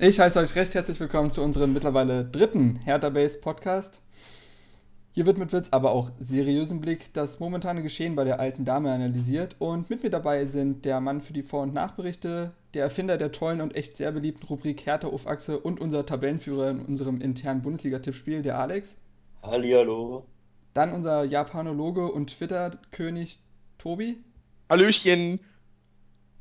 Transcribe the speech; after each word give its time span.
Ich 0.00 0.20
heiße 0.20 0.38
euch 0.38 0.54
recht 0.54 0.76
herzlich 0.76 1.00
willkommen 1.00 1.32
zu 1.32 1.42
unserem 1.42 1.72
mittlerweile 1.72 2.24
dritten 2.24 2.76
Hertha 2.84 3.08
Base 3.08 3.40
Podcast. 3.40 4.00
Hier 5.10 5.26
wird 5.26 5.38
mit 5.38 5.52
Witz, 5.52 5.70
aber 5.72 5.90
auch 5.90 6.12
seriösem 6.20 6.80
Blick 6.80 7.12
das 7.14 7.40
momentane 7.40 7.82
Geschehen 7.82 8.14
bei 8.14 8.22
der 8.22 8.38
alten 8.38 8.64
Dame 8.64 8.92
analysiert 8.92 9.56
und 9.58 9.90
mit 9.90 10.04
mir 10.04 10.10
dabei 10.10 10.46
sind 10.46 10.84
der 10.84 11.00
Mann 11.00 11.20
für 11.20 11.32
die 11.32 11.42
Vor- 11.42 11.62
und 11.62 11.74
Nachberichte, 11.74 12.52
der 12.74 12.84
Erfinder 12.84 13.18
der 13.18 13.32
tollen 13.32 13.60
und 13.60 13.74
echt 13.74 13.96
sehr 13.96 14.12
beliebten 14.12 14.46
Rubrik 14.46 14.86
Hertha 14.86 15.08
auf 15.08 15.26
Achse 15.26 15.58
und 15.58 15.80
unser 15.80 16.06
Tabellenführer 16.06 16.70
in 16.70 16.82
unserem 16.82 17.20
internen 17.20 17.62
Bundesliga-Tippspiel, 17.62 18.42
der 18.42 18.56
Alex. 18.60 18.98
Hallihallo. 19.42 20.26
Dann 20.74 20.92
unser 20.92 21.24
Japanologe 21.24 22.06
und 22.06 22.30
Twitter-König 22.30 23.40
Tobi. 23.78 24.18
Hallöchen. 24.70 25.40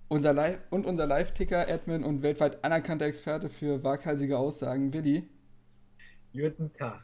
Unser 0.09 0.31
Live 0.31 0.59
und 0.69 0.85
unser 0.85 1.05
Live-Ticker-Admin 1.05 2.05
und 2.05 2.21
weltweit 2.21 2.63
anerkannter 2.63 3.05
Experte 3.05 3.49
für 3.49 3.83
waghalsige 3.83 4.37
Aussagen, 4.37 4.93
Willi. 4.93 5.27
Guten 6.31 6.71
Tag. 6.71 7.01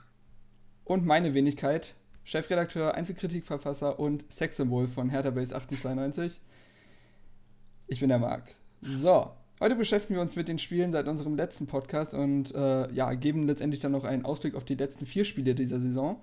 Und 0.85 1.05
meine 1.05 1.34
Wenigkeit, 1.34 1.95
Chefredakteur, 2.23 2.95
Einzelkritikverfasser 2.95 3.99
und 3.99 4.23
Sexsymbol 4.31 4.88
von 4.88 5.09
Hertha 5.09 5.31
Base 5.31 5.53
1892. 5.53 6.39
Ich 7.88 7.99
bin 7.99 8.08
der 8.08 8.20
Marc. 8.20 8.55
So, 8.81 9.31
heute 9.59 9.75
beschäftigen 9.75 10.16
wir 10.16 10.22
uns 10.22 10.38
mit 10.38 10.47
den 10.47 10.58
Spielen 10.58 10.94
seit 10.94 11.09
unserem 11.09 11.35
letzten 11.35 11.67
Podcast 11.67 12.13
und 12.13 12.55
äh, 12.55 12.89
ja, 12.94 13.13
geben 13.16 13.47
letztendlich 13.47 13.81
dann 13.81 13.91
noch 13.91 14.05
einen 14.05 14.23
Ausblick 14.23 14.55
auf 14.55 14.63
die 14.63 14.75
letzten 14.75 15.05
vier 15.05 15.25
Spiele 15.25 15.55
dieser 15.55 15.81
Saison. 15.81 16.22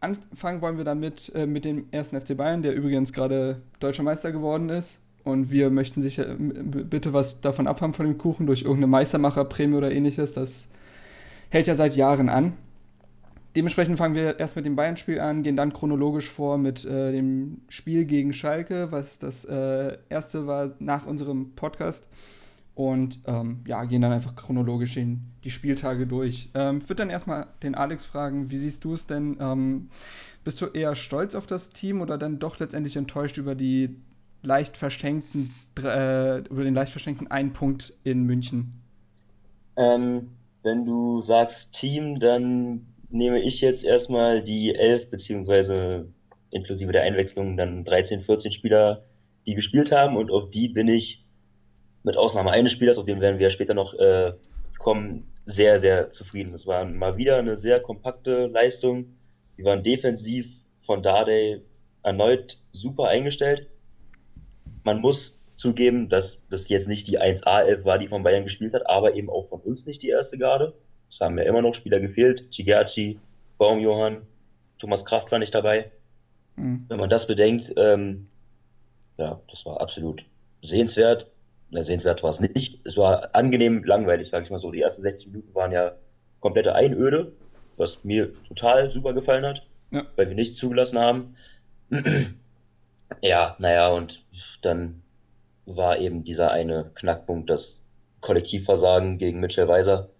Anfangen 0.00 0.60
wollen 0.60 0.76
wir 0.76 0.84
damit 0.84 1.32
äh, 1.36 1.46
mit 1.46 1.64
dem 1.64 1.86
ersten 1.92 2.20
FC 2.20 2.36
Bayern, 2.36 2.62
der 2.62 2.74
übrigens 2.74 3.12
gerade 3.12 3.62
deutscher 3.78 4.02
Meister 4.02 4.32
geworden 4.32 4.70
ist. 4.70 5.00
Und 5.26 5.50
wir 5.50 5.70
möchten 5.70 6.02
sicher 6.02 6.30
äh, 6.30 6.36
bitte 6.38 7.12
was 7.12 7.40
davon 7.40 7.66
abhaben 7.66 7.92
von 7.92 8.06
dem 8.06 8.16
Kuchen 8.16 8.46
durch 8.46 8.62
irgendeine 8.62 8.86
Meistermacherprämie 8.86 9.74
oder 9.74 9.90
ähnliches. 9.90 10.34
Das 10.34 10.68
hält 11.50 11.66
ja 11.66 11.74
seit 11.74 11.96
Jahren 11.96 12.28
an. 12.28 12.52
Dementsprechend 13.56 13.98
fangen 13.98 14.14
wir 14.14 14.38
erst 14.38 14.54
mit 14.54 14.66
dem 14.66 14.76
Bayern-Spiel 14.76 15.18
an, 15.18 15.42
gehen 15.42 15.56
dann 15.56 15.72
chronologisch 15.72 16.30
vor 16.30 16.58
mit 16.58 16.84
äh, 16.84 17.10
dem 17.10 17.62
Spiel 17.68 18.04
gegen 18.04 18.32
Schalke, 18.34 18.92
was 18.92 19.18
das 19.18 19.44
äh, 19.46 19.98
erste 20.08 20.46
war 20.46 20.74
nach 20.78 21.06
unserem 21.06 21.56
Podcast. 21.56 22.06
Und 22.76 23.18
ähm, 23.26 23.62
ja, 23.66 23.82
gehen 23.84 24.02
dann 24.02 24.12
einfach 24.12 24.36
chronologisch 24.36 24.96
in 24.96 25.22
die 25.42 25.50
Spieltage 25.50 26.06
durch. 26.06 26.50
Ähm, 26.54 26.78
ich 26.78 26.84
würde 26.84 27.02
dann 27.02 27.10
erstmal 27.10 27.48
den 27.64 27.74
Alex 27.74 28.04
fragen, 28.04 28.52
wie 28.52 28.58
siehst 28.58 28.84
du 28.84 28.94
es 28.94 29.08
denn? 29.08 29.38
Ähm, 29.40 29.88
bist 30.44 30.60
du 30.60 30.66
eher 30.66 30.94
stolz 30.94 31.34
auf 31.34 31.48
das 31.48 31.70
Team 31.70 32.00
oder 32.00 32.16
dann 32.16 32.38
doch 32.38 32.60
letztendlich 32.60 32.96
enttäuscht 32.96 33.38
über 33.38 33.56
die 33.56 33.96
leicht 34.46 34.76
verschenkten, 34.76 35.54
äh, 35.78 36.38
über 36.38 36.64
den 36.64 36.74
leicht 36.74 36.92
verschenkten 36.92 37.30
einen 37.30 37.52
Punkt 37.52 37.92
in 38.04 38.22
München? 38.22 38.82
Ähm, 39.76 40.30
wenn 40.62 40.84
du 40.86 41.20
sagst 41.20 41.74
Team, 41.74 42.18
dann 42.18 42.86
nehme 43.10 43.40
ich 43.40 43.60
jetzt 43.60 43.84
erstmal 43.84 44.42
die 44.42 44.74
elf, 44.74 45.10
beziehungsweise 45.10 46.08
inklusive 46.50 46.92
der 46.92 47.02
Einwechslung 47.02 47.56
dann 47.56 47.84
13, 47.84 48.22
14 48.22 48.52
Spieler, 48.52 49.04
die 49.46 49.54
gespielt 49.54 49.92
haben 49.92 50.16
und 50.16 50.30
auf 50.30 50.50
die 50.50 50.68
bin 50.68 50.88
ich 50.88 51.24
mit 52.02 52.16
Ausnahme 52.16 52.52
eines 52.52 52.72
Spielers, 52.72 52.98
auf 52.98 53.04
den 53.04 53.20
werden 53.20 53.38
wir 53.38 53.50
später 53.50 53.74
noch 53.74 53.94
äh, 53.94 54.32
kommen, 54.78 55.32
sehr, 55.44 55.78
sehr 55.78 56.10
zufrieden. 56.10 56.54
Es 56.54 56.66
war 56.66 56.84
mal 56.84 57.16
wieder 57.16 57.38
eine 57.38 57.56
sehr 57.56 57.80
kompakte 57.80 58.46
Leistung. 58.46 59.16
Wir 59.56 59.64
waren 59.64 59.82
defensiv 59.82 60.64
von 60.78 61.02
Dardai 61.02 61.62
erneut 62.02 62.58
super 62.72 63.08
eingestellt. 63.08 63.68
Man 64.86 65.00
muss 65.00 65.40
zugeben, 65.56 66.08
dass 66.08 66.46
das 66.48 66.68
jetzt 66.68 66.86
nicht 66.86 67.08
die 67.08 67.18
1A11 67.18 67.84
war, 67.84 67.98
die 67.98 68.06
von 68.06 68.22
Bayern 68.22 68.44
gespielt 68.44 68.72
hat, 68.72 68.88
aber 68.88 69.16
eben 69.16 69.28
auch 69.28 69.48
von 69.48 69.60
uns 69.60 69.84
nicht 69.84 70.00
die 70.00 70.10
erste 70.10 70.38
Garde. 70.38 70.74
Es 71.10 71.20
haben 71.20 71.36
ja 71.38 71.42
immer 71.42 71.60
noch 71.60 71.74
Spieler 71.74 71.98
gefehlt. 71.98 72.52
Chigachi, 72.52 73.18
Baumjohann, 73.58 74.22
Thomas 74.78 75.04
Kraft 75.04 75.32
war 75.32 75.40
nicht 75.40 75.52
dabei. 75.56 75.90
Mhm. 76.54 76.84
Wenn 76.86 77.00
man 77.00 77.10
das 77.10 77.26
bedenkt, 77.26 77.74
ähm, 77.76 78.28
ja, 79.18 79.40
das 79.50 79.66
war 79.66 79.80
absolut 79.80 80.24
sehenswert. 80.62 81.32
Na, 81.70 81.82
sehenswert 81.82 82.22
war 82.22 82.30
es 82.30 82.38
nicht. 82.38 82.78
Es 82.84 82.96
war 82.96 83.34
angenehm 83.34 83.82
langweilig, 83.82 84.28
sage 84.28 84.44
ich 84.44 84.50
mal 84.52 84.60
so. 84.60 84.70
Die 84.70 84.82
ersten 84.82 85.02
60 85.02 85.32
Minuten 85.32 85.52
waren 85.52 85.72
ja 85.72 85.96
komplette 86.38 86.76
Einöde, 86.76 87.32
was 87.76 88.04
mir 88.04 88.32
total 88.44 88.92
super 88.92 89.14
gefallen 89.14 89.46
hat, 89.46 89.66
ja. 89.90 90.06
weil 90.14 90.28
wir 90.28 90.36
nichts 90.36 90.58
zugelassen 90.58 91.00
haben. 91.00 91.34
Ja, 93.22 93.56
naja, 93.58 93.88
und 93.88 94.24
dann 94.62 95.02
war 95.66 95.98
eben 95.98 96.24
dieser 96.24 96.50
eine 96.50 96.90
Knackpunkt, 96.94 97.50
das 97.50 97.82
Kollektivversagen 98.20 99.18
gegen 99.18 99.40
Mitchell 99.40 99.68
Weiser 99.68 100.10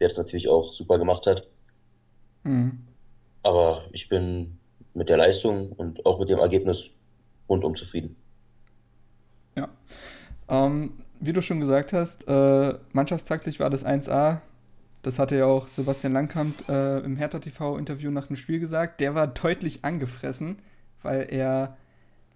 der 0.00 0.06
es 0.06 0.16
natürlich 0.16 0.48
auch 0.48 0.72
super 0.72 0.98
gemacht 0.98 1.26
hat. 1.26 1.46
Mhm. 2.42 2.86
Aber 3.42 3.84
ich 3.92 4.08
bin 4.08 4.58
mit 4.94 5.08
der 5.08 5.18
Leistung 5.18 5.72
und 5.72 6.04
auch 6.06 6.18
mit 6.18 6.28
dem 6.28 6.38
Ergebnis 6.38 6.90
rundum 7.48 7.74
zufrieden. 7.74 8.16
Ja. 9.56 9.68
Ähm, 10.48 10.92
wie 11.20 11.32
du 11.32 11.42
schon 11.42 11.60
gesagt 11.60 11.92
hast, 11.92 12.26
äh, 12.26 12.74
mannschaftstaktisch 12.92 13.60
war 13.60 13.70
das 13.70 13.84
1A. 13.84 14.40
Das 15.02 15.18
hatte 15.18 15.36
ja 15.36 15.46
auch 15.46 15.68
Sebastian 15.68 16.12
Langkamp 16.12 16.68
äh, 16.68 16.98
im 17.00 17.16
Hertha 17.16 17.38
TV-Interview 17.38 18.10
nach 18.10 18.26
dem 18.26 18.36
Spiel 18.36 18.58
gesagt. 18.58 19.00
Der 19.00 19.14
war 19.14 19.26
deutlich 19.26 19.84
angefressen, 19.84 20.58
weil 21.02 21.26
er 21.30 21.76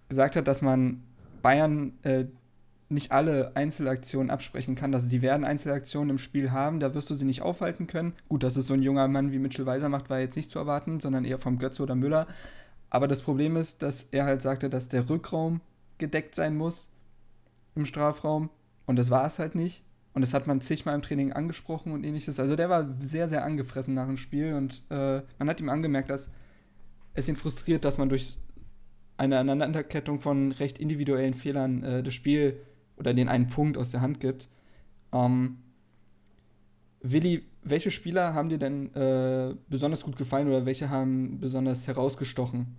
gesagt 0.09 0.35
hat, 0.35 0.47
dass 0.47 0.61
man 0.61 1.03
Bayern 1.41 1.93
äh, 2.03 2.25
nicht 2.89 3.11
alle 3.11 3.55
Einzelaktionen 3.55 4.29
absprechen 4.29 4.75
kann. 4.75 4.93
Also 4.93 5.07
die 5.07 5.21
werden 5.21 5.43
Einzelaktionen 5.43 6.11
im 6.11 6.17
Spiel 6.17 6.51
haben, 6.51 6.79
da 6.79 6.93
wirst 6.93 7.09
du 7.09 7.15
sie 7.15 7.25
nicht 7.25 7.41
aufhalten 7.41 7.87
können. 7.87 8.13
Gut, 8.29 8.43
dass 8.43 8.57
es 8.57 8.67
so 8.67 8.73
ein 8.73 8.83
junger 8.83 9.07
Mann 9.07 9.31
wie 9.31 9.39
Mitchell 9.39 9.65
Weiser 9.65 9.89
macht, 9.89 10.09
war 10.09 10.19
jetzt 10.19 10.35
nicht 10.35 10.51
zu 10.51 10.59
erwarten, 10.59 10.99
sondern 10.99 11.25
eher 11.25 11.39
vom 11.39 11.57
Götze 11.57 11.81
oder 11.81 11.95
Müller. 11.95 12.27
Aber 12.89 13.07
das 13.07 13.21
Problem 13.21 13.57
ist, 13.57 13.81
dass 13.81 14.03
er 14.11 14.25
halt 14.25 14.41
sagte, 14.41 14.69
dass 14.69 14.87
der 14.87 15.09
Rückraum 15.09 15.61
gedeckt 15.97 16.35
sein 16.35 16.55
muss 16.55 16.87
im 17.75 17.85
Strafraum. 17.85 18.49
Und 18.85 18.97
das 18.97 19.09
war 19.09 19.25
es 19.25 19.39
halt 19.39 19.55
nicht. 19.55 19.83
Und 20.13 20.21
das 20.21 20.33
hat 20.33 20.47
man 20.47 20.61
zigmal 20.61 20.95
im 20.95 21.01
Training 21.01 21.33
angesprochen 21.33 21.91
und 21.91 22.03
ähnliches. 22.03 22.39
Also 22.39 22.55
der 22.55 22.69
war 22.69 22.87
sehr, 23.01 23.27
sehr 23.27 23.43
angefressen 23.43 23.93
nach 23.95 24.07
dem 24.07 24.17
Spiel. 24.17 24.53
Und 24.53 24.83
äh, 24.89 25.21
man 25.39 25.49
hat 25.49 25.59
ihm 25.59 25.69
angemerkt, 25.69 26.09
dass 26.09 26.29
es 27.15 27.27
ihn 27.27 27.35
frustriert, 27.35 27.83
dass 27.83 27.97
man 27.97 28.09
durch 28.09 28.37
eine 29.17 29.39
Aneinanderkettung 29.39 30.19
von 30.19 30.51
recht 30.51 30.79
individuellen 30.79 31.33
Fehlern 31.33 31.83
äh, 31.83 32.03
das 32.03 32.13
Spiel 32.13 32.59
oder 32.97 33.13
den 33.13 33.29
einen 33.29 33.47
Punkt 33.47 33.77
aus 33.77 33.89
der 33.91 34.01
Hand 34.01 34.19
gibt. 34.19 34.49
Ähm, 35.13 35.57
Willi, 37.01 37.45
welche 37.63 37.91
Spieler 37.91 38.33
haben 38.33 38.49
dir 38.49 38.57
denn 38.57 38.93
äh, 38.95 39.55
besonders 39.69 40.03
gut 40.03 40.17
gefallen 40.17 40.47
oder 40.47 40.65
welche 40.65 40.89
haben 40.89 41.39
besonders 41.39 41.87
herausgestochen? 41.87 42.75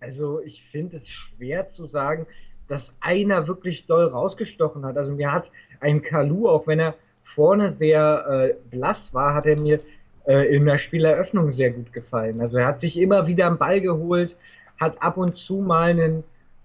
Also 0.00 0.40
ich 0.40 0.62
finde 0.70 0.98
es 0.98 1.08
schwer 1.08 1.72
zu 1.74 1.86
sagen, 1.86 2.26
dass 2.68 2.82
einer 3.00 3.46
wirklich 3.46 3.86
doll 3.86 4.06
rausgestochen 4.06 4.84
hat. 4.84 4.96
Also 4.96 5.12
mir 5.12 5.30
hat 5.32 5.50
ein 5.80 6.02
Kalu, 6.02 6.48
auch 6.48 6.66
wenn 6.66 6.80
er 6.80 6.96
vorne 7.34 7.74
sehr 7.78 8.26
äh, 8.28 8.54
blass 8.70 8.98
war, 9.12 9.34
hat 9.34 9.46
er 9.46 9.60
mir 9.60 9.80
äh, 10.26 10.54
in 10.54 10.66
der 10.66 10.78
Spieleröffnung 10.78 11.52
sehr 11.54 11.70
gut 11.70 11.92
gefallen. 11.92 12.40
Also 12.40 12.58
er 12.58 12.66
hat 12.66 12.80
sich 12.80 12.96
immer 12.96 13.26
wieder 13.26 13.46
einen 13.46 13.58
Ball 13.58 13.80
geholt, 13.80 14.34
hat 14.78 15.00
ab 15.02 15.16
und 15.16 15.36
zu 15.36 15.56
mal 15.56 15.90
einen 15.90 16.24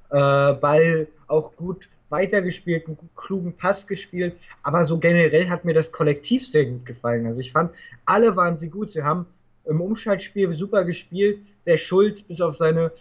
äh, 0.09 0.53
Ball 0.53 1.07
auch 1.27 1.55
gut 1.55 1.87
weitergespielt, 2.09 2.87
einen 2.87 2.97
gut, 2.97 3.09
klugen 3.15 3.53
Pass 3.57 3.85
gespielt, 3.87 4.35
aber 4.63 4.85
so 4.85 4.97
generell 4.97 5.49
hat 5.49 5.65
mir 5.65 5.73
das 5.73 5.91
Kollektiv 5.91 6.43
sehr 6.51 6.65
gut 6.65 6.85
gefallen. 6.85 7.25
Also 7.25 7.39
ich 7.39 7.51
fand, 7.51 7.71
alle 8.05 8.35
waren 8.35 8.59
sie 8.59 8.69
gut. 8.69 8.93
Sie 8.93 9.03
haben 9.03 9.25
im 9.65 9.81
Umschaltspiel 9.81 10.53
super 10.55 10.85
gespielt. 10.85 11.39
Der 11.65 11.77
Schulz 11.77 12.21
bis 12.23 12.39
auf 12.39 12.57
seine 12.57 12.91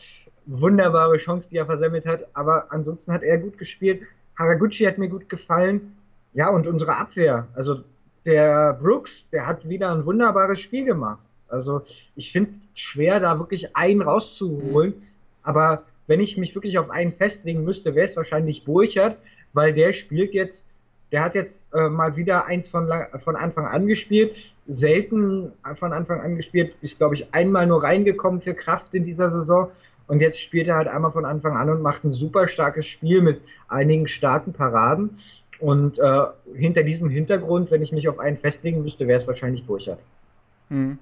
wunderbare 0.47 1.19
Chance, 1.19 1.47
die 1.51 1.57
er 1.57 1.67
versammelt 1.67 2.07
hat, 2.07 2.27
aber 2.35 2.67
ansonsten 2.71 3.13
hat 3.13 3.23
er 3.23 3.39
gut 3.39 3.59
gespielt. 3.59 4.03
Haraguchi 4.39 4.85
hat 4.85 4.99
mir 4.99 5.09
gut 5.09 5.29
gefallen. 5.29 5.97
Ja, 6.35 6.51
und 6.51 6.67
unsere 6.67 6.97
Abwehr. 6.97 7.47
Also 7.55 7.83
der 8.27 8.75
Brooks, 8.75 9.11
der 9.33 9.47
hat 9.47 9.67
wieder 9.69 9.93
ein 9.93 10.05
wunderbares 10.05 10.61
Spiel 10.61 10.85
gemacht. 10.85 11.21
Also 11.49 11.83
ich 12.17 12.33
finde 12.33 12.51
es 12.75 12.81
schwer, 12.81 13.21
da 13.21 13.39
wirklich 13.39 13.75
einen 13.77 14.03
rauszuholen. 14.03 14.95
Aber 15.43 15.85
wenn 16.09 16.21
ich 16.21 16.37
mich 16.37 16.55
wirklich 16.55 16.77
auf 16.79 16.91
einen 16.91 17.13
festlegen 17.13 17.65
müsste, 17.65 17.95
wäre 17.95 18.11
es 18.11 18.17
wahrscheinlich 18.17 18.65
Burchard, 18.65 19.17
weil 19.53 19.73
der 19.73 19.93
spielt 19.93 20.35
jetzt, 20.35 20.59
der 21.13 21.23
hat 21.23 21.35
jetzt 21.37 21.55
äh, 21.73 21.89
mal 21.89 22.17
wieder 22.17 22.47
eins 22.47 22.69
von, 22.69 22.91
von 23.25 23.37
Anfang 23.37 23.67
an 23.67 23.87
gespielt, 23.87 24.35
selten 24.67 25.53
von 25.79 25.93
Anfang 25.93 26.21
an 26.21 26.37
gespielt, 26.37 26.75
ist 26.83 26.99
glaube 26.99 27.15
ich 27.15 27.33
einmal 27.33 27.67
nur 27.69 27.83
reingekommen 27.83 28.41
für 28.41 28.55
Kraft 28.55 28.93
in 28.93 29.05
dieser 29.05 29.31
Saison 29.31 29.71
und 30.09 30.21
jetzt 30.21 30.41
spielt 30.41 30.69
er 30.69 30.77
halt 30.77 30.89
einmal 30.89 31.13
von 31.13 31.25
Anfang 31.25 31.57
an 31.57 31.71
und 31.71 31.83
macht 31.83 32.05
ein 32.05 32.13
super 32.13 32.49
starkes 32.49 32.87
Spiel 32.87 33.23
mit 33.23 33.41
einigen 33.69 34.09
starken 34.09 34.53
Paraden 34.53 35.19
und 35.61 35.99
äh, 35.99 36.27
hinter 36.55 36.83
diesem 36.83 37.09
Hintergrund, 37.11 37.71
wenn 37.71 37.83
ich 37.83 37.93
mich 37.93 38.09
auf 38.09 38.19
einen 38.19 38.39
festlegen 38.39 38.83
müsste, 38.83 39.07
wäre 39.09 39.21
es 39.21 39.27
wahrscheinlich 39.27 39.67
Burchard. 39.67 40.01
Hm. 40.69 40.99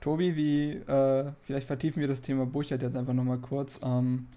Tobi, 0.00 0.36
wie, 0.36 0.72
äh, 0.72 1.32
vielleicht 1.42 1.66
vertiefen 1.66 2.00
wir 2.00 2.08
das 2.08 2.22
Thema 2.22 2.44
Burchard 2.46 2.82
jetzt 2.82 2.96
einfach 2.96 3.14
nochmal 3.14 3.38
kurz. 3.38 3.80
Ähm, 3.82 4.28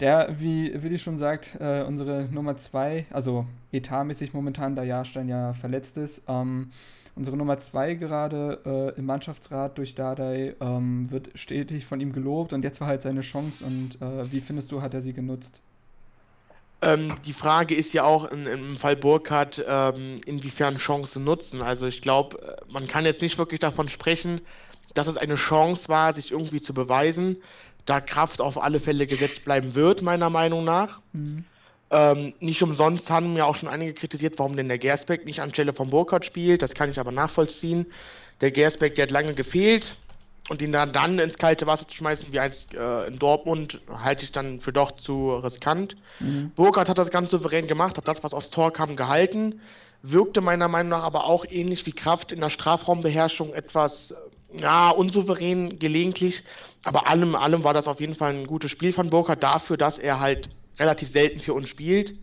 Der, 0.00 0.34
wie 0.40 0.82
Willi 0.82 0.98
schon 0.98 1.16
sagt, 1.16 1.56
äh, 1.60 1.84
unsere 1.86 2.28
Nummer 2.30 2.56
2, 2.56 3.06
also 3.10 3.46
etatmäßig 3.70 4.34
momentan, 4.34 4.74
da 4.74 4.82
Jahrstein 4.82 5.28
ja 5.28 5.52
verletzt 5.54 5.96
ist, 5.96 6.24
ähm, 6.28 6.72
unsere 7.14 7.36
Nummer 7.36 7.58
2 7.58 7.94
gerade 7.94 8.62
äh, 8.66 8.98
im 8.98 9.06
Mannschaftsrat 9.06 9.78
durch 9.78 9.94
Dardai 9.94 10.56
ähm, 10.60 11.10
wird 11.10 11.30
stetig 11.38 11.86
von 11.86 12.00
ihm 12.00 12.12
gelobt 12.12 12.52
und 12.52 12.64
jetzt 12.64 12.80
war 12.80 12.88
halt 12.88 13.02
seine 13.02 13.20
Chance 13.20 13.64
und 13.64 14.00
äh, 14.02 14.30
wie 14.32 14.40
findest 14.40 14.72
du, 14.72 14.82
hat 14.82 14.94
er 14.94 15.02
sie 15.02 15.12
genutzt? 15.12 15.60
Ähm, 16.82 17.14
die 17.24 17.32
Frage 17.32 17.74
ist 17.74 17.94
ja 17.94 18.02
auch 18.04 18.24
in, 18.24 18.46
im 18.46 18.76
Fall 18.76 18.96
Burkhardt, 18.96 19.64
ähm, 19.66 20.16
inwiefern 20.26 20.76
Chancen 20.76 21.22
nutzen. 21.22 21.62
Also 21.62 21.86
ich 21.86 22.02
glaube, 22.02 22.56
man 22.68 22.88
kann 22.88 23.04
jetzt 23.04 23.22
nicht 23.22 23.38
wirklich 23.38 23.60
davon 23.60 23.88
sprechen, 23.88 24.40
dass 24.94 25.06
es 25.06 25.16
eine 25.16 25.36
Chance 25.36 25.88
war, 25.88 26.12
sich 26.12 26.32
irgendwie 26.32 26.60
zu 26.60 26.74
beweisen, 26.74 27.36
da 27.86 28.00
Kraft 28.00 28.40
auf 28.40 28.60
alle 28.60 28.80
Fälle 28.80 29.06
gesetzt 29.06 29.44
bleiben 29.44 29.74
wird, 29.74 30.02
meiner 30.02 30.28
Meinung 30.28 30.64
nach. 30.64 31.00
Mhm. 31.12 31.44
Ähm, 31.90 32.32
nicht 32.40 32.62
umsonst 32.62 33.10
haben 33.10 33.36
ja 33.36 33.44
auch 33.44 33.54
schon 33.54 33.68
einige 33.68 33.94
kritisiert, 33.94 34.38
warum 34.38 34.56
denn 34.56 34.68
der 34.68 34.78
Gersbeck 34.78 35.24
nicht 35.24 35.40
anstelle 35.40 35.72
von 35.72 35.90
Burkhardt 35.90 36.24
spielt. 36.24 36.62
Das 36.62 36.74
kann 36.74 36.90
ich 36.90 36.98
aber 36.98 37.12
nachvollziehen. 37.12 37.86
Der 38.40 38.50
Gersbeck, 38.50 38.96
der 38.96 39.04
hat 39.04 39.10
lange 39.10 39.34
gefehlt 39.34 39.98
und 40.48 40.60
ihn 40.60 40.72
dann, 40.72 40.92
dann 40.92 41.18
ins 41.18 41.38
kalte 41.38 41.66
Wasser 41.66 41.86
zu 41.86 41.96
schmeißen, 41.96 42.32
wie 42.32 42.40
eins 42.40 42.66
äh, 42.74 43.08
in 43.08 43.18
Dortmund, 43.18 43.80
halte 43.92 44.24
ich 44.24 44.32
dann 44.32 44.60
für 44.60 44.72
doch 44.72 44.92
zu 44.92 45.34
riskant. 45.36 45.96
Mhm. 46.20 46.50
Burkhardt 46.54 46.88
hat 46.88 46.98
das 46.98 47.10
ganz 47.10 47.30
souverän 47.30 47.68
gemacht, 47.68 47.96
hat 47.96 48.08
das, 48.08 48.22
was 48.24 48.34
aufs 48.34 48.50
Tor 48.50 48.72
kam, 48.72 48.96
gehalten. 48.96 49.60
Wirkte 50.02 50.40
meiner 50.40 50.66
Meinung 50.66 50.90
nach 50.90 51.04
aber 51.04 51.26
auch 51.26 51.44
ähnlich 51.48 51.86
wie 51.86 51.92
Kraft 51.92 52.32
in 52.32 52.40
der 52.40 52.50
Strafraumbeherrschung 52.50 53.54
etwas 53.54 54.14
ja, 54.52 54.90
unsouverän 54.90 55.78
gelegentlich. 55.78 56.42
Aber 56.84 57.08
allem, 57.08 57.36
allem 57.36 57.62
war 57.62 57.72
das 57.72 57.86
auf 57.86 58.00
jeden 58.00 58.16
Fall 58.16 58.34
ein 58.34 58.46
gutes 58.46 58.70
Spiel 58.70 58.92
von 58.92 59.10
Burkhardt 59.10 59.42
dafür, 59.42 59.76
dass 59.76 59.98
er 59.98 60.18
halt 60.18 60.48
relativ 60.78 61.10
selten 61.10 61.38
für 61.38 61.54
uns 61.54 61.68
spielt. 61.68 62.14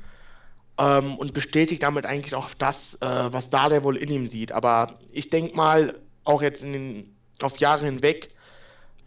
Ähm, 0.77 1.16
und 1.16 1.33
bestätigt 1.33 1.83
damit 1.83 2.06
eigentlich 2.06 2.36
auch 2.36 2.54
das, 2.57 2.95
äh, 2.95 3.06
was 3.06 3.50
da 3.50 3.69
der 3.69 3.83
wohl 3.83 3.98
in 3.98 4.10
ihm 4.10 4.27
sieht. 4.27 4.51
Aber 4.51 5.00
ich 5.12 5.27
denke 5.27 5.56
mal, 5.56 6.00
auch 6.24 6.42
jetzt 6.42 6.63
in 6.63 6.74
den, 6.74 7.16
auf 7.44 7.57
Jahre 7.57 7.86
hinweg, 7.86 8.30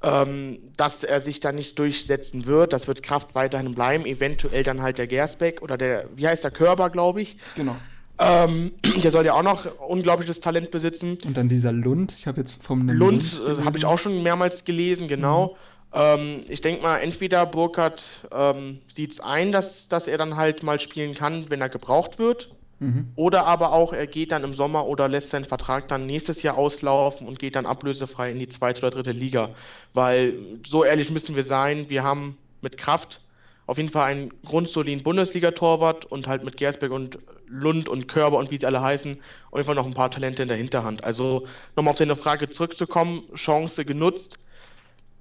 ähm, 0.03 0.59
dass 0.77 1.05
er 1.05 1.21
sich 1.21 1.41
da 1.41 1.53
nicht 1.53 1.79
durchsetzen 1.79 2.47
wird. 2.47 2.73
Das 2.73 2.87
wird 2.89 3.03
Kraft 3.03 3.35
weiterhin 3.35 3.75
bleiben. 3.75 4.05
Eventuell 4.05 4.63
dann 4.65 4.83
halt 4.83 4.99
der 4.99 5.07
Gersbeck 5.07 5.63
oder 5.63 5.77
der, 5.77 6.09
wie 6.17 6.27
heißt 6.27 6.45
der, 6.45 6.51
Körber, 6.51 6.91
glaube 6.91 7.23
ich. 7.23 7.37
Genau. 7.57 7.77
Ähm, 8.19 8.73
der 9.03 9.11
soll 9.11 9.25
ja 9.25 9.35
auch 9.35 9.43
noch 9.43 9.67
unglaubliches 9.81 10.41
Talent 10.41 10.71
besitzen. 10.71 11.19
Und 11.25 11.37
dann 11.37 11.49
dieser 11.49 11.73
Lund, 11.73 12.15
ich 12.17 12.27
habe 12.27 12.41
jetzt 12.41 12.63
vom 12.63 12.89
Lund, 12.89 13.39
Lund 13.39 13.61
äh, 13.61 13.65
habe 13.65 13.79
ich 13.79 13.85
auch 13.85 13.99
schon 13.99 14.23
mehrmals 14.23 14.65
gelesen, 14.65 15.09
genau. 15.09 15.49
Mhm. 15.49 15.57
Ähm, 15.95 16.41
ich 16.49 16.61
denke 16.61 16.83
mal, 16.83 16.99
entweder 16.99 17.47
Burkhardt 17.47 18.29
ähm, 18.33 18.81
sieht 18.93 19.13
es 19.13 19.21
ein, 19.21 19.53
dass, 19.53 19.89
dass 19.89 20.07
er 20.07 20.19
dann 20.19 20.37
halt 20.37 20.63
mal 20.63 20.81
spielen 20.81 21.15
kann, 21.15 21.47
wenn 21.51 21.61
er 21.61 21.69
gebraucht 21.69 22.19
wird. 22.19 22.55
Mhm. 22.83 23.13
Oder 23.15 23.47
aber 23.47 23.73
auch, 23.73 23.93
er 23.93 24.09
geht 24.09 24.33
dann 24.33 24.43
im 24.43 24.55
Sommer 24.55 24.87
oder 24.87 25.09
lässt 25.09 25.31
seinen 25.31 25.45
Vertrag 25.45 25.87
dann 25.87 26.05
nächstes 26.07 26.43
Jahr 26.43 26.59
auslaufen 26.59 27.29
und 27.29 27.39
geht 27.39 27.55
dann 27.55 27.65
ablösefrei 27.65 28.33
in 28.33 28.41
die 28.41 28.49
zweite 28.49 28.81
oder 28.81 28.91
dritte 28.91 29.13
Liga. 29.13 29.51
Weil, 29.95 30.35
so 30.67 30.83
ehrlich 30.83 31.11
müssen 31.11 31.37
wir 31.37 31.45
sein, 31.45 31.89
wir 31.89 32.03
haben 32.03 32.37
mit 32.61 32.77
Kraft 32.77 33.21
auf 33.67 33.77
jeden 33.77 33.91
Fall 33.91 34.11
einen 34.11 34.33
grundsoliden 34.45 35.05
Bundesliga-Torwart 35.05 36.07
und 36.07 36.27
halt 36.27 36.45
mit 36.45 36.57
Gersberg 36.57 36.91
und 36.91 37.21
Lund 37.47 37.89
und 37.89 38.09
Körber 38.09 38.39
und 38.39 38.51
wie 38.51 38.59
sie 38.59 38.67
alle 38.67 38.83
heißen, 38.83 39.17
auf 39.51 39.59
jeden 39.59 39.67
Fall 39.67 39.77
noch 39.77 39.87
ein 39.87 39.95
paar 39.95 40.11
Talente 40.11 40.43
in 40.43 40.49
der 40.49 40.57
Hinterhand. 40.57 41.05
Also 41.05 41.47
nochmal 41.77 41.93
auf 41.93 41.99
deine 41.99 42.17
Frage 42.17 42.51
zurückzukommen, 42.51 43.23
Chance 43.37 43.85
genutzt. 43.85 44.39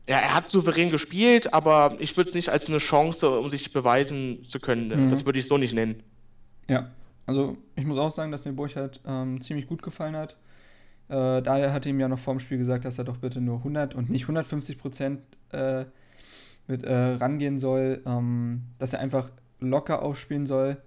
Ja, 0.10 0.18
er 0.18 0.34
hat 0.34 0.50
souverän 0.50 0.90
gespielt, 0.90 1.54
aber 1.54 1.96
ich 2.00 2.18
würde 2.18 2.30
es 2.30 2.36
nicht 2.36 2.50
als 2.50 2.68
eine 2.68 2.80
Chance, 2.80 3.30
um 3.30 3.52
sich 3.52 3.72
beweisen 3.72 4.46
zu 4.50 4.60
können. 4.60 5.06
Mhm. 5.06 5.10
Das 5.12 5.28
würde 5.28 5.38
ich 5.38 5.48
so 5.48 5.60
nicht 5.60 5.74
nennen. 5.74 6.02
Ja, 6.68 6.90
also 7.32 7.58
ich 7.76 7.86
muss 7.86 7.98
auch 7.98 8.14
sagen, 8.14 8.32
dass 8.32 8.46
mir 8.46 8.54
Burchard 8.54 9.00
ähm, 9.06 9.42
ziemlich 9.42 9.68
gut 9.68 9.82
gefallen 9.82 10.16
hat. 10.16 10.36
Äh, 11.08 11.42
daher 11.42 11.74
hatte 11.74 11.90
ihm 11.90 12.00
ja 12.00 12.08
noch 12.08 12.20
vorm 12.20 12.40
Spiel 12.40 12.58
gesagt, 12.58 12.86
dass 12.86 12.98
er 12.98 13.06
doch 13.06 13.18
bitte 13.18 13.42
nur 13.42 13.58
100 13.60 13.96
und 13.96 14.10
nicht 14.10 14.24
150 14.24 14.78
Prozent 14.78 15.22
äh, 15.52 15.86
mit 16.68 16.84
äh, 16.84 16.94
rangehen 16.94 17.60
soll, 17.60 18.02
ähm, 18.06 18.64
dass 18.80 18.94
er 18.94 19.00
einfach 19.00 19.30
locker 19.60 20.02
aufspielen 20.02 20.46
soll 20.46 20.78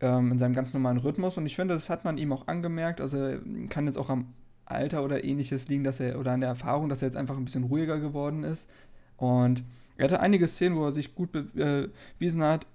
ähm, 0.00 0.32
in 0.32 0.38
seinem 0.38 0.54
ganz 0.54 0.74
normalen 0.74 0.98
Rhythmus. 0.98 1.38
Und 1.38 1.46
ich 1.46 1.54
finde, 1.54 1.74
das 1.74 1.90
hat 1.90 2.04
man 2.04 2.18
ihm 2.18 2.32
auch 2.32 2.48
angemerkt. 2.48 3.00
Also 3.00 3.36
kann 3.68 3.86
jetzt 3.86 3.98
auch 3.98 4.10
am 4.10 4.34
Alter 4.66 5.04
oder 5.04 5.22
ähnliches 5.22 5.68
liegen, 5.68 5.84
dass 5.84 6.00
er 6.00 6.18
oder 6.18 6.32
an 6.32 6.40
der 6.40 6.48
Erfahrung, 6.48 6.88
dass 6.88 7.02
er 7.02 7.08
jetzt 7.08 7.16
einfach 7.16 7.36
ein 7.36 7.44
bisschen 7.44 7.64
ruhiger 7.64 8.00
geworden 8.00 8.42
ist. 8.42 8.68
Und 9.16 9.62
er 9.96 10.04
hatte 10.04 10.20
einige 10.20 10.48
Szenen, 10.48 10.76
wo 10.76 10.84
er 10.86 10.92
sich 10.92 11.14
gut 11.14 11.30
bewiesen 11.32 12.42
hat. 12.42 12.66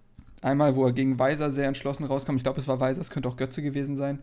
Einmal, 0.41 0.75
wo 0.75 0.85
er 0.85 0.93
gegen 0.93 1.19
Weiser 1.19 1.51
sehr 1.51 1.67
entschlossen 1.67 2.05
rauskam. 2.05 2.37
Ich 2.37 2.43
glaube, 2.43 2.59
es 2.59 2.67
war 2.67 2.79
Weiser, 2.79 3.01
es 3.01 3.09
könnte 3.09 3.27
auch 3.27 3.37
Götze 3.37 3.61
gewesen 3.61 3.97
sein. 3.97 4.19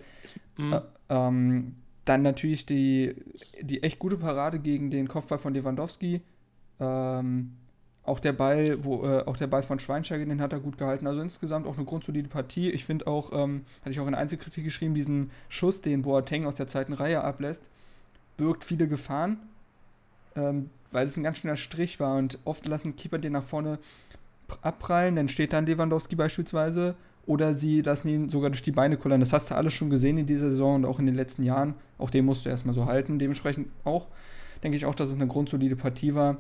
Mhm. 0.57 0.73
Äh, 0.73 0.81
ähm, 1.09 1.75
dann 2.05 2.23
natürlich 2.23 2.65
die, 2.65 3.17
die 3.61 3.83
echt 3.83 3.99
gute 3.99 4.17
Parade 4.17 4.59
gegen 4.59 4.91
den 4.91 5.09
Kopfball 5.09 5.39
von 5.39 5.53
Lewandowski. 5.53 6.23
Ähm, 6.81 7.53
auch 8.05 8.21
der 8.21 8.33
Ball, 8.33 8.85
wo, 8.85 9.05
äh, 9.05 9.25
auch 9.27 9.37
der 9.37 9.49
Ball 9.49 9.63
von 9.63 9.81
Schweinsteiger, 9.81 10.25
den 10.25 10.41
hat 10.41 10.53
er 10.53 10.61
gut 10.61 10.79
gehalten. 10.79 11.07
Also 11.07 11.21
insgesamt 11.21 11.67
auch 11.67 11.77
eine 11.77 11.85
grundsolide 11.85 12.29
Partie. 12.29 12.71
Ich 12.71 12.85
finde 12.85 13.09
auch, 13.09 13.33
ähm, 13.33 13.65
hatte 13.81 13.91
ich 13.91 14.01
auch 14.01 14.07
in 14.07 14.15
Einzelkritik 14.15 14.65
geschrieben, 14.65 14.95
diesen 14.95 15.31
Schuss, 15.49 15.81
den 15.81 16.03
Boateng 16.03 16.47
aus 16.47 16.55
der 16.55 16.69
zweiten 16.69 16.93
Reihe 16.93 17.23
ablässt, 17.23 17.69
birgt 18.37 18.63
viele 18.63 18.87
Gefahren, 18.87 19.39
ähm, 20.37 20.71
weil 20.93 21.09
es 21.09 21.17
ein 21.17 21.25
ganz 21.25 21.39
schöner 21.39 21.57
Strich 21.57 21.99
war 21.99 22.17
und 22.17 22.39
oft 22.45 22.67
lassen 22.67 22.95
Keeper 22.95 23.19
den 23.19 23.33
nach 23.33 23.43
vorne 23.43 23.79
abprallen, 24.63 25.17
dann 25.17 25.29
steht 25.29 25.53
dann 25.53 25.67
Lewandowski 25.67 26.17
beispielsweise 26.17 26.95
oder 27.27 27.55
sie 27.55 27.83
lassen 27.83 28.09
ihn 28.09 28.29
sogar 28.29 28.51
durch 28.51 28.63
die 28.63 28.71
Beine 28.71 28.97
kullern. 28.97 29.21
Das 29.21 29.33
hast 29.33 29.51
du 29.51 29.57
alles 29.57 29.75
schon 29.75 29.91
gesehen 29.91 30.17
in 30.17 30.27
dieser 30.27 30.51
Saison 30.51 30.77
und 30.77 30.85
auch 30.85 31.01
in 31.01 31.07
den 31.07 31.17
letzten 31.17 31.43
Jahren. 31.43 31.75
Auch 31.99 32.11
den 32.11 32.25
musst 32.25 32.47
du 32.47 32.51
erstmal 32.51 32.75
so 32.75 32.87
halten. 32.87 33.19
Dementsprechend 33.19 33.69
auch, 33.85 34.07
denke 34.63 34.77
ich 34.77 34.87
auch, 34.87 34.95
dass 34.95 35.11
es 35.11 35.17
eine 35.17 35.27
grundsolide 35.27 35.77
Partie 35.77 36.15
war. 36.15 36.37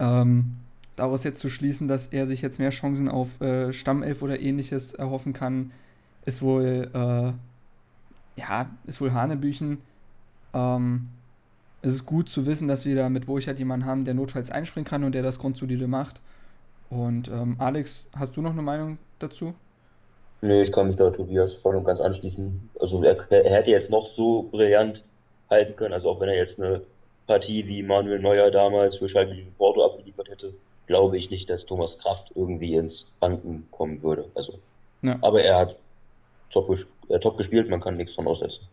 Ähm, 0.00 0.56
daraus 0.96 1.22
jetzt 1.22 1.40
zu 1.40 1.48
schließen, 1.48 1.86
dass 1.86 2.08
er 2.08 2.26
sich 2.26 2.42
jetzt 2.42 2.58
mehr 2.58 2.70
Chancen 2.70 3.08
auf 3.08 3.40
äh, 3.40 3.72
Stammelf 3.72 4.22
oder 4.22 4.40
ähnliches 4.40 4.92
erhoffen 4.92 5.32
kann, 5.32 5.70
ist 6.24 6.42
wohl, 6.42 6.90
äh, 6.92 8.40
ja, 8.40 8.70
ist 8.86 9.00
wohl 9.00 9.12
Hanebüchen. 9.12 9.78
Ähm, 10.52 11.08
es 11.82 11.92
ist 11.94 12.06
gut 12.06 12.28
zu 12.28 12.46
wissen, 12.46 12.66
dass 12.66 12.84
wir 12.84 12.96
da 12.96 13.08
mit 13.08 13.26
Burchard 13.26 13.60
jemanden 13.60 13.86
haben, 13.86 14.04
der 14.04 14.14
notfalls 14.14 14.50
einspringen 14.50 14.88
kann 14.88 15.04
und 15.04 15.14
der 15.14 15.22
das 15.22 15.38
grundsolide 15.38 15.86
macht. 15.86 16.20
Und 16.90 17.28
ähm, 17.28 17.56
Alex, 17.58 18.08
hast 18.14 18.36
du 18.36 18.42
noch 18.42 18.52
eine 18.52 18.62
Meinung 18.62 18.98
dazu? 19.18 19.54
Nee, 20.42 20.62
ich 20.62 20.72
kann 20.72 20.86
mich 20.86 20.96
da 20.96 21.10
Tobias 21.10 21.54
voll 21.54 21.76
und 21.76 21.84
ganz 21.84 22.00
anschließen. 22.00 22.70
Also 22.78 23.02
er, 23.02 23.16
er 23.32 23.56
hätte 23.56 23.70
jetzt 23.70 23.90
noch 23.90 24.06
so 24.06 24.44
brillant 24.44 25.04
halten 25.50 25.76
können, 25.76 25.94
also 25.94 26.10
auch 26.10 26.20
wenn 26.20 26.28
er 26.28 26.36
jetzt 26.36 26.60
eine 26.60 26.82
Partie 27.26 27.66
wie 27.66 27.82
Manuel 27.82 28.20
Neuer 28.20 28.50
damals 28.50 28.96
für 28.96 29.08
Schalke 29.08 29.34
gegen 29.34 29.52
Porto 29.54 29.84
abgeliefert 29.84 30.28
hätte, 30.28 30.54
glaube 30.86 31.16
ich 31.16 31.30
nicht, 31.30 31.50
dass 31.50 31.66
Thomas 31.66 31.98
Kraft 31.98 32.32
irgendwie 32.34 32.74
ins 32.74 33.12
Banken 33.20 33.66
kommen 33.70 34.02
würde. 34.02 34.28
Also, 34.34 34.58
Ja. 35.02 35.18
aber 35.22 35.42
er 35.42 35.58
hat 35.58 35.76
top, 36.50 36.76
äh, 37.08 37.18
top 37.18 37.36
gespielt, 37.38 37.68
man 37.68 37.80
kann 37.80 37.96
nichts 37.96 38.14
von 38.14 38.26
aussetzen. 38.26 38.68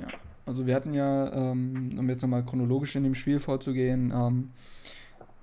Ja. 0.00 0.08
Also 0.46 0.66
wir 0.66 0.74
hatten 0.76 0.94
ja, 0.94 1.32
ähm, 1.32 1.96
um 1.98 2.08
jetzt 2.08 2.22
nochmal 2.22 2.44
chronologisch 2.44 2.94
in 2.94 3.02
dem 3.02 3.16
Spiel 3.16 3.40
vorzugehen, 3.40 4.12
ähm, 4.14 4.50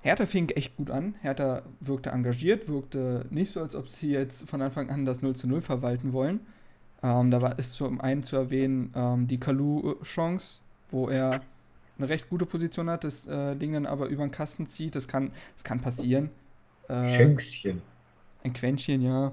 Hertha 0.04 0.26
fing 0.26 0.50
echt 0.50 0.76
gut 0.76 0.90
an. 0.90 1.14
Hertha 1.22 1.62
wirkte 1.80 2.10
engagiert, 2.10 2.68
wirkte 2.68 3.24
nicht 3.30 3.52
so, 3.52 3.60
als 3.62 3.74
ob 3.74 3.88
sie 3.88 4.10
jetzt 4.10 4.48
von 4.48 4.60
Anfang 4.60 4.90
an 4.90 5.06
das 5.06 5.22
0 5.22 5.34
zu 5.34 5.48
0 5.48 5.62
verwalten 5.62 6.12
wollen. 6.12 6.40
Ähm, 7.02 7.30
da 7.30 7.40
war, 7.40 7.58
ist 7.58 7.72
zum 7.72 8.02
einen 8.02 8.22
zu 8.22 8.36
erwähnen 8.36 8.92
ähm, 8.94 9.28
die 9.28 9.40
Kalu-Chance, 9.40 10.60
wo 10.90 11.08
er 11.08 11.40
eine 11.96 12.08
recht 12.10 12.28
gute 12.28 12.44
Position 12.44 12.90
hat, 12.90 13.04
das 13.04 13.26
äh, 13.26 13.56
Ding 13.56 13.72
dann 13.72 13.86
aber 13.86 14.08
über 14.08 14.26
den 14.26 14.30
Kasten 14.30 14.66
zieht. 14.66 14.94
Das 14.94 15.08
kann, 15.08 15.30
das 15.54 15.64
kann 15.64 15.80
passieren. 15.80 16.28
Äh, 16.88 17.16
Schönkchen. 17.16 17.80
ein 18.42 18.52
Quäntchen, 18.52 19.00
ja. 19.00 19.32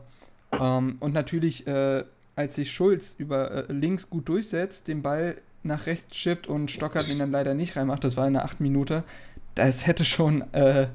Ähm, 0.54 0.96
und 1.01 1.13
natürlich, 1.13 1.68
äh, 1.68 2.06
als 2.38 2.56
sich 2.56 2.72
Schulz 2.72 3.13
über 3.18 3.70
äh, 3.70 3.74
links 3.74 4.10
gut 4.10 4.30
durchsetzt, 4.30 4.88
den 4.88 5.01
Ball 5.01 5.36
nach 5.63 5.86
rechts 5.86 6.16
schippt 6.16 6.48
und 6.48 6.72
Stockert 6.72 7.10
ihn 7.10 7.20
dann 7.20 7.32
leider 7.32 7.56
nicht 7.56 7.75
reinmacht, 7.75 8.06
das 8.06 8.16
war 8.16 8.25
in 8.25 8.34
der 8.34 8.46
8 8.46 8.62
Minute, 8.62 9.04
das 9.55 9.86
hätte 9.88 10.05
schon 10.05 10.43
äh, 10.53 10.88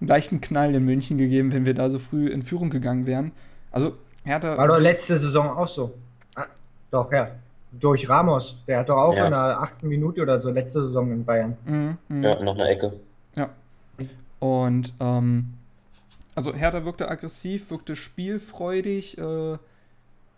einen 0.00 0.08
leichten 0.08 0.40
Knall 0.40 0.74
in 0.74 0.84
München 0.84 1.18
gegeben, 1.18 1.52
wenn 1.52 1.66
wir 1.66 1.74
da 1.74 1.90
so 1.90 1.98
früh 1.98 2.28
in 2.28 2.42
Führung 2.42 2.70
gegangen 2.70 3.06
wären. 3.06 3.32
Also, 3.70 3.94
Hertha. 4.24 4.56
War 4.56 4.68
doch 4.68 4.78
letzte 4.78 5.20
Saison 5.20 5.48
auch 5.48 5.68
so. 5.68 5.94
Ah, 6.34 6.46
doch, 6.90 7.10
ja. 7.12 7.30
Durch 7.72 8.08
Ramos. 8.08 8.56
Der 8.66 8.80
hat 8.80 8.88
doch 8.88 8.96
auch 8.96 9.14
Ja. 9.14 9.26
in 9.26 9.30
der 9.32 9.60
achten 9.60 9.88
Minute 9.88 10.22
oder 10.22 10.40
so 10.40 10.50
letzte 10.50 10.86
Saison 10.86 11.12
in 11.12 11.24
Bayern. 11.24 11.56
Mhm, 11.66 11.98
mhm. 12.08 12.22
Ja, 12.22 12.42
nach 12.42 12.54
einer 12.54 12.68
Ecke. 12.68 12.92
Ja. 13.34 13.50
Und 14.38 14.94
ähm, 15.00 15.54
also 16.34 16.54
Hertha 16.54 16.84
wirkte 16.84 17.08
aggressiv, 17.08 17.70
wirkte 17.70 17.96
spielfreudig, 17.96 19.18
äh, 19.18 19.58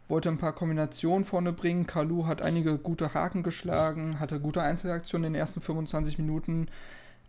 wollte 0.08 0.28
ein 0.28 0.38
paar 0.38 0.54
Kombinationen 0.54 1.24
vorne 1.24 1.52
bringen. 1.52 1.86
Kalu 1.86 2.26
hat 2.26 2.42
einige 2.42 2.78
gute 2.78 3.14
Haken 3.14 3.42
geschlagen, 3.42 4.18
hatte 4.18 4.40
gute 4.40 4.62
Einzelaktionen 4.62 5.26
in 5.28 5.32
den 5.34 5.40
ersten 5.40 5.60
25 5.60 6.18
Minuten. 6.18 6.68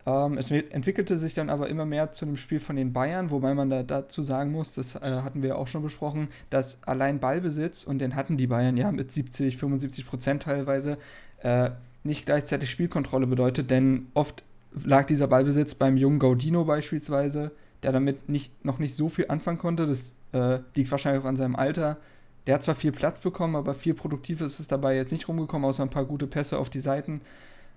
Ähm, 0.04 0.36
es 0.36 0.50
entwickelte 0.50 1.16
sich 1.16 1.34
dann 1.34 1.48
aber 1.48 1.68
immer 1.68 1.84
mehr 1.84 2.12
zu 2.12 2.24
einem 2.24 2.36
Spiel 2.36 2.60
von 2.60 2.76
den 2.76 2.92
Bayern, 2.92 3.30
wobei 3.30 3.54
man 3.54 3.70
da 3.70 3.82
dazu 3.82 4.22
sagen 4.22 4.50
muss, 4.50 4.74
das 4.74 4.96
äh, 4.96 5.00
hatten 5.00 5.42
wir 5.42 5.50
ja 5.50 5.54
auch 5.56 5.68
schon 5.68 5.82
besprochen, 5.82 6.28
dass 6.50 6.82
allein 6.84 7.20
Ballbesitz, 7.20 7.84
und 7.84 7.98
den 8.00 8.16
hatten 8.16 8.36
die 8.36 8.48
Bayern 8.48 8.76
ja 8.76 8.90
mit 8.90 9.12
70, 9.12 9.56
75 9.56 10.06
Prozent 10.06 10.42
teilweise, 10.42 10.98
äh, 11.42 11.70
nicht 12.04 12.26
gleichzeitig 12.26 12.68
Spielkontrolle 12.70 13.28
bedeutet, 13.28 13.70
denn 13.70 14.08
oft 14.14 14.42
lag 14.84 15.06
dieser 15.06 15.28
Ballbesitz 15.28 15.74
beim 15.74 15.96
jungen 15.96 16.18
Gaudino 16.18 16.64
beispielsweise, 16.64 17.52
der 17.82 17.92
damit 17.92 18.28
nicht, 18.28 18.64
noch 18.64 18.78
nicht 18.78 18.94
so 18.94 19.08
viel 19.08 19.26
anfangen 19.28 19.58
konnte. 19.58 19.86
Das 19.86 20.14
äh, 20.32 20.60
liegt 20.74 20.90
wahrscheinlich 20.90 21.22
auch 21.22 21.28
an 21.28 21.36
seinem 21.36 21.56
Alter. 21.56 21.98
Der 22.46 22.56
hat 22.56 22.62
zwar 22.62 22.74
viel 22.74 22.90
Platz 22.90 23.20
bekommen, 23.20 23.54
aber 23.54 23.74
viel 23.74 23.94
Produktives 23.94 24.58
ist 24.58 24.72
dabei 24.72 24.96
jetzt 24.96 25.12
nicht 25.12 25.28
rumgekommen, 25.28 25.68
außer 25.68 25.82
ein 25.82 25.90
paar 25.90 26.04
gute 26.04 26.26
Pässe 26.26 26.58
auf 26.58 26.70
die 26.70 26.80
Seiten. 26.80 27.20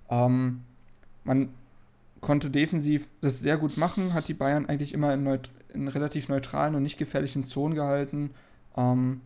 Ähm, 0.10 0.62
man 1.24 1.50
konnte 2.22 2.50
defensiv 2.50 3.10
das 3.22 3.40
sehr 3.40 3.58
gut 3.58 3.78
machen, 3.78 4.14
hat 4.14 4.28
die 4.28 4.34
Bayern 4.34 4.66
eigentlich 4.66 4.94
immer 4.94 5.14
in, 5.14 5.24
neut 5.24 5.50
in 5.74 5.88
relativ 5.88 6.30
neutralen 6.30 6.76
und 6.76 6.84
nicht 6.84 6.98
gefährlichen 6.98 7.46
Zonen 7.46 7.76
gehalten. 7.76 8.32
Ähm, 8.78 9.22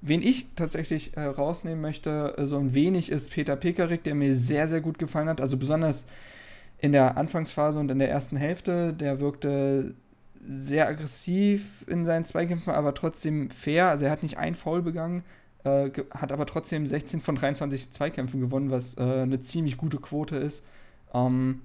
wen 0.00 0.22
ich 0.22 0.46
tatsächlich 0.56 1.16
äh, 1.16 1.24
rausnehmen 1.24 1.80
möchte, 1.80 2.34
äh, 2.36 2.46
so 2.46 2.58
ein 2.58 2.74
wenig, 2.74 3.10
ist 3.10 3.30
Peter 3.30 3.56
Pekarik, 3.56 4.02
der 4.04 4.14
mir 4.14 4.34
sehr, 4.34 4.68
sehr 4.68 4.80
gut 4.80 4.98
gefallen 4.98 5.28
hat. 5.28 5.40
Also 5.40 5.56
besonders 5.56 6.06
in 6.78 6.92
der 6.92 7.16
Anfangsphase 7.16 7.78
und 7.78 7.90
in 7.90 7.98
der 7.98 8.10
ersten 8.10 8.36
Hälfte. 8.36 8.92
Der 8.92 9.20
wirkte 9.20 9.94
sehr 10.46 10.88
aggressiv 10.88 11.84
in 11.86 12.04
seinen 12.04 12.24
Zweikämpfen, 12.24 12.72
aber 12.72 12.94
trotzdem 12.94 13.50
fair. 13.50 13.88
Also 13.88 14.04
er 14.04 14.10
hat 14.10 14.22
nicht 14.22 14.36
ein 14.36 14.54
Foul 14.54 14.82
begangen, 14.82 15.24
äh, 15.64 15.90
hat 16.10 16.32
aber 16.32 16.46
trotzdem 16.46 16.86
16 16.86 17.20
von 17.20 17.36
23 17.36 17.90
Zweikämpfen 17.90 18.40
gewonnen, 18.40 18.70
was 18.70 18.96
äh, 18.98 19.02
eine 19.02 19.40
ziemlich 19.40 19.76
gute 19.78 19.98
Quote 19.98 20.36
ist. 20.36 20.64
Ähm, 21.14 21.62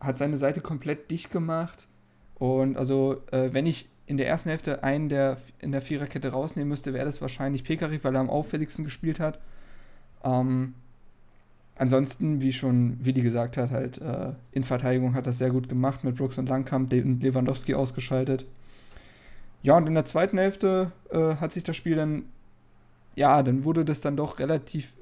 hat 0.00 0.18
seine 0.18 0.36
Seite 0.36 0.60
komplett 0.60 1.10
dicht 1.10 1.30
gemacht. 1.30 1.86
Und 2.36 2.76
also, 2.76 3.22
äh, 3.30 3.52
wenn 3.52 3.66
ich 3.66 3.88
in 4.06 4.16
der 4.16 4.28
ersten 4.28 4.48
Hälfte 4.48 4.82
einen 4.82 5.08
der 5.08 5.36
in 5.58 5.72
der 5.72 5.82
Viererkette 5.82 6.30
rausnehmen 6.30 6.68
müsste, 6.68 6.94
wäre 6.94 7.04
das 7.04 7.20
wahrscheinlich 7.20 7.64
Pekarik, 7.64 8.04
weil 8.04 8.14
er 8.14 8.20
am 8.20 8.30
auffälligsten 8.30 8.84
gespielt 8.84 9.20
hat. 9.20 9.38
Ähm, 10.24 10.74
ansonsten, 11.76 12.40
wie 12.40 12.52
schon 12.52 13.04
Willi 13.04 13.20
gesagt 13.22 13.56
hat, 13.56 13.70
halt 13.70 13.98
äh, 13.98 14.32
in 14.52 14.64
Verteidigung 14.64 15.14
hat 15.14 15.26
das 15.26 15.38
sehr 15.38 15.50
gut 15.50 15.68
gemacht 15.68 16.04
mit 16.04 16.16
Brooks 16.16 16.38
und 16.38 16.48
Langkamp 16.48 16.92
und 16.92 17.22
Lewandowski 17.22 17.74
ausgeschaltet. 17.74 18.46
Ja, 19.62 19.76
und 19.76 19.86
in 19.86 19.94
der 19.94 20.04
zweiten 20.04 20.38
Hälfte 20.38 20.92
äh, 21.10 21.34
hat 21.36 21.52
sich 21.52 21.64
das 21.64 21.76
Spiel 21.76 21.96
dann, 21.96 22.24
ja, 23.16 23.42
dann 23.42 23.64
wurde 23.64 23.84
das 23.84 24.00
dann 24.00 24.16
doch 24.16 24.38
relativ 24.38 24.92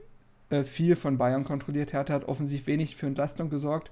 äh, 0.51 0.65
viel 0.65 0.97
von 0.97 1.19
Bayern 1.19 1.45
kontrolliert. 1.45 1.93
Hertha 1.93 2.15
hat 2.15 2.25
offensiv 2.27 2.67
wenig 2.67 2.97
für 2.97 3.07
Entlastung 3.07 3.51
gesorgt. 3.51 3.91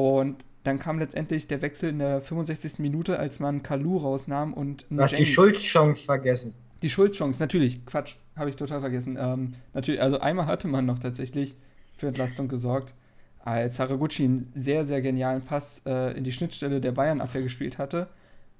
Und 0.00 0.44
dann 0.64 0.78
kam 0.78 0.98
letztendlich 0.98 1.46
der 1.46 1.62
Wechsel 1.62 1.90
in 1.90 1.98
der 1.98 2.20
65. 2.20 2.78
Minute, 2.78 3.18
als 3.18 3.40
man 3.40 3.62
Kalu 3.62 3.98
rausnahm 3.98 4.52
und 4.54 4.86
Du 4.90 5.00
hast 5.00 5.16
die 5.16 5.34
Schuldchance 5.34 6.02
vergessen. 6.04 6.54
Die 6.82 6.90
Schuldchance, 6.90 7.40
natürlich. 7.40 7.84
Quatsch, 7.84 8.16
habe 8.36 8.50
ich 8.50 8.56
total 8.56 8.80
vergessen. 8.80 9.18
Ähm, 9.20 9.54
natürlich, 9.74 10.00
also 10.00 10.20
einmal 10.20 10.46
hatte 10.46 10.68
man 10.68 10.86
noch 10.86 10.98
tatsächlich 10.98 11.54
für 11.96 12.08
Entlastung 12.08 12.48
gesorgt, 12.48 12.94
als 13.40 13.78
Haraguchi 13.78 14.24
einen 14.24 14.52
sehr, 14.54 14.84
sehr 14.84 15.02
genialen 15.02 15.42
Pass 15.42 15.82
äh, 15.86 16.16
in 16.16 16.24
die 16.24 16.32
Schnittstelle 16.32 16.80
der 16.80 16.92
Bayern-Abwehr 16.92 17.42
gespielt 17.42 17.78
hatte. 17.78 18.08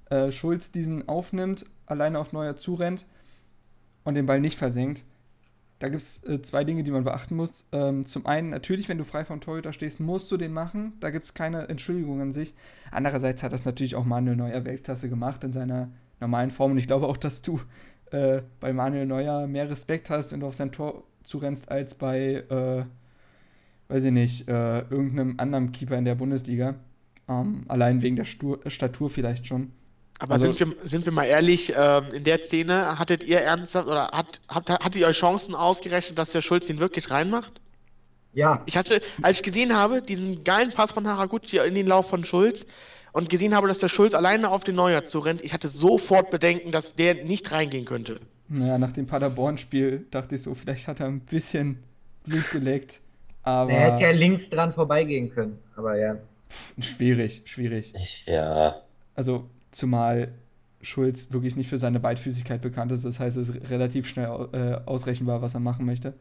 Äh, 0.09 0.31
Schulz 0.31 0.71
diesen 0.71 1.07
aufnimmt, 1.07 1.65
alleine 1.87 2.19
auf 2.19 2.33
Neuer 2.33 2.55
zurennt 2.55 3.05
und 4.03 4.15
den 4.15 4.25
Ball 4.25 4.39
nicht 4.39 4.57
versenkt. 4.57 5.03
Da 5.81 5.89
gibt 5.89 6.03
es 6.03 6.23
äh, 6.25 6.39
zwei 6.43 6.63
Dinge, 6.63 6.83
die 6.83 6.91
man 6.91 7.03
beachten 7.03 7.35
muss. 7.35 7.65
Ähm, 7.71 8.05
zum 8.05 8.27
einen, 8.27 8.51
natürlich, 8.51 8.87
wenn 8.87 8.99
du 8.99 9.03
frei 9.03 9.25
vom 9.25 9.41
Torhüter 9.41 9.73
stehst, 9.73 9.99
musst 9.99 10.31
du 10.31 10.37
den 10.37 10.53
machen. 10.53 10.93
Da 10.99 11.09
gibt 11.09 11.25
es 11.25 11.33
keine 11.33 11.69
Entschuldigung 11.69 12.21
an 12.21 12.33
sich. 12.33 12.53
Andererseits 12.91 13.41
hat 13.41 13.51
das 13.51 13.65
natürlich 13.65 13.95
auch 13.95 14.05
Manuel 14.05 14.35
Neuer 14.35 14.63
Weltklasse 14.63 15.09
gemacht 15.09 15.43
in 15.43 15.53
seiner 15.53 15.89
normalen 16.19 16.51
Form. 16.51 16.73
Und 16.73 16.77
ich 16.77 16.85
glaube 16.85 17.07
auch, 17.07 17.17
dass 17.17 17.41
du 17.41 17.61
äh, 18.11 18.43
bei 18.59 18.73
Manuel 18.73 19.07
Neuer 19.07 19.47
mehr 19.47 19.71
Respekt 19.71 20.11
hast, 20.11 20.31
wenn 20.31 20.41
du 20.41 20.45
auf 20.45 20.53
sein 20.53 20.71
Tor 20.71 21.03
zurennst, 21.23 21.71
als 21.71 21.95
bei, 21.95 22.43
äh, 22.47 22.83
weiß 23.91 24.03
ich 24.03 24.11
nicht, 24.11 24.47
äh, 24.47 24.81
irgendeinem 24.81 25.39
anderen 25.39 25.71
Keeper 25.71 25.97
in 25.97 26.05
der 26.05 26.13
Bundesliga. 26.13 26.75
Ähm, 27.27 27.65
allein 27.69 28.03
wegen 28.03 28.17
der 28.17 28.25
Stur 28.25 28.59
Statur 28.67 29.09
vielleicht 29.09 29.47
schon. 29.47 29.71
Aber 30.21 30.33
also, 30.33 30.51
sind, 30.51 30.77
wir, 30.77 30.87
sind 30.87 31.05
wir 31.05 31.11
mal 31.11 31.23
ehrlich, 31.23 31.75
äh, 31.75 32.15
in 32.15 32.23
der 32.23 32.45
Szene 32.45 32.99
hattet 32.99 33.23
ihr 33.23 33.39
ernsthaft 33.39 33.87
oder 33.87 34.11
hat, 34.11 34.39
habt, 34.47 34.69
hattet 34.69 34.97
ihr 34.97 35.07
euch 35.07 35.17
Chancen 35.17 35.55
ausgerechnet, 35.55 36.19
dass 36.19 36.31
der 36.31 36.41
Schulz 36.41 36.69
ihn 36.69 36.77
wirklich 36.77 37.09
reinmacht? 37.09 37.59
Ja. 38.33 38.61
Ich 38.67 38.77
hatte, 38.77 39.01
als 39.23 39.37
ich 39.37 39.43
gesehen 39.43 39.75
habe, 39.75 40.03
diesen 40.03 40.43
geilen 40.43 40.71
Pass 40.73 40.91
von 40.91 41.07
Haraguchi 41.07 41.57
in 41.57 41.73
den 41.73 41.87
Lauf 41.87 42.07
von 42.07 42.23
Schulz 42.23 42.67
und 43.13 43.29
gesehen 43.29 43.55
habe, 43.55 43.67
dass 43.67 43.79
der 43.79 43.87
Schulz 43.87 44.13
alleine 44.13 44.51
auf 44.51 44.63
den 44.63 44.75
Neuer 44.75 45.03
zurennt, 45.03 45.41
ich 45.41 45.53
hatte 45.53 45.67
sofort 45.67 46.29
Bedenken, 46.29 46.71
dass 46.71 46.95
der 46.95 47.15
nicht 47.25 47.51
reingehen 47.51 47.85
könnte. 47.85 48.19
Naja, 48.47 48.77
nach 48.77 48.91
dem 48.91 49.07
Paderborn-Spiel 49.07 50.05
dachte 50.11 50.35
ich 50.35 50.43
so, 50.43 50.53
vielleicht 50.53 50.87
hat 50.87 50.99
er 50.99 51.07
ein 51.07 51.21
bisschen 51.21 51.79
Blut 52.25 52.47
geleckt. 52.51 52.99
Aber. 53.41 53.71
Der 53.71 53.79
hätte 53.79 54.03
ja 54.03 54.11
links 54.11 54.47
dran 54.51 54.71
vorbeigehen 54.71 55.33
können, 55.33 55.57
aber 55.75 55.97
ja. 55.97 56.17
Pff, 56.47 56.75
schwierig, 56.79 57.41
schwierig. 57.45 57.91
Ja. 58.27 58.75
Also, 59.15 59.49
Zumal 59.71 60.33
Schulz 60.81 61.31
wirklich 61.31 61.55
nicht 61.55 61.69
für 61.69 61.77
seine 61.77 61.99
Beidfüßigkeit 61.99 62.61
bekannt 62.61 62.91
ist. 62.91 63.05
Das 63.05 63.19
heißt, 63.19 63.37
es 63.37 63.49
ist 63.49 63.69
relativ 63.69 64.07
schnell 64.07 64.49
äh, 64.53 64.87
ausrechenbar, 64.87 65.41
was 65.41 65.53
er 65.53 65.59
machen 65.59 65.85
möchte. 65.85 66.13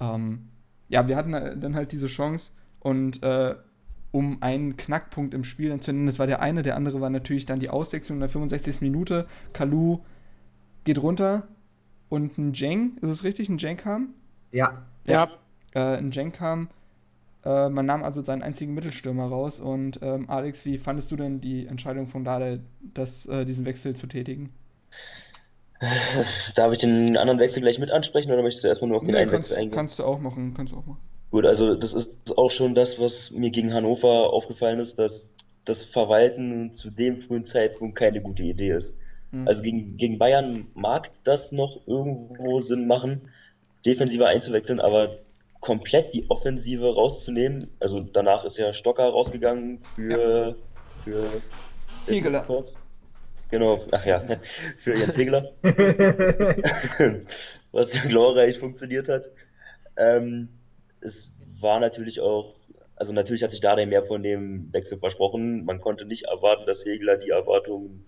Ähm, 0.00 0.48
ja, 0.88 1.06
wir 1.06 1.16
hatten 1.16 1.32
dann 1.32 1.74
halt 1.74 1.92
diese 1.92 2.06
Chance 2.06 2.52
und 2.80 3.22
äh, 3.22 3.54
um 4.12 4.42
einen 4.42 4.76
Knackpunkt 4.76 5.34
im 5.34 5.44
Spiel 5.44 5.78
zu 5.80 5.92
nennen, 5.92 6.06
das 6.06 6.18
war 6.18 6.26
der 6.26 6.40
eine, 6.40 6.62
der 6.62 6.74
andere 6.74 7.00
war 7.00 7.10
natürlich 7.10 7.46
dann 7.46 7.60
die 7.60 7.70
Auswechslung 7.70 8.16
in 8.16 8.20
der 8.20 8.28
65. 8.28 8.80
Minute. 8.80 9.26
Kalu 9.52 10.00
geht 10.84 11.00
runter 11.00 11.46
und 12.08 12.36
ein 12.36 12.52
Jeng, 12.52 12.96
ist 13.00 13.10
es 13.10 13.22
richtig, 13.22 13.48
ein 13.48 13.58
Jeng 13.58 13.76
kam? 13.76 14.14
Ja. 14.50 14.82
Ja. 15.04 15.28
ja. 15.74 15.92
Äh, 15.94 15.98
ein 15.98 16.10
Jeng 16.10 16.32
kam 16.32 16.68
äh, 17.44 17.68
man 17.68 17.86
nahm 17.86 18.04
also 18.04 18.22
seinen 18.22 18.42
einzigen 18.42 18.74
Mittelstürmer 18.74 19.26
raus. 19.26 19.60
Und 19.60 20.00
ähm, 20.02 20.28
Alex, 20.28 20.64
wie 20.64 20.78
fandest 20.78 21.10
du 21.10 21.16
denn 21.16 21.40
die 21.40 21.66
Entscheidung 21.66 22.06
von 22.06 22.24
Dade, 22.24 22.60
das, 22.94 23.26
äh, 23.26 23.44
diesen 23.44 23.64
Wechsel 23.64 23.94
zu 23.94 24.06
tätigen? 24.06 24.50
Darf 26.54 26.72
ich 26.72 26.78
den 26.78 27.16
anderen 27.16 27.40
Wechsel 27.40 27.62
gleich 27.62 27.78
mit 27.78 27.90
ansprechen 27.90 28.30
oder 28.30 28.42
möchtest 28.42 28.64
du 28.64 28.68
erstmal 28.68 28.88
nur 28.88 28.98
auf 28.98 29.02
den 29.02 29.12
nee, 29.12 29.18
einen 29.18 29.30
kannst, 29.30 29.48
Wechsel 29.48 29.60
eingehen? 29.60 29.74
Kannst 29.74 29.98
du 29.98 30.04
auch 30.04 30.20
machen, 30.20 30.52
kannst 30.54 30.72
du 30.72 30.76
auch 30.76 30.84
machen. 30.84 31.00
Gut, 31.30 31.46
also 31.46 31.74
das 31.74 31.94
ist 31.94 32.36
auch 32.36 32.50
schon 32.50 32.74
das, 32.74 33.00
was 33.00 33.30
mir 33.30 33.50
gegen 33.50 33.72
Hannover 33.72 34.32
aufgefallen 34.32 34.80
ist, 34.80 34.98
dass 34.98 35.36
das 35.64 35.84
Verwalten 35.84 36.72
zu 36.72 36.90
dem 36.90 37.16
frühen 37.16 37.44
Zeitpunkt 37.44 37.96
keine 37.96 38.20
gute 38.20 38.42
Idee 38.42 38.72
ist. 38.72 39.00
Mhm. 39.30 39.46
Also 39.46 39.62
gegen, 39.62 39.96
gegen 39.96 40.18
Bayern 40.18 40.66
mag 40.74 41.10
das 41.24 41.52
noch 41.52 41.86
irgendwo 41.86 42.60
Sinn 42.60 42.86
machen, 42.86 43.30
defensiver 43.86 44.26
einzuwechseln, 44.26 44.80
aber 44.80 45.18
komplett 45.60 46.14
die 46.14 46.28
Offensive 46.30 46.94
rauszunehmen. 46.94 47.70
Also 47.78 48.00
danach 48.00 48.44
ist 48.44 48.58
ja 48.58 48.72
Stocker 48.72 49.04
rausgegangen 49.04 49.78
für, 49.78 50.48
ja. 50.48 50.54
für 51.04 51.42
Hegeler. 52.06 52.40
Kurz. 52.42 52.78
Genau, 53.50 53.78
ach 53.90 54.06
ja, 54.06 54.24
für 54.78 54.96
Jens 54.96 55.16
Hegeler. 55.18 55.52
Was 57.72 57.92
glorreich 58.02 58.58
funktioniert 58.58 59.08
hat. 59.08 59.30
Ähm, 59.96 60.48
es 61.00 61.34
war 61.60 61.80
natürlich 61.80 62.20
auch, 62.20 62.54
also 62.96 63.12
natürlich 63.12 63.42
hat 63.42 63.50
sich 63.50 63.60
Dardai 63.60 63.86
mehr 63.86 64.04
von 64.04 64.22
dem 64.22 64.72
Wechsel 64.72 64.98
versprochen. 64.98 65.64
Man 65.64 65.80
konnte 65.80 66.04
nicht 66.04 66.24
erwarten, 66.24 66.66
dass 66.66 66.84
Hegeler 66.84 67.16
die 67.16 67.30
Erwartungen 67.30 68.04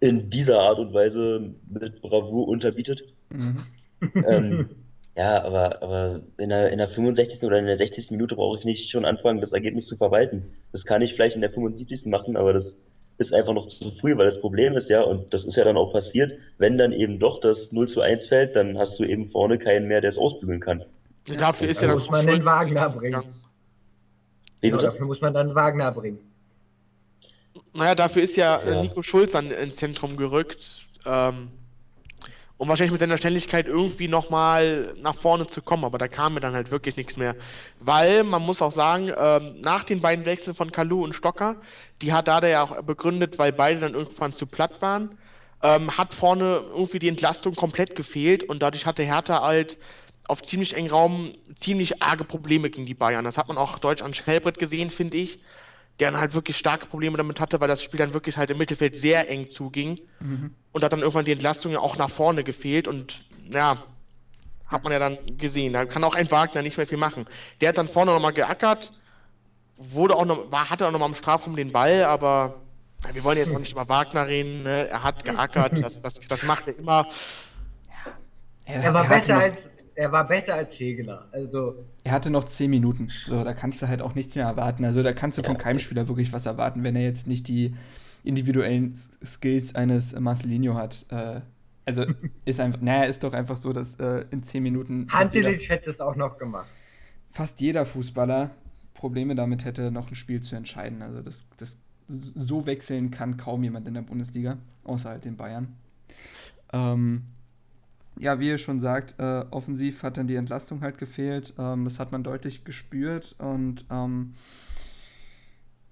in 0.00 0.30
dieser 0.30 0.60
Art 0.60 0.78
und 0.78 0.92
Weise 0.92 1.54
mit 1.68 2.00
Bravour 2.00 2.48
unterbietet. 2.48 3.04
Mhm. 3.30 3.66
ähm, 4.26 4.70
ja, 5.16 5.42
aber, 5.44 5.82
aber 5.82 6.20
in, 6.38 6.48
der, 6.48 6.70
in 6.70 6.78
der 6.78 6.88
65. 6.88 7.42
oder 7.44 7.58
in 7.58 7.66
der 7.66 7.76
60. 7.76 8.10
Minute 8.10 8.36
brauche 8.36 8.58
ich 8.58 8.64
nicht 8.64 8.90
schon 8.90 9.04
anfangen, 9.04 9.40
das 9.40 9.52
Ergebnis 9.52 9.86
zu 9.86 9.96
verwalten. 9.96 10.52
Das 10.72 10.84
kann 10.84 11.02
ich 11.02 11.14
vielleicht 11.14 11.34
in 11.34 11.40
der 11.40 11.50
75. 11.50 12.06
machen, 12.06 12.36
aber 12.36 12.52
das 12.52 12.86
ist 13.18 13.34
einfach 13.34 13.52
noch 13.52 13.66
zu 13.66 13.90
früh, 13.90 14.16
weil 14.16 14.24
das 14.24 14.40
Problem 14.40 14.76
ist 14.76 14.88
ja, 14.88 15.02
und 15.02 15.34
das 15.34 15.44
ist 15.44 15.56
ja 15.56 15.64
dann 15.64 15.76
auch 15.76 15.92
passiert, 15.92 16.32
wenn 16.58 16.78
dann 16.78 16.92
eben 16.92 17.18
doch 17.18 17.40
das 17.40 17.72
0 17.72 17.88
zu 17.88 18.00
1 18.00 18.26
fällt, 18.26 18.56
dann 18.56 18.78
hast 18.78 18.98
du 18.98 19.04
eben 19.04 19.26
vorne 19.26 19.58
keinen 19.58 19.88
mehr, 19.88 20.00
der 20.00 20.08
es 20.08 20.18
ausbügeln 20.18 20.60
kann. 20.60 20.84
Ja, 21.26 21.36
dafür 21.36 21.68
ist 21.68 21.82
ja 21.82 21.88
dann 21.88 21.98
muss 21.98 22.10
man 22.10 22.26
den 22.26 22.44
Wagner 22.44 22.88
bringen. 22.88 23.22
Wie 24.60 24.70
genau, 24.70 24.82
dafür 24.82 25.06
muss 25.06 25.20
man 25.20 25.34
dann 25.34 25.54
Wagner 25.54 25.92
bringen. 25.92 26.18
Naja, 27.74 27.94
dafür 27.94 28.22
ist 28.22 28.36
ja, 28.36 28.62
ja. 28.64 28.80
Nico 28.80 29.02
Schulz 29.02 29.32
dann 29.32 29.50
ins 29.50 29.76
Zentrum 29.76 30.16
gerückt. 30.16 30.86
Ähm, 31.04 31.50
um 32.60 32.68
wahrscheinlich 32.68 32.92
mit 32.92 33.00
seiner 33.00 33.16
Schnelligkeit 33.16 33.66
irgendwie 33.66 34.06
nochmal 34.06 34.94
nach 35.00 35.14
vorne 35.14 35.46
zu 35.46 35.62
kommen. 35.62 35.82
Aber 35.82 35.96
da 35.96 36.08
kam 36.08 36.34
mir 36.34 36.40
dann 36.40 36.52
halt 36.52 36.70
wirklich 36.70 36.94
nichts 36.98 37.16
mehr. 37.16 37.34
Weil, 37.80 38.22
man 38.22 38.42
muss 38.42 38.60
auch 38.60 38.70
sagen, 38.70 39.10
ähm, 39.16 39.54
nach 39.62 39.82
den 39.82 40.02
beiden 40.02 40.26
Wechseln 40.26 40.54
von 40.54 40.70
Kalu 40.70 41.02
und 41.02 41.14
Stocker, 41.14 41.56
die 42.02 42.12
hat 42.12 42.28
Dada 42.28 42.46
ja 42.46 42.62
auch 42.62 42.82
begründet, 42.82 43.38
weil 43.38 43.52
beide 43.52 43.80
dann 43.80 43.94
irgendwann 43.94 44.34
zu 44.34 44.44
platt 44.44 44.82
waren, 44.82 45.16
ähm, 45.62 45.96
hat 45.96 46.12
vorne 46.12 46.60
irgendwie 46.74 46.98
die 46.98 47.08
Entlastung 47.08 47.54
komplett 47.54 47.96
gefehlt 47.96 48.42
und 48.42 48.60
dadurch 48.60 48.84
hatte 48.84 49.04
Hertha 49.04 49.40
halt 49.40 49.78
auf 50.28 50.42
ziemlich 50.42 50.76
engen 50.76 50.90
Raum 50.90 51.32
ziemlich 51.58 52.02
arge 52.02 52.24
Probleme 52.24 52.68
gegen 52.68 52.84
die 52.84 52.92
Bayern. 52.92 53.24
Das 53.24 53.38
hat 53.38 53.48
man 53.48 53.56
auch 53.56 53.78
Deutsch 53.78 54.02
an 54.02 54.12
Schelbrett 54.12 54.58
gesehen, 54.58 54.90
finde 54.90 55.16
ich. 55.16 55.38
Der 56.00 56.10
dann 56.10 56.20
halt 56.20 56.34
wirklich 56.34 56.56
starke 56.56 56.86
Probleme 56.86 57.16
damit 57.16 57.40
hatte, 57.40 57.60
weil 57.60 57.68
das 57.68 57.82
Spiel 57.82 57.98
dann 57.98 58.14
wirklich 58.14 58.36
halt 58.36 58.50
im 58.50 58.58
Mittelfeld 58.58 58.96
sehr 58.96 59.30
eng 59.30 59.50
zuging. 59.50 60.00
Mhm. 60.20 60.54
Und 60.72 60.84
hat 60.84 60.92
dann 60.92 61.00
irgendwann 61.00 61.24
die 61.24 61.32
Entlastung 61.32 61.72
ja 61.72 61.80
auch 61.80 61.96
nach 61.96 62.10
vorne 62.10 62.42
gefehlt 62.44 62.88
und 62.88 63.26
ja, 63.50 63.76
hat 64.66 64.84
man 64.84 64.92
ja 64.92 64.98
dann 64.98 65.18
gesehen. 65.36 65.72
Da 65.72 65.84
kann 65.84 66.04
auch 66.04 66.14
ein 66.14 66.30
Wagner 66.30 66.62
nicht 66.62 66.76
mehr 66.76 66.86
viel 66.86 66.98
machen. 66.98 67.26
Der 67.60 67.70
hat 67.70 67.78
dann 67.78 67.88
vorne 67.88 68.12
nochmal 68.12 68.32
geackert, 68.32 68.92
wurde 69.76 70.14
auch 70.14 70.24
noch, 70.24 70.50
war, 70.50 70.70
hatte 70.70 70.86
auch 70.86 70.92
nochmal 70.92 71.08
im 71.08 71.14
Strafraum 71.14 71.56
den 71.56 71.72
Ball, 71.72 72.04
aber 72.04 72.60
ja, 73.04 73.14
wir 73.14 73.24
wollen 73.24 73.38
jetzt 73.38 73.52
auch 73.52 73.58
nicht 73.58 73.72
über 73.72 73.88
Wagner 73.88 74.26
reden. 74.26 74.62
Ne? 74.62 74.88
Er 74.88 75.02
hat 75.02 75.24
geackert, 75.24 75.82
das, 75.82 76.00
das, 76.00 76.20
das 76.20 76.42
macht 76.44 76.68
er 76.68 76.78
immer. 76.78 77.06
Er 78.66 78.94
war 78.94 79.04
er 79.04 79.08
hatte 79.08 79.22
besser 79.22 79.34
noch, 79.34 79.40
als 79.42 79.56
er 80.00 80.12
war 80.12 80.26
besser 80.26 80.54
als 80.54 80.70
Hegeler. 80.72 81.28
Also 81.30 81.84
er 82.04 82.12
hatte 82.12 82.30
noch 82.30 82.44
10 82.44 82.70
Minuten. 82.70 83.10
So, 83.10 83.44
da 83.44 83.52
kannst 83.52 83.82
du 83.82 83.88
halt 83.88 84.00
auch 84.00 84.14
nichts 84.14 84.34
mehr 84.34 84.46
erwarten. 84.46 84.82
Also 84.86 85.02
da 85.02 85.12
kannst 85.12 85.36
du 85.36 85.42
von 85.42 85.58
keinem 85.58 85.78
Spieler 85.78 86.08
wirklich 86.08 86.32
was 86.32 86.46
erwarten, 86.46 86.82
wenn 86.84 86.96
er 86.96 87.02
jetzt 87.02 87.26
nicht 87.26 87.48
die 87.48 87.74
individuellen 88.24 88.94
Skills 89.22 89.74
eines 89.74 90.18
Marcelinho 90.18 90.74
hat. 90.74 91.04
Äh, 91.10 91.42
also 91.84 92.06
ist 92.46 92.60
einfach, 92.60 92.80
naja, 92.80 93.04
ist 93.04 93.24
doch 93.24 93.34
einfach 93.34 93.58
so, 93.58 93.74
dass 93.74 93.96
äh, 93.96 94.24
in 94.30 94.42
10 94.42 94.62
Minuten 94.62 95.06
fast 95.10 95.34
jeder, 95.34 95.48
Handelic 95.48 95.68
hätte 95.68 95.90
es 95.90 96.00
auch 96.00 96.16
noch 96.16 96.38
gemacht. 96.38 96.68
fast 97.32 97.60
jeder 97.60 97.84
Fußballer 97.84 98.52
Probleme 98.94 99.34
damit 99.34 99.66
hätte, 99.66 99.90
noch 99.90 100.10
ein 100.10 100.14
Spiel 100.14 100.40
zu 100.40 100.56
entscheiden. 100.56 101.02
Also 101.02 101.20
das, 101.20 101.44
das 101.58 101.76
so 102.08 102.64
wechseln 102.64 103.10
kann 103.10 103.36
kaum 103.36 103.62
jemand 103.62 103.86
in 103.86 103.92
der 103.92 104.02
Bundesliga, 104.02 104.56
außer 104.84 105.10
halt 105.10 105.26
den 105.26 105.36
Bayern. 105.36 105.76
Ähm, 106.72 107.24
ja, 108.18 108.38
wie 108.38 108.48
ihr 108.48 108.58
schon 108.58 108.80
sagt, 108.80 109.16
äh, 109.18 109.44
offensiv 109.50 110.02
hat 110.02 110.16
dann 110.16 110.26
die 110.26 110.34
Entlastung 110.34 110.82
halt 110.82 110.98
gefehlt. 110.98 111.54
Ähm, 111.58 111.84
das 111.84 111.98
hat 111.98 112.12
man 112.12 112.22
deutlich 112.22 112.64
gespürt. 112.64 113.34
Und 113.38 113.84
ähm, 113.90 114.34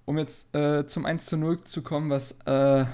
um 0.05 0.19
jetzt 0.19 0.55
äh, 0.55 0.87
zum 0.87 1.05
1 1.05 1.27
zu 1.27 1.37
0 1.37 1.61
zu 1.65 1.83
kommen, 1.83 2.11
was, 2.11 2.37
äh, 2.47 2.85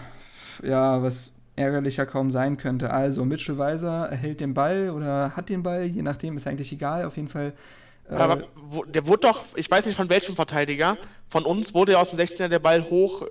ja, 0.62 1.02
was 1.02 1.33
ärgerlicher 1.57 2.07
kaum 2.07 2.31
sein 2.31 2.57
könnte. 2.57 2.93
Also, 2.93 3.25
Mitchell 3.25 3.59
Weiser 3.59 4.09
erhält 4.09 4.40
den 4.40 4.54
Ball 4.54 4.90
oder 4.90 5.37
hat 5.37 5.49
den 5.49 5.62
Ball, 5.62 5.85
je 5.85 6.02
nachdem, 6.02 6.37
ist 6.37 6.47
eigentlich 6.47 6.73
egal. 6.73 7.04
Auf 7.04 7.16
jeden 7.16 7.28
Fall. 7.28 7.52
Äh, 8.08 8.14
Aber 8.14 8.44
wo, 8.54 8.84
der 8.84 9.06
wurde 9.06 9.23
doch, 9.28 9.44
ich 9.56 9.70
weiß 9.70 9.87
nicht 9.87 9.96
von 9.96 10.08
welchem 10.11 10.34
Verteidiger, 10.37 10.96
von 11.28 11.44
uns 11.44 11.73
wurde 11.75 11.92
ja 11.92 11.99
aus 12.00 12.11
dem 12.11 12.18
16er 12.18 12.49
der 12.49 12.58
Ball 12.58 12.88
hoch, 12.90 13.23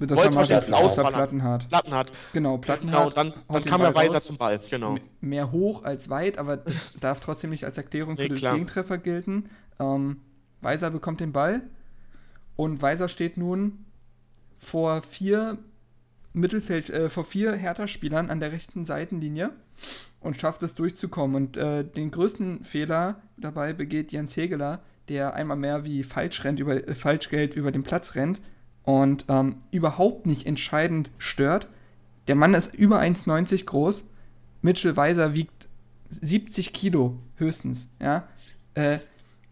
das 0.00 0.16
wollte 0.16 0.34
wahrscheinlich 0.34 0.74
ausballern. 0.74 1.12
Plattenhart. 1.14 1.68
Plattenhardt. 1.68 2.12
Genau, 2.32 2.56
Genau, 2.56 2.58
Plattenhardt. 2.58 3.06
und 3.06 3.16
dann, 3.16 3.34
dann 3.48 3.64
kam 3.64 3.82
ja 3.82 3.94
Weiser 3.94 4.20
zum 4.20 4.36
Ball, 4.36 4.60
genau. 4.68 4.96
Mehr 5.20 5.52
hoch 5.52 5.84
als 5.84 6.10
weit, 6.10 6.38
aber 6.38 6.56
das 6.56 6.94
darf 7.00 7.20
trotzdem 7.20 7.50
nicht 7.50 7.64
als 7.64 7.78
Erklärung 7.78 8.16
für 8.16 8.22
Nee, 8.24 8.28
den 8.30 8.36
klar. 8.38 8.54
Gegentreffer 8.54 8.98
gelten. 8.98 9.48
Ähm, 9.78 10.20
Weiser 10.60 10.90
bekommt 10.90 11.20
den 11.20 11.32
Ball 11.32 11.62
und 12.56 12.82
Weiser 12.82 13.08
steht 13.08 13.36
nun 13.36 13.84
vor 14.58 15.02
vier 15.02 15.58
Mittelfeld, 16.36 16.90
äh, 16.90 17.08
vor 17.08 17.24
vier 17.24 17.54
Hertha-Spielern 17.54 18.30
an 18.30 18.40
der 18.40 18.52
rechten 18.52 18.84
Seitenlinie 18.84 19.52
und 20.20 20.40
schafft 20.40 20.62
es 20.62 20.74
durchzukommen. 20.74 21.36
Und 21.36 21.56
äh, 21.56 21.84
den 21.84 22.10
größten 22.10 22.64
Fehler 22.64 23.22
dabei 23.36 23.72
begeht 23.72 24.12
Jens 24.12 24.36
Hegeler, 24.36 24.82
der 25.08 25.34
einmal 25.34 25.56
mehr 25.56 25.84
wie 25.84 26.02
falsch 26.02 26.44
rennt, 26.44 26.60
über, 26.60 26.86
äh, 26.86 26.94
Falschgeld 26.94 27.54
über 27.54 27.72
den 27.72 27.82
Platz 27.82 28.14
rennt 28.14 28.42
und 28.82 29.24
ähm, 29.28 29.56
überhaupt 29.70 30.26
nicht 30.26 30.46
entscheidend 30.46 31.10
stört. 31.18 31.68
Der 32.28 32.34
Mann 32.34 32.54
ist 32.54 32.74
über 32.74 33.00
1,90 33.00 33.64
groß. 33.64 34.04
Mitchell 34.62 34.96
Weiser 34.96 35.34
wiegt 35.34 35.68
70 36.10 36.72
Kilo 36.72 37.18
höchstens, 37.36 37.88
ja. 38.00 38.28
Äh, 38.74 38.98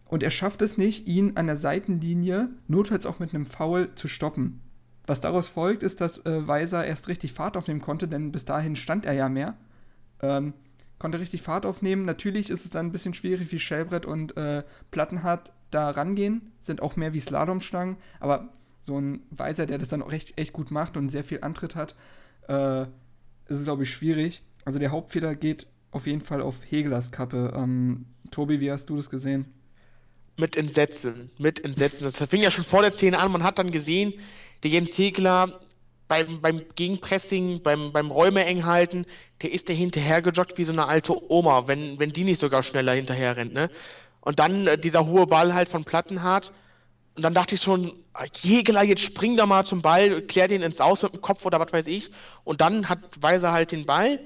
und 0.05 0.21
er 0.21 0.29
schafft 0.29 0.61
es 0.61 0.77
nicht, 0.77 1.07
ihn 1.07 1.35
an 1.35 1.47
der 1.47 1.57
Seitenlinie, 1.57 2.49
notfalls 2.67 3.05
auch 3.07 3.19
mit 3.19 3.33
einem 3.33 3.45
Foul, 3.45 3.89
zu 3.95 4.07
stoppen. 4.07 4.61
Was 5.07 5.21
daraus 5.21 5.47
folgt, 5.47 5.83
ist, 5.83 6.01
dass 6.01 6.25
äh, 6.25 6.47
Weiser 6.47 6.85
erst 6.85 7.07
richtig 7.07 7.33
Fahrt 7.33 7.57
aufnehmen 7.57 7.81
konnte, 7.81 8.07
denn 8.07 8.31
bis 8.31 8.45
dahin 8.45 8.75
stand 8.75 9.05
er 9.05 9.13
ja 9.13 9.29
mehr. 9.29 9.55
Ähm, 10.21 10.53
konnte 10.97 11.19
richtig 11.19 11.41
Fahrt 11.41 11.65
aufnehmen. 11.65 12.05
Natürlich 12.05 12.49
ist 12.49 12.65
es 12.65 12.71
dann 12.71 12.87
ein 12.87 12.91
bisschen 12.91 13.13
schwierig, 13.13 13.51
wie 13.51 13.59
Schellbrett 13.59 14.05
und 14.05 14.35
äh, 14.37 14.63
Plattenhardt 14.91 15.51
da 15.71 15.89
rangehen. 15.89 16.51
Sind 16.61 16.81
auch 16.81 16.95
mehr 16.95 17.13
wie 17.13 17.19
Slalomstangen. 17.19 17.97
Aber 18.19 18.49
so 18.81 18.99
ein 18.99 19.21
Weiser, 19.31 19.65
der 19.65 19.77
das 19.77 19.89
dann 19.89 20.01
auch 20.01 20.11
echt, 20.11 20.37
echt 20.37 20.53
gut 20.53 20.71
macht 20.71 20.97
und 20.97 21.09
sehr 21.09 21.23
viel 21.23 21.41
Antritt 21.41 21.75
hat, 21.75 21.95
äh, 22.47 22.83
ist 22.83 23.57
es, 23.57 23.63
glaube 23.63 23.83
ich, 23.83 23.91
schwierig. 23.91 24.43
Also 24.63 24.79
der 24.79 24.91
Hauptfehler 24.91 25.35
geht 25.35 25.67
auf 25.91 26.07
jeden 26.07 26.21
Fall 26.21 26.41
auf 26.41 26.57
Hegelers 26.69 27.11
Kappe. 27.11 27.53
Ähm, 27.55 28.05
Tobi, 28.31 28.59
wie 28.59 28.71
hast 28.71 28.89
du 28.89 28.95
das 28.95 29.09
gesehen? 29.09 29.45
Mit 30.37 30.57
Entsetzen, 30.57 31.29
mit 31.37 31.63
Entsetzen. 31.63 32.03
Das 32.03 32.17
fing 32.17 32.41
ja 32.41 32.51
schon 32.51 32.65
vor 32.65 32.81
der 32.81 32.91
Szene 32.91 33.19
an. 33.19 33.31
Man 33.31 33.43
hat 33.43 33.57
dann 33.57 33.71
gesehen, 33.71 34.13
der 34.63 34.71
Jens 34.71 34.97
Hegler 34.97 35.59
beim, 36.07 36.41
beim 36.41 36.61
Gegenpressing, 36.75 37.61
beim, 37.63 37.91
beim 37.91 38.11
Räume 38.11 38.45
eng 38.45 38.65
halten, 38.65 39.05
der 39.41 39.51
ist 39.51 39.67
der 39.67 39.75
hinterhergejoggt 39.75 40.57
wie 40.57 40.63
so 40.63 40.73
eine 40.73 40.87
alte 40.87 41.13
Oma, 41.31 41.67
wenn, 41.67 41.99
wenn 41.99 42.11
die 42.11 42.23
nicht 42.23 42.39
sogar 42.39 42.63
schneller 42.63 42.93
hinterher 42.93 43.35
rennt, 43.37 43.53
ne? 43.53 43.69
Und 44.21 44.39
dann 44.39 44.67
äh, 44.67 44.77
dieser 44.77 45.05
hohe 45.05 45.27
Ball 45.27 45.53
halt 45.53 45.69
von 45.69 45.85
Plattenhardt. 45.85 46.51
Und 47.15 47.21
dann 47.21 47.33
dachte 47.33 47.55
ich 47.55 47.61
schon, 47.61 47.93
ah, 48.13 48.25
Jägeler, 48.41 48.83
jetzt 48.83 49.03
spring 49.03 49.37
da 49.37 49.45
mal 49.45 49.65
zum 49.65 49.81
Ball, 49.81 50.21
klär 50.23 50.47
den 50.47 50.63
ins 50.63 50.81
Aus 50.81 51.03
mit 51.03 51.13
dem 51.13 51.21
Kopf 51.21 51.45
oder 51.45 51.59
was 51.59 51.71
weiß 51.71 51.87
ich. 51.87 52.09
Und 52.43 52.59
dann 52.59 52.89
hat 52.89 52.99
Weiser 53.21 53.51
halt 53.51 53.71
den 53.71 53.85
Ball. 53.85 54.19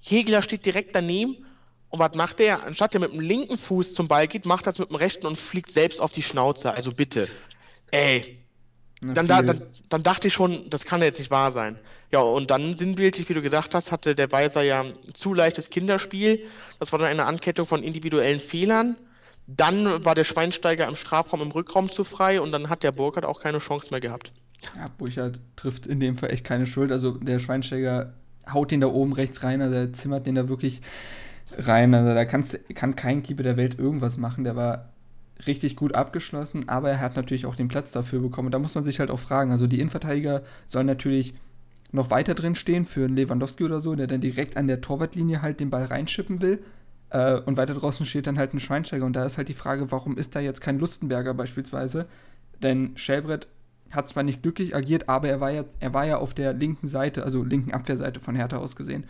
Jägeler 0.00 0.42
steht 0.42 0.66
direkt 0.66 0.94
daneben. 0.94 1.46
Und 1.88 2.00
was 2.00 2.14
macht 2.16 2.40
der? 2.40 2.64
Anstatt 2.64 2.92
der 2.92 3.00
mit 3.00 3.12
dem 3.12 3.20
linken 3.20 3.56
Fuß 3.56 3.94
zum 3.94 4.08
Ball 4.08 4.26
geht, 4.26 4.44
macht 4.44 4.66
das 4.66 4.80
mit 4.80 4.90
dem 4.90 4.96
rechten 4.96 5.26
und 5.26 5.38
fliegt 5.38 5.70
selbst 5.70 6.00
auf 6.00 6.12
die 6.12 6.22
Schnauze. 6.22 6.72
Also 6.72 6.90
bitte. 6.90 7.28
Ey, 7.92 8.43
dann, 9.12 9.26
da, 9.26 9.42
dann, 9.42 9.62
dann 9.88 10.02
dachte 10.02 10.28
ich 10.28 10.34
schon, 10.34 10.70
das 10.70 10.84
kann 10.84 11.02
jetzt 11.02 11.18
nicht 11.18 11.30
wahr 11.30 11.52
sein. 11.52 11.78
Ja, 12.12 12.20
und 12.20 12.50
dann 12.50 12.74
sinnbildlich, 12.74 13.28
wie 13.28 13.34
du 13.34 13.42
gesagt 13.42 13.74
hast, 13.74 13.92
hatte 13.92 14.14
der 14.14 14.30
Weiser 14.30 14.62
ja 14.62 14.82
ein 14.82 14.94
zu 15.14 15.34
leichtes 15.34 15.70
Kinderspiel. 15.70 16.46
Das 16.78 16.92
war 16.92 16.98
dann 16.98 17.08
eine 17.08 17.24
Ankettung 17.26 17.66
von 17.66 17.82
individuellen 17.82 18.40
Fehlern. 18.40 18.96
Dann 19.46 20.04
war 20.04 20.14
der 20.14 20.24
Schweinsteiger 20.24 20.88
im 20.88 20.96
Strafraum, 20.96 21.42
im 21.42 21.50
Rückraum 21.50 21.90
zu 21.90 22.04
frei 22.04 22.40
und 22.40 22.52
dann 22.52 22.70
hat 22.70 22.82
der 22.82 22.92
Burkhardt 22.92 23.26
auch 23.26 23.40
keine 23.40 23.58
Chance 23.58 23.88
mehr 23.90 24.00
gehabt. 24.00 24.32
Ja, 24.76 24.86
Burchard 24.96 25.40
trifft 25.56 25.86
in 25.86 26.00
dem 26.00 26.16
Fall 26.16 26.30
echt 26.30 26.44
keine 26.44 26.66
Schuld. 26.66 26.92
Also 26.92 27.12
der 27.12 27.38
Schweinsteiger 27.38 28.14
haut 28.50 28.70
den 28.70 28.80
da 28.80 28.86
oben 28.86 29.12
rechts 29.12 29.42
rein, 29.42 29.60
also 29.60 29.74
er 29.74 29.92
zimmert 29.92 30.26
den 30.26 30.34
da 30.34 30.48
wirklich 30.48 30.80
rein. 31.58 31.94
Also 31.94 32.14
da 32.14 32.24
kann 32.24 32.96
kein 32.96 33.22
Keeper 33.22 33.42
der 33.42 33.56
Welt 33.56 33.78
irgendwas 33.78 34.16
machen. 34.16 34.44
Der 34.44 34.56
war 34.56 34.93
richtig 35.46 35.76
gut 35.76 35.94
abgeschlossen, 35.94 36.68
aber 36.68 36.90
er 36.90 37.00
hat 37.00 37.16
natürlich 37.16 37.46
auch 37.46 37.56
den 37.56 37.68
Platz 37.68 37.92
dafür 37.92 38.20
bekommen. 38.20 38.46
Und 38.46 38.52
da 38.52 38.58
muss 38.58 38.74
man 38.74 38.84
sich 38.84 39.00
halt 39.00 39.10
auch 39.10 39.18
fragen. 39.18 39.50
Also 39.50 39.66
die 39.66 39.80
Innenverteidiger 39.80 40.42
sollen 40.66 40.86
natürlich 40.86 41.34
noch 41.92 42.10
weiter 42.10 42.34
drin 42.34 42.54
stehen 42.54 42.84
für 42.84 43.04
einen 43.04 43.16
Lewandowski 43.16 43.64
oder 43.64 43.80
so, 43.80 43.94
der 43.94 44.06
dann 44.06 44.20
direkt 44.20 44.56
an 44.56 44.66
der 44.66 44.80
Torwartlinie 44.80 45.42
halt 45.42 45.60
den 45.60 45.70
Ball 45.70 45.84
reinschippen 45.84 46.40
will. 46.40 46.62
Äh, 47.10 47.38
und 47.40 47.56
weiter 47.56 47.74
draußen 47.74 48.06
steht 48.06 48.26
dann 48.26 48.38
halt 48.38 48.54
ein 48.54 48.60
Schweinsteiger. 48.60 49.04
Und 49.04 49.14
da 49.14 49.24
ist 49.24 49.38
halt 49.38 49.48
die 49.48 49.54
Frage, 49.54 49.90
warum 49.90 50.16
ist 50.16 50.34
da 50.34 50.40
jetzt 50.40 50.60
kein 50.60 50.78
Lustenberger 50.78 51.34
beispielsweise? 51.34 52.06
Denn 52.62 52.96
Schellbrett 52.96 53.48
hat 53.90 54.08
zwar 54.08 54.22
nicht 54.22 54.42
glücklich 54.42 54.74
agiert, 54.74 55.08
aber 55.08 55.28
er 55.28 55.40
war 55.40 55.50
ja, 55.50 55.64
er 55.80 55.94
war 55.94 56.04
ja 56.04 56.18
auf 56.18 56.34
der 56.34 56.52
linken 56.52 56.88
Seite, 56.88 57.22
also 57.22 57.44
linken 57.44 57.72
Abwehrseite 57.72 58.20
von 58.20 58.34
Hertha 58.34 58.56
aus 58.58 58.76
gesehen. 58.76 59.04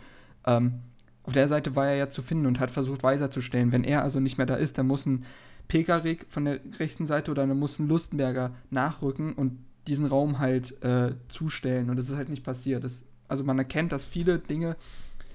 Ähm, 0.45 0.81
auf 1.23 1.33
der 1.33 1.47
Seite 1.47 1.75
war 1.75 1.87
er 1.87 1.95
ja 1.95 2.09
zu 2.09 2.21
finden 2.21 2.45
und 2.45 2.59
hat 2.59 2.69
versucht, 2.69 3.01
Weiser 3.01 3.31
zu 3.31 3.41
stellen. 3.41 3.71
Wenn 3.71 3.83
er 3.83 4.03
also 4.03 4.19
nicht 4.19 4.37
mehr 4.37 4.45
da 4.45 4.55
ist, 4.55 4.77
dann 4.77 4.85
muss 4.85 5.07
ein 5.07 5.25
Pekarik 5.67 6.25
von 6.29 6.45
der 6.45 6.59
rechten 6.79 7.07
Seite 7.07 7.31
oder 7.31 7.45
dann 7.45 7.57
muss 7.57 7.79
ein 7.79 7.87
Lustenberger 7.87 8.55
nachrücken 8.69 9.33
und 9.33 9.59
diesen 9.87 10.05
Raum 10.05 10.39
halt 10.39 10.81
äh, 10.83 11.13
zustellen. 11.29 11.89
Und 11.89 11.97
das 11.97 12.09
ist 12.09 12.15
halt 12.15 12.29
nicht 12.29 12.43
passiert. 12.43 12.83
Das, 12.83 13.03
also 13.27 13.43
man 13.43 13.57
erkennt, 13.57 13.91
dass 13.91 14.05
viele 14.05 14.39
Dinge 14.39 14.75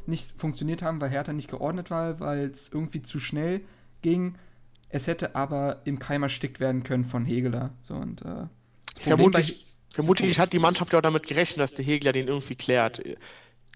nicht 0.06 0.32
funktioniert 0.38 0.82
haben, 0.82 1.00
weil 1.00 1.10
Hertha 1.10 1.32
nicht 1.32 1.50
geordnet 1.50 1.90
war, 1.90 2.20
weil 2.20 2.50
es 2.50 2.70
irgendwie 2.72 3.02
zu 3.02 3.20
schnell 3.20 3.60
ging. 4.02 4.34
Es 4.88 5.06
hätte 5.06 5.36
aber 5.36 5.82
im 5.84 5.98
Keim 5.98 6.22
erstickt 6.22 6.58
werden 6.58 6.82
können 6.82 7.04
von 7.04 7.24
Hegeler. 7.24 7.70
So, 7.82 7.94
und, 7.94 8.22
äh, 8.22 8.46
Vermutlich, 9.00 9.66
vermutlich 9.90 10.38
hat 10.38 10.52
die 10.52 10.58
Mannschaft 10.58 10.92
ja 10.92 10.98
auch 10.98 11.02
damit 11.02 11.26
gerechnet, 11.26 11.60
dass 11.60 11.74
der 11.74 11.84
Hegler 11.84 12.12
den 12.12 12.28
irgendwie 12.28 12.56
klärt. 12.56 13.00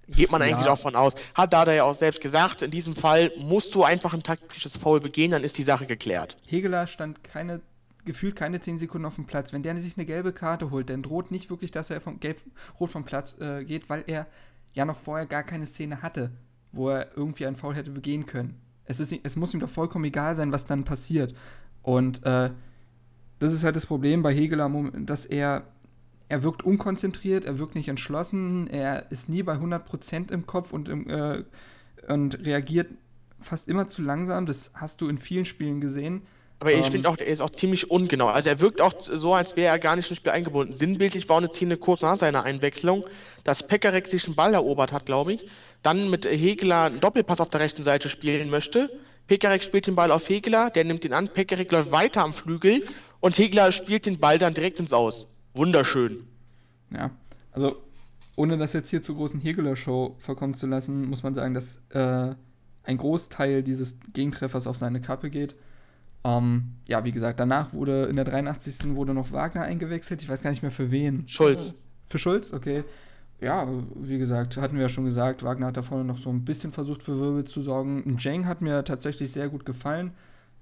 Geht 0.09 0.31
man 0.31 0.41
Ja. 0.43 0.49
eigentlich 0.57 0.69
auch 0.69 0.79
von 0.79 0.97
aus. 0.97 1.15
Hat 1.35 1.53
Dada 1.53 1.73
ja 1.73 1.85
auch 1.85 1.95
selbst 1.95 2.21
gesagt, 2.21 2.63
in 2.63 2.71
diesem 2.71 2.95
Fall 2.95 3.33
musst 3.39 3.75
du 3.75 3.85
einfach 3.85 4.13
ein 4.15 4.23
taktisches 4.23 4.77
Foul 4.77 5.01
begehen, 5.01 5.31
dann 5.31 5.45
ist 5.45 5.59
die 5.59 5.63
Sache 5.63 5.87
geklärt. 5.87 6.37
Hegeler 6.47 6.87
stand 6.87 7.25
keine, 7.25 7.61
gefühlt 8.05 8.37
keine 8.37 8.61
10 8.61 8.79
Sekunden 8.79 9.07
auf 9.07 9.15
dem 9.15 9.27
Platz. 9.27 9.53
Wenn 9.53 9.63
der 9.63 9.81
sich 9.81 9.97
eine 9.97 10.07
gelbe 10.07 10.33
Karte 10.33 10.71
holt, 10.71 10.91
dann 10.91 11.03
droht 11.03 11.31
nicht 11.31 11.51
wirklich, 11.51 11.71
dass 11.71 11.91
er 11.91 12.01
vom 12.01 12.21
Gelb, 12.21 12.39
rot 12.79 12.91
vom 12.91 13.05
Platz 13.05 13.37
äh, 13.41 13.65
geht, 13.65 13.89
weil 13.89 14.05
er 14.07 14.27
ja 14.73 14.85
noch 14.85 14.99
vorher 14.99 15.27
gar 15.27 15.43
keine 15.43 15.67
Szene 15.67 16.03
hatte, 16.03 16.31
wo 16.73 16.91
er 16.91 17.17
irgendwie 17.17 17.47
einen 17.47 17.57
Foul 17.57 17.75
hätte 17.75 17.91
begehen 17.91 18.27
können. 18.27 18.61
Es, 18.85 19.01
ist, 19.01 19.15
es 19.23 19.37
muss 19.37 19.55
ihm 19.55 19.61
doch 19.61 19.71
vollkommen 19.71 20.05
egal 20.05 20.37
sein, 20.37 20.53
was 20.53 20.67
dann 20.67 20.85
passiert. 20.85 21.35
Und 21.83 22.25
äh, 22.27 22.51
das 23.39 23.53
ist 23.53 23.65
halt 23.65 23.77
das 23.77 23.87
Problem 23.87 24.23
bei 24.23 24.35
Hegeler, 24.35 24.71
dass 25.01 25.27
er, 25.27 25.65
er 26.29 26.43
wirkt 26.43 26.63
unkonzentriert, 26.63 27.45
er 27.45 27.59
wirkt 27.59 27.75
nicht 27.75 27.89
entschlossen, 27.89 28.67
er 28.67 29.11
ist 29.11 29.29
nie 29.29 29.43
bei 29.43 29.55
100% 29.55 30.33
im 30.33 30.47
Kopf 30.47 30.73
und, 30.73 30.89
im, 30.89 31.09
äh, 31.09 31.45
und 32.09 32.45
reagiert 32.45 32.89
fast 33.41 33.69
immer 33.69 33.89
zu 33.89 34.03
langsam. 34.03 34.47
Das 34.47 34.71
hast 34.75 35.01
du 35.01 35.09
in 35.09 35.19
vielen 35.19 35.45
Spielen 35.45 35.81
gesehen. 35.81 36.23
Aber 36.61 36.73
ich 36.73 36.87
Ähm, 36.87 36.93
finde 36.93 37.09
auch, 37.09 37.19
er 37.19 37.27
ist 37.27 37.41
auch 37.41 37.51
ziemlich 37.51 37.91
ungenau. 37.91 38.29
Also 38.29 38.49
er 38.49 38.61
wirkt 38.61 38.81
auch 38.81 38.95
so, 38.99 39.35
als 39.35 39.57
wäre 39.57 39.69
er 39.69 39.79
gar 39.79 39.97
nicht 39.97 40.09
ins 40.09 40.17
Spiel 40.17 40.33
eingebunden. 40.33 40.73
Sinnbildlich 40.75 41.29
war 41.29 41.39
eine 41.39 41.49
Szene 41.49 41.77
kurz 41.77 42.01
nach 42.01 42.17
seiner 42.17 42.45
Einwechslung, 42.45 43.05
dass 43.43 43.67
Pekarek 43.67 44.07
sich 44.07 44.25
einen 44.27 44.37
Ball 44.37 44.55
erobert 44.55 44.93
hat, 44.93 45.05
glaube 45.05 45.35
ich. 45.35 45.47
Dann 45.83 46.09
mit 46.09 46.25
Hegler 46.25 46.85
einen 46.85 47.01
Doppelpass 47.01 47.41
auf 47.41 47.51
der 47.51 47.61
rechten 47.61 47.83
Seite 47.83 48.09
spielen 48.09 48.49
möchte. 48.49 48.89
Pekarek 49.27 49.63
spielt 49.63 49.87
den 49.87 49.95
Ball 49.95 50.11
auf 50.11 50.29
Hegler, 50.29 50.71
der 50.71 50.85
nimmt 50.85 51.05
ihn 51.05 51.13
an. 51.13 51.29
Pekarek 51.29 51.71
läuft 51.73 51.93
weiter 51.93 52.23
am 52.23 52.33
Flügel 52.33 52.83
und 53.21 53.37
Hegler 53.37 53.73
spielt 53.73 54.07
den 54.07 54.19
Ball 54.21 54.39
dann 54.39 54.55
direkt 54.55 54.79
ins 54.81 54.93
Aus. 54.93 55.34
Wunderschön. 55.55 56.25
Ja, 56.91 57.11
also 57.53 57.77
ohne 58.37 58.59
das 58.59 58.73
jetzt 58.73 58.91
hier 58.91 59.03
zur 59.03 59.17
großen 59.17 59.41
Hegeler-Show 59.41 60.17
verkommen 60.19 60.55
zu 60.55 60.67
lassen, 60.67 61.09
muss 61.09 61.23
man 61.23 61.35
sagen, 61.35 61.55
dass 61.55 61.81
äh, 61.91 62.35
ein 62.83 62.97
Großteil 62.97 63.63
dieses 63.63 63.97
Gegentreffers 64.13 64.67
auf 64.67 64.77
seine 64.77 65.01
Kappe 65.01 65.31
geht. 65.31 65.55
Ähm, 66.25 66.73
ja, 66.87 67.05
wie 67.05 67.13
gesagt, 67.13 67.39
danach 67.39 67.73
wurde 67.73 68.05
in 68.05 68.17
der 68.17 68.25
83. 68.25 68.97
wurde 68.97 69.15
noch 69.15 69.33
Wagner 69.33 69.63
eingewechselt. 69.63 70.23
Ich 70.23 70.29
weiß 70.29 70.43
gar 70.43 70.51
nicht 70.51 70.63
mehr 70.63 70.71
für 70.71 70.91
wen. 70.91 71.29
Schulz. 71.29 71.75
Für 72.07 72.19
Schulz, 72.19 72.53
okay. 72.53 72.85
Ja, 73.41 73.69
wie 73.95 74.19
gesagt, 74.19 74.57
hatten 74.57 74.77
wir 74.77 74.83
ja 74.83 74.89
schon 74.89 75.05
gesagt, 75.05 75.43
Wagner 75.43 75.67
hat 75.67 75.77
da 75.77 75.83
vorne 75.83 76.05
noch 76.05 76.19
so 76.19 76.31
ein 76.31 76.45
bisschen 76.45 76.73
versucht 76.73 77.03
für 77.03 77.19
Wirbel 77.19 77.45
zu 77.45 77.63
sorgen. 77.63 78.17
Jang 78.19 78.47
hat 78.47 78.63
mir 78.63 78.85
tatsächlich 78.85 79.33
sehr 79.33 79.49
gut 79.49 79.67
gefallen. 79.67 80.13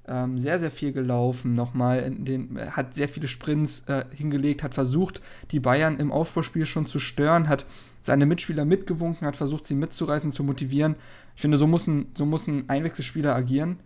Ähm, 0.07 0.39
sehr, 0.39 0.59
sehr 0.59 0.71
viel 0.71 0.93
gelaufen 0.93 1.55
nochmal. 1.55 2.11
Den, 2.11 2.57
er 2.57 2.77
hat 2.77 2.95
sehr 2.95 3.09
viele 3.09 3.29
Sprints 3.29 3.89
äh, 3.89 4.05
hingelegt, 4.11 4.63
hat 4.63 4.75
versucht, 4.75 5.21
die 5.53 5.61
Bayern 5.61 5.99
im 5.99 6.11
Aufbauspiel 6.11 6.67
schon 6.67 6.87
zu 6.87 6.99
stören, 6.99 7.49
hat 7.49 7.67
seine 8.03 8.27
Mitspieler 8.27 8.65
mitgewunken, 8.65 9.27
hat 9.27 9.37
versucht, 9.37 9.67
sie 9.67 9.77
mitzureißen, 9.77 10.33
zu 10.33 10.43
motivieren. 10.43 10.97
Ich 11.37 11.43
finde, 11.43 11.57
so 11.57 11.69
muss 11.69 11.87
ein, 11.87 12.07
so 12.17 12.27
muss 12.27 12.49
ein 12.49 12.69
Einwechselspieler 12.69 13.35
agieren. 13.35 13.79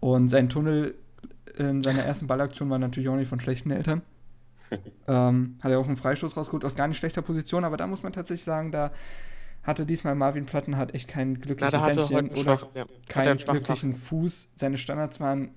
Und 0.00 0.28
sein 0.28 0.48
Tunnel 0.48 0.94
in 1.56 1.82
seiner 1.82 2.02
ersten 2.02 2.26
Ballaktion 2.26 2.70
war 2.70 2.78
natürlich 2.78 3.08
auch 3.10 3.16
nicht 3.16 3.28
von 3.28 3.40
schlechten 3.40 3.70
Eltern. 3.70 4.00
ähm, 5.06 5.56
hat 5.60 5.70
er 5.70 5.78
auch 5.78 5.86
einen 5.86 5.96
Freistoß 5.96 6.34
rausgeholt 6.36 6.64
aus 6.64 6.74
gar 6.74 6.88
nicht 6.88 6.96
schlechter 6.96 7.20
Position, 7.20 7.64
aber 7.64 7.76
da 7.76 7.86
muss 7.86 8.02
man 8.02 8.12
tatsächlich 8.12 8.44
sagen, 8.44 8.72
da 8.72 8.90
hatte 9.62 9.86
diesmal 9.86 10.14
Marvin 10.14 10.46
Plattenhardt 10.46 10.94
echt 10.94 11.08
kein 11.08 11.34
Na, 11.34 11.38
glückliches 11.40 11.80
hatte 11.80 12.08
Händchen 12.08 12.30
oder 12.30 12.58
schwachen, 12.58 12.68
ja, 12.74 12.82
hat 12.82 13.08
keinen 13.08 13.28
einen 13.28 13.38
schwachen 13.38 13.64
Tag. 13.64 13.80
glücklichen 13.80 13.94
Fuß. 13.94 14.50
Seine 14.56 14.78
Standards 14.78 15.20
waren 15.20 15.50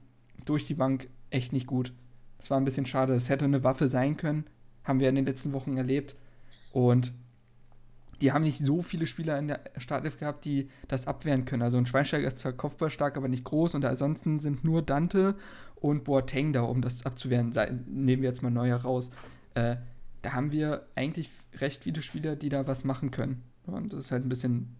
durch 0.46 0.65
die 0.65 0.76
Bank 0.76 1.10
echt 1.30 1.54
nicht 1.54 1.68
gut. 1.68 1.94
Das 2.38 2.50
war 2.50 2.58
ein 2.60 2.65
bisschen 2.65 2.86
schade. 2.86 3.13
Es 3.15 3.30
hätte 3.30 3.46
eine 3.46 3.63
Waffe 3.63 3.88
sein 3.88 4.18
können, 4.18 4.46
haben 4.84 5.00
wir 5.00 5.10
in 5.10 5.15
den 5.15 5.26
letzten 5.26 5.54
Wochen 5.54 5.78
erlebt. 5.78 6.15
Und 6.72 7.13
die 8.22 8.32
haben 8.32 8.44
nicht 8.44 8.60
so 8.60 8.82
viele 8.82 9.08
Spieler 9.08 9.38
in 9.39 9.48
der 9.48 9.62
Startelf 9.78 10.20
gehabt, 10.20 10.46
die 10.46 10.70
das 10.88 11.08
abwehren 11.08 11.46
können. 11.46 11.63
Also 11.63 11.78
ein 11.78 11.86
Schweinsteiger 11.86 12.28
ist 12.28 12.38
zwar 12.38 12.54
kopfballstark, 12.54 13.18
aber 13.18 13.28
nicht 13.28 13.44
groß. 13.44 13.76
Und 13.76 13.86
ansonsten 13.86 14.39
sind 14.39 14.63
nur 14.63 14.82
Dante 14.82 15.36
und 15.76 16.04
Boateng 16.04 16.54
da, 16.54 16.62
um 16.62 16.82
das 16.82 17.06
abzuwehren. 17.06 17.52
Nehmen 17.88 18.22
wir 18.22 18.30
jetzt 18.30 18.41
mal 18.41 18.52
Neuer 18.52 18.78
raus. 18.78 19.10
Äh, 19.56 19.78
da 20.22 20.34
haben 20.34 20.52
wir 20.52 20.88
eigentlich 20.96 21.30
recht 21.58 21.84
viele 21.84 22.02
Spieler, 22.02 22.36
die 22.36 22.50
da 22.50 22.68
was 22.68 22.84
machen 22.84 23.12
können. 23.12 23.44
Und 23.67 23.93
das 23.93 24.06
ist 24.06 24.12
halt 24.12 24.25
ein 24.25 24.30
bisschen 24.30 24.75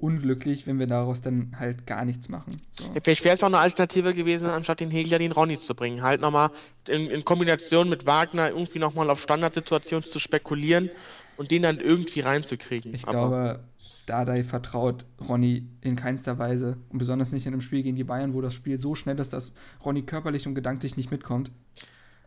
unglücklich, 0.00 0.66
wenn 0.66 0.78
wir 0.78 0.86
daraus 0.86 1.20
dann 1.20 1.54
halt 1.58 1.86
gar 1.86 2.04
nichts 2.04 2.28
machen. 2.28 2.60
So. 2.72 2.84
Ja, 2.94 3.00
vielleicht 3.02 3.24
wäre 3.24 3.34
es 3.34 3.42
auch 3.42 3.48
eine 3.48 3.58
Alternative 3.58 4.14
gewesen, 4.14 4.48
anstatt 4.48 4.80
den 4.80 4.90
Hegler 4.90 5.18
den 5.18 5.32
Ronny 5.32 5.58
zu 5.58 5.74
bringen. 5.74 6.02
Halt 6.02 6.20
nochmal 6.20 6.50
in, 6.88 7.06
in 7.06 7.24
Kombination 7.24 7.88
mit 7.88 8.06
Wagner 8.06 8.48
irgendwie 8.50 8.78
nochmal 8.78 9.10
auf 9.10 9.20
Standardsituationen 9.20 10.08
zu 10.08 10.18
spekulieren 10.18 10.90
und 11.36 11.50
den 11.50 11.62
dann 11.62 11.78
irgendwie 11.80 12.20
reinzukriegen. 12.20 12.94
Ich 12.94 13.06
Aber 13.06 13.12
glaube, 13.12 13.60
Dardai 14.06 14.42
vertraut 14.42 15.04
Ronny 15.28 15.66
in 15.82 15.96
keinster 15.96 16.38
Weise. 16.38 16.78
Und 16.88 16.98
besonders 16.98 17.32
nicht 17.32 17.46
in 17.46 17.52
einem 17.52 17.60
Spiel 17.60 17.82
gegen 17.82 17.96
die 17.96 18.04
Bayern, 18.04 18.34
wo 18.34 18.40
das 18.40 18.54
Spiel 18.54 18.78
so 18.78 18.94
schnell 18.94 19.18
ist, 19.20 19.32
dass 19.32 19.52
Ronny 19.84 20.02
körperlich 20.02 20.46
und 20.46 20.54
gedanklich 20.54 20.96
nicht 20.96 21.10
mitkommt. 21.10 21.50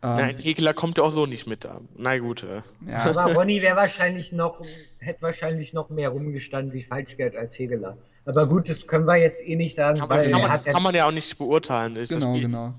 Ähm, 0.04 0.16
nein, 0.16 0.36
Hegler 0.36 0.74
kommt 0.74 0.98
ja 0.98 1.04
auch 1.04 1.10
so 1.10 1.24
nicht 1.24 1.46
mit. 1.46 1.66
Na 1.96 2.18
gut. 2.18 2.42
Äh. 2.42 2.62
ja, 2.90 3.04
Aber 3.04 3.34
Ronny 3.34 3.62
wäre 3.62 3.76
wahrscheinlich 3.76 4.32
noch, 4.32 4.60
hätte 4.98 5.22
wahrscheinlich 5.22 5.72
noch 5.72 5.88
mehr 5.88 6.10
rumgestanden 6.10 6.74
wie 6.74 6.84
Falschgeld 6.84 7.34
als 7.36 7.58
Hegeler. 7.58 7.96
Aber 8.26 8.46
gut, 8.46 8.68
das 8.68 8.86
können 8.86 9.06
wir 9.06 9.16
jetzt 9.16 9.40
eh 9.40 9.56
nicht 9.56 9.76
sagen, 9.76 10.00
weil 10.08 10.24
das, 10.24 10.32
kann 10.32 10.40
man, 10.42 10.50
das 10.50 10.64
ja, 10.64 10.72
kann 10.72 10.82
man 10.82 10.94
ja 10.94 11.06
auch 11.06 11.12
nicht 11.12 11.38
beurteilen. 11.38 11.96
Ist 11.96 12.10
genau, 12.10 12.34
genau. 12.34 12.74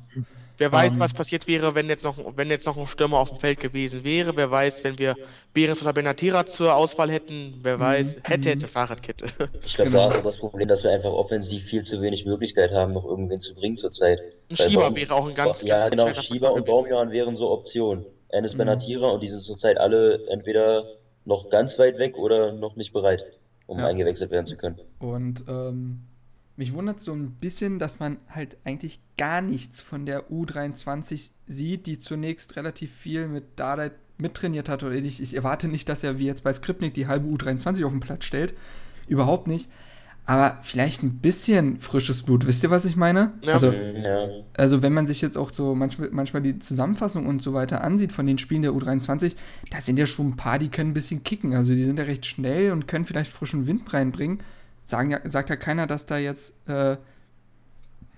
Wer 0.57 0.71
weiß, 0.71 0.95
Ähm, 0.95 0.99
was 1.01 1.13
passiert 1.13 1.47
wäre, 1.47 1.75
wenn 1.75 1.89
jetzt, 1.89 2.03
noch, 2.03 2.17
wenn 2.37 2.49
jetzt 2.49 2.65
noch 2.65 2.77
ein 2.77 2.87
Stürmer 2.87 3.17
auf 3.19 3.29
dem 3.29 3.39
Feld 3.39 3.59
gewesen 3.59 4.03
wäre. 4.03 4.35
Wer 4.37 4.49
weiß, 4.51 4.83
wenn 4.83 4.97
wir 4.97 5.15
Behrens 5.53 5.81
oder 5.81 5.91
Benatira 5.93 6.45
zur 6.45 6.75
Auswahl 6.75 7.11
hätten. 7.11 7.59
Wer 7.61 7.77
Mhm, 7.77 7.81
weiß, 7.81 8.17
hätte, 8.23 8.47
mhm. 8.49 8.51
hätte, 8.53 8.67
Fahrradkette. 8.67 9.25
Ich 9.65 9.75
glaube, 9.75 9.91
Genau. 9.91 10.03
da 10.03 10.07
ist 10.13 10.17
auch 10.19 10.23
das 10.23 10.37
Problem, 10.37 10.67
dass 10.67 10.83
wir 10.83 10.91
einfach 10.91 11.11
offensiv 11.11 11.63
viel 11.65 11.83
zu 11.83 12.01
wenig 12.01 12.25
Möglichkeit 12.25 12.71
haben, 12.71 12.93
noch 12.93 13.05
irgendwen 13.05 13.41
zu 13.41 13.53
bringen 13.55 13.77
zurzeit. 13.77 14.19
Ein 14.19 14.57
Weil 14.57 14.69
Schieber 14.69 14.81
Baum- 14.83 14.95
wäre 14.95 15.13
auch 15.15 15.27
ein 15.27 15.35
ganz, 15.35 15.61
ja, 15.61 15.79
ganz 15.79 15.91
genau, 15.91 16.13
Schieber 16.13 16.53
und. 16.53 16.65
Baumjohann 16.65 17.11
wären 17.11 17.35
so 17.35 17.49
Optionen. 17.51 18.05
Enes 18.29 18.53
Mhm. 18.53 18.59
Benatira 18.59 19.07
und 19.09 19.21
die 19.23 19.29
sind 19.29 19.43
zurzeit 19.43 19.77
alle 19.77 20.25
entweder 20.29 20.85
noch 21.25 21.49
ganz 21.49 21.79
weit 21.79 21.97
weg 21.99 22.17
oder 22.17 22.51
noch 22.53 22.75
nicht 22.75 22.93
bereit, 22.93 23.23
um 23.67 23.79
Ja. 23.79 23.87
eingewechselt 23.87 24.31
werden 24.31 24.45
zu 24.45 24.57
können. 24.57 24.79
Und 24.99 25.43
ähm, 25.47 26.01
mich 26.57 26.73
wundert 26.73 27.01
so 27.01 27.13
ein 27.13 27.31
bisschen, 27.31 27.79
dass 27.79 27.99
man 27.99 28.17
halt 28.29 28.57
eigentlich 28.63 28.99
gar 29.17 29.41
nichts 29.41 29.81
von 29.81 30.05
der 30.05 30.29
U23 30.29 31.31
sieht, 31.47 31.85
die 31.85 31.99
zunächst 31.99 32.55
relativ 32.55 32.93
viel 32.93 33.27
mit 33.27 33.43
Dardai 33.57 33.91
mittrainiert 34.17 34.69
hat. 34.69 34.83
Oder 34.83 34.95
ich, 34.95 35.21
ich 35.21 35.35
erwarte 35.35 35.67
nicht, 35.67 35.89
dass 35.89 36.03
er 36.03 36.17
wie 36.17 36.25
jetzt 36.25 36.43
bei 36.43 36.53
Skripnik 36.53 36.93
die 36.93 37.07
halbe 37.07 37.27
U23 37.27 37.85
auf 37.85 37.91
den 37.91 37.99
Platz 37.99 38.25
stellt. 38.25 38.53
Überhaupt 39.07 39.47
nicht. 39.47 39.69
Aber 40.27 40.59
vielleicht 40.63 41.03
ein 41.03 41.19
bisschen 41.19 41.79
frisches 41.79 42.23
Blut. 42.23 42.47
Wisst 42.47 42.63
ihr, 42.63 42.71
was 42.71 42.85
ich 42.85 42.95
meine? 42.95 43.33
Ja. 43.43 43.53
Also, 43.53 43.71
ja. 43.71 44.27
also 44.57 44.81
wenn 44.81 44.93
man 44.93 45.05
sich 45.05 45.21
jetzt 45.21 45.37
auch 45.37 45.53
so 45.53 45.75
manchmal, 45.75 46.09
manchmal 46.11 46.41
die 46.41 46.57
Zusammenfassung 46.57 47.27
und 47.27 47.43
so 47.43 47.53
weiter 47.53 47.83
ansieht 47.83 48.11
von 48.11 48.25
den 48.25 48.39
Spielen 48.39 48.63
der 48.63 48.71
U23, 48.71 49.33
da 49.69 49.81
sind 49.81 49.99
ja 49.99 50.07
schon 50.07 50.29
ein 50.29 50.35
paar, 50.35 50.57
die 50.57 50.69
können 50.69 50.91
ein 50.91 50.95
bisschen 50.95 51.23
kicken. 51.23 51.53
Also 51.53 51.75
die 51.75 51.83
sind 51.83 51.99
ja 51.99 52.05
recht 52.05 52.25
schnell 52.25 52.71
und 52.71 52.87
können 52.87 53.05
vielleicht 53.05 53.31
frischen 53.31 53.67
Wind 53.67 53.93
reinbringen. 53.93 54.39
Sagen 54.85 55.11
ja, 55.11 55.19
sagt 55.29 55.49
ja 55.49 55.55
keiner, 55.55 55.87
dass 55.87 56.05
da 56.05 56.17
jetzt 56.17 56.53
äh, 56.67 56.97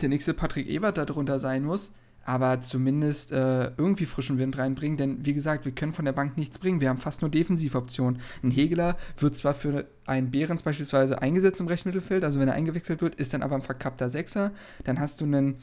der 0.02 0.10
nächste 0.10 0.34
Patrick 0.34 0.68
Ebert 0.68 0.98
darunter 0.98 1.40
sein 1.40 1.64
muss, 1.64 1.92
aber 2.24 2.60
zumindest 2.60 3.32
äh, 3.32 3.72
irgendwie 3.78 4.06
frischen 4.06 4.38
Wind 4.38 4.58
reinbringen, 4.58 4.98
denn 4.98 5.26
wie 5.26 5.34
gesagt, 5.34 5.64
wir 5.64 5.72
können 5.72 5.94
von 5.94 6.04
der 6.04 6.12
Bank 6.12 6.38
nichts 6.38 6.60
bringen. 6.60 6.82
Wir 6.82 6.90
haben 6.90 6.98
fast 6.98 7.22
nur 7.22 7.32
Defensivoptionen. 7.32 8.22
Ein 8.44 8.52
Hegeler 8.52 8.98
wird 9.18 9.38
zwar 9.38 9.54
für 9.54 9.88
einen 10.06 10.30
Behrens 10.30 10.64
beispielsweise 10.64 11.22
eingesetzt 11.22 11.62
im 11.62 11.68
rechten 11.68 11.90
Mittelfeld, 11.90 12.26
also 12.26 12.40
wenn 12.40 12.50
er 12.50 12.54
eingewechselt 12.54 13.02
wird, 13.02 13.16
ist 13.16 13.34
dann 13.34 13.44
aber 13.44 13.56
ein 13.56 13.62
verkappter 13.62 14.10
Sechser. 14.10 14.52
Dann 14.84 15.00
hast 15.00 15.22
du 15.22 15.26
einen 15.26 15.56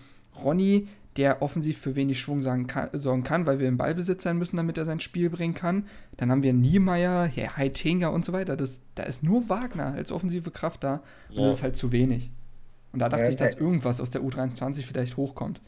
Ronny, 0.43 0.89
der 1.17 1.43
offensiv 1.43 1.79
für 1.79 1.95
wenig 1.95 2.21
Schwung 2.21 2.43
kann, 2.67 2.91
sorgen 2.93 3.23
kann, 3.23 3.47
weil 3.47 3.61
wir 3.61 3.69
im 3.69 3.77
Ballbesitz 3.77 4.25
sein 4.25 4.37
müssen, 4.37 4.57
damit 4.57 4.79
er 4.79 4.85
sein 4.85 5.01
Spiel 5.01 5.31
bringen 5.31 5.55
kann. 5.55 5.87
Dann 6.17 6.31
haben 6.31 6.43
wir 6.43 6.53
Niemeyer, 6.53 7.25
Herr 7.27 7.57
Heitinger 7.57 8.13
und 8.13 8.25
so 8.25 8.33
weiter. 8.33 8.57
Das, 8.57 8.81
da 8.95 9.05
ist 9.05 9.23
nur 9.23 9.49
Wagner 9.49 9.93
als 9.95 10.11
offensive 10.13 10.51
Kraft 10.51 10.83
da 10.85 11.03
und 11.31 11.37
Ja. 11.39 11.47
das 11.47 11.57
ist 11.59 11.63
halt 11.63 11.77
zu 11.77 11.93
wenig. 11.93 12.31
Und 12.93 12.99
da 13.01 13.09
dachte 13.09 13.25
Ja, 13.25 13.31
ich, 13.31 13.37
dass 13.37 13.55
ja. 13.55 13.61
irgendwas 13.61 14.01
aus 14.01 14.11
der 14.11 14.23
U23 14.23 14.83
vielleicht 14.83 15.17
hochkommt. 15.17 15.61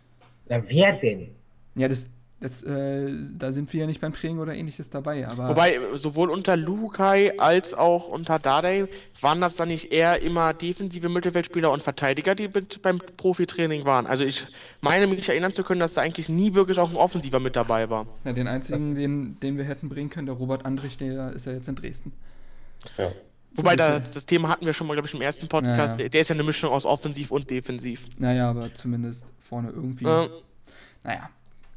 na, 0.49 0.63
wer 0.69 0.93
denn? 0.99 1.29
Ja, 1.77 1.89
das, 1.89 2.09
das, 2.47 2.63
äh, 2.63 3.13
da 3.37 3.51
sind 3.51 3.73
wir 3.73 3.81
ja 3.81 3.87
nicht 3.87 4.01
beim 4.01 4.13
Training 4.13 4.39
oder 4.39 4.55
ähnliches 4.55 4.89
dabei, 4.89 5.27
aber 5.27 5.49
Wobei, 5.49 5.79
sowohl 5.95 6.31
unter 6.31 6.57
Lukai 6.57 7.37
als 7.39 7.75
auch 7.75 8.09
unter 8.09 8.39
Dardai 8.39 8.87
waren 9.21 9.41
das 9.41 9.57
dann 9.57 9.69
nicht 9.69 9.93
eher 9.93 10.23
immer 10.23 10.55
defensive 10.55 11.09
Mittelfeldspieler 11.09 11.73
und 11.73 11.83
Verteidiger, 11.83 12.35
die 12.35 12.49
mit 12.49 12.83
beim 12.83 13.01
Profitraining 13.17 13.85
waren. 13.85 14.07
Also 14.07 14.25
ich 14.25 14.47
meine 14.81 15.07
mich 15.07 15.29
erinnern 15.29 15.53
zu 15.53 15.65
können, 15.65 15.81
dass 15.81 15.95
da 15.95 16.03
eigentlich 16.03 16.29
nie 16.29 16.55
wirklich 16.55 16.79
auch 16.79 16.91
ein 16.91 16.97
Offensiver 16.97 17.41
mit 17.41 17.57
dabei 17.57 17.91
war. 17.91 18.07
ja, 18.25 18.33
den 18.33 18.47
einzigen, 18.47 18.95
den, 18.95 19.41
den 19.41 19.59
wir 19.59 19.65
hätten 19.65 19.89
bringen 19.89 20.11
können, 20.11 20.27
der 20.27 20.37
Robert 20.37 20.65
Andrich, 20.65 20.99
der 20.99 21.33
ist 21.33 21.47
ja 21.47 21.53
jetzt 21.53 21.69
in 21.69 21.75
Dresden. 21.75 22.13
Ja. 22.97 23.11
Wobei, 23.55 23.75
da, 23.75 23.99
das 24.01 24.27
Thema 24.27 24.51
hatten 24.51 24.67
wir 24.67 24.73
schon 24.75 24.87
mal, 24.87 24.93
glaube 24.93 25.09
ich, 25.09 25.15
im 25.15 25.23
ersten 25.23 25.49
Podcast. 25.49 25.99
Ja, 25.99 26.05
ja. 26.05 26.09
Der, 26.11 26.21
ist 26.21 26.29
ja 26.29 26.35
eine 26.35 26.43
Mischung 26.43 26.71
aus 26.71 26.85
offensiv 26.85 27.31
und 27.31 27.51
defensiv. 27.51 28.07
Naja, 28.19 28.51
aber 28.51 28.73
zumindest 28.75 29.25
vorne 29.49 29.71
irgendwie. 29.71 30.05
Äh, 30.05 30.29
Naja. 31.03 31.31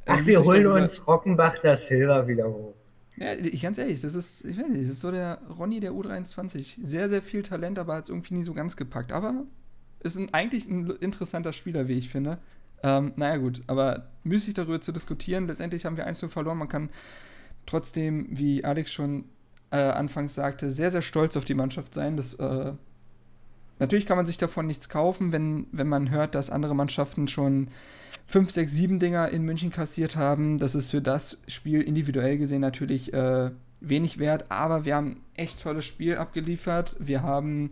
Ach, 0.09 0.19
Äh, 0.19 0.25
wir 0.25 0.43
holen 0.43 0.67
uns 0.67 0.91
Rockenbach 1.07 1.55
das 1.61 1.79
Silber 1.87 2.27
wieder 2.27 2.49
hoch. 2.49 2.75
Ja, 3.17 3.33
ich, 3.33 3.61
ganz 3.61 3.77
ehrlich, 3.77 4.01
das 4.01 4.15
ist, 4.15 4.45
ich 4.45 4.57
weiß 4.57 4.69
nicht, 4.69 4.83
das 4.85 4.91
ist 4.91 5.01
so 5.01 5.11
der 5.11 5.39
Ronny 5.57 5.79
der 5.79 5.91
U23. 5.91 6.77
Sehr, 6.83 7.09
sehr 7.09 7.21
viel 7.21 7.43
Talent, 7.43 7.77
aber 7.77 7.95
hat 7.95 8.03
es 8.05 8.09
irgendwie 8.09 8.35
nie 8.35 8.43
so 8.45 8.53
ganz 8.53 8.77
gepackt. 8.77 9.11
Aber 9.11 9.43
ist 10.01 10.17
ein, 10.17 10.33
eigentlich 10.33 10.67
ein 10.69 10.89
interessanter 11.01 11.51
Spieler, 11.51 11.87
wie 11.87 11.97
ich 11.97 12.09
finde. 12.09 12.37
Ähm, 12.81 13.13
naja, 13.17 13.37
gut, 13.37 13.61
aber 13.67 14.07
müßig 14.23 14.53
darüber 14.53 14.79
zu 14.79 14.93
diskutieren. 14.93 15.47
Letztendlich 15.47 15.85
haben 15.85 15.97
wir 15.97 16.05
1 16.05 16.19
verloren. 16.29 16.57
Man 16.57 16.69
kann 16.69 16.89
trotzdem, 17.65 18.27
wie 18.31 18.63
Alex 18.63 18.93
schon 18.93 19.25
äh, 19.71 19.77
anfangs 19.77 20.35
sagte, 20.35 20.71
sehr, 20.71 20.89
sehr 20.91 21.01
stolz 21.01 21.35
auf 21.35 21.45
die 21.45 21.55
Mannschaft 21.55 21.93
sein. 21.93 22.15
Das, 22.15 22.33
äh, 22.35 22.71
natürlich 23.79 24.05
kann 24.05 24.17
man 24.17 24.25
sich 24.25 24.37
davon 24.37 24.65
nichts 24.65 24.87
kaufen, 24.87 25.33
wenn, 25.33 25.67
wenn 25.73 25.87
man 25.89 26.09
hört, 26.09 26.35
dass 26.35 26.49
andere 26.49 26.73
Mannschaften 26.75 27.27
schon 27.27 27.67
5, 28.29 28.51
6, 28.51 28.71
7 28.71 28.99
Dinger 28.99 29.29
in 29.29 29.43
München 29.43 29.71
kassiert 29.71 30.15
haben. 30.15 30.57
Das 30.57 30.75
ist 30.75 30.91
für 30.91 31.01
das 31.01 31.39
Spiel 31.47 31.81
individuell 31.81 32.37
gesehen 32.37 32.61
natürlich 32.61 33.13
äh, 33.13 33.51
wenig 33.81 34.19
wert, 34.19 34.45
aber 34.49 34.85
wir 34.85 34.95
haben 34.95 35.21
echt 35.35 35.61
tolles 35.61 35.85
Spiel 35.85 36.17
abgeliefert. 36.17 36.95
Wir 36.99 37.23
haben 37.23 37.71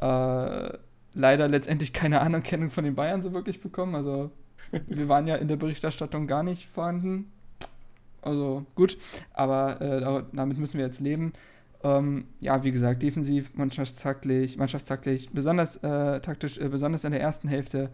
äh, 0.00 0.78
leider 1.14 1.48
letztendlich 1.48 1.92
keine 1.92 2.20
Anerkennung 2.20 2.70
von 2.70 2.84
den 2.84 2.94
Bayern 2.94 3.22
so 3.22 3.32
wirklich 3.32 3.60
bekommen. 3.60 3.94
Also 3.94 4.30
Wir 4.86 5.08
waren 5.08 5.26
ja 5.26 5.36
in 5.36 5.48
der 5.48 5.56
Berichterstattung 5.56 6.26
gar 6.26 6.42
nicht 6.42 6.68
vorhanden. 6.68 7.30
Also 8.22 8.66
gut, 8.74 8.98
aber 9.32 9.80
äh, 9.80 10.22
damit 10.32 10.58
müssen 10.58 10.78
wir 10.78 10.86
jetzt 10.86 11.00
leben. 11.00 11.32
Ähm, 11.84 12.24
ja, 12.40 12.64
wie 12.64 12.72
gesagt, 12.72 13.02
defensiv, 13.02 13.54
mannschaftstaktlich, 13.54 14.56
mannschaftstaktlich, 14.56 15.30
besonders 15.30 15.76
äh, 15.76 16.20
taktisch, 16.20 16.58
äh, 16.58 16.68
besonders 16.68 17.04
in 17.04 17.12
der 17.12 17.20
ersten 17.20 17.48
Hälfte 17.48 17.90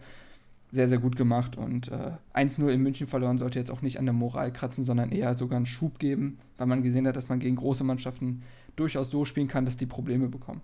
sehr, 0.73 0.89
sehr 0.89 0.97
gut 0.97 1.15
gemacht. 1.15 1.55
Und 1.55 1.89
äh, 1.89 2.11
1-0 2.33 2.67
in 2.69 2.81
München 2.81 3.07
verloren 3.07 3.37
sollte 3.37 3.59
jetzt 3.59 3.69
auch 3.69 3.83
nicht 3.83 3.99
an 3.99 4.05
der 4.05 4.13
Moral 4.13 4.51
kratzen, 4.51 4.83
sondern 4.83 5.11
eher 5.11 5.35
sogar 5.35 5.57
einen 5.57 5.67
Schub 5.67 5.99
geben, 5.99 6.39
weil 6.57 6.65
man 6.65 6.81
gesehen 6.81 7.07
hat, 7.07 7.15
dass 7.15 7.29
man 7.29 7.39
gegen 7.39 7.55
große 7.55 7.83
Mannschaften 7.83 8.41
durchaus 8.75 9.11
so 9.11 9.23
spielen 9.23 9.47
kann, 9.47 9.65
dass 9.65 9.77
die 9.77 9.85
Probleme 9.85 10.27
bekommen. 10.27 10.61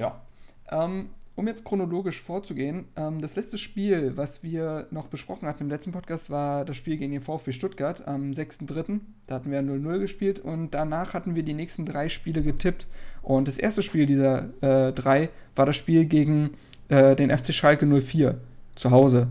Ja. 0.00 0.20
Ähm, 0.68 1.10
um 1.36 1.46
jetzt 1.46 1.64
chronologisch 1.64 2.20
vorzugehen, 2.20 2.86
ähm, 2.96 3.20
das 3.20 3.36
letzte 3.36 3.56
Spiel, 3.56 4.16
was 4.16 4.42
wir 4.42 4.88
noch 4.90 5.06
besprochen 5.06 5.46
hatten 5.46 5.62
im 5.62 5.68
letzten 5.68 5.92
Podcast, 5.92 6.28
war 6.30 6.64
das 6.64 6.76
Spiel 6.76 6.96
gegen 6.96 7.12
den 7.12 7.22
VfB 7.22 7.52
Stuttgart 7.52 8.08
am 8.08 8.32
6.3. 8.32 8.98
Da 9.28 9.36
hatten 9.36 9.52
wir 9.52 9.60
0-0 9.60 10.00
gespielt 10.00 10.40
und 10.40 10.72
danach 10.74 11.14
hatten 11.14 11.36
wir 11.36 11.44
die 11.44 11.54
nächsten 11.54 11.86
drei 11.86 12.08
Spiele 12.08 12.42
getippt. 12.42 12.88
Und 13.22 13.46
das 13.46 13.58
erste 13.58 13.84
Spiel 13.84 14.06
dieser 14.06 14.48
äh, 14.60 14.92
drei 14.92 15.30
war 15.54 15.66
das 15.66 15.76
Spiel 15.76 16.04
gegen 16.04 16.54
äh, 16.88 17.14
den 17.14 17.36
FC 17.36 17.54
Schalke 17.54 17.86
04 17.86 18.40
zu 18.74 18.90
Hause. 18.90 19.28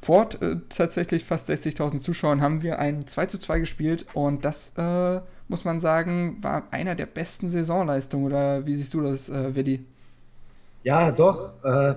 Vor 0.00 0.28
äh, 0.42 0.56
tatsächlich 0.68 1.24
fast 1.24 1.48
60.000 1.48 1.98
Zuschauern 1.98 2.42
haben 2.42 2.62
wir 2.62 2.78
ein 2.78 3.06
2 3.06 3.26
zu 3.26 3.38
2 3.38 3.60
gespielt 3.60 4.06
und 4.12 4.44
das, 4.44 4.72
äh, 4.76 5.20
muss 5.48 5.64
man 5.64 5.80
sagen, 5.80 6.42
war 6.42 6.64
einer 6.70 6.94
der 6.94 7.06
besten 7.06 7.48
Saisonleistungen. 7.48 8.26
Oder 8.26 8.66
wie 8.66 8.74
siehst 8.74 8.92
du 8.92 9.00
das, 9.00 9.30
äh, 9.30 9.54
Willi? 9.54 9.84
Ja, 10.82 11.10
doch. 11.10 11.52
Äh, 11.64 11.94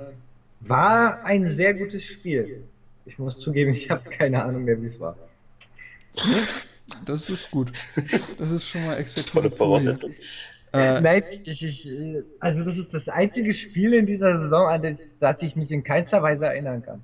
war 0.62 1.24
ein 1.24 1.58
sehr 1.58 1.74
gutes 1.74 2.04
Spiel. 2.04 2.64
Ich 3.06 3.20
muss 3.20 3.40
zugeben, 3.40 3.74
ich 3.74 3.90
habe 3.90 4.10
keine 4.10 4.44
Ahnung 4.44 4.64
mehr, 4.64 4.82
wie 4.82 4.88
es 4.88 5.00
war. 5.00 5.16
Das 7.06 7.30
ist 7.30 7.52
gut. 7.52 7.72
Das 8.40 8.52
ist 8.52 8.68
schon 8.68 8.86
mal 8.86 8.98
Expertise. 8.98 9.34
Tolle 9.34 9.52
Voraussetzung. 9.52 10.14
Äh, 10.78 11.02
Nein, 11.02 11.24
das 11.46 11.62
ist, 11.62 11.86
äh, 11.86 12.24
also 12.40 12.64
das 12.64 12.78
ist 12.78 12.94
das 12.94 13.08
einzige 13.08 13.54
Spiel 13.54 13.94
in 13.94 14.06
dieser 14.06 14.38
Saison, 14.40 14.68
an 14.68 14.82
das, 14.82 14.96
das 15.20 15.36
ich 15.42 15.56
mich 15.56 15.72
in 15.72 15.84
keinster 15.84 16.22
Weise 16.22 16.46
erinnern 16.46 16.82
kann. 16.82 17.04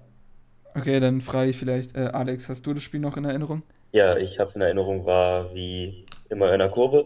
Okay, 0.75 0.99
dann 0.99 1.21
frage 1.21 1.51
ich 1.51 1.57
vielleicht, 1.57 1.95
äh, 1.95 2.09
Alex, 2.13 2.49
hast 2.49 2.65
du 2.65 2.73
das 2.73 2.83
Spiel 2.83 2.99
noch 2.99 3.17
in 3.17 3.25
Erinnerung? 3.25 3.63
Ja, 3.91 4.17
ich 4.17 4.39
habe 4.39 4.49
es 4.49 4.55
in 4.55 4.61
Erinnerung, 4.61 5.05
war 5.05 5.53
wie 5.53 6.03
immer 6.29 6.51
in 6.51 6.59
der 6.59 6.69
Kurve 6.69 7.05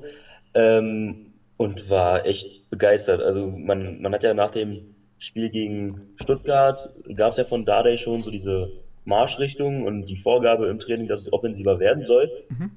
ähm, 0.53 1.33
und 1.57 1.89
war 1.89 2.25
echt 2.25 2.69
begeistert. 2.69 3.21
Also 3.21 3.47
man, 3.51 4.01
man 4.01 4.13
hat 4.13 4.23
ja 4.23 4.33
nach 4.33 4.51
dem 4.51 4.95
Spiel 5.17 5.49
gegen 5.49 6.01
Stuttgart, 6.15 6.89
gab 7.15 7.31
es 7.31 7.37
ja 7.37 7.43
von 7.43 7.65
Dardai 7.65 7.97
schon 7.97 8.21
so 8.23 8.31
diese 8.31 8.71
Marschrichtung 9.03 9.83
und 9.83 10.05
die 10.05 10.17
Vorgabe 10.17 10.67
im 10.67 10.79
Training, 10.79 11.07
dass 11.07 11.21
es 11.21 11.33
offensiver 11.33 11.79
werden 11.79 12.03
soll. 12.03 12.31
Mhm. 12.49 12.71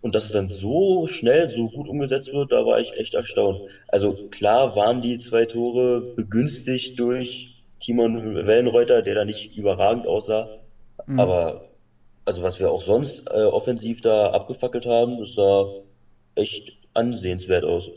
Und 0.00 0.14
dass 0.14 0.26
es 0.26 0.32
dann 0.32 0.48
so 0.48 1.06
schnell, 1.06 1.48
so 1.48 1.68
gut 1.68 1.88
umgesetzt 1.88 2.32
wird, 2.32 2.52
da 2.52 2.64
war 2.64 2.78
ich 2.78 2.92
echt 2.92 3.14
erstaunt. 3.14 3.60
Also 3.88 4.28
klar 4.30 4.76
waren 4.76 5.02
die 5.02 5.18
zwei 5.18 5.44
Tore 5.44 6.14
begünstigt 6.14 6.98
durch 7.00 7.64
Timon 7.80 8.46
Wellenreuter, 8.46 9.02
der 9.02 9.14
da 9.14 9.24
nicht 9.24 9.56
überragend 9.56 10.06
aussah. 10.06 10.48
Mhm. 11.06 11.18
Aber 11.18 11.68
also 12.24 12.42
was 12.42 12.60
wir 12.60 12.70
auch 12.70 12.82
sonst 12.82 13.28
äh, 13.30 13.44
offensiv 13.44 14.00
da 14.02 14.30
abgefackelt 14.30 14.86
haben, 14.86 15.18
das 15.18 15.34
sah 15.34 15.64
echt 16.34 16.78
ansehenswert 16.94 17.64
aus. 17.64 17.90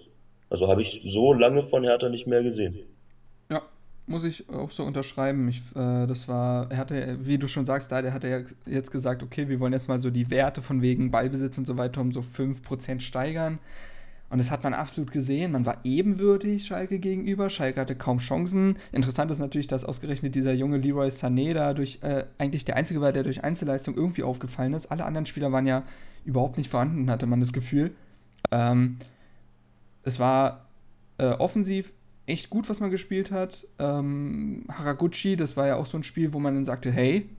Also 0.50 0.68
habe 0.68 0.82
ich 0.82 1.02
so 1.06 1.34
lange 1.34 1.64
von 1.64 1.84
Hertha 1.84 2.10
nicht 2.10 2.28
mehr 2.28 2.42
gesehen. 2.42 2.80
Muss 4.12 4.26
ich 4.26 4.50
auch 4.50 4.71
so 4.71 4.84
unterschreiben. 4.84 5.47
Ich, 5.47 5.63
äh, 5.74 6.06
das 6.06 6.28
war, 6.28 6.69
er 6.69 6.78
hatte, 6.78 7.17
wie 7.21 7.38
du 7.38 7.47
schon 7.47 7.65
sagst, 7.65 7.93
da, 7.93 8.02
der 8.02 8.13
hatte 8.13 8.28
ja 8.28 8.41
jetzt 8.65 8.91
gesagt, 8.91 9.24
okay, 9.24 9.47
wir 9.47 9.62
wollen 9.62 9.71
jetzt 9.71 9.88
mal 9.88 10.02
so 10.02 10.10
die 10.10 10.30
Werte 10.30 10.62
von 10.62 10.82
wegen 10.82 11.12
Ballbesitz 11.12 11.58
und 11.58 11.65
so 11.65 11.78
weiter 11.78 12.02
um 12.02 12.12
so 12.12 12.19
5% 12.19 13.00
steigern. 13.00 13.60
Und 14.30 14.38
das 14.38 14.52
hat 14.52 14.63
man 14.63 14.74
absolut 14.74 15.13
gesehen. 15.13 15.54
Man 15.54 15.65
war 15.65 15.80
ebenwürdig 15.86 16.65
Schalke 16.65 17.00
gegenüber. 17.00 17.50
Schalke 17.50 17.80
hatte 17.80 17.95
kaum 17.95 18.17
Chancen. 18.17 18.76
Interessant 18.91 19.32
ist 19.32 19.39
natürlich, 19.39 19.67
dass 19.67 19.86
ausgerechnet 19.86 20.36
dieser 20.36 20.52
junge 20.52 20.78
Leroy 20.78 21.08
Sané 21.08 21.54
da 21.54 21.74
durch, 21.74 22.00
äh, 22.02 22.26
eigentlich 22.38 22.65
der 22.65 22.76
Einzige 22.76 23.00
war, 23.00 23.13
der 23.13 23.24
durch 23.24 23.45
Einzelleistung 23.45 23.95
irgendwie 23.95 24.24
aufgefallen 24.24 24.74
ist. 24.74 24.91
Alle 24.91 25.06
anderen 25.06 25.26
Spieler 25.26 25.54
waren 25.54 25.67
ja 25.67 25.84
überhaupt 26.26 26.58
nicht 26.58 26.69
vorhanden, 26.69 27.10
hatte 27.10 27.28
man 27.28 27.39
das 27.39 27.54
Gefühl. 27.54 27.91
Ähm, 28.52 28.97
es 30.04 30.19
war 30.19 30.65
äh, 31.17 31.28
offensiv 31.28 31.93
echt 32.32 32.50
gut, 32.50 32.70
was 32.70 32.80
man 32.80 32.89
gespielt 32.89 33.32
hat. 33.32 33.67
Ähm, 33.80 34.65
Haraguchi, 34.70 35.36
das 35.36 35.58
war 35.58 35.67
ja 35.67 35.76
auch 35.76 35.86
so 35.86 35.98
ein 35.98 36.04
Spiel, 36.04 36.34
wo 36.34 36.39
man 36.39 36.56
dann 36.56 36.65
sagte, 36.65 36.91
hey, 36.91 37.30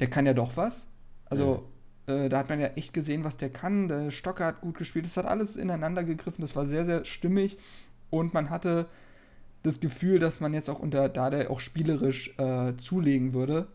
der 0.00 0.08
kann 0.08 0.26
ja 0.26 0.34
doch 0.34 0.56
was. 0.56 0.88
Also 1.26 1.68
äh, 2.06 2.28
da 2.28 2.38
hat 2.38 2.48
man 2.48 2.60
ja 2.60 2.68
echt 2.68 2.92
gesehen, 2.92 3.24
was 3.24 3.36
der 3.36 3.50
kann. 3.50 3.88
Der 3.88 4.10
Stocker 4.10 4.46
hat 4.46 4.60
gut 4.60 4.78
gespielt. 4.78 5.06
Das 5.06 5.16
hat 5.16 5.26
alles 5.26 5.56
ineinander 5.56 6.04
gegriffen. 6.04 6.42
Das 6.42 6.56
war 6.56 6.66
sehr, 6.66 6.84
sehr 6.84 7.04
stimmig. 7.04 7.58
Und 8.10 8.34
man 8.34 8.50
hatte 8.50 8.86
das 9.62 9.80
Gefühl, 9.80 10.18
dass 10.18 10.40
man 10.40 10.54
jetzt 10.54 10.68
auch 10.68 10.80
unter 10.80 11.08
Dada 11.08 11.48
auch 11.48 11.60
spielerisch 11.60 12.36
äh, 12.38 12.76
zulegen 12.76 13.32
würde. 13.32 13.68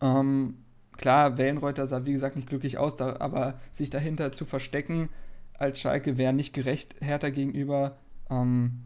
Ähm, 0.00 0.56
klar, 0.96 1.38
Wellenreuter 1.38 1.86
sah 1.86 2.04
wie 2.04 2.12
gesagt 2.12 2.36
nicht 2.36 2.48
glücklich 2.48 2.78
aus, 2.78 2.96
da, 2.96 3.16
aber 3.18 3.58
sich 3.72 3.90
dahinter 3.90 4.32
zu 4.32 4.44
verstecken 4.44 5.08
als 5.54 5.80
Schalke 5.80 6.18
wäre 6.18 6.32
nicht 6.32 6.54
gerecht 6.54 6.94
Hertha 7.00 7.30
gegenüber. 7.30 7.96
Ähm, 8.30 8.84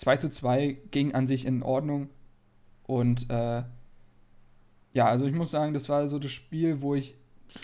2 0.00 0.16
zu 0.16 0.30
2 0.30 0.78
ging 0.90 1.14
an 1.14 1.26
sich 1.26 1.44
in 1.44 1.62
Ordnung. 1.62 2.08
Und 2.84 3.28
äh, 3.28 3.62
ja, 4.94 5.04
also 5.04 5.26
ich 5.26 5.34
muss 5.34 5.50
sagen, 5.50 5.74
das 5.74 5.90
war 5.90 6.08
so 6.08 6.18
das 6.18 6.32
Spiel, 6.32 6.80
wo 6.80 6.94
ich, 6.94 7.16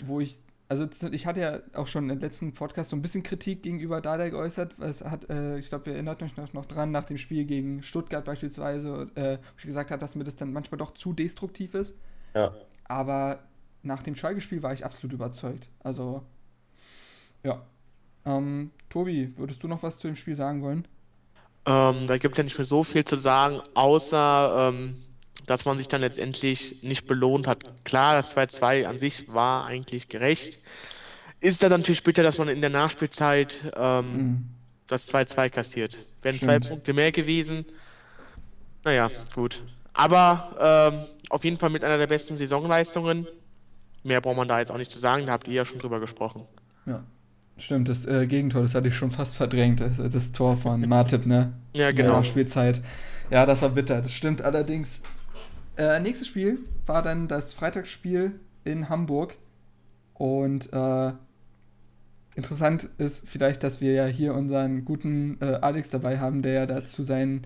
wo 0.05 0.19
ich, 0.19 0.37
also 0.69 0.87
ich 1.11 1.25
hatte 1.25 1.41
ja 1.41 1.59
auch 1.73 1.87
schon 1.87 2.11
im 2.11 2.19
letzten 2.19 2.53
Podcast 2.53 2.91
so 2.91 2.95
ein 2.95 3.01
bisschen 3.01 3.23
Kritik 3.23 3.63
gegenüber 3.63 4.01
Dada 4.01 4.29
geäußert. 4.29 4.77
Es 4.79 5.03
hat, 5.03 5.27
äh, 5.31 5.57
ich 5.57 5.69
glaube, 5.69 5.89
ihr 5.89 5.93
erinnert 5.95 6.21
euch 6.21 6.37
noch, 6.37 6.53
noch 6.53 6.67
dran, 6.67 6.91
nach 6.91 7.05
dem 7.05 7.17
Spiel 7.17 7.43
gegen 7.45 7.81
Stuttgart 7.81 8.23
beispielsweise, 8.23 9.09
äh, 9.15 9.37
wo 9.39 9.57
ich 9.57 9.65
gesagt 9.65 9.89
habe, 9.89 9.99
dass 9.99 10.15
mir 10.15 10.23
das 10.23 10.35
dann 10.35 10.53
manchmal 10.53 10.77
doch 10.77 10.93
zu 10.93 11.13
destruktiv 11.13 11.73
ist. 11.73 11.97
Ja. 12.35 12.53
Aber 12.87 13.39
nach 13.81 14.03
dem 14.03 14.15
Schalke-Spiel 14.15 14.61
war 14.61 14.73
ich 14.73 14.85
absolut 14.85 15.13
überzeugt. 15.13 15.69
Also, 15.79 16.21
ja. 17.43 17.65
Ähm, 18.25 18.69
Tobi, 18.89 19.35
würdest 19.37 19.63
du 19.63 19.67
noch 19.67 19.81
was 19.81 19.97
zu 19.97 20.07
dem 20.07 20.15
Spiel 20.15 20.35
sagen 20.35 20.61
wollen? 20.61 20.87
Ähm, 21.67 22.07
da 22.07 22.17
gibt 22.17 22.35
es 22.35 22.37
ja 22.37 22.43
nicht 22.45 22.57
mehr 22.57 22.65
so 22.65 22.83
viel 22.83 23.03
zu 23.03 23.17
sagen, 23.17 23.61
außer 23.73 24.69
ähm, 24.73 24.95
dass 25.45 25.65
man 25.65 25.77
sich 25.77 25.87
dann 25.87 26.01
letztendlich 26.01 26.81
nicht 26.81 27.07
belohnt 27.07 27.45
hat. 27.47 27.59
Klar, 27.85 28.15
das 28.15 28.35
2-2 28.35 28.85
an 28.85 28.97
sich 28.99 29.31
war 29.33 29.65
eigentlich 29.65 30.07
gerecht. 30.07 30.59
Ist 31.39 31.61
dann 31.61 31.71
natürlich 31.71 31.97
später, 31.99 32.23
dass 32.23 32.37
man 32.37 32.47
in 32.47 32.61
der 32.61 32.69
Nachspielzeit 32.69 33.71
ähm, 33.75 34.17
Mhm. 34.17 34.43
das 34.87 35.13
2-2 35.13 35.49
kassiert. 35.49 35.97
Wären 36.21 36.39
zwei. 36.39 36.59
Punkte 36.59 36.93
mehr 36.93 37.11
gewesen. 37.11 37.65
Naja, 38.83 39.11
gut. 39.35 39.61
Aber 39.93 40.91
ähm, 40.93 41.07
auf 41.29 41.43
jeden 41.43 41.57
Fall 41.57 41.69
mit 41.69 41.83
einer 41.83 41.97
der 41.97 42.07
besten 42.07 42.37
Saisonleistungen. 42.37 43.27
Mehr 44.03 44.21
braucht 44.21 44.37
man 44.37 44.47
da 44.47 44.59
jetzt 44.59 44.71
auch 44.71 44.77
nicht 44.77 44.91
zu 44.91 44.99
sagen, 44.99 45.25
da 45.25 45.33
habt 45.33 45.47
ihr 45.47 45.53
ja 45.55 45.65
schon 45.65 45.79
drüber 45.79 45.99
gesprochen. 45.99 46.45
Ja. 46.85 47.03
Stimmt, 47.57 47.89
das 47.89 48.05
äh, 48.05 48.27
Gegentor, 48.27 48.61
das 48.61 48.75
hatte 48.75 48.87
ich 48.87 48.95
schon 48.95 49.11
fast 49.11 49.35
verdrängt. 49.35 49.79
Das, 49.81 49.97
das 49.97 50.31
Tor 50.31 50.57
von 50.57 50.81
Martip, 50.87 51.25
ne? 51.25 51.53
Ja, 51.73 51.91
genau. 51.91 52.17
Nachspielzeit. 52.17 52.81
Ja, 53.29 53.45
das 53.45 53.61
war 53.61 53.69
bitter, 53.69 54.01
das 54.01 54.13
stimmt 54.13 54.41
allerdings. 54.41 55.01
Äh, 55.77 55.99
nächstes 55.99 56.27
Spiel 56.27 56.59
war 56.85 57.01
dann 57.01 57.27
das 57.27 57.53
Freitagsspiel 57.53 58.39
in 58.63 58.89
Hamburg. 58.89 59.35
Und 60.13 60.71
äh, 60.73 61.11
interessant 62.35 62.89
ist 62.97 63.27
vielleicht, 63.27 63.63
dass 63.63 63.81
wir 63.81 63.93
ja 63.93 64.05
hier 64.05 64.33
unseren 64.33 64.85
guten 64.85 65.37
äh, 65.41 65.59
Alex 65.61 65.89
dabei 65.89 66.19
haben, 66.19 66.41
der 66.41 66.53
ja 66.53 66.65
dazu 66.65 67.03
sein 67.03 67.45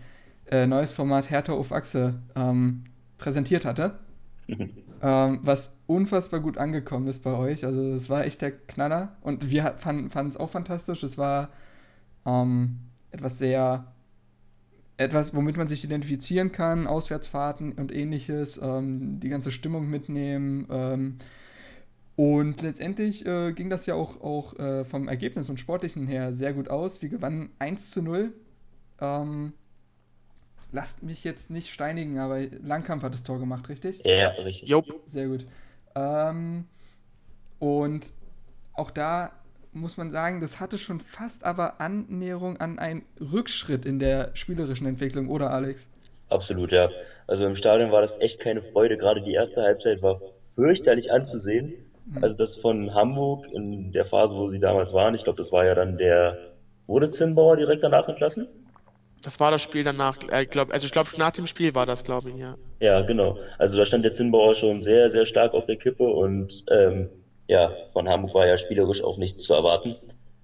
äh, 0.50 0.67
neues 0.67 0.93
Format 0.93 1.30
Hertha 1.30 1.54
auf 1.54 1.71
Achse 1.71 2.15
ähm, 2.36 2.84
präsentiert 3.17 3.65
hatte. 3.65 4.00
Ähm, 5.02 5.40
was 5.42 5.76
unfassbar 5.88 6.40
gut 6.42 6.58
angekommen 6.58 7.08
ist 7.08 7.24
bei 7.24 7.34
euch. 7.34 7.66
Also 7.66 7.82
es 7.94 8.10
war 8.10 8.26
echt 8.26 8.42
der 8.42 8.52
Knaller. 8.52 9.18
Und 9.22 9.50
wir 9.50 9.76
fanden 9.78 10.30
es 10.30 10.38
auch 10.38 10.50
fantastisch. 10.50 11.04
Es 11.04 11.18
war 11.18 11.50
ähm, 12.26 12.78
etwas 13.10 13.40
sehr, 13.40 13.86
etwas, 14.98 15.34
womit 15.34 15.58
man 15.58 15.68
sich 15.68 15.84
identifizieren 15.84 16.52
kann, 16.52 16.86
Auswärtsfahrten 16.86 17.74
und 17.74 17.92
ähnliches, 17.92 18.60
ähm, 18.62 19.20
die 19.20 19.30
ganze 19.30 19.52
Stimmung 19.52 19.90
mitnehmen. 19.90 20.68
Ähm, 20.70 21.18
und 22.16 22.62
letztendlich 22.62 23.26
äh, 23.26 23.54
ging 23.54 23.72
das 23.72 23.88
ja 23.88 23.96
auch, 23.96 24.22
auch 24.22 24.60
äh, 24.60 24.84
vom 24.86 25.08
Ergebnis 25.08 25.50
und 25.50 25.60
Sportlichen 25.60 26.06
her 26.08 26.34
sehr 26.34 26.54
gut 26.54 26.70
aus. 26.70 27.02
Wir 27.02 27.10
gewannen 27.10 27.50
1 27.58 27.90
zu 27.90 28.04
0. 28.04 28.34
Ähm, 29.00 29.54
lasst 30.72 31.04
mich 31.04 31.24
jetzt 31.24 31.50
nicht 31.50 31.72
steinigen, 31.72 32.20
aber 32.20 32.42
Langkampf 32.64 33.04
hat 33.04 33.14
das 33.14 33.24
Tor 33.24 33.40
gemacht, 33.40 33.70
richtig? 33.70 34.02
Ja, 34.06 34.30
richtig. 34.30 34.70
Jupp. 34.70 34.94
Sehr 35.06 35.28
gut. 35.28 35.46
Ähm, 35.96 36.66
und 37.60 38.12
auch 38.74 38.92
da 38.92 39.32
muss 39.74 39.98
man 39.98 40.12
sagen, 40.12 40.42
das 40.42 40.60
hatte 40.60 40.78
schon 40.78 41.00
fast 41.00 41.44
aber 41.44 41.80
Annäherung 41.80 42.58
an 42.58 42.80
einen 42.80 43.04
Rückschritt 43.20 43.86
in 43.86 44.00
der 44.00 44.32
spielerischen 44.34 44.88
Entwicklung, 44.88 45.30
oder 45.30 45.52
Alex? 45.52 45.88
Absolut, 46.30 46.72
ja. 46.72 46.90
Also 47.28 47.46
im 47.46 47.56
Stadion 47.56 47.92
war 47.92 48.02
das 48.02 48.20
echt 48.20 48.40
keine 48.40 48.62
Freude. 48.62 48.98
Gerade 48.98 49.22
die 49.22 49.34
erste 49.34 49.62
Halbzeit 49.62 50.02
war 50.02 50.22
fürchterlich 50.56 51.12
anzusehen. 51.12 51.74
Mhm. 52.06 52.24
Also 52.24 52.36
das 52.36 52.56
von 52.58 52.94
Hamburg 52.94 53.48
in 53.52 53.92
der 53.92 54.06
Phase, 54.06 54.36
wo 54.36 54.48
sie 54.48 54.60
damals 54.60 54.94
waren, 54.94 55.14
ich 55.14 55.24
glaube, 55.24 55.38
das 55.38 55.52
war 55.52 55.66
ja 55.66 55.76
dann 55.76 55.98
der, 55.98 56.38
wurde 56.88 57.10
Zimbauer 57.10 57.58
direkt 57.58 57.84
danach 57.84 58.08
entlassen? 58.08 58.48
Das 59.22 59.40
war 59.40 59.52
das 59.52 59.62
Spiel 59.62 59.84
danach, 59.84 60.18
äh, 60.30 60.46
glaub, 60.46 60.72
also 60.74 60.86
ich 60.86 60.92
glaube, 60.92 61.10
nach 61.18 61.32
dem 61.32 61.46
Spiel 61.46 61.76
war 61.76 61.86
das, 61.86 62.04
glaube 62.04 62.32
ich, 62.32 62.38
ja. 62.38 62.58
Ja, 62.80 63.02
genau. 63.02 63.38
Also 63.60 63.78
da 63.78 63.86
stand 63.86 64.04
der 64.04 64.12
Zimbauer 64.12 64.56
schon 64.56 64.82
sehr, 64.82 65.10
sehr 65.10 65.26
stark 65.26 65.54
auf 65.54 65.68
der 65.68 65.76
Kippe 65.76 66.04
und 66.04 66.66
ähm, 66.72 67.10
ja, 67.48 67.76
von 67.94 68.10
Hamburg 68.10 68.34
war 68.34 68.48
ja 68.48 68.58
spielerisch 68.58 69.04
auch 69.04 69.18
nichts 69.18 69.44
zu 69.44 69.54
erwarten. 69.54 69.96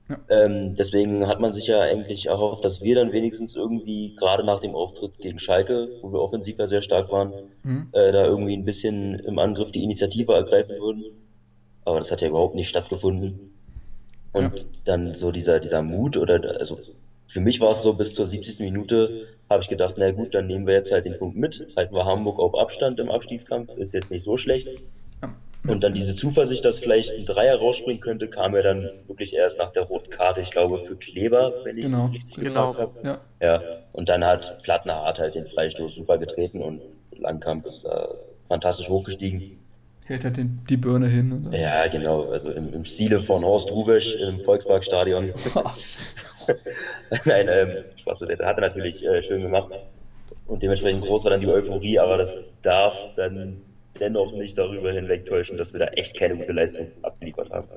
Ja, 0.10 0.20
Ähm, 0.30 0.76
deswegen 0.76 1.28
hat 1.28 1.40
man 1.40 1.54
sich 1.54 1.68
ja 1.68 1.82
eigentlich 1.82 2.28
erhofft, 2.28 2.64
dass 2.64 2.82
wir 2.82 2.96
dann 2.96 3.12
wenigstens 3.12 3.56
irgendwie, 3.56 4.16
gerade 4.16 4.46
nach 4.46 4.60
dem 4.60 4.76
Auftritt 4.76 5.18
gegen 5.18 5.40
Schalke, 5.40 5.90
wo 6.02 6.14
wir 6.14 6.22
offensiv 6.22 6.60
ja 6.60 6.68
sehr 6.68 6.82
stark 6.82 7.12
waren, 7.12 7.34
mhm. 7.64 7.90
äh, 7.92 8.12
da 8.12 8.26
irgendwie 8.26 8.56
ein 8.56 8.66
bisschen 8.66 9.16
im 9.16 9.40
Angriff 9.40 9.72
die 9.72 9.84
Initiative 9.84 10.34
ergreifen 10.34 10.80
würden. 10.80 11.04
Aber 11.84 11.98
das 11.98 12.12
hat 12.12 12.22
ja 12.22 12.28
überhaupt 12.28 12.56
nicht 12.56 12.70
stattgefunden. 12.70 13.54
ja, 14.34 14.42
Und 14.42 14.68
dann 14.86 15.14
so 15.14 15.32
dieser, 15.32 15.60
dieser 15.60 15.82
Mut 15.82 16.18
oder, 16.18 16.58
also 16.60 16.78
für 17.28 17.40
mich 17.42 17.60
war 17.62 17.72
es 17.72 17.82
so, 17.82 17.94
bis 17.94 18.14
zur 18.16 18.26
70. 18.26 18.60
Minute 18.64 19.14
habe 19.50 19.62
ich 19.62 19.70
gedacht, 19.70 19.96
na 19.98 20.12
gut, 20.12 20.34
dann 20.34 20.48
nehmen 20.48 20.66
wir 20.68 20.74
jetzt 20.74 20.92
halt 20.92 21.06
den 21.06 21.18
Punkt 21.18 21.38
mit, 21.38 21.64
halten 21.76 21.94
wir 21.96 22.06
Hamburg 22.06 22.40
auf 22.40 22.54
Abstand 22.56 23.00
im 23.00 23.10
Abstiegskampf, 23.10 23.76
ist 23.76 23.94
jetzt 23.94 24.12
nicht 24.12 24.24
so 24.24 24.38
schlecht. 24.38 24.72
Und 25.66 25.84
dann 25.84 25.94
diese 25.94 26.16
Zuversicht, 26.16 26.64
dass 26.64 26.80
vielleicht 26.80 27.18
ein 27.18 27.26
Dreier 27.26 27.58
rausspringen 27.58 28.00
könnte, 28.00 28.30
kam 28.30 28.56
ja 28.56 28.62
dann 28.62 28.90
wirklich 29.08 29.34
erst 29.34 29.58
nach 29.58 29.72
der 29.72 29.84
roten 29.84 30.10
Karte, 30.10 30.40
ich 30.40 30.52
glaube, 30.52 30.80
für 30.80 30.96
Kleber, 30.96 31.56
wenn 31.64 31.78
ich 31.78 31.86
es 31.86 31.92
Genau, 31.92 32.06
richtig 32.06 32.36
Genau. 32.36 32.78
habe. 32.78 32.92
ja. 33.04 33.20
Ja, 33.42 33.64
und 33.92 34.08
dann 34.08 34.24
hat 34.26 34.56
Plattner 34.64 35.02
halt 35.04 35.36
den 35.36 35.46
Freistoß 35.46 35.96
super 35.96 36.18
getreten 36.20 36.62
und 36.62 36.82
Langkamp 37.12 37.66
ist 37.66 37.84
da 37.86 38.08
fantastisch 38.48 38.88
hochgestiegen. 38.88 39.44
Hält 40.06 40.24
halt 40.24 40.38
den, 40.38 40.64
die 40.70 40.78
Birne 40.78 41.08
hin. 41.08 41.44
Dann. 41.44 41.52
Ja, 41.54 41.88
genau, 41.88 42.30
also 42.30 42.50
im, 42.50 42.74
im 42.74 42.86
Stile 42.86 43.20
von 43.20 43.44
Horst 43.44 43.70
Rubesch 43.72 44.16
im 44.16 44.42
Volksparkstadion. 44.42 45.34
Nein, 47.26 47.48
ähm, 47.50 47.84
Spaß 47.96 48.20
beiseite, 48.20 48.46
hat 48.46 48.58
er 48.58 48.62
natürlich 48.62 49.06
äh, 49.06 49.22
schön 49.22 49.42
gemacht. 49.42 49.70
Und 50.46 50.64
dementsprechend 50.64 51.04
groß 51.04 51.24
war 51.24 51.32
dann 51.32 51.42
die 51.42 51.48
Euphorie, 51.48 52.00
aber 52.00 52.18
das 52.18 52.62
darf 52.62 52.98
dann 53.16 53.62
dennoch 54.00 54.34
nicht 54.34 54.58
darüber 54.58 54.92
hinwegtäuschen, 54.92 55.58
dass 55.58 55.74
wir 55.74 55.80
da 55.80 55.88
echt 55.88 56.18
keine 56.18 56.38
gute 56.38 56.54
Leistung 56.54 56.88
abgeliefert 57.02 57.52
haben. 57.52 57.68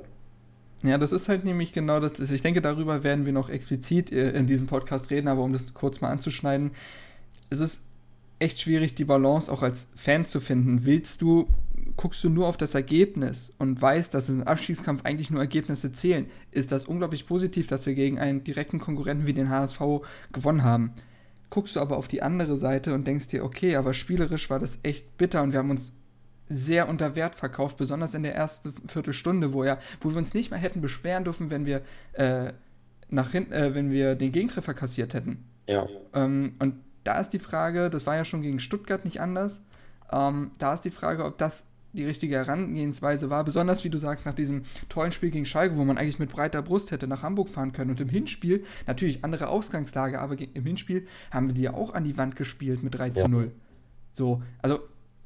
Ja, 0.82 0.96
das 0.96 1.12
ist 1.12 1.28
halt 1.28 1.44
nämlich 1.44 1.72
genau 1.72 2.00
das. 2.00 2.18
Ich 2.30 2.42
denke, 2.42 2.62
darüber 2.62 3.04
werden 3.04 3.26
wir 3.26 3.32
noch 3.32 3.50
explizit 3.50 4.12
äh, 4.12 4.30
in 4.30 4.46
diesem 4.46 4.66
Podcast 4.66 5.10
reden, 5.10 5.28
aber 5.28 5.42
um 5.42 5.52
das 5.52 5.74
kurz 5.74 6.00
mal 6.00 6.10
anzuschneiden, 6.10 6.70
es 7.50 7.60
ist 7.60 7.82
echt 8.38 8.60
schwierig, 8.60 8.94
die 8.94 9.04
Balance 9.04 9.52
auch 9.52 9.62
als 9.62 9.88
Fan 9.94 10.24
zu 10.24 10.40
finden. 10.40 10.84
Willst 10.84 11.20
du, 11.20 11.48
guckst 11.96 12.22
du 12.24 12.30
nur 12.30 12.46
auf 12.46 12.56
das 12.56 12.74
Ergebnis 12.74 13.52
und 13.58 13.80
weißt, 13.80 14.12
dass 14.14 14.28
im 14.28 14.42
Abstiegskampf 14.42 15.04
eigentlich 15.04 15.30
nur 15.30 15.40
Ergebnisse 15.40 15.92
zählen, 15.92 16.26
ist 16.50 16.72
das 16.72 16.86
unglaublich 16.86 17.26
positiv, 17.26 17.66
dass 17.66 17.86
wir 17.86 17.94
gegen 17.94 18.18
einen 18.18 18.44
direkten 18.44 18.80
Konkurrenten 18.80 19.26
wie 19.26 19.32
den 19.32 19.50
HSV 19.50 19.80
gewonnen 20.32 20.64
haben. 20.64 20.92
Guckst 21.50 21.76
du 21.76 21.80
aber 21.80 21.96
auf 21.96 22.08
die 22.08 22.22
andere 22.22 22.58
Seite 22.58 22.94
und 22.94 23.06
denkst 23.06 23.28
dir, 23.28 23.44
okay, 23.44 23.76
aber 23.76 23.94
spielerisch 23.94 24.50
war 24.50 24.58
das 24.58 24.78
echt 24.82 25.16
bitter 25.18 25.42
und 25.42 25.52
wir 25.52 25.58
haben 25.58 25.70
uns 25.70 25.92
sehr 26.48 26.88
unter 26.88 27.16
Wert 27.16 27.36
verkauft, 27.36 27.76
besonders 27.76 28.14
in 28.14 28.22
der 28.22 28.34
ersten 28.34 28.72
Viertelstunde, 28.88 29.52
wo, 29.52 29.64
ja, 29.64 29.78
wo 30.00 30.10
wir 30.10 30.16
uns 30.16 30.34
nicht 30.34 30.50
mal 30.50 30.58
hätten 30.58 30.80
beschweren 30.80 31.24
dürfen, 31.24 31.50
wenn 31.50 31.66
wir, 31.66 31.82
äh, 32.12 32.52
nach 33.08 33.30
hinten, 33.30 33.52
äh, 33.52 33.74
wenn 33.74 33.90
wir 33.90 34.14
den 34.16 34.32
Gegentreffer 34.32 34.74
kassiert 34.74 35.14
hätten. 35.14 35.44
Ja, 35.68 35.86
Ähm, 36.14 36.54
und 36.58 36.74
da 37.04 37.20
ist 37.20 37.30
die 37.30 37.38
Frage, 37.38 37.90
das 37.90 38.06
war 38.06 38.16
ja 38.16 38.24
schon 38.24 38.42
gegen 38.42 38.58
Stuttgart 38.60 39.04
nicht 39.04 39.20
anders, 39.20 39.62
ähm, 40.12 40.50
da 40.58 40.74
ist 40.74 40.84
die 40.84 40.90
Frage, 40.90 41.24
ob 41.24 41.38
das 41.38 41.66
die 41.92 42.04
richtige 42.04 42.36
Herangehensweise 42.36 43.30
war, 43.30 43.44
besonders 43.44 43.84
wie 43.84 43.90
du 43.90 43.98
sagst, 43.98 44.26
nach 44.26 44.34
diesem 44.34 44.62
tollen 44.88 45.12
Spiel 45.12 45.30
gegen 45.30 45.46
Schalke, 45.46 45.76
wo 45.76 45.84
man 45.84 45.98
eigentlich 45.98 46.18
mit 46.18 46.30
breiter 46.30 46.62
Brust 46.62 46.90
hätte 46.90 47.06
nach 47.06 47.22
Hamburg 47.22 47.48
fahren 47.48 47.72
können. 47.72 47.90
Und 47.90 48.00
im 48.00 48.08
Hinspiel, 48.08 48.64
natürlich 48.86 49.24
andere 49.24 49.48
Ausgangslage, 49.48 50.20
aber 50.20 50.36
im 50.38 50.64
Hinspiel 50.66 51.06
haben 51.30 51.48
wir 51.48 51.54
die 51.54 51.62
ja 51.62 51.74
auch 51.74 51.94
an 51.94 52.04
die 52.04 52.16
Wand 52.16 52.36
gespielt 52.36 52.82
mit 52.82 52.94
3 52.94 53.10
zu 53.10 53.20
Ja. 53.20 53.28
0. 53.28 53.52
So, 54.12 54.42
also 54.62 54.80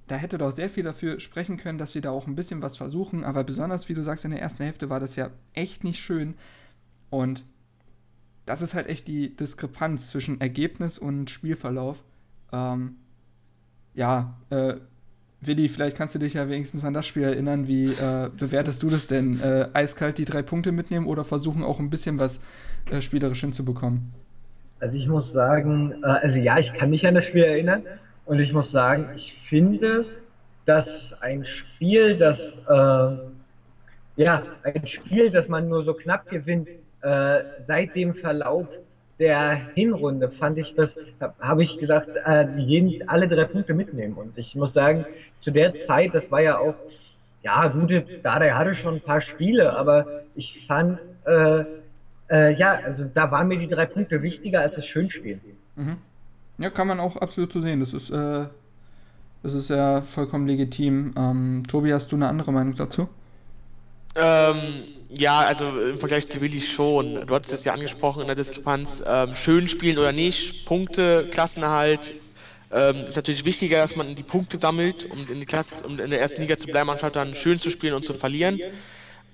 da 0.07 0.17
hätte 0.17 0.39
doch 0.39 0.55
sehr 0.55 0.69
viel 0.69 0.85
dafür 0.85 1.21
sprechen 1.21 1.57
können, 1.57 1.79
dass 1.79 1.95
wir 1.95 2.03
da 2.03 2.11
auch 2.11 2.27
ein 2.27 2.37
bisschen 2.37 2.61
was 2.63 2.77
versuchen, 2.77 3.25
aber 3.25 3.45
besonders, 3.45 3.89
wie 3.89 3.95
du 3.95 4.03
sagst, 4.03 4.25
in 4.25 4.31
der 4.31 4.41
ersten 4.41 4.63
Hälfte 4.63 4.91
war 4.91 5.01
das 5.01 5.17
ja 5.17 5.31
echt 5.55 5.85
nicht 5.85 5.99
schön. 6.01 6.35
Und 7.11 7.45
das 8.47 8.61
ist 8.61 8.75
halt 8.75 8.87
echt 8.89 9.09
die 9.09 9.35
Diskrepanz 9.35 10.09
zwischen 10.09 10.41
Ergebnis 10.41 10.99
und 10.99 11.31
Spielverlauf. 11.31 12.05
Ähm, 12.53 12.97
ja, 13.95 14.37
äh, 14.51 14.75
Willi, 15.47 15.69
vielleicht 15.69 15.97
kannst 15.97 16.15
du 16.15 16.19
dich 16.19 16.35
ja 16.35 16.49
wenigstens 16.49 16.85
an 16.85 16.95
das 16.95 17.07
Spiel 17.07 17.25
erinnern. 17.25 17.69
Wie 17.69 17.87
äh, 17.87 18.31
bewertest 18.37 18.83
du 18.83 18.91
das 18.91 19.07
denn? 19.07 19.41
Äh, 19.41 19.69
eiskalt 19.73 20.19
die 20.19 20.25
drei 20.25 20.43
Punkte 20.43 20.73
mitnehmen 20.73 21.07
oder 21.07 21.25
versuchen 21.25 21.63
auch 21.63 21.81
ein 21.81 21.91
bisschen 21.91 22.19
was 22.19 22.43
äh, 22.91 23.01
spielerisch 23.01 23.41
hinzubekommen? 23.41 24.13
Also 24.81 24.97
ich 24.97 25.07
muss 25.09 25.33
sagen, 25.33 25.95
äh, 26.03 26.07
also 26.07 26.37
ja, 26.37 26.59
ich 26.59 26.73
kann 26.75 26.91
mich 26.91 27.07
an 27.07 27.15
das 27.15 27.25
Spiel 27.25 27.45
erinnern 27.45 27.83
und 28.27 28.41
ich 28.41 28.53
muss 28.53 28.71
sagen, 28.71 29.07
ich 29.17 29.35
finde, 29.49 30.07
dass 30.67 30.87
ein 31.21 31.45
Spiel, 31.45 32.17
das 32.17 32.39
äh, 32.69 33.19
ja, 34.17 34.43
ein 34.63 34.87
Spiel, 34.87 35.31
das 35.31 35.49
man 35.49 35.69
nur 35.69 35.85
so 35.85 35.95
knapp 35.95 36.29
gewinnt, 36.31 36.69
äh, 37.03 37.41
seit 37.67 37.95
dem 37.95 38.15
Verlauf 38.15 38.67
der 39.19 39.69
Hinrunde 39.75 40.31
fand 40.31 40.59
ich 40.59 40.75
das, 40.75 40.91
habe 41.21 41.35
hab 41.41 41.61
ich 41.61 41.79
gesagt, 41.79 42.09
äh, 42.25 42.47
gehen 42.67 43.03
alle 43.07 43.29
drei 43.29 43.45
Punkte 43.45 43.75
mitnehmen. 43.75 44.15
Und 44.15 44.37
ich 44.37 44.55
muss 44.55 44.73
sagen, 44.73 45.05
zu 45.45 45.51
der 45.51 45.87
Zeit, 45.87 46.15
das 46.15 46.25
war 46.31 46.41
ja 46.41 46.59
auch, 46.59 46.75
ja, 47.43 47.69
gute, 47.69 48.05
Dardai 48.23 48.51
hatte 48.51 48.75
schon 48.75 48.95
ein 48.95 49.01
paar 49.01 49.21
Spiele, 49.21 49.77
aber 49.77 50.23
ich 50.35 50.65
fand, 50.67 50.99
äh, 51.27 51.65
äh, 52.31 52.55
ja, 52.55 52.81
also 52.85 53.05
da 53.15 53.31
waren 53.31 53.49
mir 53.49 53.59
die 53.59 53.69
drei 53.69 53.87
Punkte 53.87 54.23
wichtiger 54.23 54.63
als 54.63 54.75
das 54.75 54.87
Schönspiel. 54.87 55.39
Mhm. 55.77 55.99
Ja, 56.59 56.71
kann 56.71 56.87
man 56.87 57.01
auch 57.01 57.17
absolut 57.17 57.53
so 57.53 57.61
sehen. 57.61 57.81
Das 57.81 57.93
ist, 57.93 58.11
äh, 58.11 58.47
das 59.43 59.55
ist 59.55 59.69
ja 59.71 60.01
vollkommen 60.01 60.47
legitim. 60.47 61.13
Ähm, 61.17 61.65
Tobi, 61.69 61.93
hast 61.93 62.11
du 62.13 62.17
eine 62.17 62.29
andere 62.29 62.53
Meinung 62.53 62.75
dazu? 62.75 63.09
Ähm, 64.17 64.57
ja, 65.11 65.41
also 65.41 65.79
im 65.79 65.99
Vergleich 65.99 66.27
zu 66.27 66.41
Willi 66.41 66.61
schon. 66.61 67.27
Du 67.27 67.35
hattest 67.35 67.53
es 67.53 67.65
ja 67.65 67.75
angesprochen 67.75 68.23
in 68.23 68.27
der 68.29 68.37
Diskrepanz. 68.37 69.03
Ähm, 69.05 69.35
schön 69.35 69.69
spielen 69.69 69.99
oder 69.99 70.13
nicht, 70.13 70.65
Punkte, 70.67 71.29
Klassenerhalt. 71.31 72.15
Ähm, 72.71 73.07
ist 73.07 73.17
natürlich 73.17 73.45
wichtiger, 73.45 73.79
dass 73.79 73.95
man 73.97 74.15
die 74.17 74.25
Punkte 74.25 74.59
sammelt, 74.59 75.05
um 75.07 75.29
in 75.29 75.41
die 75.41 75.47
Klasse, 75.47 75.85
um 75.87 75.99
in 75.99 76.11
der 76.11 76.21
ersten 76.21 76.41
Liga 76.41 76.57
zu 76.59 76.69
bleiben, 76.71 76.91
anstatt 76.91 77.17
dann 77.17 77.35
schön 77.35 77.61
zu 77.61 77.71
spielen 77.71 77.95
und 77.95 78.05
zu 78.05 78.15
verlieren. 78.15 78.63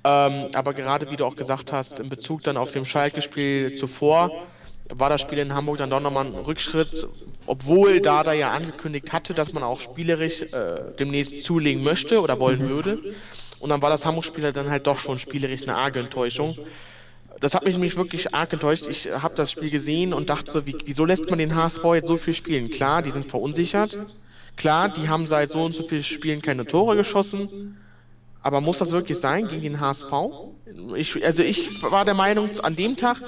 Ähm, 0.05 0.49
aber 0.53 0.75
gerade 0.75 1.11
wie 1.11 1.17
du 1.17 1.25
auch 1.27 1.37
gesagt 1.37 1.73
hast, 1.73 2.01
in 2.01 2.09
Bezug 2.09 2.43
dann 2.43 2.57
auf 2.57 2.71
dem 2.71 2.85
Schalke-Spiel 2.85 3.73
zuvor, 3.73 4.33
war 4.91 5.11
das 5.11 5.21
Spiel 5.21 5.39
in 5.39 5.55
Hamburg 5.55 5.79
dann 5.79 5.91
doch 5.91 6.01
nochmal 6.01 6.27
ein 6.27 6.35
Rückschritt, 6.39 7.09
obwohl 7.47 8.01
Dada 8.01 8.33
ja 8.33 8.51
angekündigt 8.53 9.13
hatte, 9.13 9.35
dass 9.35 9.53
man 9.53 9.63
auch 9.63 9.81
spielerisch 9.81 10.43
äh, 10.43 10.93
demnächst 10.99 11.41
zulegen 11.43 11.83
möchte 11.83 12.21
oder 12.23 12.41
wollen 12.41 12.63
Mhm. 12.63 12.67
würde. 12.67 13.01
Und 13.59 13.71
dann 13.71 13.83
war 13.83 13.91
das 13.91 14.05
Hamburg-Spiel 14.07 14.45
halt 14.45 14.57
dann 14.57 14.71
halt 14.71 14.87
doch 14.87 14.99
schon 14.99 15.19
spielerisch 15.19 15.63
eine 15.67 15.77
arge 15.77 16.01
Enttäuschung. 16.01 16.59
Das 17.41 17.55
hat 17.55 17.65
mich 17.65 17.73
nämlich 17.73 17.97
wirklich 17.97 18.35
arg 18.35 18.53
enttäuscht. 18.53 18.87
Ich 18.87 19.11
habe 19.11 19.35
das 19.35 19.51
Spiel 19.51 19.71
gesehen 19.71 20.13
und 20.13 20.29
dachte 20.29 20.51
so, 20.53 20.67
wie, 20.67 20.77
wieso 20.85 21.07
lässt 21.07 21.29
man 21.31 21.39
den 21.39 21.55
HSV 21.55 21.83
jetzt 21.95 22.09
so 22.09 22.19
viel 22.19 22.35
spielen? 22.35 22.71
Klar, 22.71 23.03
die 23.03 23.11
sind 23.11 23.27
verunsichert. 23.31 23.99
Klar, 24.57 24.91
die 24.91 25.09
haben 25.09 25.27
seit 25.27 25.51
so 25.51 25.65
und 25.65 25.75
so 25.75 25.83
vielen 25.83 26.03
Spielen 26.03 26.43
keine 26.43 26.67
Tore 26.67 26.97
geschossen. 26.97 27.79
Aber 28.43 28.61
muss 28.61 28.79
das 28.79 28.91
wirklich 28.91 29.19
sein 29.19 29.49
gegen 29.49 29.63
den 29.63 29.81
HSV? 29.81 30.13
Ich, 30.97 31.25
also 31.25 31.43
ich 31.43 31.83
war 31.83 32.05
der 32.05 32.15
Meinung 32.15 32.51
an 32.61 32.77
dem 32.77 32.97
Tag, 32.97 33.23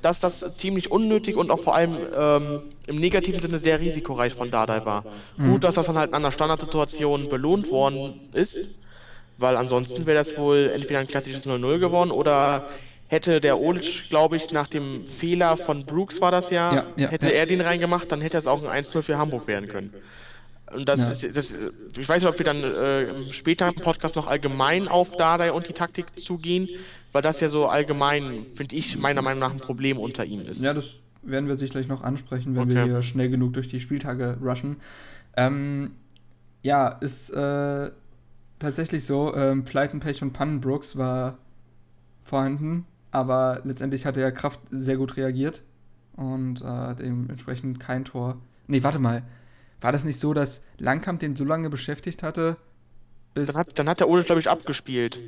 dass 0.00 0.20
das 0.20 0.54
ziemlich 0.54 0.90
unnötig 0.90 1.36
und 1.36 1.50
auch 1.50 1.60
vor 1.60 1.74
allem 1.74 1.96
ähm, 2.14 2.62
im 2.86 2.96
negativen 2.96 3.40
Sinne 3.40 3.58
sehr 3.58 3.80
risikoreich 3.80 4.34
von 4.34 4.50
Dardai 4.50 4.84
war. 4.84 5.04
Mhm. 5.36 5.52
Gut, 5.52 5.64
dass 5.64 5.74
das 5.74 5.86
dann 5.86 5.98
halt 5.98 6.10
in 6.10 6.14
einer 6.14 6.30
Standardsituation 6.30 7.28
belohnt 7.28 7.70
worden 7.70 8.20
ist, 8.32 8.70
weil 9.36 9.56
ansonsten 9.56 10.06
wäre 10.06 10.16
das 10.16 10.36
wohl 10.38 10.70
entweder 10.72 11.00
ein 11.00 11.06
klassisches 11.06 11.46
0-0 11.46 11.78
geworden 11.78 12.10
oder 12.10 12.68
hätte 13.08 13.40
der 13.40 13.58
Olic, 13.60 14.08
glaube 14.10 14.36
ich, 14.36 14.52
nach 14.52 14.68
dem 14.68 15.06
Fehler 15.06 15.56
von 15.56 15.86
Brooks 15.86 16.20
war 16.20 16.30
das 16.30 16.50
ja, 16.50 16.74
Ja, 16.74 16.86
ja, 16.96 17.08
hätte 17.08 17.28
ja. 17.28 17.32
er 17.32 17.46
den 17.46 17.60
reingemacht, 17.60 18.12
dann 18.12 18.20
hätte 18.20 18.38
es 18.38 18.46
auch 18.46 18.62
ein 18.62 18.68
1-0 18.68 19.02
für 19.02 19.18
Hamburg 19.18 19.46
werden 19.48 19.68
können. 19.68 19.92
Und 20.72 20.88
das 20.88 21.00
Ja. 21.00 21.08
ist, 21.08 21.36
das, 21.36 21.52
ich 21.96 22.08
weiß 22.08 22.22
nicht, 22.22 22.28
ob 22.30 22.38
wir 22.38 22.44
dann 22.44 22.62
äh, 22.62 23.04
im 23.04 23.32
späteren 23.32 23.74
Podcast 23.76 24.16
noch 24.16 24.26
allgemein 24.26 24.88
auf 24.88 25.16
Dardai 25.16 25.52
und 25.52 25.68
die 25.68 25.72
Taktik 25.72 26.18
zugehen, 26.18 26.68
weil 27.12 27.22
das 27.22 27.40
ja 27.40 27.48
so 27.48 27.68
allgemein, 27.68 28.46
finde 28.54 28.76
ich, 28.76 28.98
meiner 28.98 29.22
Meinung 29.22 29.40
nach 29.40 29.52
ein 29.52 29.60
Problem 29.60 29.98
unter 29.98 30.26
ihm 30.26 30.40
Ja, 30.40 30.50
ist. 30.50 30.62
das 30.74 30.96
werden 31.22 31.48
wir 31.48 31.56
sicherlich 31.56 31.88
noch 31.88 32.02
ansprechen, 32.02 32.54
wenn 32.54 32.68
wir 32.68 32.76
Okay. 32.76 32.84
hier 32.84 33.02
schnell 33.02 33.30
genug 33.30 33.54
durch 33.54 33.68
die 33.68 33.80
Spieltage 33.80 34.38
rushen. 34.42 34.76
Ähm, 35.36 35.92
ja, 36.62 36.88
ist 36.88 37.30
äh, 37.30 37.90
tatsächlich 38.58 39.04
so. 39.04 39.34
Ähm, 39.34 39.64
Pleiten, 39.64 40.00
Pech 40.00 40.22
und 40.22 40.32
Pannenbrooks 40.32 40.96
war 40.98 41.38
vorhanden, 42.24 42.86
aber 43.10 43.60
letztendlich 43.64 44.06
hat 44.06 44.16
er 44.16 44.32
Kraft 44.32 44.60
sehr 44.70 44.96
gut 44.96 45.16
reagiert 45.16 45.62
und 46.16 46.60
äh, 46.62 46.94
dementsprechend 46.94 47.80
kein 47.80 48.04
Tor. 48.04 48.36
Nee, 48.66 48.82
warte 48.82 48.98
mal. 48.98 49.22
war 49.80 49.92
das 49.92 50.04
nicht 50.04 50.18
so, 50.18 50.34
dass 50.34 50.62
Langkamp 50.76 51.20
den 51.20 51.36
so 51.36 51.44
lange 51.44 51.70
beschäftigt 51.70 52.22
hatte, 52.22 52.56
bis. 53.34 53.48
Dann 53.48 53.56
hat, 53.56 53.78
dann 53.78 53.88
hat 53.88 54.00
der 54.00 54.08
Ole, 54.08 54.24
glaube 54.24 54.40
ich, 54.40 54.50
abgespielt. 54.50 55.20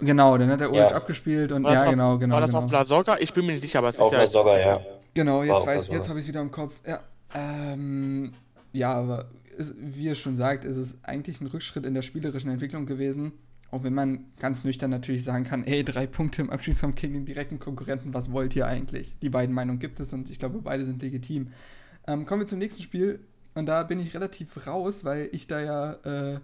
Genau, 0.00 0.36
dann 0.36 0.50
hat 0.50 0.60
der 0.60 0.70
Ulrich 0.70 0.90
Ja. 0.90 0.96
abgespielt 0.96 1.52
und 1.52 1.64
ja, 1.64 1.84
auf, 1.84 1.90
genau, 1.90 2.18
genau. 2.18 2.34
war 2.34 2.40
das 2.40 2.50
genau. 2.50 2.64
auf 2.64 2.70
La 2.70 2.84
Soga? 2.84 3.16
Ich 3.18 3.32
bin 3.32 3.46
mir 3.46 3.52
nicht 3.52 3.62
sicher, 3.62 3.78
aber 3.78 3.88
es 3.88 3.94
ist 3.94 4.00
Auf 4.00 4.12
ja. 4.12 4.26
Soga, 4.26 4.58
ja. 4.58 4.80
Genau, 5.14 5.42
jetzt 5.42 5.66
weiß 5.66 5.88
jetzt 5.88 6.08
habe 6.08 6.18
ich 6.18 6.24
es 6.24 6.28
wieder 6.28 6.42
im 6.42 6.50
Kopf. 6.50 6.78
Ja, 6.86 7.00
ähm, 7.34 8.34
ja 8.72 8.92
aber 8.92 9.30
es, 9.56 9.74
wie 9.78 10.04
ihr 10.04 10.14
schon 10.14 10.36
sagt, 10.36 10.66
ist 10.66 10.76
es 10.76 10.98
eigentlich 11.02 11.40
ein 11.40 11.46
Rückschritt 11.46 11.86
in 11.86 11.94
der 11.94 12.02
spielerischen 12.02 12.50
Entwicklung 12.50 12.84
gewesen. 12.84 13.32
Auch 13.70 13.82
wenn 13.82 13.94
man 13.94 14.24
ganz 14.38 14.64
nüchtern 14.64 14.90
natürlich 14.90 15.24
sagen 15.24 15.44
kann, 15.44 15.64
ey, 15.64 15.84
drei 15.84 16.06
Punkte 16.06 16.42
im 16.42 16.50
Abschießkampf 16.50 16.96
gegen 16.96 17.14
den 17.14 17.26
direkten 17.26 17.58
Konkurrenten, 17.58 18.14
was 18.14 18.30
wollt 18.30 18.54
ihr 18.54 18.66
eigentlich? 18.66 19.16
Die 19.22 19.28
beiden 19.28 19.54
Meinungen 19.54 19.78
gibt 19.78 20.00
es 20.00 20.12
und 20.12 20.30
ich 20.30 20.38
glaube, 20.38 20.60
beide 20.62 20.84
sind 20.84 21.02
legitim. 21.02 21.48
Ähm, 22.06 22.26
kommen 22.26 22.42
wir 22.42 22.46
zum 22.46 22.58
nächsten 22.58 22.82
Spiel 22.82 23.20
und 23.54 23.66
da 23.66 23.82
bin 23.82 23.98
ich 23.98 24.14
relativ 24.14 24.66
raus, 24.66 25.04
weil 25.04 25.28
ich 25.32 25.46
da 25.46 25.60
ja 25.60 25.92
äh, 26.04 26.40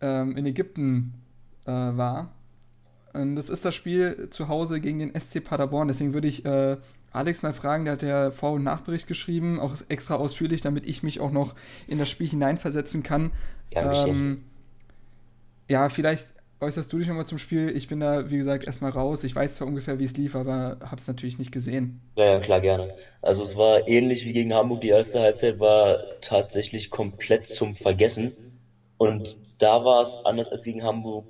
ähm, 0.00 0.36
in 0.36 0.46
Ägypten 0.46 1.14
äh, 1.66 1.70
war. 1.70 2.32
Und 3.12 3.36
das 3.36 3.48
ist 3.48 3.64
das 3.64 3.74
Spiel 3.74 4.28
zu 4.30 4.48
Hause 4.48 4.80
gegen 4.80 4.98
den 4.98 5.18
SC 5.18 5.42
Paderborn. 5.42 5.88
Deswegen 5.88 6.14
würde 6.14 6.28
ich 6.28 6.44
äh, 6.44 6.76
Alex 7.12 7.42
mal 7.42 7.52
fragen, 7.52 7.84
der 7.84 7.94
hat 7.94 8.02
ja 8.02 8.30
Vor- 8.30 8.52
und 8.52 8.62
Nachbericht 8.62 9.08
geschrieben, 9.08 9.58
auch 9.58 9.74
extra 9.88 10.14
ausführlich, 10.14 10.60
damit 10.60 10.86
ich 10.86 11.02
mich 11.02 11.20
auch 11.20 11.32
noch 11.32 11.54
in 11.88 11.98
das 11.98 12.08
Spiel 12.08 12.28
hineinversetzen 12.28 13.02
kann. 13.02 13.32
Ja, 13.72 14.06
ähm, 14.06 14.44
ja, 15.70 15.88
vielleicht 15.88 16.34
äußerst 16.60 16.92
du 16.92 16.98
dich 16.98 17.08
nochmal 17.08 17.26
zum 17.26 17.38
Spiel. 17.38 17.74
Ich 17.76 17.88
bin 17.88 18.00
da, 18.00 18.30
wie 18.30 18.36
gesagt, 18.36 18.64
erstmal 18.64 18.90
raus. 18.90 19.24
Ich 19.24 19.34
weiß 19.34 19.54
zwar 19.54 19.68
ungefähr, 19.68 19.98
wie 19.98 20.04
es 20.04 20.16
lief, 20.16 20.34
aber 20.34 20.78
habe 20.82 21.00
es 21.00 21.06
natürlich 21.06 21.38
nicht 21.38 21.52
gesehen. 21.52 22.00
Ja, 22.16 22.24
ja, 22.24 22.40
klar, 22.40 22.60
gerne. 22.60 22.92
Also 23.22 23.42
es 23.42 23.56
war 23.56 23.86
ähnlich 23.88 24.24
wie 24.24 24.32
gegen 24.32 24.52
Hamburg. 24.54 24.80
Die 24.80 24.88
erste 24.88 25.20
Halbzeit 25.20 25.58
war 25.60 25.98
tatsächlich 26.20 26.90
komplett 26.90 27.46
zum 27.46 27.74
Vergessen. 27.74 28.36
Und 28.98 29.38
da 29.58 29.84
war 29.84 30.02
es 30.02 30.20
anders 30.24 30.48
als 30.50 30.64
gegen 30.64 30.84
Hamburg. 30.84 31.28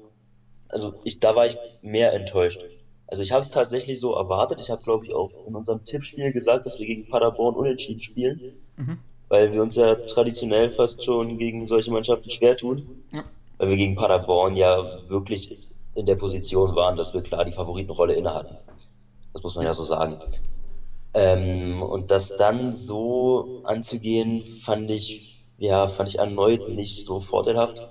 Also 0.69 0.95
ich, 1.05 1.19
da 1.21 1.37
war 1.37 1.47
ich 1.47 1.59
mehr 1.83 2.13
enttäuscht. 2.15 2.65
Also 3.07 3.23
ich 3.23 3.33
habe 3.33 3.43
es 3.43 3.51
tatsächlich 3.51 4.01
so 4.01 4.15
erwartet. 4.15 4.61
Ich 4.61 4.71
habe, 4.71 4.83
glaube 4.83 5.05
ich, 5.07 5.15
auch 5.15 5.33
in 5.47 5.57
unserem 5.57 5.85
Tippspiel 5.85 6.33
gesagt, 6.33 6.67
dass 6.67 6.79
wir 6.79 6.87
gegen 6.87 7.07
Paderborn 7.07 7.57
unentschieden 7.57 8.03
spielen, 8.03 8.43
Mhm. 8.77 8.99
weil 9.29 9.53
wir 9.53 9.63
uns 9.63 9.77
ja 9.77 9.97
traditionell 10.07 10.71
fast 10.71 11.05
schon 11.05 11.39
gegen 11.39 11.67
solche 11.67 11.93
Mannschaften 11.93 12.31
schwer 12.31 12.57
tun. 12.57 12.89
Ja. 13.13 13.25
Weil 13.61 13.69
wir 13.69 13.77
gegen 13.77 13.95
Paderborn 13.95 14.57
ja 14.57 14.89
wirklich 15.07 15.51
in 15.95 16.07
der 16.07 16.15
Position 16.15 16.75
waren, 16.75 16.97
dass 16.97 17.13
wir 17.13 17.21
klar 17.21 17.45
die 17.45 17.53
Favoritenrolle 17.53 18.15
inne 18.15 18.33
hatten. 18.33 18.57
Das 19.35 19.43
muss 19.43 19.55
man 19.55 19.67
ja 19.67 19.75
so 19.75 19.83
sagen. 19.83 20.17
Ähm, 21.13 21.83
und 21.83 22.11
das 22.11 22.37
dann 22.37 22.73
so 22.73 23.51
anzugehen, 23.63 24.41
fand 24.41 24.91
ich, 24.91 25.21
ja, 25.59 25.89
fand 25.89 26.09
ich 26.09 26.19
erneut 26.19 26.69
nicht 26.69 27.05
so 27.05 27.21
vorteilhaft. 27.21 27.83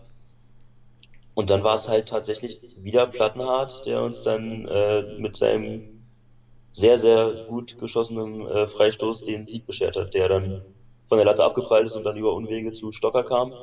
Und 1.36 1.52
dann 1.52 1.64
war 1.64 1.76
es 1.76 1.88
halt 1.88 2.08
tatsächlich 2.08 2.60
wieder 2.76 3.06
Plattenhardt, 3.06 3.86
der 3.86 4.02
uns 4.02 4.24
dann 4.24 4.66
äh, 4.66 5.04
mit 5.04 5.36
seinem 5.36 5.84
sehr, 6.72 6.98
sehr 6.98 7.36
gut 7.46 7.78
geschossenen 7.78 8.48
äh, 8.48 8.66
Freistoß 8.66 9.22
den 9.22 9.46
Sieg 9.46 9.68
beschert 9.68 9.96
hat, 9.98 10.16
der 10.16 10.30
dann 10.30 10.64
von 11.06 11.20
der 11.20 11.26
Latte 11.26 11.44
abgeprallt 11.44 11.86
ist 11.86 11.96
und 11.96 12.06
dann 12.06 12.18
über 12.18 12.34
Unwege 12.34 12.72
zu 12.72 12.92
Stocker 12.92 13.24
kam. 13.24 13.54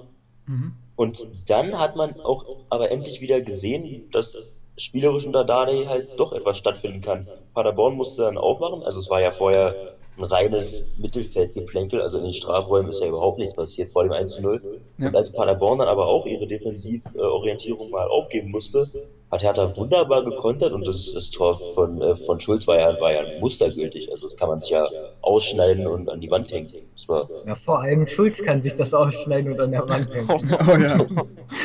Mhm. 0.46 0.72
Und 0.97 1.28
dann 1.49 1.78
hat 1.78 1.97
man 1.97 2.18
auch 2.20 2.44
aber 2.70 2.90
endlich 2.90 3.20
wieder 3.20 3.40
gesehen, 3.42 4.09
dass 4.12 4.62
spielerisch 4.78 5.26
unter 5.26 5.44
Dardai 5.44 5.86
halt 5.86 6.18
doch 6.18 6.32
etwas 6.32 6.59
stattfinden 6.59 7.01
kann. 7.01 7.28
Paderborn 7.55 7.94
musste 7.94 8.22
dann 8.22 8.38
aufmachen, 8.38 8.82
also 8.82 8.99
es 8.99 9.09
war 9.09 9.20
ja 9.20 9.30
vorher 9.30 9.94
ein 10.18 10.24
reines 10.24 10.99
Mittelfeldgeplänkel, 10.99 12.01
also 12.01 12.18
in 12.18 12.24
den 12.24 12.32
Strafräumen 12.32 12.90
ist 12.90 13.01
ja 13.01 13.07
überhaupt 13.07 13.38
nichts 13.38 13.55
passiert 13.55 13.90
vor 13.90 14.03
dem 14.05 14.12
1 14.12 14.34
zu 14.34 14.42
0. 14.42 14.62
Ja. 14.99 15.09
Und 15.09 15.16
als 15.16 15.32
Paderborn 15.32 15.78
dann 15.78 15.88
aber 15.88 16.07
auch 16.07 16.26
ihre 16.26 16.47
Defensivorientierung 16.47 17.90
mal 17.90 18.09
aufgeben 18.09 18.51
musste, 18.51 18.88
hat 19.31 19.43
Hertha 19.43 19.77
wunderbar 19.77 20.24
gekontert 20.24 20.72
und 20.72 20.87
das, 20.87 21.12
das 21.12 21.31
Tor 21.31 21.59
von, 21.74 22.01
äh, 22.01 22.16
von 22.16 22.39
Schulz 22.39 22.66
war 22.68 22.79
ja, 22.79 23.01
war 23.01 23.12
ja 23.12 23.41
mustergültig. 23.41 24.11
Also 24.12 24.27
das 24.27 24.37
kann 24.37 24.49
man 24.49 24.61
sich 24.61 24.70
ja 24.70 24.89
ausschneiden 25.20 25.87
und 25.87 26.09
an 26.09 26.20
die 26.20 26.31
Wand 26.31 26.53
hängen. 26.53 26.70
Das 26.93 27.09
war 27.09 27.29
Ja, 27.45 27.57
vor 27.57 27.81
allem 27.81 28.07
Schulz 28.07 28.37
kann 28.45 28.62
sich 28.62 28.74
das 28.77 28.93
ausschneiden 28.93 29.53
und 29.53 29.61
an 29.61 29.72
der 29.72 29.89
Wand 29.89 30.14
hängen. 30.14 30.29
Oh 30.29 30.77
ja. 30.77 30.99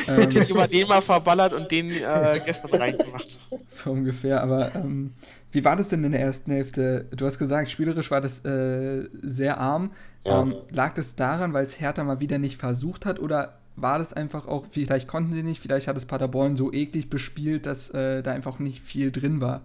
Ich 0.02 0.08
hätte 0.08 0.38
ähm, 0.40 0.44
lieber 0.48 0.66
den 0.66 0.88
mal 0.88 1.00
verballert 1.00 1.52
und 1.52 1.70
den 1.70 1.92
äh, 1.92 2.40
gestern 2.44 2.74
reingemacht. 2.74 3.40
so 3.68 3.90
ungefähr. 3.90 4.42
Aber 4.42 4.74
ähm, 4.74 5.14
wie 5.52 5.64
war 5.64 5.76
das 5.76 5.88
denn 5.88 6.02
in 6.02 6.12
der 6.12 6.20
ersten 6.20 6.50
Hälfte? 6.50 7.06
Du 7.14 7.24
hast 7.24 7.38
gesagt, 7.38 7.70
spielerisch 7.70 8.10
war 8.10 8.20
das 8.20 8.44
äh, 8.44 9.08
sehr 9.22 9.58
arm. 9.58 9.92
Ja. 10.24 10.42
Ähm, 10.42 10.56
lag 10.72 10.94
das 10.94 11.14
daran, 11.14 11.52
weil 11.52 11.64
es 11.64 11.80
Hertha 11.80 12.02
mal 12.02 12.20
wieder 12.20 12.38
nicht 12.38 12.58
versucht 12.58 13.06
hat? 13.06 13.20
Oder 13.20 13.58
war 13.76 13.98
das 13.98 14.12
einfach 14.12 14.46
auch, 14.46 14.66
vielleicht 14.70 15.08
konnten 15.08 15.32
sie 15.32 15.42
nicht, 15.42 15.60
vielleicht 15.60 15.88
hat 15.88 15.96
es 15.96 16.06
Paderborn 16.06 16.56
so 16.56 16.72
eklig 16.72 17.10
bespielt, 17.10 17.66
dass 17.66 17.90
äh, 17.90 18.22
da 18.22 18.32
einfach 18.32 18.58
nicht 18.58 18.80
viel 18.80 19.10
drin 19.10 19.40
war? 19.40 19.62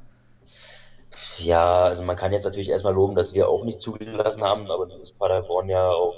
Ja, 1.39 1.84
also 1.84 2.03
man 2.03 2.16
kann 2.16 2.34
jetzt 2.34 2.45
natürlich 2.45 2.70
erstmal 2.70 2.93
loben, 2.93 3.16
dass 3.16 3.34
wir 3.34 3.49
auch 3.49 3.64
nicht 3.64 3.82
zugelassen 3.82 4.43
haben, 4.43 4.70
aber 4.70 4.88
nun 4.88 5.01
ist 5.01 5.18
Paderborn 5.18 5.70
ja 5.70 5.89
auch 5.89 6.16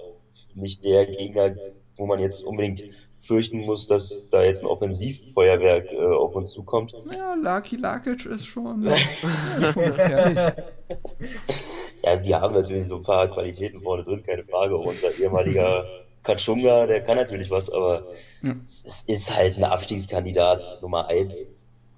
nicht 0.55 0.83
der 0.83 1.05
Gegner, 1.05 1.55
wo 1.97 2.05
man 2.05 2.19
jetzt 2.19 2.43
unbedingt 2.43 2.83
fürchten 3.19 3.59
muss, 3.59 3.87
dass 3.87 4.29
da 4.29 4.43
jetzt 4.43 4.63
ein 4.63 4.67
Offensivfeuerwerk 4.67 5.91
äh, 5.91 5.97
auf 5.97 6.35
uns 6.35 6.51
zukommt. 6.51 6.93
Ja, 7.15 7.33
Lucky 7.35 7.75
Lakic 7.75 8.25
ist 8.25 8.45
schon, 8.45 8.83
ist 8.85 9.73
schon 9.73 9.85
gefährlich. 9.85 10.37
Ja, 12.01 12.11
also 12.11 12.23
die 12.23 12.35
haben 12.35 12.53
natürlich 12.53 12.87
so 12.87 12.97
ein 12.97 13.03
paar 13.03 13.27
Qualitäten 13.27 13.81
vorne 13.81 14.03
drin, 14.03 14.23
keine 14.25 14.43
Frage. 14.45 14.75
Auch 14.75 14.85
unser 14.85 15.11
ehemaliger 15.19 15.85
Kachunga, 16.23 16.85
der 16.85 17.01
kann 17.01 17.17
natürlich 17.17 17.49
was, 17.49 17.69
aber 17.69 18.05
Ja. 18.41 18.55
es, 18.63 19.03
ist 19.07 19.33
halt 19.35 19.57
ein 19.57 19.63
Abstiegskandidat 19.63 20.81
Nummer 20.81 21.07
eins 21.07 21.47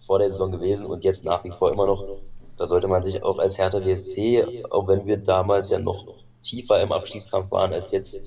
vor 0.05 0.19
der 0.19 0.29
Saison 0.29 0.51
gewesen 0.51 0.85
und 0.85 1.03
jetzt 1.03 1.23
nach 1.25 1.43
wie 1.43 1.51
vor 1.51 1.71
immer 1.71 1.85
noch. 1.85 2.03
Da 2.57 2.65
sollte 2.65 2.87
man 2.87 3.01
sich 3.03 3.23
auch 3.23 3.39
als 3.39 3.57
Hertha 3.57 3.79
BSC, 3.79 4.45
auch 4.69 4.87
wenn 4.87 5.05
wir 5.05 5.17
damals 5.17 5.69
ja 5.69 5.79
noch 5.79 6.05
tiefer 6.41 6.81
im 6.81 6.91
Abstiegskampf 6.91 7.51
waren 7.51 7.73
als 7.73 7.91
jetzt, 7.91 8.21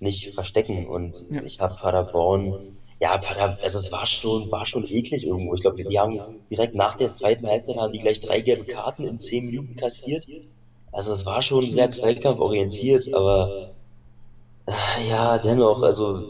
nicht 0.00 0.34
verstecken. 0.34 0.86
Und 0.86 1.26
Ja. 1.30 1.42
ich 1.42 1.60
habe 1.60 1.74
Paderborn, 1.74 2.76
ja, 3.00 3.16
Pader, 3.18 3.58
also 3.62 3.78
es 3.78 3.92
war 3.92 4.06
schon, 4.06 4.50
war 4.50 4.66
schon 4.66 4.84
eklig 4.84 5.24
irgendwo. 5.24 5.54
Ich 5.54 5.62
glaube, 5.62 5.82
die 5.84 5.98
haben 5.98 6.20
direkt 6.50 6.74
nach 6.74 6.96
der 6.96 7.10
zweiten 7.10 7.46
Halbzeit 7.46 7.76
haben 7.76 7.92
die 7.92 7.98
gleich 8.00 8.20
drei 8.20 8.40
gelbe 8.40 8.64
Karten 8.64 9.04
in 9.04 9.18
zehn 9.18 9.46
Minuten 9.46 9.76
kassiert. 9.76 10.26
Also 10.92 11.12
es 11.12 11.24
war 11.24 11.40
schon 11.42 11.70
sehr 11.70 11.88
zweikampforientiert, 11.88 13.14
aber 13.14 13.70
ja, 15.08 15.38
dennoch, 15.38 15.82
also 15.82 16.24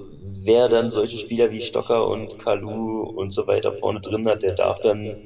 wer 0.44 0.68
dann 0.68 0.90
solche 0.90 1.18
Spieler 1.18 1.50
wie 1.50 1.60
Stocker 1.60 2.06
und 2.06 2.38
Kalu 2.38 3.02
und 3.02 3.32
so 3.32 3.46
weiter 3.46 3.72
vorne 3.72 4.00
drin 4.00 4.26
hat, 4.28 4.42
der 4.42 4.54
darf 4.54 4.80
dann 4.80 5.16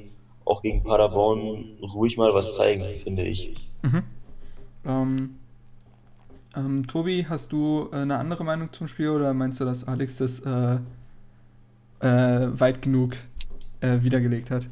auch 0.45 0.61
gegen 0.61 0.83
Paderborn 0.83 1.65
ruhig 1.81 2.17
mal 2.17 2.33
was 2.33 2.53
zeigen, 2.53 2.93
finde 2.93 3.23
ich. 3.23 3.51
Mhm. 3.81 4.03
Ähm, 4.85 5.35
ähm, 6.55 6.87
Tobi, 6.87 7.25
hast 7.27 7.51
du 7.51 7.89
äh, 7.91 7.97
eine 7.97 8.17
andere 8.17 8.43
Meinung 8.43 8.71
zum 8.71 8.87
Spiel 8.87 9.09
oder 9.09 9.33
meinst 9.33 9.59
du, 9.59 9.65
dass 9.65 9.87
Alex 9.87 10.17
das 10.17 10.39
äh, 10.39 10.77
äh, 11.99 12.59
weit 12.59 12.81
genug 12.81 13.17
äh, 13.81 13.97
wiedergelegt 14.01 14.51
hat? 14.51 14.69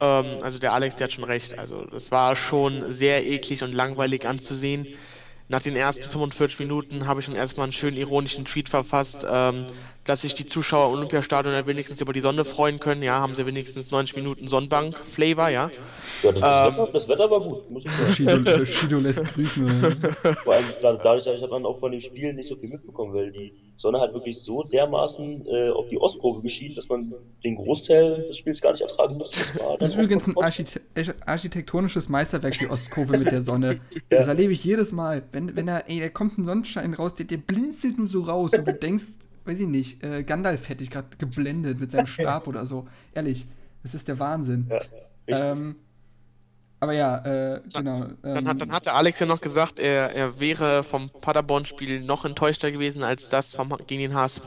Ähm, 0.00 0.42
also 0.42 0.58
der 0.58 0.72
Alex, 0.72 0.96
der 0.96 1.04
hat 1.04 1.12
schon 1.12 1.24
recht. 1.24 1.58
Also 1.58 1.84
das 1.84 2.10
war 2.10 2.34
schon 2.34 2.92
sehr 2.92 3.26
eklig 3.26 3.62
und 3.62 3.72
langweilig 3.72 4.26
anzusehen. 4.26 4.86
Nach 5.48 5.60
den 5.62 5.76
ersten 5.76 6.08
45 6.08 6.58
Minuten 6.60 7.06
habe 7.06 7.20
ich 7.20 7.26
schon 7.26 7.34
erstmal 7.34 7.64
einen 7.64 7.72
schönen 7.72 7.96
ironischen 7.96 8.44
Tweet 8.44 8.68
verfasst, 8.68 9.26
ähm, 9.28 9.66
dass 10.04 10.22
sich 10.22 10.34
die 10.34 10.46
Zuschauer 10.46 10.88
im 10.88 10.98
Olympiastadion 10.98 11.54
ja 11.54 11.64
wenigstens 11.66 12.00
über 12.00 12.12
die 12.12 12.20
Sonne 12.20 12.44
freuen 12.44 12.80
können. 12.80 13.02
Ja, 13.02 13.20
haben 13.20 13.34
sie 13.36 13.46
wenigstens 13.46 13.90
90 13.92 14.16
Minuten 14.16 14.48
Sonnenbank-Flavor, 14.48 15.48
ja. 15.48 15.70
Ja, 16.22 16.32
das, 16.32 16.42
Ähm, 16.42 16.76
Wetter, 16.78 16.92
das 16.92 17.08
Wetter 17.08 17.30
war 17.30 17.40
gut, 17.40 17.70
muss 17.70 17.84
ich 17.84 17.92
sagen. 17.92 18.06
Bushido, 18.44 18.58
Bushido 18.58 18.98
lässt 18.98 19.24
grüßen. 19.34 19.68
Vor 20.44 20.54
allem 20.54 20.64
da- 20.82 20.92
dadurch, 20.94 21.24
dadurch 21.24 21.42
hat 21.42 21.50
man 21.50 21.64
auch 21.64 21.78
von 21.78 21.92
den 21.92 22.00
Spielen 22.00 22.34
nicht 22.36 22.48
so 22.48 22.56
viel 22.56 22.68
mitbekommen, 22.70 23.14
weil 23.14 23.30
die 23.30 23.52
Sonne 23.76 24.00
hat 24.00 24.12
wirklich 24.12 24.42
so 24.42 24.64
dermaßen 24.64 25.46
äh, 25.46 25.70
auf 25.70 25.88
die 25.88 25.98
Ostkurve 26.00 26.42
geschienen, 26.42 26.74
dass 26.74 26.88
man 26.88 27.12
den 27.44 27.56
Großteil 27.56 28.26
des 28.28 28.38
Spiels 28.38 28.60
gar 28.60 28.72
nicht 28.72 28.82
ertragen 28.82 29.16
musste. 29.18 29.38
Das 29.38 29.78
dann 29.78 29.88
ist 29.88 29.94
übrigens 29.94 30.26
ein. 30.26 30.36
Archite 30.36 30.80
architektonisches 31.26 32.08
Meisterwerk, 32.08 32.58
die 32.58 32.66
Ostkurve 32.68 33.18
mit 33.18 33.30
der 33.30 33.42
Sonne. 33.42 33.80
Ja. 34.10 34.18
Das 34.18 34.26
erlebe 34.26 34.52
ich 34.52 34.62
jedes 34.64 34.92
Mal. 34.92 35.22
Wenn, 35.32 35.56
wenn 35.56 35.66
da, 35.66 35.78
ey, 35.80 36.00
da 36.00 36.08
kommt 36.08 36.36
ein 36.38 36.44
Sonnenschein 36.44 36.92
raus, 36.94 37.14
der, 37.14 37.26
der 37.26 37.38
blinzelt 37.38 37.98
nur 37.98 38.06
so 38.06 38.22
raus 38.22 38.52
und 38.52 38.66
du 38.66 38.74
denkst, 38.74 39.04
weiß 39.44 39.60
ich 39.60 39.68
nicht, 39.68 40.02
äh, 40.02 40.22
Gandalf 40.22 40.68
hätte 40.68 40.82
ich 40.82 40.90
gerade 40.90 41.16
geblendet 41.18 41.80
mit 41.80 41.90
seinem 41.90 42.06
Stab 42.06 42.46
oder 42.46 42.66
so. 42.66 42.88
Ehrlich, 43.14 43.46
das 43.82 43.94
ist 43.94 44.08
der 44.08 44.18
Wahnsinn. 44.18 44.70
Ja. 45.26 45.52
Ähm, 45.52 45.76
aber 46.80 46.94
ja, 46.94 47.18
äh, 47.18 47.60
genau. 47.72 48.06
Dann 48.22 48.48
hat, 48.48 48.60
dann 48.60 48.68
Ähm, 48.68 48.72
hat 48.72 48.86
der 48.86 48.96
Alex 48.96 49.20
ja 49.20 49.26
noch 49.26 49.40
gesagt, 49.40 49.78
er, 49.78 50.14
er 50.14 50.40
wäre 50.40 50.82
vom 50.82 51.10
Paderborn-Spiel 51.10 52.00
noch 52.00 52.24
enttäuschter 52.24 52.72
gewesen 52.72 53.04
als 53.04 53.28
das 53.28 53.54
vom, 53.54 53.76
gegen 53.86 54.02
den 54.02 54.14
HSV. 54.14 54.46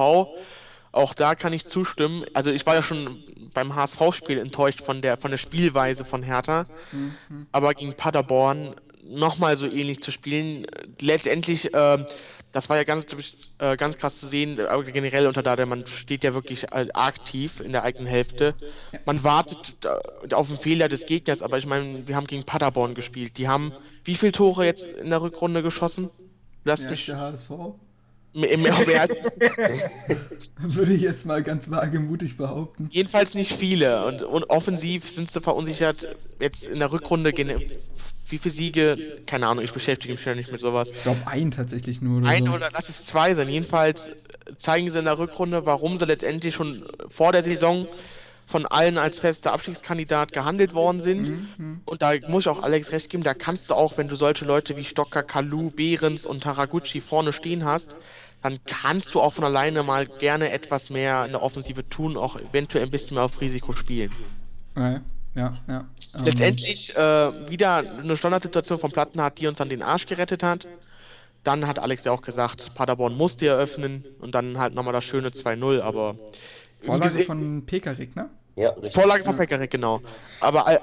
Auch 0.91 1.13
da 1.13 1.35
kann 1.35 1.53
ich 1.53 1.65
zustimmen. 1.65 2.25
Also 2.33 2.51
ich 2.51 2.65
war 2.65 2.75
ja 2.75 2.83
schon 2.83 3.23
beim 3.53 3.73
HSV-Spiel 3.75 4.37
enttäuscht 4.37 4.81
von 4.81 5.01
der, 5.01 5.17
von 5.17 5.31
der 5.31 5.37
Spielweise 5.37 6.03
von 6.03 6.23
Hertha. 6.23 6.65
mhm. 6.91 7.47
aber 7.51 7.73
gegen 7.73 7.93
Paderborn 7.93 8.75
nochmal 9.03 9.55
so 9.55 9.67
ähnlich 9.67 10.01
zu 10.01 10.11
spielen. 10.11 10.65
Letztendlich 10.99 11.69
ähm, 11.73 12.05
Das 12.56 12.70
war 12.70 12.78
ja 12.78 12.86
ganz, 12.86 13.06
äh, 13.58 13.76
ganz 13.76 13.97
krass 13.97 14.18
zu 14.18 14.28
sehen, 14.28 14.56
generell 14.93 15.28
unter 15.28 15.43
Dada, 15.43 15.66
man 15.66 15.86
steht 15.88 16.24
ja 16.24 16.34
wirklich 16.34 16.66
tief 17.26 17.60
in 17.60 17.74
der 17.74 17.84
eigenen 17.84 18.08
Hälfte. 18.08 18.56
Man 19.06 19.26
wartet 19.26 19.76
äh, 19.84 20.34
auf 20.34 20.47
den 20.47 20.58
Fehler 20.58 20.88
des 20.88 21.06
Gegners, 21.06 21.41
aber 21.41 21.58
ich 21.58 21.66
meine, 21.66 22.08
wir 22.08 22.16
haben 22.16 22.28
gegen 22.28 22.45
Paderborn 22.45 22.95
gespielt. 22.95 23.38
Die 23.38 23.49
haben 23.49 23.74
wie 24.06 24.16
viele 24.16 24.32
Tore 24.32 24.66
jetzt 24.66 24.88
in 24.88 25.10
der 25.10 25.22
Rückrunde 25.22 25.64
geschossen? 25.64 26.10
Lass 26.64 26.80
Mehr 26.80 26.89
als 26.91 26.97
mich 26.97 27.06
der 27.08 27.20
HSV. 27.20 27.49
mehr, 28.34 28.58
mehr, 28.58 29.01
als, 29.01 29.22
Würde 30.58 30.93
ich 30.93 31.01
jetzt 31.01 31.26
mal 31.26 31.43
ganz 31.43 31.70
wagemutig 31.70 32.38
behaupten. 32.38 32.88
jedenfalls 32.89 33.34
nicht 33.34 33.51
viele. 33.51 34.06
Und, 34.06 34.24
und 34.24 34.49
offensiv 34.49 35.10
sind 35.10 35.30
sie 35.30 35.41
verunsichert. 35.41 36.16
Jetzt 36.39 36.68
in 36.68 36.80
der 36.80 36.93
Rückrunde, 36.93 37.34
wie 38.28 38.38
viele 38.38 38.53
Siege? 38.53 39.21
Keine 39.26 39.47
Ahnung, 39.47 39.63
ich 39.63 39.73
beschäftige 39.73 40.13
mich 40.13 40.26
ja 40.26 40.36
nicht 40.36 40.51
mit 40.51 40.61
sowas. 40.61 40.91
Ich 40.91 41.03
glaube, 41.03 41.21
ein 41.26 41.51
tatsächlich 41.51 42.01
nur 42.01 42.19
oder 42.19 42.28
Ein 42.28 42.45
so. 42.45 42.51
oder 42.51 42.69
lass 42.73 42.89
es 42.89 43.05
zwei 43.05 43.36
sein. 43.36 43.49
Jedenfalls 43.49 44.11
zeigen 44.57 44.91
sie 44.91 44.99
in 44.99 45.05
der 45.05 45.19
Rückrunde, 45.19 45.65
warum 45.65 45.97
sie 45.97 46.05
letztendlich 46.05 46.55
schon 46.55 46.86
vor 47.09 47.32
der 47.32 47.43
Saison 47.43 47.88
von 48.47 48.65
allen 48.65 48.97
als 48.97 49.19
fester 49.19 49.53
Abstiegskandidat 49.53 50.32
gehandelt 50.32 50.73
worden 50.73 51.01
sind. 51.01 51.32
Mhm. 51.57 51.82
Und 51.86 52.01
da 52.01 52.13
muss 52.28 52.43
ich 52.43 52.49
auch 52.49 52.61
Alex 52.61 52.91
recht 52.91 53.09
geben, 53.09 53.23
da 53.23 53.34
kannst 53.34 53.69
du 53.69 53.76
auch, 53.76 53.97
wenn 53.97 54.07
du 54.07 54.15
solche 54.15 54.45
Leute 54.45 54.78
wie 54.78 54.84
Stocker, 54.84 55.23
Kalu, 55.23 55.71
Behrens 55.71 56.26
und 56.26 56.45
Haraguchi 56.45 57.01
vorne 57.01 57.34
stehen 57.34 57.65
hast, 57.65 57.95
dann 58.43 58.59
kannst 58.65 59.13
du 59.15 59.21
auch 59.21 59.34
von 59.34 59.43
alleine 59.43 59.82
mal 59.82 60.05
gerne 60.05 60.51
etwas 60.51 60.91
mehr 60.91 61.26
in 61.26 61.32
der 61.32 61.41
Offensive 61.41 61.88
tun, 61.89 62.17
auch 62.17 62.39
eventuell 62.39 62.86
ein 62.86 62.91
bisschen 62.91 63.15
mehr 63.15 63.23
auf 63.23 63.41
Risiko 63.41 63.73
spielen. 63.73 64.11
Ja, 64.76 65.01
ja. 65.36 65.57
ja. 65.67 65.86
Ähm, 66.15 66.25
Letztendlich 66.25 66.95
äh, 66.95 67.49
wieder 67.49 67.77
eine 67.77 68.17
Standardsituation 68.17 68.79
von 68.79 68.91
Plattenhardt, 68.91 69.39
die 69.39 69.47
uns 69.47 69.61
an 69.61 69.69
den 69.69 69.83
Arsch 69.83 70.05
gerettet 70.05 70.43
hat. 70.43 70.67
Dann 71.43 71.67
hat 71.67 71.77
Alex 71.77 72.05
ja 72.05 72.11
auch 72.11 72.21
gesagt, 72.21 72.73
Paderborn 72.73 73.15
musste 73.15 73.47
eröffnen 73.47 74.03
und 74.19 74.33
dann 74.33 74.57
halt 74.57 74.73
nochmal 74.73 74.93
das 74.93 75.03
schöne 75.03 75.29
2-0, 75.29 75.81
aber 75.81 76.15
Vorlage 76.81 77.19
von 77.23 77.65
Pekarik, 77.65 78.15
ne? 78.15 78.29
Ja, 78.55 78.69
richtig. 78.69 78.93
Vorlage 78.93 79.23
von 79.23 79.33
Ja. 79.33 79.39
Pekarik, 79.39 79.69
genau. 79.69 80.01
Aber 80.39 80.67
äh, 80.67 80.79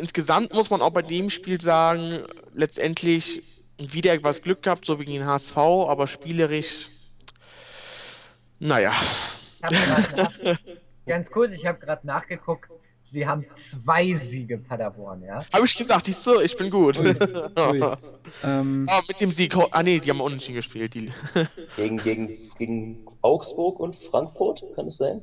insgesamt 0.00 0.54
muss 0.54 0.70
man 0.70 0.80
auch 0.80 0.90
bei 0.90 1.02
dem 1.02 1.30
Spiel 1.30 1.60
sagen, 1.60 2.22
letztendlich 2.54 3.42
wieder 3.76 4.12
etwas 4.12 4.42
Glück 4.42 4.62
gehabt, 4.62 4.86
so 4.86 4.98
wie 4.98 5.04
gegen 5.04 5.18
den 5.18 5.26
HSV, 5.26 5.56
aber 5.56 6.06
spielerisch, 6.06 6.88
naja. 8.60 8.92
Ich 9.56 9.62
hab 9.62 9.72
grad 9.72 10.16
nach, 10.16 10.58
ganz 11.06 11.30
kurz, 11.30 11.52
ich 11.52 11.66
habe 11.66 11.78
gerade 11.78 12.06
nachgeguckt. 12.06 12.70
Sie 13.10 13.26
haben 13.26 13.46
zwei 13.70 14.20
Siege 14.30 14.58
Paderborn, 14.58 15.22
ja. 15.22 15.44
Habe 15.52 15.64
ich 15.66 15.76
gesagt, 15.76 16.06
siehst 16.06 16.26
du, 16.26 16.40
ich 16.40 16.56
bin 16.56 16.70
gut. 16.70 16.98
Ui, 16.98 17.14
ui. 17.80 17.96
Ähm, 18.44 18.84
Ah, 18.90 19.00
mit 19.08 19.20
dem 19.22 19.32
Sieg, 19.32 19.56
ah 19.56 19.82
nee, 19.82 20.00
die 20.00 20.10
haben 20.10 20.20
unentschieden 20.20 20.56
gespielt. 20.56 20.92
Die. 20.92 21.10
Gegen, 21.76 21.96
gegen, 21.96 22.30
gegen 22.58 22.98
Augsburg 23.22 23.80
und 23.80 23.96
Frankfurt, 23.96 24.64
kann 24.74 24.86
es 24.86 24.98
sein? 24.98 25.22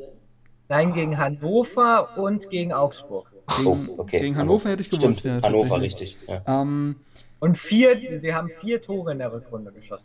Nein, 0.70 0.92
gegen 0.94 1.16
Hannover 1.20 2.10
und 2.18 2.50
gegen 2.50 2.74
Augsburg. 2.74 3.28
gegen, 3.58 3.68
Oh, 3.68 4.02
okay. 4.02 4.22
gegen 4.22 4.36
Hannover 4.38 4.70
hätte 4.72 4.82
ich 4.82 4.90
gewusst, 4.90 5.20
Stimmt, 5.20 5.24
ja. 5.24 5.48
Hannover, 5.48 5.80
richtig. 5.82 6.18
Ja. 6.28 6.42
Ähm, 6.48 6.96
Und 7.40 7.60
vier, 7.60 8.02
sie 8.22 8.34
haben 8.34 8.50
vier 8.60 8.82
Tore 8.82 9.12
in 9.12 9.20
der 9.20 9.32
Rückrunde 9.32 9.72
geschossen. 9.72 10.04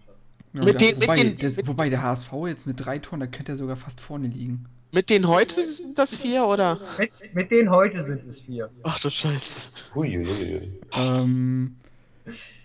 ja, 0.53 0.63
Mit 0.65 0.81
den- 0.83 0.99
mit 0.99 1.03
wobei, 1.09 1.17
den- 1.17 1.39
das, 1.39 1.57
mit- 1.57 1.67
wobei 1.69 1.89
der 1.89 2.03
HSV 2.03 2.33
jetzt 2.49 2.67
mit 2.67 2.85
drei 2.85 2.99
Toren, 2.99 3.21
da 3.21 3.27
könnte 3.29 3.53
er 3.53 3.57
sogar 3.57 3.77
fast 3.77 4.01
vorne 4.03 4.27
liegen. 4.27 4.67
Mit 4.93 5.09
denen 5.11 5.29
heute 5.29 5.63
sind 5.63 5.99
das 5.99 6.15
vier, 6.15 6.45
oder? 6.47 6.81
Mit, 6.99 7.11
mit 7.35 7.51
denen 7.51 7.71
heute 7.71 8.05
sind 8.05 8.29
es 8.29 8.41
vier. 8.41 8.71
Ach 8.83 8.99
du 8.99 9.09
Scheiße. 9.09 9.55
Huiuiui. 9.95 10.81
Ähm, 10.97 11.77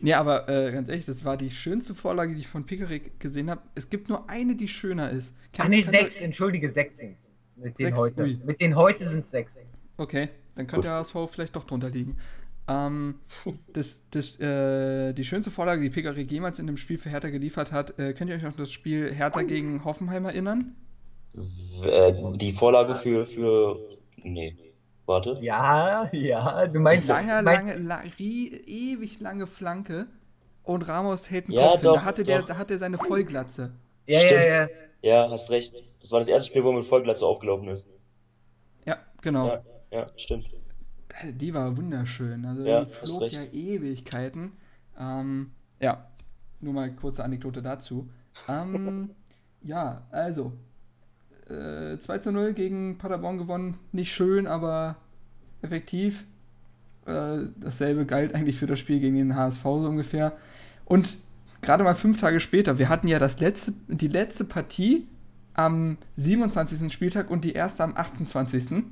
ja, 0.02 0.20
aber 0.20 0.50
äh, 0.50 0.72
ganz 0.72 0.90
ehrlich, 0.90 1.06
das 1.06 1.24
war 1.24 1.38
die 1.38 1.52
schönste 1.52 1.94
Vorlage, 1.94 2.34
die 2.34 2.40
ich 2.40 2.48
von 2.48 2.66
Pickerick 2.66 3.20
gesehen 3.20 3.50
habe. 3.50 3.62
Es 3.76 3.90
gibt 3.90 4.10
nur 4.10 4.28
eine, 4.30 4.56
die 4.56 4.68
schöner 4.68 5.12
ist. 5.12 5.36
Ach 5.54 5.58
Kann- 5.58 5.70
nee, 5.70 5.84
kann- 5.84 5.94
sechs, 5.94 6.16
entschuldige, 6.16 6.72
sechs 6.72 6.98
sind 6.98 7.16
Mit 7.58 7.78
denen 7.78 7.90
Sechs, 7.90 8.00
heute. 8.00 8.22
ui. 8.24 8.40
Mit 8.44 8.60
denen 8.60 8.76
heute 8.76 9.08
sind 9.08 9.20
es 9.26 9.32
sechs. 9.32 9.52
Okay, 9.98 10.30
dann 10.56 10.68
könnte 10.68 10.88
der 10.88 10.94
HSV 10.96 11.16
vielleicht 11.32 11.56
doch 11.56 11.64
drunter 11.66 11.90
liegen. 11.90 12.18
Ähm, 12.68 13.16
das, 13.72 14.02
das, 14.10 14.40
äh, 14.40 15.14
die 15.14 15.24
schönste 15.24 15.52
Vorlage, 15.52 15.82
die 15.84 15.92
Pickerick 15.92 16.32
jemals 16.32 16.58
in 16.58 16.66
dem 16.66 16.78
Spiel 16.78 16.98
für 16.98 17.10
Hertha 17.12 17.30
geliefert 17.30 17.72
hat, 17.72 18.00
äh, 18.00 18.14
könnt 18.14 18.32
ihr 18.32 18.36
euch 18.36 18.42
noch 18.42 18.50
an 18.52 18.58
das 18.58 18.72
Spiel 18.72 19.14
Hertha 19.14 19.44
gegen 19.44 19.86
Hoffenheim 19.86 20.26
erinnern? 20.26 20.76
Äh, 21.84 22.14
Die 22.38 22.52
Vorlage 22.54 22.96
für, 22.96 23.26
für, 23.26 23.80
nee, 24.24 24.56
warte. 25.06 25.40
Ja, 25.40 26.10
ja, 26.14 26.68
du 26.68 26.80
meinst. 26.80 27.08
Lange, 27.08 27.42
lange, 27.42 27.76
la, 27.78 28.00
rie, 28.20 28.50
ewig 28.68 29.20
lange 29.20 29.48
Flanke 29.48 30.08
und 30.64 30.84
Ramos 30.84 31.30
hält 31.30 31.46
einen 31.48 31.56
Ja, 31.56 31.56
Kopf 31.56 31.82
hin. 31.82 31.92
doch, 31.92 31.94
Da 31.94 32.04
hatte, 32.06 32.24
der, 32.26 32.42
da 32.44 32.58
hat 32.58 32.72
er 32.72 32.80
seine 32.80 32.98
Vollglatze. 32.98 33.72
Ja, 34.08 34.22
ja, 34.22 34.44
Stimmt. 34.44 34.44
ja. 34.44 34.70
Ja, 35.02 35.30
hast 35.30 35.50
recht. 35.52 35.74
Das 36.02 36.12
war 36.12 36.20
das 36.20 36.28
erste 36.28 36.48
Spiel, 36.50 36.64
wo 36.64 36.70
er 36.72 36.78
mit 36.78 36.86
Vollglatze 36.86 37.26
aufgelaufen 37.26 37.68
ist. 37.70 37.88
Ja, 38.86 39.00
genau. 39.22 39.52
Ja, 39.52 39.64
ja, 39.92 40.08
stimmt. 40.18 40.50
Die 41.24 41.54
war 41.54 41.78
wunderschön. 41.78 42.46
Also 42.46 42.68
Ja, 42.68 42.86
die 42.86 42.86
flog 42.86 43.32
ja 43.32 43.44
Ewigkeiten. 43.44 44.52
Ähm, 44.98 45.52
ja, 45.80 46.08
nur 46.62 46.74
mal 46.74 46.94
kurze 46.96 47.24
Anekdote 47.24 47.62
dazu. 47.62 48.10
Ähm, 48.48 49.12
ja, 49.62 50.06
also. 50.12 50.54
Äh, 51.50 51.98
2 52.00 52.18
zu 52.20 52.32
0 52.32 52.54
gegen 52.54 52.98
Paderborn 52.98 53.38
gewonnen. 53.38 53.78
Nicht 53.92 54.14
schön, 54.14 54.48
aber 54.48 54.96
effektiv. 55.62 56.26
Äh, 57.06 57.48
dasselbe 57.58 58.06
galt 58.06 58.34
eigentlich 58.34 58.58
für 58.58 58.68
das 58.68 58.80
Spiel 58.80 59.00
gegen 59.00 59.16
den 59.16 59.36
HSV 59.36 59.62
so 59.62 59.88
ungefähr. 59.88 60.34
Und 60.86 61.18
gerade 61.62 61.84
mal 61.84 61.96
fünf 61.96 62.18
Tage 62.18 62.40
später, 62.40 62.80
wir 62.80 62.90
hatten 62.90 63.08
ja 63.08 63.20
das 63.20 63.40
letzte, 63.40 63.74
die 63.88 64.08
letzte 64.08 64.46
Partie 64.46 65.08
am 65.54 65.98
27. 66.18 66.92
Spieltag 66.92 67.30
und 67.30 67.44
die 67.44 67.54
erste 67.54 67.84
am 67.84 67.96
28. 67.96 68.84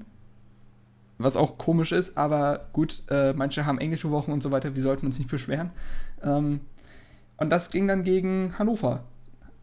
Was 1.17 1.37
auch 1.37 1.57
komisch 1.57 1.91
ist, 1.91 2.17
aber 2.17 2.67
gut, 2.73 3.03
äh, 3.09 3.33
manche 3.33 3.65
haben 3.65 3.77
englische 3.77 4.11
Wochen 4.11 4.31
und 4.31 4.41
so 4.41 4.51
weiter, 4.51 4.75
wir 4.75 4.81
sollten 4.81 5.05
uns 5.05 5.19
nicht 5.19 5.29
beschweren. 5.29 5.71
Ähm, 6.23 6.61
und 7.37 7.49
das 7.49 7.69
ging 7.69 7.87
dann 7.87 8.03
gegen 8.03 8.53
Hannover. 8.57 9.03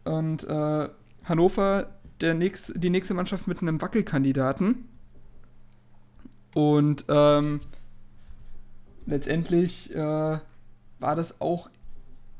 Und 0.03 0.43
äh, 0.43 0.89
Hannover, 1.25 1.87
der 2.21 2.33
nächst, 2.33 2.73
die 2.75 2.89
nächste 2.89 3.13
Mannschaft 3.13 3.47
mit 3.47 3.61
einem 3.61 3.81
Wackelkandidaten. 3.81 4.87
Und 6.53 7.05
ähm, 7.07 7.59
letztendlich 9.05 9.93
äh, 9.95 9.97
war 10.99 11.15
das 11.15 11.41
auch 11.41 11.69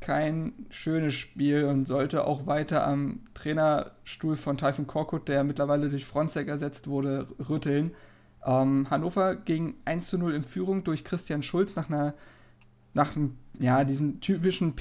kein 0.00 0.52
schönes 0.70 1.14
Spiel 1.14 1.64
und 1.64 1.86
sollte 1.86 2.26
auch 2.26 2.46
weiter 2.46 2.86
am 2.86 3.20
Trainerstuhl 3.34 4.36
von 4.36 4.58
Typhon 4.58 4.86
Korkut, 4.86 5.28
der 5.28 5.44
mittlerweile 5.44 5.88
durch 5.88 6.04
Fronzek 6.04 6.48
ersetzt 6.48 6.88
wurde, 6.88 7.28
rütteln. 7.48 7.92
Ähm, 8.44 8.90
Hannover 8.90 9.36
ging 9.36 9.74
1 9.84 10.08
zu 10.08 10.18
0 10.18 10.34
in 10.34 10.42
Führung 10.42 10.84
durch 10.84 11.04
Christian 11.04 11.42
Schulz 11.42 11.76
nach 11.76 11.88
einer, 11.88 12.14
nach 12.94 13.12
ja, 13.60 13.84
diesen 13.84 14.20
typischen 14.20 14.74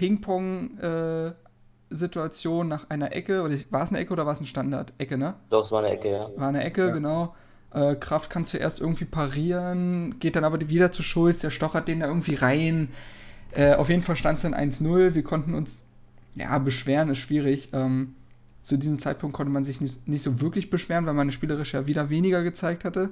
Ping-Pong-Situation 1.91 2.67
nach 2.67 2.89
einer 2.89 3.13
Ecke. 3.13 3.43
Oder 3.43 3.55
war 3.69 3.83
es 3.83 3.89
eine 3.89 3.99
Ecke 3.99 4.13
oder 4.13 4.25
war 4.25 4.33
es 4.33 4.39
ein 4.39 4.45
Standard? 4.45 4.93
Ecke, 4.97 5.17
ne? 5.17 5.35
Doch, 5.49 5.63
es 5.63 5.71
war 5.71 5.79
eine 5.79 5.89
Ecke, 5.89 6.11
ja. 6.11 6.29
War 6.37 6.49
eine 6.49 6.63
Ecke, 6.63 6.87
Ja. 6.87 6.93
genau. 6.93 7.35
Äh, 7.73 7.95
Kraft 7.95 8.29
kann 8.29 8.45
zuerst 8.45 8.81
irgendwie 8.81 9.05
parieren, 9.05 10.19
geht 10.19 10.35
dann 10.35 10.43
aber 10.43 10.59
wieder 10.69 10.91
zu 10.91 11.03
Schulz, 11.03 11.39
der 11.39 11.51
stochert 11.51 11.87
den 11.87 12.01
da 12.01 12.07
irgendwie 12.07 12.35
rein. 12.35 12.89
Äh, 13.53 13.75
auf 13.75 13.89
jeden 13.89 14.01
Fall 14.01 14.17
stand 14.17 14.37
es 14.37 14.41
dann 14.43 14.53
1-0. 14.53 15.13
Wir 15.15 15.23
konnten 15.23 15.53
uns, 15.53 15.83
ja, 16.35 16.57
beschweren 16.57 17.09
ist 17.09 17.19
schwierig. 17.19 17.69
Ähm, 17.73 18.15
zu 18.63 18.77
diesem 18.77 18.99
Zeitpunkt 18.99 19.35
konnte 19.35 19.51
man 19.51 19.65
sich 19.65 19.81
nicht, 19.81 20.07
nicht 20.07 20.21
so 20.23 20.41
wirklich 20.41 20.69
beschweren, 20.69 21.05
weil 21.05 21.13
man 21.13 21.31
spielerisch 21.31 21.73
ja 21.73 21.87
wieder 21.87 22.09
weniger 22.09 22.43
gezeigt 22.43 22.83
hatte. 22.85 23.09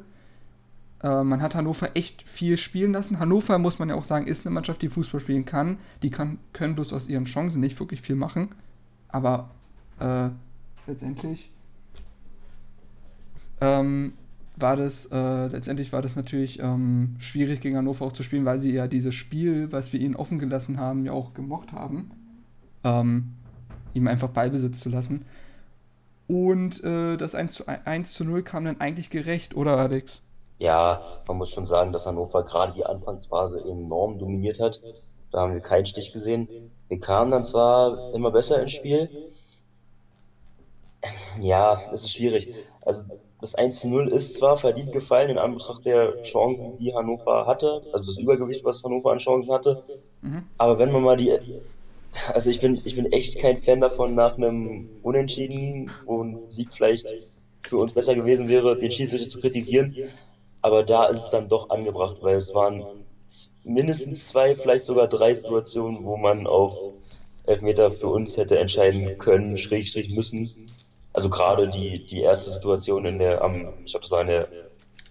Äh, 1.04 1.24
man 1.24 1.42
hat 1.42 1.56
Hannover 1.56 1.92
echt 1.96 2.28
viel 2.28 2.58
spielen 2.58 2.92
lassen. 2.94 3.20
Hannover, 3.20 3.58
muss 3.60 3.80
man 3.80 3.90
ja 3.90 3.96
auch 3.96 4.04
sagen, 4.04 4.28
ist 4.28 4.46
eine 4.46 4.54
Mannschaft, 4.54 4.82
die 4.82 4.90
Fußball 4.90 5.22
spielen 5.22 5.46
kann. 5.46 5.78
Die 6.04 6.10
kann, 6.10 6.38
können 6.52 6.76
bloß 6.76 6.92
aus 6.94 7.08
ihren 7.08 7.26
Chancen 7.26 7.62
nicht 7.62 7.80
wirklich 7.80 8.02
viel 8.02 8.16
machen. 8.16 8.50
Aber 9.10 9.50
äh, 10.00 10.30
letztendlich 10.88 11.52
ähm, 13.62 14.14
war 14.56 14.76
das, 14.76 15.06
äh, 15.12 15.48
letztendlich 15.48 15.92
war 15.94 16.02
das 16.02 16.16
natürlich 16.16 16.60
ähm, 16.60 17.16
schwierig 17.20 17.62
gegen 17.62 17.78
Hannover 17.78 18.06
auch 18.06 18.14
zu 18.14 18.24
spielen, 18.24 18.46
weil 18.46 18.60
sie 18.60 18.72
ja 18.72 18.88
dieses 18.88 19.16
Spiel, 19.16 19.72
was 19.72 19.94
wir 19.94 20.00
ihnen 20.00 20.16
offen 20.16 20.40
gelassen 20.40 20.80
haben, 20.80 21.06
ja 21.06 21.12
auch 21.12 21.34
gemocht 21.34 21.72
haben. 21.72 22.12
Ähm, 22.84 23.34
ihm 23.94 24.08
einfach 24.08 24.30
Ballbesitz 24.30 24.80
zu 24.80 24.90
lassen. 24.90 25.26
Und 26.28 26.84
äh, 26.84 27.18
das 27.18 27.36
1 27.36 27.54
zu, 27.54 27.68
1 27.68 28.14
zu 28.14 28.24
0 28.24 28.44
kam 28.44 28.66
dann 28.66 28.80
eigentlich 28.80 29.10
gerecht, 29.10 29.56
oder 29.56 29.78
Alex? 29.78 30.22
Ja, 30.60 31.02
man 31.28 31.38
muss 31.38 31.50
schon 31.50 31.66
sagen, 31.66 31.92
dass 31.92 32.06
Hannover 32.06 32.44
gerade 32.44 32.74
die 32.74 32.86
Anfangsphase 32.86 33.62
enorm 33.62 34.20
dominiert 34.20 34.60
hat. 34.60 34.82
Da 35.32 35.42
haben 35.42 35.54
wir 35.54 35.62
keinen 35.62 35.86
Stich 35.86 36.12
gesehen. 36.12 36.48
Wir 36.90 37.00
kamen 37.00 37.32
dann 37.32 37.46
zwar 37.46 38.00
immer 38.12 38.32
besser 38.32 38.62
ins 38.62 38.72
Spiel. 38.74 39.10
Ja, 41.40 41.82
es 41.92 42.04
ist 42.04 42.12
schwierig. 42.14 42.50
Also 42.82 43.04
das 43.42 43.56
1 43.56 43.80
zu 43.80 43.88
0 43.90 44.08
ist 44.10 44.34
zwar 44.34 44.58
verdient 44.58 44.92
gefallen 44.92 45.30
in 45.30 45.38
Anbetracht 45.38 45.86
der 45.86 46.20
Chancen, 46.22 46.76
die 46.78 46.94
Hannover 46.94 47.46
hatte, 47.46 47.82
also 47.92 48.06
das 48.06 48.18
Übergewicht, 48.18 48.64
was 48.66 48.84
Hannover 48.84 49.12
an 49.12 49.20
Chancen 49.20 49.54
hatte. 49.54 49.78
Mhm. 50.22 50.44
Aber 50.58 50.78
wenn 50.80 50.92
man 50.92 51.04
mal 51.04 51.18
die 51.18 51.34
Also 52.34 52.50
ich 52.50 52.60
bin, 52.60 52.82
ich 52.86 52.96
bin 52.96 53.06
echt 53.08 53.38
kein 53.40 53.58
Fan 53.58 53.82
davon, 53.82 54.16
nach 54.16 54.38
einem 54.38 54.86
Unentschieden, 55.02 55.98
wo 56.06 56.24
ein 56.24 56.40
Sieg 56.48 56.74
vielleicht 56.74 57.16
für 57.62 57.78
uns 57.78 57.94
besser 57.94 58.16
gewesen 58.16 58.48
wäre, 58.48 58.78
den 58.78 58.92
Schiedsrichter 58.92 59.30
zu 59.30 59.40
kritisieren. 59.40 59.94
Aber 60.62 60.84
da 60.84 61.06
ist 61.08 61.20
es 61.20 61.30
dann 61.30 61.50
doch 61.50 61.70
angebracht, 61.70 62.18
weil 62.22 62.36
es 62.38 62.54
waren 62.54 62.88
mindestens 63.66 64.28
zwei, 64.28 64.56
vielleicht 64.56 64.86
sogar 64.86 65.08
drei 65.08 65.34
Situationen, 65.34 66.04
wo 66.04 66.18
man 66.18 66.48
auf 66.48 66.76
Elfmeter 67.46 67.92
für 67.92 68.08
uns 68.08 68.38
hätte 68.38 68.60
entscheiden 68.60 69.18
können, 69.18 69.58
Schrägstrich 69.58 70.14
müssen. 70.16 70.50
Also 71.14 71.30
gerade 71.30 71.68
die, 71.68 72.06
die 72.06 72.22
erste 72.22 72.52
Situation 72.52 73.06
in 73.06 73.20
der, 73.20 73.42
am, 73.42 73.74
ich 73.84 73.92
glaube, 73.92 74.04
das 74.04 74.12
war 74.12 74.22
in 74.22 74.28
der 74.28 74.48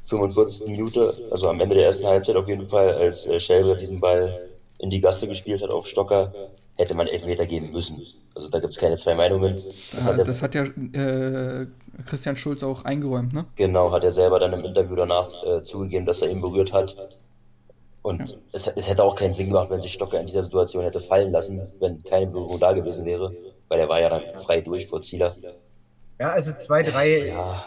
45. 0.06 0.68
Minute, 0.68 1.28
also 1.30 1.48
am 1.48 1.60
Ende 1.60 1.74
der 1.74 1.86
ersten 1.86 2.06
Halbzeit 2.06 2.36
auf 2.36 2.48
jeden 2.48 2.68
Fall, 2.68 2.94
als 2.94 3.26
äh, 3.26 3.40
Schellbrett 3.40 3.80
diesen 3.80 4.00
Ball 4.00 4.48
in 4.78 4.90
die 4.90 5.00
Gasse 5.00 5.28
gespielt 5.28 5.62
hat 5.62 5.70
auf 5.70 5.86
Stocker, 5.86 6.32
hätte 6.76 6.94
man 6.94 7.08
Elfmeter 7.08 7.46
geben 7.46 7.72
müssen. 7.72 8.00
Also 8.34 8.48
da 8.48 8.60
gibt 8.60 8.72
es 8.72 8.78
keine 8.78 8.96
zwei 8.96 9.16
Meinungen. 9.16 9.62
Das, 9.92 10.06
hat, 10.06 10.18
das 10.18 10.42
hat 10.42 10.54
ja 10.54 10.62
äh, 10.62 11.66
Christian 12.06 12.36
Schulz 12.36 12.62
auch 12.62 12.84
eingeräumt, 12.84 13.32
ne? 13.32 13.46
Genau, 13.56 13.90
hat 13.90 14.04
er 14.04 14.12
selber 14.12 14.38
dann 14.38 14.52
im 14.52 14.64
Interview 14.64 14.94
danach 14.94 15.28
äh, 15.44 15.62
zugegeben, 15.64 16.06
dass 16.06 16.22
er 16.22 16.30
ihn 16.30 16.40
berührt 16.40 16.72
hat. 16.72 16.96
Und 18.08 18.20
ja. 18.20 18.38
es, 18.52 18.66
es, 18.68 18.88
hätte 18.88 19.04
auch 19.04 19.14
keinen 19.14 19.34
Sinn 19.34 19.48
gemacht, 19.48 19.68
wenn 19.68 19.82
sich 19.82 19.92
Stocker 19.92 20.18
in 20.18 20.26
dieser 20.26 20.42
Situation 20.42 20.82
hätte 20.82 20.98
fallen 20.98 21.30
lassen, 21.30 21.60
wenn 21.78 22.02
keine 22.04 22.26
Berührung 22.26 22.58
da 22.58 22.72
gewesen 22.72 23.04
wäre, 23.04 23.34
weil 23.68 23.80
er 23.80 23.88
war 23.90 24.00
ja 24.00 24.08
dann 24.08 24.22
frei 24.38 24.62
durch 24.62 24.86
vor 24.86 25.02
Zieler. 25.02 25.36
Ja, 26.18 26.30
also 26.30 26.52
zwei, 26.66 26.80
drei. 26.80 27.26
Ja, 27.28 27.64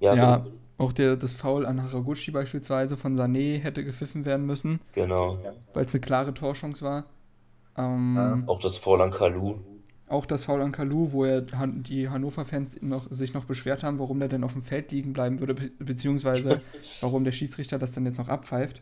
ja, 0.00 0.14
ja 0.14 0.46
auch 0.76 0.92
der, 0.92 1.14
das 1.14 1.34
Foul 1.34 1.66
an 1.66 1.80
Haraguchi 1.82 2.32
beispielsweise 2.32 2.96
von 2.96 3.16
Sané 3.16 3.60
hätte 3.60 3.84
gepfiffen 3.84 4.24
werden 4.24 4.44
müssen. 4.44 4.80
Genau. 4.92 5.38
Weil 5.72 5.86
es 5.86 5.94
eine 5.94 6.00
klare 6.00 6.34
Torchance 6.34 6.84
war. 6.84 7.04
Ähm. 7.76 8.42
Auch 8.48 8.60
das 8.60 8.76
Foul 8.76 9.02
an 9.02 9.12
Kalu. 9.12 9.60
Auch 10.08 10.24
das 10.24 10.44
Foul 10.44 10.62
an 10.62 10.72
Kalu, 10.72 11.12
wo 11.12 11.24
er 11.24 11.42
die 11.42 12.08
Hannover-Fans 12.08 12.80
noch, 12.80 13.10
sich 13.10 13.34
noch 13.34 13.44
beschwert 13.44 13.82
haben, 13.82 13.98
warum 13.98 14.18
der 14.18 14.28
denn 14.28 14.42
auf 14.42 14.54
dem 14.54 14.62
Feld 14.62 14.90
liegen 14.90 15.12
bleiben 15.12 15.40
würde, 15.40 15.54
be 15.54 15.70
beziehungsweise 15.78 16.60
warum 17.00 17.24
der 17.24 17.32
Schiedsrichter 17.32 17.78
das 17.78 17.92
dann 17.92 18.06
jetzt 18.06 18.18
noch 18.18 18.28
abpfeift. 18.28 18.80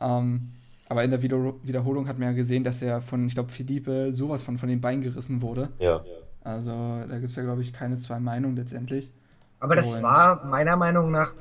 Ähm, 0.00 0.50
aber 0.88 1.04
in 1.04 1.10
der 1.10 1.22
Wieder 1.22 1.54
Wiederholung 1.62 2.08
hat 2.08 2.18
man 2.18 2.28
ja 2.28 2.34
gesehen, 2.34 2.64
dass 2.64 2.82
er 2.82 3.00
von, 3.00 3.26
ich 3.26 3.34
glaube, 3.34 3.50
Philippe 3.50 4.12
sowas 4.12 4.42
von, 4.42 4.58
von 4.58 4.68
den 4.68 4.80
Beinen 4.80 5.02
gerissen 5.02 5.42
wurde. 5.42 5.70
Ja. 5.78 6.04
Also 6.42 6.70
da 6.70 7.18
gibt 7.18 7.30
es 7.30 7.36
ja, 7.36 7.42
glaube 7.42 7.62
ich, 7.62 7.72
keine 7.72 7.96
zwei 7.96 8.18
Meinungen 8.18 8.56
letztendlich. 8.56 9.10
Aber 9.60 9.76
das 9.76 9.86
Und 9.86 10.02
war 10.02 10.44
meiner 10.46 10.76
Meinung 10.76 11.10
nach 11.10 11.32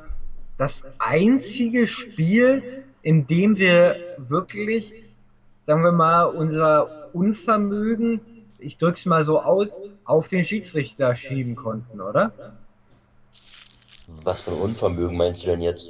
das 0.57 0.71
einzige 0.99 1.87
Spiel, 1.87 2.83
in 3.01 3.25
dem 3.27 3.55
wir 3.55 3.95
wirklich, 4.17 4.91
sagen 5.65 5.83
wir 5.83 5.93
mal, 5.93 6.25
unser 6.25 7.13
Unvermögen, 7.15 8.19
ich 8.59 8.77
drück's 8.77 9.05
mal 9.05 9.25
so 9.25 9.41
aus, 9.41 9.67
auf 10.05 10.27
den 10.27 10.45
Schiedsrichter 10.45 11.15
schieben 11.15 11.55
konnten, 11.55 12.01
oder? 12.01 12.31
Was 14.23 14.41
für 14.41 14.51
ein 14.51 14.57
Unvermögen 14.57 15.17
meinst 15.17 15.43
du 15.43 15.51
denn 15.51 15.61
jetzt? 15.61 15.89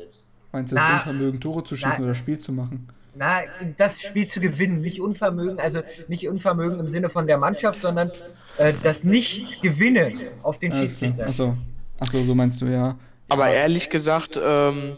Meinst 0.52 0.72
du 0.72 0.76
das 0.76 0.84
na, 0.88 0.96
Unvermögen, 0.98 1.40
Tore 1.40 1.64
zu 1.64 1.76
schießen 1.76 1.96
na, 2.00 2.04
oder 2.06 2.16
Spiel 2.16 2.38
zu 2.38 2.52
machen? 2.52 2.90
Na, 3.16 3.42
das 3.78 3.92
Spiel 4.08 4.30
zu 4.30 4.40
gewinnen, 4.40 4.82
nicht 4.82 5.00
Unvermögen, 5.00 5.60
also 5.60 5.82
nicht 6.08 6.28
Unvermögen 6.28 6.80
im 6.80 6.92
Sinne 6.92 7.10
von 7.10 7.28
der 7.28 7.38
Mannschaft, 7.38 7.82
sondern 7.82 8.12
äh, 8.58 8.74
das 8.84 9.04
Nicht-Gewinnen 9.04 10.20
auf 10.44 10.58
den 10.58 10.74
Alles 10.74 10.92
Schiedsrichter. 10.92 11.28
Achso. 11.28 11.58
Achso, 12.00 12.24
so 12.24 12.36
meinst 12.36 12.62
du, 12.62 12.66
ja. 12.66 12.98
Aber 13.30 13.50
ehrlich 13.50 13.90
gesagt, 13.90 14.40
ähm, 14.42 14.98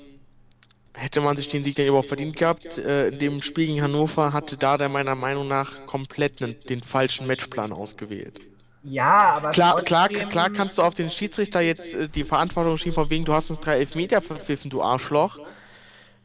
hätte 1.01 1.19
man 1.19 1.35
sich 1.35 1.49
den 1.49 1.63
Sieg 1.63 1.75
denn 1.75 1.87
überhaupt 1.87 2.07
verdient 2.07 2.35
gehabt. 2.35 2.77
Äh, 2.77 3.07
in 3.07 3.19
dem 3.19 3.41
Spiel 3.41 3.65
gegen 3.65 3.81
Hannover 3.81 4.33
hatte 4.33 4.55
da 4.55 4.77
der 4.77 4.87
meiner 4.87 5.15
Meinung 5.15 5.47
nach 5.47 5.85
komplett 5.87 6.39
den, 6.39 6.55
den 6.69 6.81
falschen 6.81 7.25
Matchplan 7.27 7.73
ausgewählt. 7.73 8.39
Ja, 8.83 9.33
aber 9.33 9.51
klar, 9.51 9.81
klar, 9.81 10.09
klar 10.09 10.49
kannst 10.49 10.77
du 10.77 10.81
auf 10.81 10.93
den 10.93 11.09
Schiedsrichter 11.09 11.61
jetzt 11.61 11.93
äh, 11.93 12.07
die 12.07 12.23
Verantwortung 12.23 12.77
schieben, 12.77 12.93
von 12.93 13.09
wegen, 13.09 13.25
du 13.25 13.33
hast 13.33 13.49
uns 13.49 13.59
drei 13.59 13.77
Elfmeter 13.79 14.21
verpfiffen, 14.21 14.69
du 14.69 14.81
Arschloch. 14.81 15.39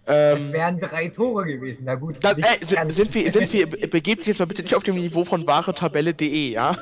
Ähm, 0.09 0.47
es 0.47 0.53
wären 0.53 0.81
drei 0.81 1.09
Tore 1.09 1.45
gewesen, 1.47 1.83
na 1.85 1.97
gut. 1.97 2.17
Das, 2.21 2.37
äh, 2.37 2.65
sind, 2.65 2.93
sind, 2.93 3.15
wir, 3.15 3.33
sind 3.33 3.53
wir, 3.53 3.67
begebt 3.67 4.21
dich 4.21 4.29
jetzt 4.29 4.39
mal 4.39 4.47
bitte 4.47 4.63
nicht 4.63 4.75
auf 4.75 4.85
dem 4.85 4.97
Niveau 4.97 5.25
von 5.25 5.47
wahretabelle.de, 5.47 6.53
ja? 6.53 6.77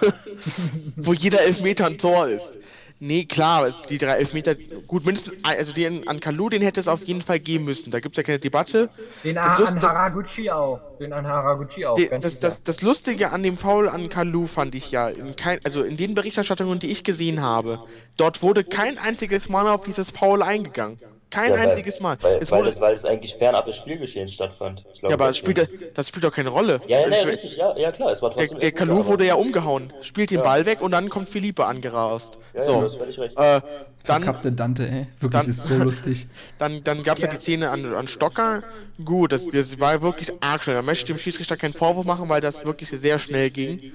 Wo 0.97 1.12
jeder 1.12 1.42
Elfmeter 1.42 1.86
ein 1.86 1.99
Tor 1.99 2.28
ist. 2.28 2.59
Nee, 3.07 3.27
klar, 3.27 3.67
es, 3.67 3.83
die 3.83 3.99
drei 3.99 4.13
Elfmeter, 4.13 4.55
gut, 4.87 5.05
mindestens, 5.05 5.35
also 5.43 5.75
den 5.75 6.09
an 6.09 6.21
Kalu, 6.21 6.49
den 6.49 6.63
hätte 6.63 6.81
es 6.81 6.89
auf 6.89 7.03
jeden 7.05 7.21
Fall 7.21 7.39
geben 7.39 7.67
müssen. 7.67 7.91
Da 7.91 8.01
gibt 8.01 8.15
es 8.15 8.17
ja 8.17 8.23
keine 8.23 8.39
Debatte. 8.39 8.89
Den 9.23 9.35
das 9.35 9.61
an 9.61 9.83
Haraguchi 9.83 10.51
auch. 10.51 10.81
Den 10.99 11.13
an 11.13 11.27
Haraguchi 11.27 11.85
auch. 11.85 11.97
Den, 11.97 12.23
das, 12.23 12.39
das, 12.39 12.63
das, 12.63 12.81
Lustige 12.81 13.31
an 13.31 13.43
dem 13.43 13.59
Foul 13.59 13.91
an 13.91 14.09
Kalu 14.09 14.47
fand 14.47 14.75
ich 14.75 14.91
ja, 14.91 15.11
in 15.11 15.37
kein, 15.37 15.61
also 15.65 15.83
in 15.83 15.99
den 15.99 16.15
Berichterstattungen, 16.15 16.79
die 16.79 16.91
ich 16.91 17.05
gesehen 17.05 17.43
habe, 17.43 17.79
dort 18.17 18.43
wurde 18.43 18.65
kein 18.65 18.97
einziges 18.97 19.51
Mal 19.51 19.69
auf 19.69 19.85
dieses 19.85 20.11
Foul 20.11 20.43
eingegangen. 20.43 20.99
Kein 21.35 21.53
ja, 21.53 21.61
einziges 21.61 21.99
Mal. 21.99 22.16
Weil, 22.20 22.39
es, 22.41 22.51
weil, 22.51 22.66
es, 22.66 22.80
weil 22.80 22.95
es 22.95 23.05
eigentlich 23.05 23.35
fernab 23.35 23.66
des 23.66 23.76
Spielgeschehens 23.76 24.32
stattfand. 24.32 24.85
Glaub, 25.01 25.11
ja, 25.11 25.16
aber 25.16 25.26
das 25.26 25.37
spielt, 25.37 25.68
das 25.95 26.09
spielt 26.09 26.24
doch 26.24 26.32
keine 26.32 26.51
Rolle. 26.51 26.80
Ja, 26.87 27.01
ja, 27.01 27.09
nee, 27.09 27.22
richtig, 27.22 27.57
ja, 27.57 27.76
ja 27.76 27.91
klar, 27.91 28.12
es 28.12 28.22
war 28.22 28.30
trotzdem. 28.30 28.61
Der, 28.61 28.70
der 28.70 28.72
Kalu 28.72 29.05
wurde 29.07 29.26
ja 29.26 29.35
umgehauen, 29.35 29.93
spielt 30.01 30.30
den 30.30 30.39
ja. 30.39 30.45
Ball 30.45 30.64
weg 30.64 30.80
und 30.80 30.93
dann 30.93 31.09
kommt 31.09 31.28
Philippe 31.28 31.64
angerast. 31.64 32.39
Ja, 32.55 32.62
so. 32.62 32.82
Ja, 32.82 32.89
völlig 32.89 33.18
recht. 33.18 33.37
Äh, 33.37 33.61
dann, 34.05 34.22
Verkappte 34.22 34.53
Dante, 34.53 34.85
ey. 34.85 35.07
Wirklich, 35.18 35.41
dann, 35.41 35.51
ist 35.51 35.62
so 35.62 35.74
lustig. 35.74 36.26
Dann, 36.59 36.85
dann 36.85 37.03
gab 37.03 37.16
es 37.16 37.22
ja 37.24 37.30
die 37.30 37.41
Szene 37.41 37.70
an, 37.70 37.95
an 37.95 38.07
Stocker. 38.07 38.62
Gut, 39.03 39.32
das, 39.32 39.49
das 39.49 39.80
war 39.80 40.03
wirklich 40.03 40.30
arg 40.41 40.62
schnell. 40.62 40.76
Da 40.76 40.82
möchte 40.82 41.05
ich 41.05 41.07
dem 41.07 41.18
Schiedsrichter 41.18 41.57
keinen 41.57 41.72
Vorwurf 41.72 42.05
machen, 42.05 42.28
weil 42.28 42.43
das 42.43 42.66
wirklich 42.66 42.91
sehr 42.91 43.18
schnell 43.18 43.51
ging. 43.51 43.93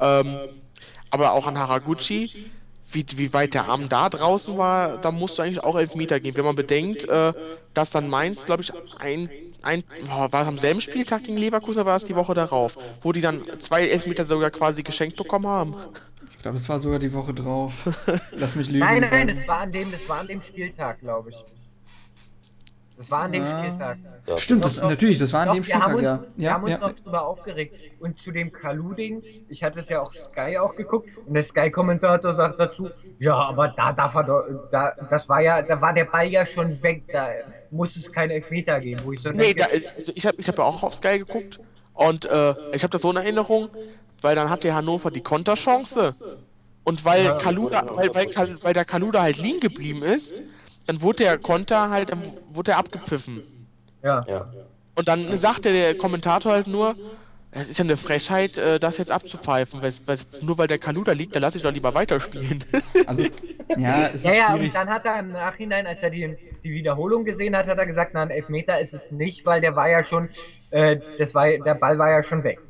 Ähm, 0.00 0.38
aber 1.10 1.32
auch 1.32 1.46
an 1.46 1.58
Haraguchi 1.58 2.50
wie, 2.90 3.04
wie 3.16 3.32
weit 3.32 3.54
der 3.54 3.68
Arm 3.68 3.88
da 3.88 4.08
draußen 4.08 4.56
war, 4.56 4.98
da 4.98 5.10
musst 5.10 5.38
du 5.38 5.42
eigentlich 5.42 5.62
auch 5.62 5.76
Elfmeter 5.76 6.20
gehen. 6.20 6.36
Wenn 6.36 6.44
man 6.44 6.56
bedenkt, 6.56 7.08
äh, 7.08 7.32
dass 7.74 7.90
dann 7.90 8.08
Mainz, 8.08 8.44
glaube 8.46 8.62
ich, 8.62 8.72
ein, 8.98 9.30
ein, 9.62 9.84
war 10.06 10.32
es 10.32 10.48
am 10.48 10.58
selben 10.58 10.80
Spieltag 10.80 11.24
gegen 11.24 11.36
Leverkusen 11.36 11.80
oder 11.80 11.90
war 11.90 11.96
es 11.96 12.04
die 12.04 12.16
Woche 12.16 12.34
darauf, 12.34 12.76
wo 13.02 13.12
die 13.12 13.20
dann 13.20 13.42
zwei 13.58 13.86
Elfmeter 13.88 14.26
sogar 14.26 14.50
quasi 14.50 14.82
geschenkt 14.82 15.16
bekommen 15.16 15.46
haben. 15.46 15.74
Ich 16.32 16.42
glaube, 16.42 16.56
es 16.56 16.68
war 16.68 16.78
sogar 16.78 16.98
die 16.98 17.12
Woche 17.12 17.34
drauf. 17.34 17.88
Lass 18.32 18.54
mich 18.54 18.68
lügen. 18.68 18.86
Nein, 18.86 19.00
nein, 19.00 19.36
das 19.36 19.48
war 19.48 19.58
an 19.60 19.72
dem, 19.72 19.90
das 19.90 20.08
war 20.08 20.20
an 20.20 20.28
dem 20.28 20.40
Spieltag, 20.42 21.00
glaube 21.00 21.30
ich. 21.30 21.36
Das 22.98 23.10
war 23.12 23.22
an 23.22 23.32
dem 23.32 23.44
ah. 23.44 23.64
Spieltag. 23.64 23.98
Ja. 24.26 24.38
Stimmt, 24.38 24.64
das, 24.64 24.74
doch, 24.74 24.90
natürlich, 24.90 25.18
das 25.18 25.32
war 25.32 25.42
an 25.42 25.48
doch, 25.48 25.54
dem 25.54 25.62
Spieltag, 25.62 25.94
uns, 25.94 26.02
ja. 26.02 26.24
Wir 26.36 26.44
ja, 26.44 26.52
haben 26.52 26.64
uns 26.64 26.72
ja. 26.72 26.78
noch 26.78 26.92
drüber 26.92 27.26
aufgeregt. 27.26 27.74
Und 28.00 28.18
zu 28.18 28.32
dem 28.32 28.52
Kalu-Ding, 28.52 29.22
ich 29.48 29.62
hatte 29.62 29.80
es 29.80 29.88
ja 29.88 30.02
auch 30.02 30.12
Sky 30.12 30.58
auch 30.58 30.74
geguckt, 30.74 31.08
und 31.24 31.34
der 31.34 31.44
Sky-Kommentator 31.44 32.34
sagt 32.34 32.58
dazu, 32.58 32.90
ja, 33.20 33.34
aber 33.34 33.68
da 33.68 33.92
darf 33.92 34.14
er 34.14 34.24
doch, 34.24 34.44
da, 34.72 34.94
das 35.10 35.28
war 35.28 35.40
ja, 35.40 35.62
da 35.62 35.80
war 35.80 35.92
der 35.92 36.06
Ball 36.06 36.26
ja 36.26 36.44
schon 36.46 36.82
weg, 36.82 37.04
da 37.12 37.28
muss 37.70 37.90
es 37.96 38.10
keine 38.12 38.34
Elfmeter 38.34 38.80
geben, 38.80 39.00
wo 39.04 39.12
ich 39.12 39.20
so 39.20 39.30
Nee, 39.30 39.54
denke, 39.54 39.80
da, 39.80 39.88
also 39.96 40.12
ich 40.14 40.26
habe 40.26 40.36
ich 40.40 40.48
hab 40.48 40.58
ja 40.58 40.64
auch 40.64 40.82
auf 40.82 40.96
Sky 40.96 41.20
geguckt, 41.20 41.60
und 41.94 42.26
äh, 42.26 42.54
ich 42.72 42.82
habe 42.82 42.90
das 42.90 43.02
so 43.02 43.10
in 43.10 43.16
Erinnerung, 43.16 43.68
weil 44.22 44.34
dann 44.34 44.50
hat 44.50 44.64
der 44.64 44.74
Hannover 44.74 45.10
die 45.10 45.20
Konterchance. 45.20 46.14
Und 46.84 47.04
weil, 47.04 47.24
ja, 47.24 47.38
Kaluda, 47.38 47.84
weil, 47.92 48.14
weil, 48.14 48.56
weil 48.62 48.72
der 48.72 48.84
Kaluda 48.84 49.22
halt 49.22 49.36
liegen 49.38 49.60
geblieben 49.60 50.02
ist, 50.02 50.40
dann 50.88 51.02
wurde 51.02 51.24
der 51.24 51.38
Konter 51.38 51.90
halt, 51.90 52.10
dann 52.10 52.22
wurde 52.50 52.72
er 52.72 52.78
abgepfiffen. 52.78 53.42
Ja. 54.02 54.22
ja. 54.26 54.46
Und 54.94 55.06
dann 55.06 55.36
sagte 55.36 55.70
der 55.70 55.94
Kommentator 55.94 56.52
halt 56.52 56.66
nur, 56.66 56.96
es 57.50 57.68
ist 57.68 57.78
ja 57.78 57.84
eine 57.84 57.96
Frechheit, 57.96 58.56
äh, 58.56 58.80
das 58.80 58.96
jetzt 58.96 59.10
abzupfeifen. 59.10 59.82
Weil's, 59.82 60.02
weil's, 60.06 60.26
nur 60.40 60.56
weil 60.56 60.66
der 60.66 60.78
Kalu 60.78 61.04
da 61.04 61.12
liegt, 61.12 61.34
dann 61.34 61.42
lasse 61.42 61.58
ich 61.58 61.62
doch 61.62 61.72
lieber 61.72 61.94
weiterspielen. 61.94 62.64
Also, 63.06 63.22
ja, 63.76 64.06
es 64.06 64.16
ist 64.16 64.24
ja, 64.24 64.32
ja, 64.32 64.46
schwierig. 64.48 64.68
und 64.68 64.74
dann 64.74 64.88
hat 64.88 65.04
er 65.04 65.18
im 65.20 65.32
Nachhinein, 65.32 65.86
als 65.86 66.02
er 66.02 66.10
die, 66.10 66.36
die 66.64 66.70
Wiederholung 66.70 67.24
gesehen 67.24 67.54
hat, 67.54 67.66
hat 67.66 67.78
er 67.78 67.86
gesagt, 67.86 68.12
na, 68.14 68.22
ein 68.22 68.30
Elfmeter 68.30 68.80
ist 68.80 68.92
es 68.92 69.00
nicht, 69.10 69.44
weil 69.46 69.60
der 69.60 69.76
war 69.76 69.88
ja 69.88 70.04
schon, 70.04 70.30
äh, 70.70 71.00
das 71.18 71.34
war, 71.34 71.46
der 71.46 71.74
Ball 71.74 71.98
war 71.98 72.10
ja 72.10 72.24
schon 72.24 72.44
weg. 72.44 72.60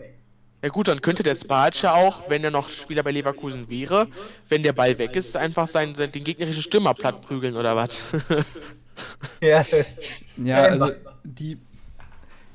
Ja 0.62 0.70
gut, 0.70 0.88
dann 0.88 1.00
könnte 1.00 1.22
der 1.22 1.36
Spac 1.36 1.82
ja 1.82 1.94
auch, 1.94 2.28
wenn 2.28 2.42
er 2.42 2.50
noch 2.50 2.68
Spieler 2.68 3.04
bei 3.04 3.12
Leverkusen 3.12 3.68
wäre, 3.68 4.08
wenn 4.48 4.64
der 4.64 4.72
Ball 4.72 4.98
weg 4.98 5.14
ist, 5.14 5.36
einfach 5.36 5.68
sein, 5.68 5.94
sein 5.94 6.10
den 6.10 6.24
gegnerischen 6.24 6.62
Stürmer 6.62 6.94
platt 6.94 7.22
prügeln 7.22 7.56
oder 7.56 7.76
was. 7.76 8.00
ja, 9.40 9.64
ja, 10.36 10.62
also 10.64 10.90
die, 11.22 11.58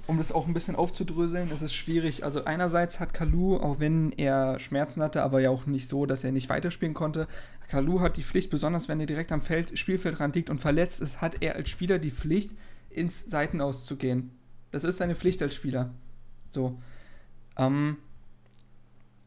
um 0.06 0.18
das 0.18 0.34
auch 0.34 0.48
ein 0.48 0.54
bisschen 0.54 0.76
aufzudröseln, 0.76 1.50
ist 1.52 1.62
es 1.62 1.74
schwierig. 1.74 2.26
Also 2.26 2.44
einerseits 2.44 3.00
hat 3.00 3.14
Kalu, 3.14 3.56
auch 3.56 3.80
wenn 3.80 4.12
er 4.12 4.60
Schmerzen 4.60 5.02
hatte, 5.02 5.24
aber 5.24 5.40
ja 5.40 5.50
auch 5.50 5.66
nicht 5.66 5.88
so, 5.88 6.06
dass 6.06 6.26
er 6.26 6.34
nicht 6.34 6.50
weiterspielen 6.50 6.94
konnte, 6.94 7.28
Kalu 7.70 8.02
hat 8.02 8.18
die 8.18 8.24
Pflicht, 8.24 8.50
besonders 8.50 8.90
wenn 8.90 9.00
er 9.00 9.06
direkt 9.06 9.32
am 9.32 9.42
Feld, 9.42 9.80
Spielfeldrand 9.80 10.36
liegt 10.36 10.50
und 10.50 10.60
verletzt 10.60 11.00
ist, 11.00 11.22
hat 11.22 11.42
er 11.42 11.56
als 11.56 11.70
Spieler 11.70 12.00
die 12.00 12.12
Pflicht, 12.12 12.52
ins 12.90 13.26
Seitenaus 13.26 13.86
zu 13.86 13.96
gehen. 13.96 14.32
Das 14.72 14.84
ist 14.84 14.98
seine 14.98 15.16
Pflicht 15.16 15.42
als 15.42 15.56
Spieler. 15.56 15.90
So. 16.50 16.78
Ähm, 17.58 17.98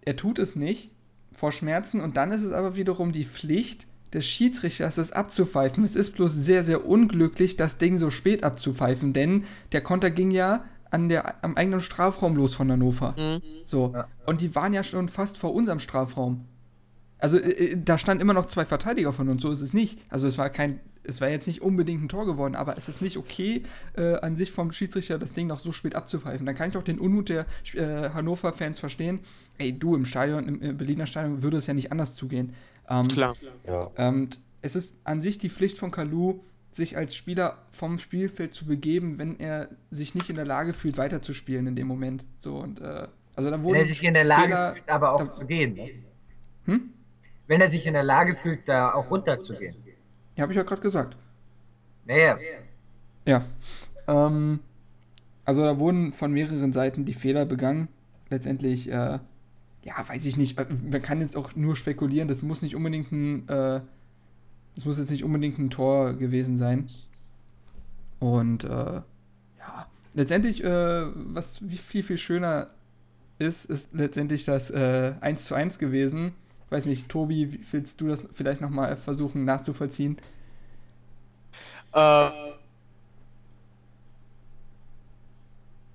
er 0.03 0.17
tut 0.17 0.39
es 0.39 0.57
nicht 0.57 0.91
vor 1.33 1.53
Schmerzen 1.53 2.01
und 2.01 2.17
dann 2.17 2.33
ist 2.33 2.43
es 2.43 2.53
aber 2.53 2.77
wiederum 2.77 3.13
die 3.13 3.25
Pflicht 3.25 3.87
des 4.13 4.27
Schiedsrichters, 4.27 4.99
es 4.99 5.13
abzupfeifen. 5.13 5.85
Es 5.85 5.97
ist 5.97 6.13
bloß 6.13 6.33
sehr, 6.33 6.63
sehr 6.63 6.87
unglücklich, 6.87 7.57
das 7.57 7.79
Ding 7.79 7.99
so 7.99 8.11
spät 8.11 8.45
abzupfeifen, 8.45 9.13
denn 9.13 9.45
der 9.73 9.83
Konter 9.83 10.11
ging 10.11 10.31
ja 10.31 10.65
an 10.91 11.09
der, 11.09 11.45
am 11.45 11.57
eigenen 11.57 11.81
Strafraum 11.81 12.37
los 12.37 12.55
von 12.55 12.71
Hannover. 12.71 13.15
Mhm. 13.19 13.43
So. 13.65 13.93
Ja. 13.95 14.09
Und 14.25 14.41
die 14.41 14.55
waren 14.55 14.73
ja 14.73 14.85
schon 14.85 15.09
fast 15.09 15.37
vor 15.37 15.53
unserem 15.53 15.81
Strafraum. 15.81 16.45
Also 17.19 17.39
äh, 17.39 17.73
äh, 17.73 17.77
da 17.83 17.99
stand 17.99 18.21
immer 18.21 18.35
noch 18.35 18.47
zwei 18.47 18.65
Verteidiger 18.65 19.13
von 19.13 19.29
uns, 19.29 19.43
so 19.43 19.51
ist 19.51 19.61
es 19.61 19.73
nicht. 19.73 19.99
Also 20.09 20.27
es 20.27 20.39
war 20.39 20.51
kein, 20.51 20.81
es 21.05 21.21
war 21.21 21.29
jetzt 21.29 21.47
nicht 21.47 21.63
unbedingt 21.63 22.03
ein 22.03 22.09
Tor 22.09 22.27
geworden, 22.27 22.55
aber 22.55 22.77
es 22.77 22.89
ist 22.89 23.01
nicht 23.01 23.17
okay, 23.17 23.63
äh, 23.97 24.17
an 24.17 24.37
sich 24.37 24.53
vom 24.53 24.73
Schiedsrichter 24.73 25.19
das 25.19 25.33
Ding 25.33 25.47
noch 25.47 25.61
so 25.61 25.73
spät 25.73 25.95
abzupfeifen. 25.95 26.45
Dann 26.45 26.55
kann 26.55 26.71
ich 26.71 26.77
auch 26.77 26.83
den 26.83 26.99
Unmut 26.99 27.29
der 27.29 27.47
äh, 27.75 28.11
Hannover-Fans 28.11 28.79
verstehen. 28.81 29.21
Ey, 29.59 29.73
du 29.73 29.95
im 29.95 30.05
Stadion, 30.05 30.47
im, 30.47 30.61
im 30.61 30.77
Berliner 30.77 31.07
Stadion 31.07 31.43
würde 31.43 31.57
es 31.57 31.67
ja 31.67 31.75
nicht 31.75 31.93
anders 31.93 32.15
zugehen. 32.15 32.55
Ähm, 32.89 33.09
Klar. 33.09 33.35
Ja. 33.67 33.91
und 33.97 34.39
es 34.63 34.77
ist 34.77 34.97
an 35.05 35.21
sich 35.21 35.39
die 35.39 35.49
Pflicht 35.49 35.79
von 35.79 35.91
Kalu, 35.91 36.41
sich 36.71 36.97
als 36.97 37.17
Spieler 37.17 37.59
vom 37.71 37.99
Spielfeld 37.99 38.55
zu 38.55 38.67
begeben, 38.67 39.19
wenn 39.19 39.39
er 39.41 39.69
sich 39.91 40.15
nicht 40.15 40.29
in 40.29 40.37
der 40.37 40.45
Lage 40.45 40.73
fühlt, 40.73 40.99
weiterzuspielen 40.99 41.67
in 41.67 41.77
dem 41.77 41.87
Moment. 41.87 42.25
So 42.39 42.59
und 42.59 42.81
äh, 42.81 43.09
also 43.35 43.51
da 43.51 43.57
Wenn 43.57 43.65
wurden 43.65 43.77
er 43.79 43.87
sich 43.87 44.03
in 44.03 44.15
der 44.15 44.25
Lage 44.25 44.43
Fehler, 44.43 44.73
fühlt, 44.75 44.89
aber 44.89 45.13
auch 45.13 45.27
da, 45.27 45.35
zu 45.37 45.47
gehen. 45.47 45.75
Ne? 45.75 45.91
hm? 46.67 46.93
Wenn 47.47 47.61
er 47.61 47.71
sich 47.71 47.87
in 47.87 47.95
der 47.95 48.03
Lage 48.03 48.37
fühlt, 48.43 48.61
da 48.67 48.93
auch 48.93 49.11
runterzugehen. 49.11 49.77
Ja, 50.35 50.43
habe 50.43 50.53
ich 50.53 50.57
ja 50.57 50.63
gerade 50.65 50.83
gesagt. 50.83 51.17
Naja, 52.05 52.39
Ja. 53.27 53.45
Ähm, 54.07 54.61
also 55.45 55.63
da 55.63 55.79
wurden 55.79 56.13
von 56.13 56.33
mehreren 56.33 56.73
Seiten 56.73 57.05
die 57.05 57.15
Fehler 57.15 57.45
begangen. 57.47 57.89
Letztendlich, 58.31 58.91
äh, 58.91 59.19
ja, 59.83 60.09
weiß 60.09 60.25
ich 60.27 60.37
nicht. 60.37 60.57
Man 60.59 61.03
kann 61.03 61.21
jetzt 61.21 61.37
auch 61.37 61.55
nur 61.55 61.77
spekulieren. 61.77 62.29
Das 62.29 62.43
muss 62.43 62.63
nicht 62.63 62.75
unbedingt 62.75 63.13
ein, 63.13 63.49
äh, 63.49 63.81
das 64.75 64.85
muss 64.85 64.99
jetzt 64.99 65.11
nicht 65.11 65.25
unbedingt 65.25 65.59
ein 65.59 65.71
Tor 65.71 66.15
gewesen 66.15 66.57
sein. 66.57 66.87
Und 68.19 68.65
äh, 68.65 68.69
ja, 68.69 69.87
letztendlich, 70.15 70.63
äh, 70.65 71.07
was 71.15 71.69
wie 71.69 71.79
viel, 71.79 72.03
viel 72.03 72.19
schöner 72.19 72.71
ist, 73.39 73.67
ist 73.67 73.93
letztendlich 73.93 74.45
das 74.45 74.71
äh, 74.71 75.15
1 75.21 75.45
zu 75.45 75.55
1 75.55 75.79
gewesen. 75.79 76.33
Weiß 76.71 76.87
nicht, 76.87 77.09
Tobi, 77.09 77.53
wie 77.53 77.61
willst 77.73 78.01
du 78.01 78.09
das 78.09 78.25
vielleicht 78.33 78.61
nochmal 78.61 78.97
versuchen 78.97 79.45
nachzuvollziehen? 79.45 80.17
Äh, 81.93 82.31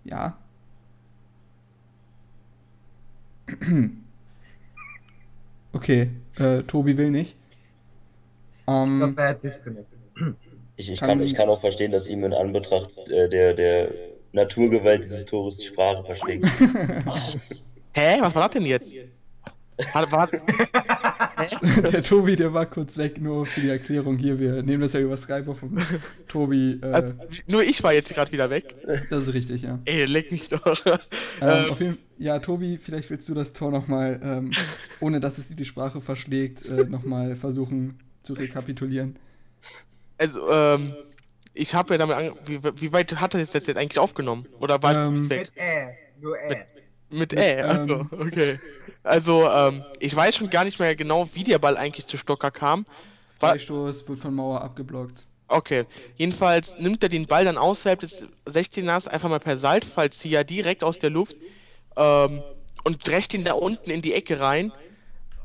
Ja. 0.05 0.37
Okay, 5.73 6.09
äh, 6.37 6.63
Tobi 6.63 6.97
will 6.97 7.11
nicht. 7.11 7.35
ich 8.65 8.67
Ähm, 8.67 8.99
glaube, 8.99 9.21
er 9.21 9.29
hat 9.29 9.43
disconnected. 9.43 9.99
Ich, 10.75 10.89
ich, 10.89 10.99
Kann- 10.99 11.09
kann, 11.09 11.21
ich 11.21 11.33
kann 11.35 11.49
auch 11.49 11.59
verstehen, 11.59 11.91
dass 11.91 12.07
ihm 12.07 12.23
in 12.23 12.33
Anbetracht 12.33 12.89
äh, 13.09 13.29
der, 13.29 13.53
der 13.53 13.91
Naturgewalt 14.33 15.03
dieses 15.03 15.25
Tores 15.25 15.57
die 15.57 15.65
Sprache 15.65 16.03
verschlägt. 16.03 16.45
hä? 17.95 18.21
Was 18.21 18.35
war 18.35 18.43
das 18.43 18.51
denn 18.51 18.65
jetzt? 18.65 18.95
War, 19.93 20.11
war, 20.11 20.27
der 21.91 22.03
Tobi, 22.03 22.35
der 22.35 22.53
war 22.53 22.65
kurz 22.65 22.97
weg, 22.97 23.19
nur 23.19 23.45
für 23.45 23.61
die 23.61 23.69
Erklärung 23.69 24.17
hier. 24.17 24.39
Wir 24.39 24.61
nehmen 24.63 24.81
das 24.81 24.93
ja 24.93 24.99
über 24.99 25.17
Skype 25.17 25.45
auf 25.49 25.63
und 25.63 25.79
Tobi, 26.27 26.79
äh, 26.81 26.85
also, 26.85 27.17
nur 27.47 27.63
ich 27.63 27.81
war 27.83 27.93
jetzt 27.93 28.09
gerade 28.13 28.31
wieder 28.31 28.49
weg. 28.49 28.75
das 28.85 29.11
ist 29.11 29.33
richtig, 29.33 29.63
ja. 29.63 29.79
Ey, 29.85 30.05
leck 30.05 30.31
mich 30.31 30.49
doch. 30.49 30.85
Ähm, 30.85 30.99
Ähm, 31.41 31.71
auf 31.71 31.79
jeden 31.79 31.97
Ja, 32.17 32.37
Tobi, 32.39 32.77
vielleicht 32.77 33.09
willst 33.09 33.27
du 33.29 33.33
das 33.33 33.53
Tor 33.53 33.71
nochmal, 33.71 34.19
ähm, 34.23 34.51
ohne 34.99 35.19
dass 35.19 35.37
es 35.39 35.47
dir 35.47 35.55
die 35.55 35.65
Sprache 35.65 36.01
verschlägt, 36.01 36.67
äh, 36.67 36.85
nochmal 36.85 37.35
versuchen 37.35 37.99
zu 38.23 38.33
rekapitulieren. 38.33 39.17
also, 40.17 40.51
ähm, 40.51 40.93
ich 41.53 41.73
habe 41.75 41.93
ja 41.93 41.97
damit 41.97 42.15
ange 42.15 42.33
wie, 42.45 42.59
wie 42.63 42.93
weit 42.93 43.15
hat 43.19 43.33
er 43.33 43.39
das 43.39 43.53
jetzt 43.53 43.75
eigentlich 43.75 43.99
aufgenommen? 43.99 44.47
Oder 44.59 44.81
war 44.83 44.95
Ähm, 45.07 45.23
ich 45.23 45.29
weg? 45.29 45.51
Mit 45.55 45.57
Ä, 45.57 45.87
nur 46.21 46.37
Ä. 46.37 46.49
Mit 46.49 46.57
mit, 47.13 47.33
Ä, 47.33 47.61
achso, 47.63 48.01
ähm, 48.01 48.09
okay. 48.11 48.59
Also, 49.03 49.49
ähm, 49.49 49.83
ich 49.99 50.15
weiß 50.15 50.35
schon 50.35 50.49
gar 50.49 50.63
nicht 50.63 50.79
mehr 50.79 50.95
genau, 50.95 51.29
wie 51.33 51.43
der 51.43 51.59
Ball 51.59 51.77
eigentlich 51.77 52.05
zu 52.07 52.17
Stocker 52.17 52.51
kam. 52.51 52.85
War, 53.39 53.51
Freistoß 53.51 54.07
wird 54.07 54.19
von 54.19 54.35
Mauer 54.35 54.61
abgeblockt. 54.61 55.25
okay. 55.47 55.85
Jedenfalls 56.15 56.77
nimmt 56.79 57.03
er 57.03 57.09
den 57.09 57.27
Ball 57.27 57.45
dann 57.45 57.57
außerhalb 57.57 57.99
des 57.99 58.27
16ers 58.47 59.07
einfach 59.07 59.29
mal 59.29 59.39
per 59.39 59.57
Saltfallzieher 59.57 60.43
direkt 60.43 60.83
aus 60.83 60.99
der 60.99 61.09
Luft 61.09 61.35
ähm, 61.97 62.43
und 62.83 63.07
drescht 63.07 63.33
ihn 63.33 63.43
da 63.43 63.53
unten 63.53 63.89
in 63.89 64.01
die 64.01 64.13
Ecke 64.13 64.39
rein. 64.39 64.71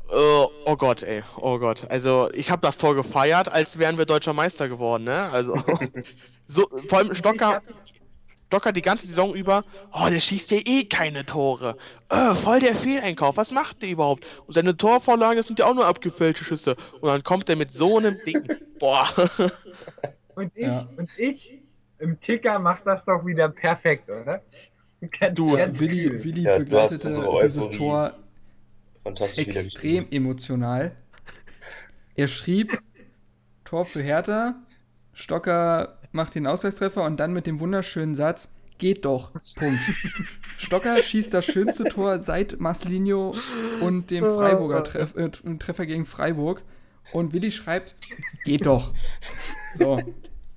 Äh, 0.09 0.13
oh 0.13 0.75
Gott, 0.77 1.03
ey, 1.03 1.23
oh 1.37 1.59
Gott. 1.59 1.89
Also, 1.89 2.29
ich 2.33 2.49
habe 2.51 2.61
das 2.61 2.77
Tor 2.77 2.95
gefeiert, 2.95 3.49
als 3.49 3.77
wären 3.77 3.97
wir 3.97 4.05
deutscher 4.05 4.33
Meister 4.33 4.69
geworden, 4.69 5.03
ne? 5.05 5.29
Also, 5.31 5.61
so, 6.45 6.67
vor 6.87 6.99
allem 6.99 7.11
Ich 7.11 7.17
Stocker, 7.17 7.61
hab, 8.47 8.61
Stocker 8.61 8.71
die 8.71 8.81
ganze 8.81 9.07
Saison 9.07 9.35
über, 9.35 9.63
oh, 9.91 10.07
der 10.09 10.19
schießt 10.19 10.51
ja 10.51 10.59
eh 10.65 10.85
keine 10.85 11.25
Tore. 11.25 11.77
Äh, 12.09 12.35
voll 12.35 12.59
der 12.59 12.75
Fehleinkauf, 12.75 13.37
was 13.37 13.51
macht 13.51 13.81
der 13.81 13.89
überhaupt? 13.89 14.25
Und 14.45 14.53
seine 14.53 14.75
Torvorlagen 14.75 15.43
sind 15.43 15.59
ja 15.59 15.65
auch 15.65 15.75
nur 15.75 15.85
abgefälschte 15.85 16.45
Schüsse. 16.45 16.75
Und 17.01 17.09
dann 17.09 17.23
kommt 17.23 17.49
er 17.49 17.55
mit 17.55 17.71
so 17.71 17.97
einem 17.97 18.15
Ding. 18.25 18.43
Boah. 18.79 19.07
und 20.35 20.51
ich, 20.55 20.63
Ja. 20.63 20.87
und 20.97 21.09
ich 21.17 21.61
im 21.99 22.19
Ticker 22.21 22.59
macht 22.59 22.85
das 22.85 23.03
doch 23.05 23.25
wieder 23.25 23.49
perfekt, 23.49 24.09
oder? 24.09 24.41
Ganz, 25.19 25.35
Du, 25.35 25.57
ganz 25.57 25.79
Willi. 25.79 26.23
Willi 26.23 26.43
Ja, 26.43 26.57
begleitete 26.57 27.09
dieses 27.43 27.69
Tor 27.71 28.13
extrem 29.03 30.07
emotional. 30.11 30.95
Er 32.15 32.27
schrieb 32.27 32.81
Tor 33.63 33.85
für 33.85 34.01
Hertha, 34.01 34.55
Stocker 35.13 35.96
macht 36.17 36.35
den 36.35 36.45
Ausgleichstreffer 36.47 37.03
und 37.03 37.17
dann 37.19 37.31
mit 37.31 37.47
dem 37.47 37.59
wunderschönen 37.61 38.15
Satz, 38.15 38.49
geht 38.77 39.05
doch, 39.05 39.31
Punkt. 39.55 39.79
Stocker 40.57 40.97
schießt 41.01 41.33
das 41.33 41.45
schönste 41.45 41.87
Tor 41.87 42.19
seit 42.19 42.59
Marcelinho 42.59 43.33
und 43.79 44.11
dem 44.11 44.23
Freiburger 44.25 44.83
Treff, 44.83 45.15
äh, 45.15 45.29
Treffer 45.29 45.85
gegen 45.85 46.05
Freiburg 46.05 46.61
und 47.13 47.33
Willi 47.33 47.51
schreibt, 47.51 47.95
geht 48.43 48.65
doch. 48.65 48.91
So, 49.75 50.03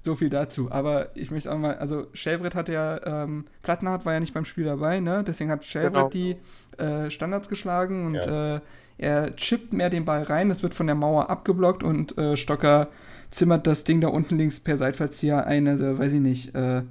so 0.02 0.14
viel 0.16 0.30
dazu. 0.30 0.70
Aber 0.72 1.14
ich 1.14 1.30
möchte 1.30 1.52
auch 1.52 1.58
mal, 1.58 1.76
also 1.76 2.06
Schellbrett 2.14 2.54
hat 2.54 2.68
ja, 2.68 3.24
ähm, 3.24 3.44
Plattenhardt 3.62 4.04
war 4.06 4.14
ja 4.14 4.20
nicht 4.20 4.34
beim 4.34 4.44
Spiel 4.46 4.64
dabei, 4.64 5.00
ne? 5.00 5.22
Deswegen 5.26 5.50
hat 5.50 5.64
Schellbrett 5.64 5.92
Genau. 5.92 6.08
die 6.10 6.36
äh, 6.82 7.10
Standards 7.10 7.48
geschlagen 7.48 8.06
und 8.06 8.14
Ja. 8.14 8.56
äh, 8.56 8.60
er 8.98 9.36
chippt 9.36 9.72
mehr 9.72 9.88
den 9.90 10.04
Ball 10.04 10.22
rein, 10.24 10.50
es 10.50 10.62
wird 10.62 10.74
von 10.74 10.86
der 10.86 10.94
Mauer 10.96 11.30
abgeblockt 11.30 11.82
und 11.82 12.18
äh, 12.18 12.36
Stocker 12.36 12.88
zimmert 13.30 13.66
das 13.66 13.84
Ding 13.84 14.00
da 14.00 14.08
unten 14.08 14.38
links 14.38 14.60
per 14.60 14.76
Seitfallzieher 14.76 15.46
ein. 15.46 15.68
Also, 15.68 15.98
weiß 15.98 16.12
ich 16.14 16.20
nicht, 16.20 16.54
äh, 16.54 16.82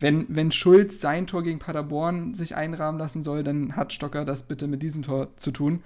wenn, 0.00 0.26
wenn 0.28 0.52
Schulz 0.52 1.00
sein 1.00 1.26
Tor 1.26 1.42
gegen 1.42 1.58
Paderborn 1.58 2.34
sich 2.34 2.54
einrahmen 2.56 2.98
lassen 3.00 3.24
soll, 3.24 3.42
dann 3.42 3.76
hat 3.76 3.92
Stocker 3.92 4.24
das 4.24 4.44
bitte 4.44 4.66
mit 4.68 4.82
diesem 4.82 5.02
Tor 5.02 5.36
zu 5.36 5.50
tun. 5.50 5.82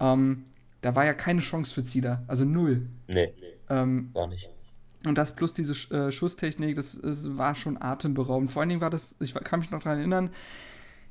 Ähm, 0.00 0.44
da 0.82 0.94
war 0.94 1.04
ja 1.06 1.14
keine 1.14 1.40
Chance 1.40 1.74
für 1.74 1.84
Zieler, 1.84 2.24
also 2.28 2.44
null. 2.44 2.86
Nee, 3.08 3.32
Ähm, 3.70 4.10
gar 4.14 4.28
nicht. 4.28 4.50
und 5.06 5.16
das 5.18 5.34
plus 5.36 5.52
diese 5.52 5.72
Sch- 5.72 5.92
äh, 5.94 6.12
Schusstechnik, 6.12 6.76
das, 6.76 6.98
das 7.00 7.36
war 7.36 7.54
schon 7.54 7.80
atemberaubend. 7.80 8.50
Vor 8.50 8.60
allen 8.62 8.68
Dingen 8.70 8.80
war 8.80 8.90
das, 8.90 9.16
ich 9.20 9.34
kann 9.34 9.60
mich 9.60 9.70
noch 9.70 9.82
daran 9.82 9.98
erinnern, 9.98 10.30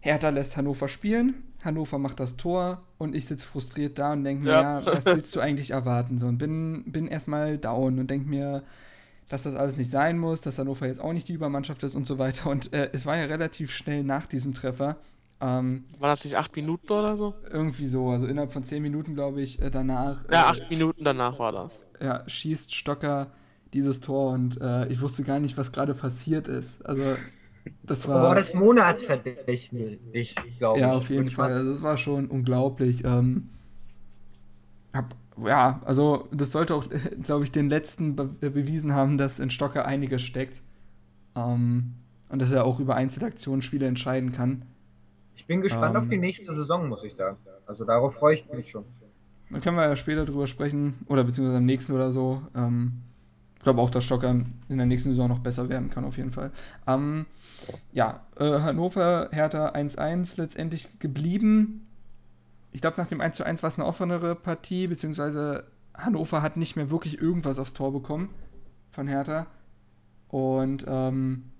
Hertha 0.01 0.29
lässt 0.29 0.57
Hannover 0.57 0.87
spielen, 0.87 1.43
Hannover 1.65 1.97
macht 1.97 2.19
das 2.19 2.37
Tor 2.37 2.81
und 2.97 3.15
ich 3.15 3.25
sitze 3.27 3.45
frustriert 3.45 3.97
da 3.99 4.13
und 4.13 4.23
denke 4.23 4.43
mir, 4.45 4.51
Ja. 4.51 4.79
ja. 4.79 4.85
was 4.85 5.05
willst 5.05 5.35
du 5.35 5.39
eigentlich 5.39 5.71
erwarten? 5.71 6.17
So, 6.19 6.27
und 6.27 6.37
bin, 6.37 6.83
bin 6.91 7.07
erstmal 7.07 7.57
down 7.57 7.99
und 7.99 8.09
denke 8.09 8.29
mir, 8.29 8.63
dass 9.29 9.43
das 9.43 9.55
alles 9.55 9.75
nicht 9.75 9.89
sein 9.89 10.19
muss, 10.19 10.41
dass 10.41 10.59
Hannover 10.59 10.85
jetzt 10.87 11.01
auch 11.01 11.11
nicht 11.13 11.27
die 11.27 11.33
Übermannschaft 11.33 11.81
ist 11.83 11.95
und 11.95 12.05
so 12.05 12.17
weiter. 12.19 12.49
Und 12.49 12.71
äh, 12.73 12.89
es 12.93 13.05
war 13.05 13.17
ja 13.17 13.25
relativ 13.25 13.71
schnell 13.71 14.03
nach 14.03 14.27
diesem 14.27 14.53
Treffer. 14.53 14.97
Ähm, 15.41 15.83
War 15.99 16.09
das 16.09 16.23
nicht 16.23 16.37
acht 16.37 16.55
Minuten 16.55 16.91
oder 16.91 17.17
so? 17.17 17.33
irgendwie 17.51 17.87
so, 17.87 18.09
also 18.09 18.25
innerhalb 18.27 18.51
von 18.53 18.63
zehn 18.63 18.81
Minuten, 18.81 19.15
glaube 19.15 19.41
ich, 19.41 19.61
äh, 19.61 19.69
danach. 19.71 20.23
Ja, 20.31 20.43
äh, 20.43 20.51
acht 20.51 20.69
Minuten 20.69 21.03
danach 21.03 21.37
war 21.39 21.51
das. 21.51 21.81
ja, 21.99 22.23
schießt 22.29 22.73
Stocker 22.73 23.27
dieses 23.73 23.99
Tor 23.99 24.31
und 24.31 24.61
äh, 24.61 24.87
ich 24.87 25.01
wusste 25.01 25.23
gar 25.23 25.39
nicht, 25.39 25.57
was 25.57 25.73
gerade 25.73 25.93
passiert 25.93 26.47
ist. 26.47 26.85
Also, 26.85 27.03
das 27.83 28.07
Boah, 28.07 28.13
war. 28.21 28.35
das 28.35 28.53
Monatsverdächtig, 28.53 29.69
glaube 30.57 30.79
ich. 30.79 30.81
Ja, 30.81 30.93
auf 30.93 31.09
jeden 31.09 31.29
Fall. 31.31 31.51
Also, 31.53 31.69
das 31.71 31.81
war 31.81 31.97
schon 31.97 32.27
unglaublich. 32.27 33.03
Ähm, 33.03 33.49
hab, 34.93 35.15
ja, 35.37 35.81
also, 35.85 36.27
das 36.31 36.51
sollte 36.51 36.75
auch, 36.75 36.85
glaube 37.23 37.43
ich, 37.43 37.51
den 37.51 37.69
letzten 37.69 38.15
be 38.15 38.25
bewiesen 38.25 38.93
haben, 38.93 39.17
dass 39.17 39.39
in 39.39 39.49
Stocker 39.49 39.85
einiges 39.85 40.21
steckt. 40.21 40.61
Ähm, 41.35 41.93
und 42.29 42.41
dass 42.41 42.51
er 42.51 42.65
auch 42.65 42.79
über 42.79 42.95
Einzelaktionen 42.95 43.61
Spiele 43.61 43.87
entscheiden 43.87 44.31
kann. 44.31 44.63
Ich 45.35 45.45
bin 45.47 45.61
gespannt 45.61 45.95
Ähm, 45.95 46.01
auf 46.01 46.09
die 46.09 46.17
nächste 46.17 46.55
Saison, 46.55 46.89
muss 46.89 47.03
ich 47.03 47.15
sagen. 47.15 47.37
Also 47.67 47.85
darauf 47.85 48.15
freue 48.15 48.35
ich 48.35 48.51
mich 48.51 48.69
schon. 48.71 48.85
Dann 49.49 49.61
können 49.61 49.77
wir 49.77 49.83
ja 49.87 49.95
später 49.95 50.25
drüber 50.25 50.47
sprechen, 50.47 50.95
oder 51.07 51.23
beziehungsweise 51.23 51.57
am 51.57 51.65
nächsten 51.65 51.93
oder 51.93 52.11
so. 52.11 52.41
Ähm, 52.55 53.04
glaube 53.65 53.81
auch, 53.81 53.89
dass 53.89 54.05
Stocker 54.05 54.29
in 54.29 54.77
der 54.77 54.85
nächsten 54.85 55.09
Saison 55.09 55.27
noch 55.27 55.39
besser 55.39 55.67
werden 55.67 55.89
kann, 55.89 56.05
auf 56.05 56.15
jeden 56.15 56.31
Fall. 56.31 56.51
Ähm, 56.87 57.25
ja, 57.91 58.21
äh, 58.37 58.61
Hannover, 58.61 59.29
Hertha 59.31 59.69
1-1 59.71 60.39
letztendlich 60.39 60.99
geblieben. 60.99 61.85
Ich 62.71 62.79
glaube, 62.79 62.95
nach 62.97 63.07
dem 63.07 63.19
1-1 63.19 63.63
war 63.63 63.67
es 63.67 63.77
eine 63.77 63.85
offenere 63.85 64.35
Partie, 64.35 64.87
beziehungsweise 64.87 65.65
Hannover 65.93 66.41
hat 66.41 66.57
nicht 66.57 66.75
mehr 66.75 66.89
wirklich 66.89 67.19
irgendwas 67.19 67.59
aufs 67.59 67.73
Tor 67.73 67.91
bekommen 67.91 68.29
von 68.91 69.07
Hertha. 69.07 69.47
Und 70.29 70.85
ähm, 70.87 71.51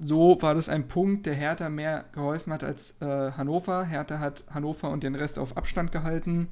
so 0.00 0.40
war 0.40 0.54
das 0.54 0.68
ein 0.68 0.88
Punkt, 0.88 1.26
der 1.26 1.34
Hertha 1.34 1.68
mehr 1.68 2.04
geholfen 2.12 2.52
hat 2.52 2.64
als 2.64 3.00
äh, 3.00 3.32
Hannover. 3.32 3.84
Hertha 3.84 4.18
hat 4.18 4.44
Hannover 4.50 4.90
und 4.90 5.02
den 5.02 5.14
Rest 5.14 5.38
auf 5.38 5.56
Abstand 5.56 5.92
gehalten, 5.92 6.48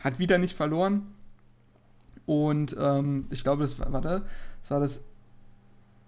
hat 0.00 0.18
wieder 0.18 0.38
nicht 0.38 0.56
verloren. 0.56 1.15
Und 2.26 2.76
ähm, 2.78 3.26
ich 3.30 3.42
glaube, 3.44 3.62
das 3.62 3.78
war, 3.78 3.92
warte, 3.92 4.22
das 4.62 4.70
war 4.70 4.80
das 4.80 5.02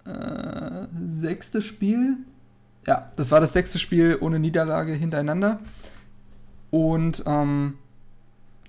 äh, 0.05 0.87
sechste 1.21 1.63
Spiel. 1.63 2.17
Ja, 2.87 3.13
das 3.17 3.31
war 3.31 3.41
das 3.41 3.53
sechste 3.53 3.79
Spiel 3.79 4.19
ohne 4.21 4.39
Niederlage 4.39 4.93
hintereinander. 4.93 5.61
Und 6.71 7.23
ähm, 7.27 7.79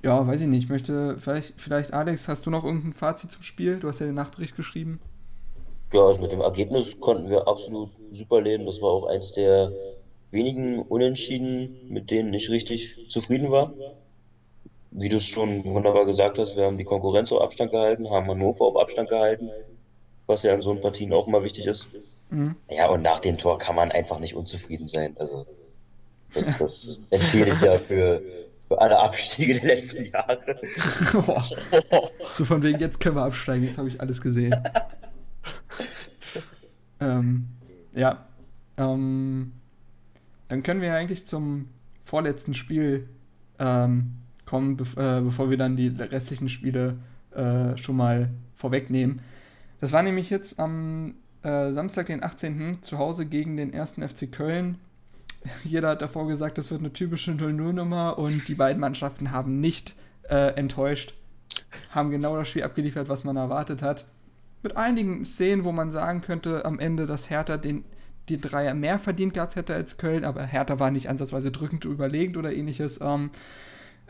ja, 0.03 0.25
weiß 0.25 0.41
ich 0.41 0.47
nicht. 0.47 0.65
Ich 0.65 0.69
möchte 0.69 1.17
vielleicht, 1.19 1.59
vielleicht, 1.59 1.93
Alex, 1.93 2.27
hast 2.27 2.45
du 2.45 2.49
noch 2.49 2.63
irgendein 2.63 2.93
Fazit 2.93 3.31
zum 3.31 3.43
Spiel? 3.43 3.79
Du 3.79 3.87
hast 3.87 3.99
ja 3.99 4.05
den 4.05 4.15
Nachbericht 4.15 4.55
geschrieben. 4.55 4.99
Ja, 5.91 6.01
also 6.01 6.21
mit 6.21 6.31
dem 6.31 6.41
Ergebnis 6.41 6.99
konnten 6.99 7.29
wir 7.29 7.47
absolut 7.47 7.89
super 8.11 8.41
leben. 8.41 8.65
Das 8.65 8.81
war 8.81 8.89
auch 8.89 9.07
eins 9.07 9.31
der 9.31 9.71
wenigen 10.31 10.79
Unentschieden, 10.79 11.89
mit 11.89 12.11
denen 12.11 12.33
ich 12.33 12.49
richtig 12.49 13.07
zufrieden 13.09 13.51
war. 13.51 13.73
Wie 14.91 15.09
du 15.09 15.17
es 15.17 15.25
schon 15.25 15.63
wunderbar 15.65 16.05
gesagt 16.05 16.39
hast, 16.39 16.55
wir 16.55 16.65
haben 16.65 16.77
die 16.77 16.83
Konkurrenz 16.83 17.31
auf 17.31 17.41
Abstand 17.41 17.71
gehalten, 17.71 18.09
haben 18.09 18.27
Hannover 18.27 18.65
auf 18.65 18.77
Abstand 18.77 19.09
gehalten, 19.09 19.49
was 20.25 20.43
ja 20.43 20.53
in 20.53 20.61
so 20.61 20.71
einen 20.71 20.81
Partien 20.81 21.13
auch 21.13 21.27
immer 21.27 21.43
wichtig 21.43 21.67
ist. 21.67 21.89
Mhm. 22.29 22.55
Ja, 22.69 22.89
und 22.89 23.01
nach 23.01 23.19
dem 23.19 23.37
Tor 23.37 23.59
kann 23.59 23.75
man 23.75 23.91
einfach 23.91 24.19
nicht 24.19 24.35
unzufrieden 24.35 24.87
sein. 24.87 25.15
Also, 25.19 25.45
das, 26.33 26.57
das 26.57 26.99
empfehle 27.09 27.55
ja 27.61 27.77
für, 27.77 28.21
für 28.67 28.81
alle 28.81 28.99
Abstiege 28.99 29.59
der 29.59 29.75
letzten 29.75 30.05
Jahre. 30.05 30.59
so 32.31 32.45
von 32.45 32.63
wegen, 32.63 32.79
jetzt 32.79 32.99
können 32.99 33.15
wir 33.15 33.23
absteigen, 33.23 33.65
jetzt 33.65 33.77
habe 33.77 33.89
ich 33.89 34.01
alles 34.01 34.21
gesehen. 34.21 34.55
ähm, 36.99 37.47
ja. 37.93 38.25
Ähm, 38.77 39.53
dann 40.47 40.63
können 40.63 40.81
wir 40.81 40.89
ja 40.89 40.95
eigentlich 40.95 41.25
zum 41.25 41.69
vorletzten 42.05 42.53
Spiel 42.53 43.07
ähm, 43.59 44.13
kommen, 44.49 44.77
be 44.77 44.83
äh, 44.97 45.21
bevor 45.21 45.49
wir 45.51 45.57
dann 45.57 45.75
die 45.75 45.89
restlichen 45.89 46.49
Spiele 46.49 46.97
äh, 47.35 47.77
schon 47.77 47.95
mal 47.95 48.29
vorwegnehmen. 48.55 49.21
Das 49.79 49.93
war 49.93 50.01
nämlich 50.01 50.29
jetzt 50.31 50.59
am 50.59 51.13
äh, 51.43 51.71
Samstag, 51.71 52.07
den 52.07 52.23
18. 52.23 52.81
zu 52.81 52.97
Hause 52.97 53.27
gegen 53.27 53.57
den 53.57 53.73
1. 53.73 53.93
FC 53.93 54.31
Köln. 54.31 54.79
Jeder 55.63 55.89
hat 55.89 56.01
davor 56.01 56.27
gesagt, 56.27 56.57
das 56.57 56.71
wird 56.71 56.81
eine 56.81 56.91
typische 56.91 57.31
0-0-Nummer 57.31 58.17
und 58.17 58.47
die 58.47 58.55
beiden 58.55 58.79
Mannschaften 58.81 59.31
haben 59.31 59.61
nicht 59.61 59.95
äh, 60.27 60.55
enttäuscht, 60.55 61.13
haben 61.91 62.09
genau 62.09 62.35
das 62.35 62.49
Spiel 62.49 62.63
abgeliefert, 62.63 63.07
was 63.07 63.23
man 63.23 63.37
erwartet 63.37 63.83
hat. 63.83 64.05
Mit 64.63 64.75
einigen 64.75 65.25
Szenen, 65.25 65.63
wo 65.63 65.71
man 65.71 65.91
sagen 65.91 66.21
könnte, 66.21 66.65
am 66.65 66.79
Ende, 66.79 67.05
dass 67.05 67.29
Hertha 67.29 67.57
den, 67.57 67.85
die 68.27 68.41
Dreier 68.41 68.73
mehr 68.73 68.97
verdient 68.97 69.35
gehabt 69.35 69.55
hätte 69.55 69.75
als 69.75 69.97
Köln, 69.97 70.25
aber 70.25 70.43
Hertha 70.43 70.79
war 70.79 70.89
nicht 70.89 71.07
ansatzweise 71.07 71.51
drückend 71.51 71.85
überlegend 71.85 72.35
oder 72.35 72.51
ähnliches. 72.51 72.99
Ähm, 72.99 73.29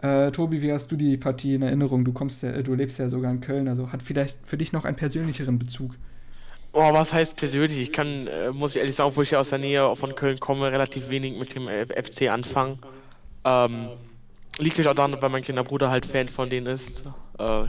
äh, 0.01 0.31
Tobi, 0.31 0.61
wie 0.61 0.71
hast 0.71 0.91
du 0.91 0.95
die 0.95 1.17
Partie 1.17 1.55
in 1.55 1.61
Erinnerung? 1.61 2.05
Du 2.05 2.13
kommst 2.13 2.43
ja, 2.43 2.61
du 2.61 2.73
lebst 2.73 2.99
ja 2.99 3.09
sogar 3.09 3.31
in 3.31 3.41
Köln, 3.41 3.67
also 3.67 3.91
hat 3.91 4.01
vielleicht 4.01 4.37
für 4.43 4.57
dich 4.57 4.71
noch 4.71 4.85
einen 4.85 4.95
persönlicheren 4.95 5.59
Bezug. 5.59 5.95
Oh, 6.71 6.93
was 6.93 7.11
heißt 7.11 7.35
persönlich? 7.35 7.79
Ich 7.79 7.91
kann, 7.91 8.27
äh, 8.27 8.51
muss 8.51 8.75
ich 8.75 8.81
ehrlich 8.81 8.95
sagen, 8.95 9.09
obwohl 9.09 9.23
ich 9.23 9.31
ja 9.31 9.39
aus 9.39 9.49
der 9.49 9.57
Nähe 9.59 9.95
von 9.95 10.15
Köln 10.15 10.39
komme, 10.39 10.71
relativ 10.71 11.09
wenig 11.09 11.37
mit 11.37 11.55
dem 11.55 11.67
äh, 11.67 11.85
FC 11.85 12.29
anfangen. 12.29 12.79
Ähm, 13.43 13.89
liegt 14.59 14.77
mich 14.77 14.87
auch 14.87 14.93
daran, 14.93 15.17
weil 15.19 15.29
mein 15.29 15.41
kleiner 15.41 15.63
Bruder 15.63 15.89
halt 15.89 16.05
Fan 16.05 16.27
von 16.27 16.49
denen 16.49 16.67
ist. 16.67 17.03
Äh, 17.39 17.65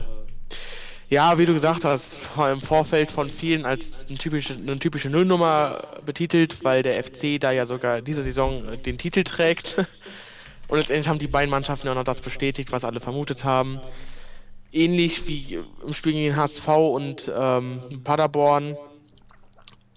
ja, 1.09 1.37
wie 1.37 1.45
du 1.45 1.53
gesagt 1.53 1.83
hast, 1.83 2.17
im 2.37 2.61
Vorfeld 2.61 3.11
von 3.11 3.29
vielen 3.29 3.65
als 3.65 4.05
eine 4.07 4.17
typische, 4.17 4.53
eine 4.53 4.79
typische 4.79 5.09
Nullnummer 5.09 5.99
betitelt, 6.05 6.63
weil 6.63 6.83
der 6.83 7.03
FC 7.03 7.37
da 7.39 7.51
ja 7.51 7.65
sogar 7.65 8.01
diese 8.01 8.23
Saison 8.23 8.69
äh, 8.69 8.77
den 8.77 8.97
Titel 8.97 9.23
trägt. 9.23 9.75
Und 10.71 10.77
letztendlich 10.77 11.09
haben 11.09 11.19
die 11.19 11.27
beiden 11.27 11.49
Mannschaften 11.49 11.87
ja 11.87 11.93
noch 11.93 12.05
das 12.05 12.21
bestätigt, 12.21 12.71
was 12.71 12.85
alle 12.85 13.01
vermutet 13.01 13.43
haben. 13.43 13.81
Ähnlich 14.71 15.27
wie 15.27 15.59
im 15.85 15.93
Spiel 15.93 16.13
gegen 16.13 16.23
den 16.29 16.37
HSV 16.37 16.65
und 16.69 17.29
ähm, 17.37 17.81
Paderborn 18.05 18.77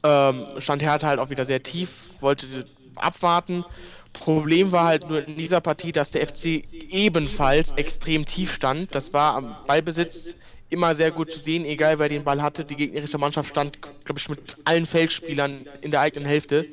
ähm, 0.02 0.46
stand 0.58 0.82
Hertha 0.82 1.06
halt 1.06 1.20
auch 1.20 1.30
wieder 1.30 1.44
sehr 1.44 1.62
tief, 1.62 1.90
wollte 2.20 2.66
abwarten. 2.96 3.64
Problem 4.12 4.72
war 4.72 4.86
halt 4.86 5.08
nur 5.08 5.24
in 5.24 5.36
dieser 5.36 5.60
Partie, 5.60 5.92
dass 5.92 6.10
der 6.10 6.26
FC 6.26 6.64
ebenfalls 6.88 7.70
extrem 7.76 8.24
tief 8.24 8.52
stand. 8.52 8.92
Das 8.96 9.12
war 9.12 9.36
am 9.36 9.54
Ballbesitz 9.68 10.34
immer 10.70 10.96
sehr 10.96 11.12
gut 11.12 11.30
zu 11.30 11.38
sehen, 11.38 11.64
egal 11.64 12.00
wer 12.00 12.08
den 12.08 12.24
Ball 12.24 12.42
hatte. 12.42 12.64
Die 12.64 12.74
gegnerische 12.74 13.18
Mannschaft 13.18 13.48
stand, 13.48 13.80
glaube 13.80 14.18
ich, 14.18 14.28
mit 14.28 14.56
allen 14.64 14.86
Feldspielern 14.86 15.66
in 15.82 15.92
der 15.92 16.00
eigenen 16.00 16.26
Hälfte. 16.26 16.66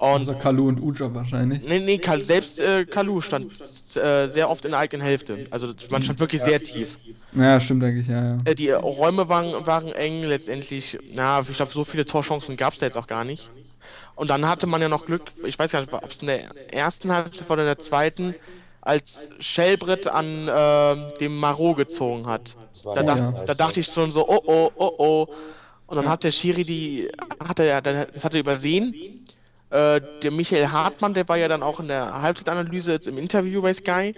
Und 0.00 0.22
Außer 0.22 0.34
Kalu 0.34 0.68
und 0.68 0.80
Uja 0.80 1.12
wahrscheinlich. 1.14 1.62
Nee, 1.62 1.78
nee, 1.78 1.98
Kal 1.98 2.22
selbst 2.22 2.58
äh, 2.58 2.86
Kalu 2.86 3.20
stand 3.20 3.52
äh, 3.96 4.28
sehr 4.28 4.48
oft 4.48 4.64
in 4.64 4.70
der 4.70 4.80
eigenen 4.80 5.04
Hälfte. 5.04 5.44
Also 5.50 5.74
man 5.90 6.02
stand 6.02 6.18
wirklich 6.20 6.40
sehr 6.40 6.62
tief. 6.62 6.98
Ja, 7.34 7.60
stimmt 7.60 7.84
eigentlich, 7.84 8.08
ja, 8.08 8.30
ja. 8.32 8.38
Äh, 8.46 8.54
die 8.54 8.70
Räume 8.70 9.28
waren, 9.28 9.66
waren 9.66 9.92
eng, 9.92 10.24
letztendlich, 10.24 10.98
na, 11.12 11.40
ich 11.40 11.54
glaube, 11.54 11.72
so 11.72 11.84
viele 11.84 12.06
Torchancen 12.06 12.56
gab 12.56 12.72
es 12.72 12.78
da 12.78 12.86
jetzt 12.86 12.96
auch 12.96 13.08
gar 13.08 13.24
nicht. 13.24 13.50
Und 14.16 14.30
dann 14.30 14.48
hatte 14.48 14.66
man 14.66 14.80
ja 14.80 14.88
noch 14.88 15.04
Glück, 15.04 15.32
ich 15.44 15.58
weiß 15.58 15.70
gar 15.70 15.82
nicht, 15.82 15.92
ob 15.92 16.10
es 16.10 16.22
in 16.22 16.28
der 16.28 16.72
ersten 16.72 17.12
Halbzeit 17.12 17.50
oder 17.50 17.62
in 17.62 17.68
der 17.68 17.78
zweiten, 17.78 18.34
als 18.80 19.28
Schellbrett 19.38 20.06
an 20.06 20.48
äh, 20.48 21.18
dem 21.18 21.36
Marot 21.36 21.76
gezogen 21.76 22.26
hat. 22.26 22.56
Da, 22.84 23.02
dach, 23.02 23.16
ja. 23.18 23.44
da 23.46 23.52
dachte 23.52 23.80
ich 23.80 23.86
schon 23.86 24.12
so, 24.12 24.26
oh 24.26 24.40
oh, 24.46 24.70
oh 24.76 24.92
oh. 24.96 25.28
Und 25.88 25.96
dann 25.96 26.08
hat 26.08 26.24
der 26.24 26.30
Schiri 26.30 26.64
die, 26.64 27.10
hat 27.46 27.58
er 27.58 27.66
ja, 27.66 27.80
das 27.82 28.24
hat 28.24 28.32
er 28.32 28.40
übersehen. 28.40 28.94
Äh, 29.70 30.00
der 30.22 30.30
Michael 30.32 30.68
Hartmann, 30.68 31.14
der 31.14 31.28
war 31.28 31.36
ja 31.36 31.46
dann 31.46 31.62
auch 31.62 31.78
in 31.78 31.88
der 31.88 32.20
Halbzeitanalyse 32.22 33.00
im 33.06 33.18
Interview 33.18 33.62
bei 33.62 33.72
Sky 33.72 34.14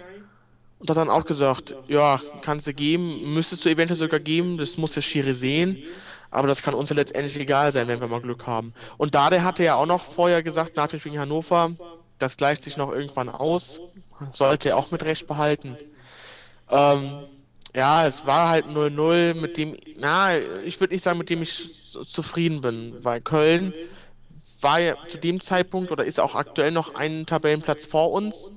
und 0.79 0.89
hat 0.89 0.97
dann 0.97 1.11
auch 1.11 1.27
gesagt, 1.27 1.77
ja, 1.89 2.21
kannst 2.41 2.67
du 2.67 2.73
geben, 2.73 3.35
müsstest 3.35 3.65
du 3.65 3.69
eventuell 3.69 3.99
sogar 3.99 4.19
geben, 4.19 4.57
das 4.57 4.79
muss 4.79 4.93
der 4.95 5.03
Schiri 5.03 5.35
sehen, 5.35 5.77
aber 6.31 6.49
das 6.49 6.63
kann 6.63 6.73
uns 6.73 6.89
ja 6.89 6.97
letztendlich 6.97 7.39
egal 7.39 7.71
sein, 7.71 7.87
wenn 7.87 8.01
wir 8.01 8.09
mal 8.09 8.23
Glück 8.23 8.47
haben. 8.47 8.73
Und 8.97 9.15
da 9.15 9.29
der 9.29 9.45
hatte 9.45 9.63
ja 9.63 9.75
auch 9.75 9.87
noch 9.87 10.05
vorher 10.05 10.43
gesagt, 10.43 10.77
nach 10.77 10.87
dem 10.87 10.99
Spiel 10.99 11.13
gegen 11.13 11.21
Hannover, 11.21 11.73
das 12.19 12.39
gleicht 12.39 12.63
sich 12.63 12.79
noch 12.79 12.91
irgendwann 12.91 13.29
aus, 13.29 13.81
sollte 14.33 14.71
er 14.71 14.79
auch 14.79 14.91
mit 14.91 15.05
Recht 15.05 15.27
behalten. 15.27 15.77
Ähm, 16.71 17.25
ja, 17.75 18.07
es 18.07 18.27
war 18.27 18.49
halt 18.49 18.67
0-0, 18.67 19.35
mit 19.35 19.59
dem, 19.59 19.77
na, 19.99 20.39
ich 20.65 20.81
würde 20.81 20.95
nicht 20.95 21.05
sagen, 21.05 21.19
mit 21.19 21.31
dem 21.31 21.43
ich 21.43 21.93
zufrieden 22.07 22.63
bin, 22.63 22.97
weil 23.03 23.21
Köln 23.21 23.75
war 24.63 24.81
ja 24.81 24.97
zu 25.09 25.19
dem 25.19 25.41
Zeitpunkt 25.41 25.91
oder 25.91 26.05
ist 26.05 26.21
auch 26.21 26.35
aktuell 26.35 26.71
noch 26.73 26.95
einen 26.95 27.27
Tabellenplatz 27.27 27.85
vor 27.85 28.13
uns. 28.13 28.51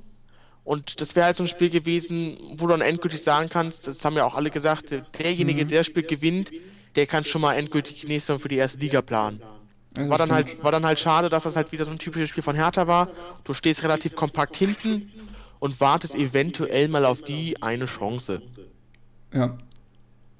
Und 0.63 0.99
das 1.01 1.15
wäre 1.15 1.27
halt 1.27 1.37
so 1.37 1.43
ein 1.43 1.47
Spiel 1.47 1.69
gewesen, 1.69 2.37
wo 2.57 2.65
du 2.67 2.73
dann 2.73 2.81
endgültig 2.81 3.21
sagen 3.21 3.49
kannst, 3.49 3.87
das 3.87 4.03
haben 4.03 4.15
ja 4.15 4.25
auch 4.25 4.33
alle 4.35 4.49
gesagt, 4.51 4.91
derjenige, 5.19 5.63
Mhm. 5.63 5.67
der 5.67 5.79
das 5.79 5.87
Spiel 5.87 6.03
gewinnt, 6.03 6.51
der 6.95 7.05
kann 7.07 7.23
schon 7.23 7.41
mal 7.41 7.55
endgültig 7.55 8.01
die 8.01 8.07
nächste 8.07 8.39
für 8.39 8.47
die 8.47 8.57
erste 8.57 8.79
Liga 8.79 9.01
planen. 9.01 9.41
Also 9.97 10.09
War 10.09 10.17
dann 10.17 10.27
stimmt. 10.31 10.49
halt, 10.49 10.63
war 10.63 10.71
dann 10.71 10.85
halt 10.85 10.99
schade, 10.99 11.29
dass 11.29 11.43
das 11.43 11.55
halt 11.55 11.71
wieder 11.71 11.85
so 11.85 11.91
ein 11.91 11.99
typisches 11.99 12.29
Spiel 12.29 12.43
von 12.43 12.55
Hertha 12.55 12.87
war. 12.87 13.09
Du 13.43 13.53
stehst 13.53 13.83
relativ 13.83 14.15
kompakt 14.15 14.57
hinten 14.57 15.11
und 15.59 15.79
wartest 15.79 16.15
eventuell 16.15 16.87
mal 16.89 17.05
auf 17.05 17.21
die 17.21 17.61
eine 17.61 17.85
Chance. 17.85 18.41
Ja. 19.33 19.57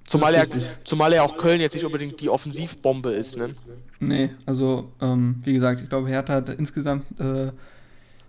Zumal 0.08 0.36
er, 0.36 0.48
zumal 0.84 1.14
er 1.14 1.24
auch 1.24 1.38
Köln 1.38 1.62
jetzt 1.62 1.74
nicht 1.74 1.86
unbedingt 1.86 2.22
die 2.22 2.30
Offensivbombe 2.30 3.12
ist, 3.12 3.38
ne? 3.38 3.56
Nee, 4.00 4.30
also, 4.46 4.92
ähm, 5.02 5.38
wie 5.44 5.54
gesagt, 5.54 5.82
ich 5.82 5.90
glaube, 5.90 6.10
Hertha 6.10 6.34
hat 6.34 6.50
insgesamt 6.50 7.20
äh, 7.20 7.52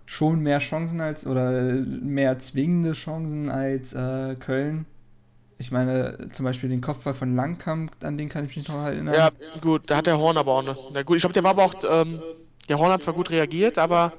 schon 0.05 0.39
mehr 0.39 0.59
Chancen 0.59 1.01
als 1.01 1.27
oder 1.27 1.51
mehr 1.51 2.39
zwingende 2.39 2.93
Chancen 2.93 3.49
als 3.49 3.93
äh, 3.93 4.35
Köln. 4.39 4.85
Ich 5.59 5.71
meine, 5.71 6.29
zum 6.31 6.45
Beispiel 6.45 6.69
den 6.69 6.81
Kopfball 6.81 7.13
von 7.13 7.35
Langkamp, 7.35 7.91
an 8.03 8.17
den 8.17 8.29
kann 8.29 8.45
ich 8.45 8.55
mich 8.55 8.67
noch 8.67 8.75
erinnern. 8.75 9.13
Ja, 9.13 9.29
gut, 9.59 9.83
da 9.87 9.97
hat 9.97 10.07
der 10.07 10.17
Horn 10.17 10.37
aber 10.37 10.53
auch 10.53 10.63
noch. 10.63 10.91
Na 10.93 11.03
gut, 11.03 11.17
ich 11.17 11.21
glaube, 11.21 11.33
der 11.33 11.43
war 11.43 11.51
aber 11.51 11.65
auch, 11.65 11.75
ähm, 11.89 12.21
der 12.69 12.77
Horn 12.77 12.91
hat 12.91 13.03
zwar 13.03 13.13
gut 13.13 13.29
reagiert, 13.29 13.77
aber 13.77 14.13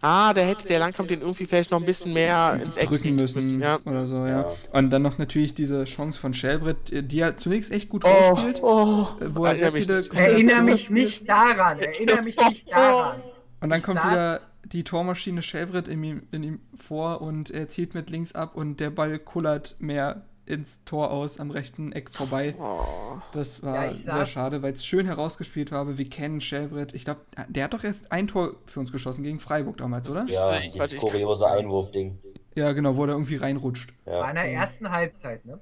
ah, 0.00 0.32
der 0.32 0.46
hätte 0.46 0.66
der 0.68 0.78
Langkamp 0.78 1.08
den 1.08 1.20
irgendwie 1.20 1.46
vielleicht 1.46 1.70
noch 1.70 1.80
ein 1.80 1.86
bisschen 1.86 2.12
mehr 2.12 2.58
ins 2.62 2.76
Eck 2.76 2.88
drücken 2.88 3.02
kriegen 3.02 3.16
müssen 3.16 3.60
Ja. 3.60 3.78
oder 3.84 4.06
so, 4.06 4.26
ja. 4.26 4.42
Ja. 4.42 4.52
Und 4.72 4.90
dann 4.90 5.02
noch 5.02 5.18
natürlich 5.18 5.54
diese 5.54 5.84
Chance 5.84 6.18
von 6.20 6.34
Schellbrett, 6.34 7.10
die 7.10 7.20
er 7.20 7.36
zunächst 7.36 7.72
echt 7.72 7.88
gut 7.88 8.04
Oh, 8.04 8.08
rausspielt, 8.08 8.60
oh, 8.62 9.08
wo 9.28 9.44
er 9.44 9.58
sehr 9.58 9.68
erinnere 9.68 9.72
mich 9.72 9.86
viele 9.86 9.98
nicht. 9.98 10.14
Erinnere 10.14 10.62
mich 10.62 10.84
spielt. 10.84 10.90
nicht 11.06 11.28
daran, 11.28 11.78
erinnere 11.78 12.22
mich 12.22 12.36
nicht 12.36 12.70
daran. 12.70 13.20
Und 13.60 13.70
dann 13.70 13.82
kommt 13.82 14.04
wieder 14.04 14.40
die 14.64 14.84
Tormaschine 14.84 15.42
Schellbrett 15.42 15.88
in 15.88 16.04
ihm, 16.04 16.22
in 16.30 16.42
ihm 16.42 16.60
vor 16.76 17.20
und 17.22 17.50
er 17.50 17.68
zielt 17.68 17.94
mit 17.94 18.10
links 18.10 18.34
ab 18.34 18.54
und 18.54 18.80
der 18.80 18.90
Ball 18.90 19.18
kullert 19.18 19.76
mehr 19.78 20.22
ins 20.48 20.82
Tor 20.84 21.10
aus, 21.10 21.38
am 21.40 21.50
rechten 21.50 21.92
Eck 21.92 22.10
vorbei. 22.10 22.54
Oh. 22.58 23.18
Das 23.32 23.62
war 23.62 23.92
Ja, 23.92 24.14
sehr 24.16 24.26
schade, 24.26 24.62
weil 24.62 24.72
es 24.72 24.84
schön 24.84 25.06
herausgespielt 25.06 25.70
war, 25.70 25.80
aber 25.80 25.98
wir 25.98 26.08
kennen 26.08 26.40
Schellbrett. 26.40 26.94
Ich 26.94 27.04
glaube, 27.04 27.20
der 27.48 27.64
hat 27.64 27.74
doch 27.74 27.84
erst 27.84 28.10
ein 28.10 28.26
Tor 28.28 28.56
für 28.66 28.80
uns 28.80 28.90
geschossen 28.92 29.22
gegen 29.24 29.40
Freiburg 29.40 29.76
damals, 29.76 30.06
Das 30.06 30.16
oder? 30.16 30.26
Ja, 30.28 30.58
ich- 30.58 30.96
kuriose 30.96 31.46
Einwurfding. 31.48 32.18
Ja, 32.54 32.72
genau, 32.72 32.96
wo 32.96 33.02
er 33.04 33.10
irgendwie 33.10 33.36
reinrutscht. 33.36 33.90
War 34.04 34.14
Ja. 34.20 34.28
in 34.30 34.34
der 34.36 34.52
ersten 34.52 34.90
Halbzeit, 34.90 35.44
ne? 35.44 35.60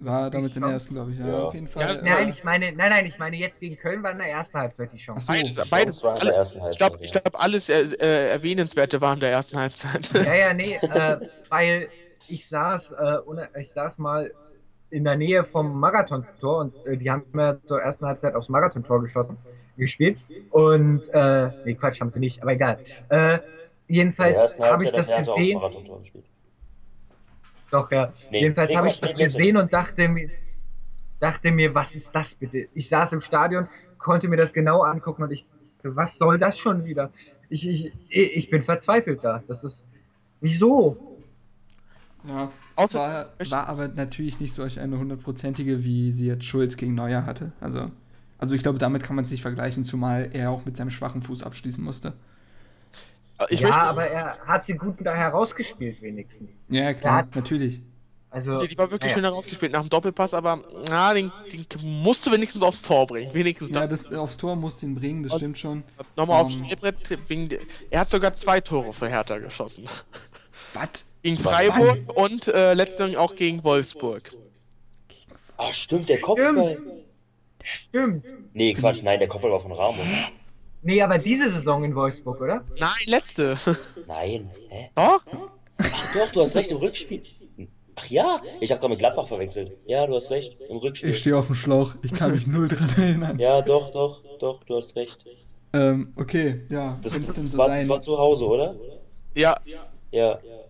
War 0.00 0.28
damals 0.28 0.56
in 0.56 0.62
der 0.62 0.72
ersten, 0.72 0.94
glaube 0.94 1.12
ich. 1.12 1.18
Ja, 1.20 1.26
Ja. 1.28 1.42
auf 1.44 1.54
jeden 1.54 1.68
Fall. 1.68 1.86
das- 1.86 2.02
äh, 2.02 2.08
Nein, 2.08 2.28
ich 2.28 2.42
meine, 2.42 2.72
nein, 2.72 2.90
nein, 2.90 3.06
ich 3.06 3.16
meine 3.18 3.36
jetzt 3.36 3.60
gegen 3.60 3.76
Köln 3.76 4.02
war 4.02 4.10
in 4.10 4.18
der 4.18 4.28
ersten 4.28 4.58
Halbzeit 4.58 4.92
die 4.92 4.98
Chance. 4.98 5.24
Ach 5.28 5.34
so. 5.34 5.40
Beides, 5.40 5.70
beides, 5.70 6.02
war 6.02 6.14
in 6.16 6.20
alle, 6.22 6.30
der 6.30 6.38
ersten 6.38 6.58
ich 6.70 6.76
glaube, 6.78 6.92
Halbzeit, 6.98 7.04
ich 7.08 7.14
ja. 7.14 7.20
glaub, 7.20 7.42
alles 7.42 7.68
äh, 7.68 7.82
äh, 8.00 8.28
Erwähnenswerte 8.30 9.00
war 9.00 9.14
in 9.14 9.20
der 9.20 9.30
ersten 9.30 9.56
Halbzeit. 9.58 10.10
Ja, 10.12 10.34
ja, 10.34 10.52
nee, 10.52 10.74
äh, 10.82 11.16
weil 11.48 11.88
ich 12.28 12.48
saß, 12.48 12.82
äh, 12.90 13.60
ich 13.60 13.72
saß 13.72 13.98
mal 13.98 14.30
in 14.90 15.04
der 15.04 15.16
Nähe 15.16 15.44
vom 15.44 15.78
Marathontor 15.78 16.60
und 16.60 16.86
äh, 16.86 16.96
die 16.96 17.10
haben 17.10 17.24
ja 17.34 17.56
zur 17.66 17.82
ersten 17.82 18.06
Halbzeit 18.06 18.34
aufs 18.34 18.48
Marathontor 18.48 19.02
geschossen, 19.02 19.36
gespielt. 19.76 20.18
Und, 20.50 21.02
äh, 21.12 21.50
nee, 21.64 21.74
Quatsch, 21.74 22.00
haben 22.00 22.12
sie 22.12 22.20
nicht, 22.20 22.40
aber 22.42 22.52
egal. 22.52 22.78
Äh, 23.08 23.38
jedenfalls 23.88 24.58
habe 24.60 24.84
ich 24.84 24.92
das 24.92 25.06
gesehen. 25.06 25.60
Doch, 27.70 27.90
ja. 27.90 28.12
Nee, 28.30 28.42
jedenfalls 28.42 28.70
nee, 28.70 28.76
habe 28.76 28.88
ich 28.88 29.00
das 29.00 29.14
gesehen 29.14 29.56
und 29.56 29.72
dachte 29.72 30.08
mir, 30.08 30.30
dachte 31.18 31.50
mir, 31.50 31.74
was 31.74 31.92
ist 31.94 32.06
das 32.12 32.28
bitte? 32.38 32.68
Ich 32.74 32.88
saß 32.88 33.10
im 33.12 33.20
Stadion, 33.22 33.66
konnte 33.98 34.28
mir 34.28 34.36
das 34.36 34.52
genau 34.52 34.82
angucken 34.82 35.24
und 35.24 35.32
ich, 35.32 35.44
was 35.82 36.10
soll 36.18 36.38
das 36.38 36.56
schon 36.58 36.84
wieder? 36.84 37.10
Ich, 37.48 37.66
ich, 37.66 37.92
ich 38.10 38.50
bin 38.50 38.62
verzweifelt 38.62 39.24
da. 39.24 39.42
Das 39.48 39.62
ist, 39.64 39.76
wieso? 40.40 41.13
Ja, 42.26 42.50
Außer- 42.76 42.94
war, 42.94 43.28
war 43.50 43.66
aber 43.68 43.88
natürlich 43.88 44.40
nicht 44.40 44.54
solch 44.54 44.80
eine 44.80 44.98
hundertprozentige, 44.98 45.84
wie 45.84 46.10
sie 46.12 46.26
jetzt 46.26 46.44
Schulz 46.44 46.76
gegen 46.76 46.94
Neuer 46.94 47.26
hatte. 47.26 47.52
Also, 47.60 47.90
also 48.38 48.54
ich 48.54 48.62
glaube, 48.62 48.78
damit 48.78 49.02
kann 49.02 49.14
man 49.16 49.24
es 49.26 49.30
nicht 49.30 49.42
vergleichen, 49.42 49.84
zumal 49.84 50.30
er 50.32 50.50
auch 50.50 50.64
mit 50.64 50.76
seinem 50.76 50.90
schwachen 50.90 51.20
Fuß 51.22 51.42
abschließen 51.42 51.84
musste. 51.84 52.14
ich 53.50 53.60
ja, 53.60 53.68
möchte, 53.68 53.82
aber 53.82 54.06
er 54.06 54.38
hat 54.46 54.64
sie 54.66 54.74
gut 54.74 54.96
da 55.00 55.14
herausgespielt 55.14 56.00
wenigstens. 56.00 56.48
Ja, 56.68 56.94
klar, 56.94 57.16
hat- 57.18 57.36
natürlich. 57.36 57.82
Also, 58.30 58.66
die 58.66 58.76
war 58.76 58.90
wirklich 58.90 59.12
naja. 59.12 59.14
schön 59.14 59.22
herausgespielt 59.24 59.70
nach 59.72 59.82
dem 59.82 59.90
Doppelpass, 59.90 60.34
aber 60.34 60.60
na, 60.88 61.14
den, 61.14 61.30
den 61.52 61.66
musst 62.02 62.26
du 62.26 62.32
wenigstens 62.32 62.62
aufs 62.64 62.82
Tor 62.82 63.06
bringen. 63.06 63.32
Wenigstens 63.32 63.70
Ja, 63.76 63.86
das. 63.86 64.12
aufs 64.12 64.36
Tor 64.38 64.56
musste 64.56 64.86
ihn 64.86 64.96
bringen, 64.96 65.22
das 65.22 65.32
Und- 65.34 65.38
stimmt 65.38 65.58
schon. 65.58 65.84
Nochmal 66.16 66.42
aufs 66.42 66.60
Ähm, 66.68 67.48
der- 67.48 67.60
er 67.90 68.00
hat 68.00 68.10
sogar 68.10 68.34
zwei 68.34 68.60
Tore 68.60 68.92
für 68.92 69.08
Hertha 69.08 69.38
geschossen. 69.38 69.84
Was? 70.72 71.04
Gegen? 71.24 71.38
Freiburg 71.38 72.16
und 72.16 72.48
äh, 72.48 72.74
letztendlich 72.74 73.16
auch 73.16 73.34
gegen 73.34 73.64
Wolfsburg. 73.64 74.36
Ach, 75.56 75.72
stimmt, 75.72 76.10
der 76.10 76.20
Kopfball. 76.20 76.76
Stimmt. 77.88 78.26
Nee, 78.52 78.74
Quatsch, 78.74 79.02
nein, 79.02 79.18
der 79.18 79.28
Kopfball 79.28 79.52
war 79.52 79.60
von 79.60 79.72
Ramos. 79.72 80.04
Nee, 80.82 81.00
aber 81.00 81.16
diese 81.16 81.50
Saison 81.50 81.82
in 81.82 81.94
Wolfsburg, 81.94 82.42
oder? 82.42 82.62
Nein, 82.78 82.90
letzte. 83.06 83.56
Nein, 84.06 84.50
hä? 84.68 84.90
Doch? 84.94 85.22
Ach 85.78 86.14
doch, 86.14 86.30
du 86.32 86.42
hast 86.42 86.54
recht, 86.56 86.70
im 86.72 86.76
Rückspiel. 86.76 87.22
Ach 87.96 88.06
ja, 88.08 88.42
ich 88.60 88.70
habe 88.70 88.80
gerade 88.80 88.90
mit 88.90 88.98
Gladbach 88.98 89.26
verwechselt. 89.26 89.72
Ja, 89.86 90.06
du 90.06 90.16
hast 90.16 90.30
recht, 90.30 90.58
im 90.68 90.76
Rückspiel. 90.76 91.08
Ich 91.08 91.20
stehe 91.20 91.38
auf 91.38 91.46
dem 91.46 91.54
Schlauch, 91.54 91.94
ich 92.02 92.12
kann 92.12 92.32
mich 92.32 92.46
null 92.46 92.68
dran 92.68 92.90
erinnern. 92.98 93.38
Ja, 93.38 93.62
doch, 93.62 93.92
doch, 93.92 94.20
doch, 94.38 94.62
du 94.64 94.76
hast 94.76 94.94
recht. 94.94 95.24
Ähm, 95.72 96.12
okay, 96.16 96.66
ja, 96.68 96.98
Das, 97.02 97.12
das, 97.12 97.36
so 97.36 97.56
war, 97.56 97.68
das 97.70 97.88
war 97.88 98.00
zu 98.02 98.18
Hause, 98.18 98.44
oder? 98.44 98.74
Ja. 99.34 99.56
Ja. 99.64 100.34
Doch. 100.34 100.63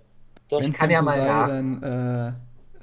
Wenn's 0.51 0.78
kann 0.78 0.88
denn 0.88 0.95
ja 0.95 0.99
so 1.01 1.05
mal 1.05 1.14
sei, 1.14 1.26
nach. 1.26 1.49
dann 1.49 1.82
äh, 1.82 2.32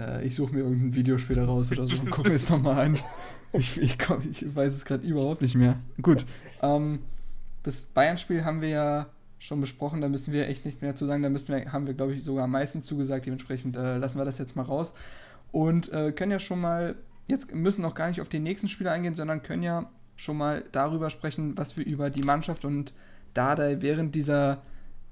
äh, 0.01 0.25
ich 0.25 0.35
suche 0.35 0.53
mir 0.53 0.61
irgendein 0.61 0.95
Video 0.95 1.17
später 1.17 1.45
raus 1.45 1.71
oder 1.71 1.85
so 1.85 1.99
und 1.99 2.11
gucke 2.11 2.29
mir 2.29 2.35
es 2.35 2.49
nochmal 2.49 2.85
an. 2.85 2.97
Ich, 3.53 3.77
ich, 3.81 3.99
komm, 3.99 4.21
ich 4.31 4.55
weiß 4.55 4.73
es 4.73 4.85
gerade 4.85 5.05
überhaupt 5.05 5.41
nicht 5.41 5.55
mehr. 5.55 5.77
Gut, 6.01 6.25
ähm, 6.61 6.99
das 7.63 7.81
Bayern-Spiel 7.81 8.45
haben 8.45 8.61
wir 8.61 8.69
ja 8.69 9.07
schon 9.39 9.59
besprochen, 9.59 9.99
da 9.99 10.07
müssen 10.07 10.31
wir 10.31 10.47
echt 10.47 10.63
nichts 10.63 10.81
mehr 10.81 10.95
zu 10.95 11.05
sagen. 11.05 11.21
Da 11.21 11.29
müssen 11.29 11.53
wir, 11.53 11.73
haben 11.73 11.85
wir, 11.85 11.93
glaube 11.93 12.13
ich, 12.13 12.23
sogar 12.23 12.45
am 12.45 12.51
meisten 12.51 12.81
zugesagt. 12.81 13.25
Dementsprechend 13.25 13.75
äh, 13.75 13.97
lassen 13.97 14.17
wir 14.17 14.23
das 14.23 14.37
jetzt 14.37 14.55
mal 14.55 14.63
raus. 14.63 14.93
Und 15.51 15.91
äh, 15.91 16.11
können 16.11 16.31
ja 16.31 16.39
schon 16.39 16.61
mal, 16.61 16.95
jetzt 17.27 17.53
müssen 17.53 17.81
noch 17.81 17.95
gar 17.95 18.07
nicht 18.07 18.21
auf 18.21 18.29
den 18.29 18.43
nächsten 18.43 18.67
Spieler 18.69 18.91
eingehen, 18.91 19.15
sondern 19.15 19.43
können 19.43 19.63
ja 19.63 19.89
schon 20.15 20.37
mal 20.37 20.63
darüber 20.71 21.09
sprechen, 21.09 21.57
was 21.57 21.75
wir 21.75 21.85
über 21.85 22.09
die 22.09 22.23
Mannschaft 22.23 22.63
und 22.63 22.93
Dardai 23.33 23.81
während 23.81 24.15
dieser, 24.15 24.61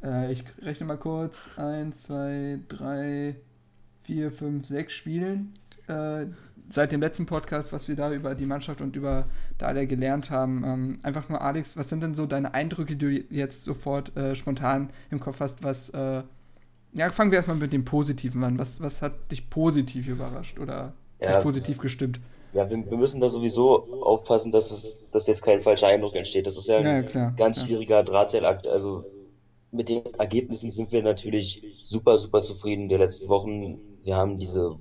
äh, 0.04 0.32
ich 0.32 0.44
rechne 0.62 0.86
mal 0.88 0.98
kurz, 0.98 1.50
1, 1.58 2.04
2, 2.04 2.60
3, 2.70 3.36
4, 4.04 4.32
5, 4.32 4.66
6 4.68 4.94
Spielen, 4.94 5.54
äh, 5.88 6.26
seit 6.72 6.92
dem 6.92 7.02
letzten 7.02 7.26
Podcast, 7.26 7.72
was 7.74 7.88
wir 7.88 7.96
da 7.96 8.12
über 8.12 8.36
die 8.36 8.46
Mannschaft 8.46 8.82
und 8.82 8.96
über 8.96 9.26
Dardai 9.58 9.86
gelernt 9.86 10.30
haben. 10.30 10.64
Ähm, 10.64 11.00
einfach 11.04 11.30
nur, 11.30 11.42
Alex, 11.42 11.76
was 11.78 11.90
sind 11.90 12.02
denn 12.02 12.14
so 12.14 12.26
deine 12.26 12.54
Eindrücke, 12.54 12.96
die 12.96 12.98
du 13.28 13.34
jetzt 13.36 13.64
sofort 13.64 14.16
äh, 14.16 14.36
spontan 14.36 14.90
im 15.10 15.20
Kopf 15.20 15.40
hast, 15.40 15.64
was, 15.64 15.90
äh, 15.90 16.24
ja, 16.94 17.10
fangen 17.12 17.32
wir 17.32 17.38
erstmal 17.38 17.58
mit 17.58 17.74
dem 17.74 17.86
Positiven 17.86 18.44
an. 18.44 18.58
Was, 18.60 18.82
was 18.82 19.02
hat 19.02 19.32
dich 19.32 19.50
positiv 19.50 20.08
überrascht 20.08 20.60
oder 20.60 20.94
Ja. 21.22 21.40
positiv 21.42 21.78
gestimmt? 21.80 22.20
Ja, 22.52 22.68
wir, 22.70 22.90
wir 22.90 22.98
müssen 22.98 23.22
da 23.22 23.30
sowieso 23.30 23.84
aufpassen, 24.04 24.52
dass 24.52 24.72
es, 24.72 25.12
dass 25.12 25.28
jetzt 25.28 25.44
kein 25.44 25.62
falscher 25.62 25.88
Eindruck 25.88 26.16
entsteht. 26.16 26.48
Das 26.48 26.58
ist 26.58 26.68
ja 26.68 26.78
ein 26.78 26.86
Ja, 26.86 26.94
ja, 26.94 27.04
klar, 27.04 27.34
ganz 27.38 27.58
klar. 27.58 27.68
schwieriger 27.68 28.04
Drahtseilakt. 28.04 28.68
Also 28.68 29.06
mit 29.72 29.90
den 29.90 30.04
Ergebnissen 30.18 30.70
sind 30.70 30.92
wir 30.92 31.04
natürlich 31.04 31.64
super, 31.84 32.18
super 32.18 32.42
zufrieden 32.42 32.90
der 32.90 33.00
letzten 33.00 33.30
Wochen. 33.30 33.80
Wir 34.04 34.16
haben 34.16 34.40
diese 34.40 34.76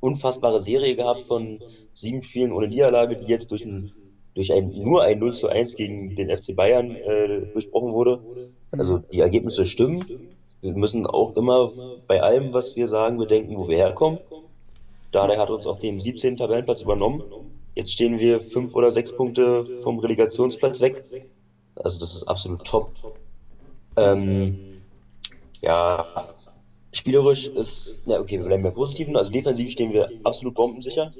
unfassbare 0.00 0.60
Serie 0.60 0.96
gehabt 0.96 1.22
von 1.22 1.60
sieben 1.94 2.22
Spielen 2.22 2.52
ohne 2.52 2.68
Niederlage, 2.68 3.16
die 3.16 3.26
jetzt 3.26 3.50
durch 3.50 3.64
ein, 3.64 3.92
durch 4.34 4.52
ein, 4.52 4.70
nur 4.70 5.02
ein 5.02 5.18
0 5.18 5.34
zu 5.34 5.48
1 5.48 5.76
gegen 5.76 6.14
den 6.16 6.28
FC 6.36 6.54
Bayern 6.54 6.90
äh, 6.90 7.46
durchbrochen 7.52 7.92
wurde. 7.92 8.20
Also 8.70 8.98
die 8.98 9.20
Ergebnisse 9.20 9.64
stimmen. 9.64 10.04
Wir 10.60 10.72
müssen 10.72 11.06
auch 11.06 11.36
immer 11.36 11.70
bei 12.06 12.22
allem, 12.22 12.52
was 12.52 12.76
wir 12.76 12.88
sagen, 12.88 13.18
bedenken, 13.18 13.56
wo 13.56 13.68
wir 13.68 13.76
herkommen. 13.76 14.18
Dardai 15.12 15.36
hat 15.36 15.50
uns 15.50 15.66
auf 15.66 15.78
dem 15.78 16.00
17. 16.00 16.36
Tabellenplatz 16.36 16.82
übernommen. 16.82 17.22
Jetzt 17.74 17.92
stehen 17.92 18.18
wir 18.18 18.40
fünf 18.40 18.74
oder 18.74 18.92
sechs 18.92 19.16
Punkte 19.16 19.64
vom 19.64 19.98
Relegationsplatz 19.98 20.80
weg. 20.80 21.04
Also 21.76 21.98
das 21.98 22.14
ist 22.14 22.24
absolut 22.24 22.64
top. 22.64 22.90
Ähm, 23.96 24.58
ja, 25.60 26.06
spielerisch 26.92 27.48
ist, 27.48 28.00
na 28.04 28.18
okay, 28.20 28.38
wir 28.38 28.44
bleiben 28.46 28.62
bei 28.62 28.70
Positiven. 28.70 29.16
Also 29.16 29.30
defensiv 29.30 29.70
stehen 29.72 29.92
wir 29.92 30.12
absolut 30.22 30.54
bombensicher. 30.54 31.12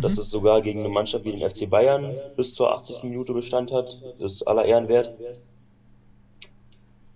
Dass 0.00 0.18
es 0.18 0.30
sogar 0.30 0.62
gegen 0.62 0.80
eine 0.80 0.88
Mannschaft 0.90 1.24
wie 1.24 1.32
den 1.32 1.42
FC 1.48 1.66
Bayern 1.68 2.22
bis 2.36 2.54
zur 2.54 2.72
80. 2.72 3.08
Minute 3.08 3.32
Bestand 3.34 3.72
hat, 3.72 4.02
ist 4.18 4.46
aller 4.48 4.64
Ehren 4.64 4.88
wert. 4.88 5.12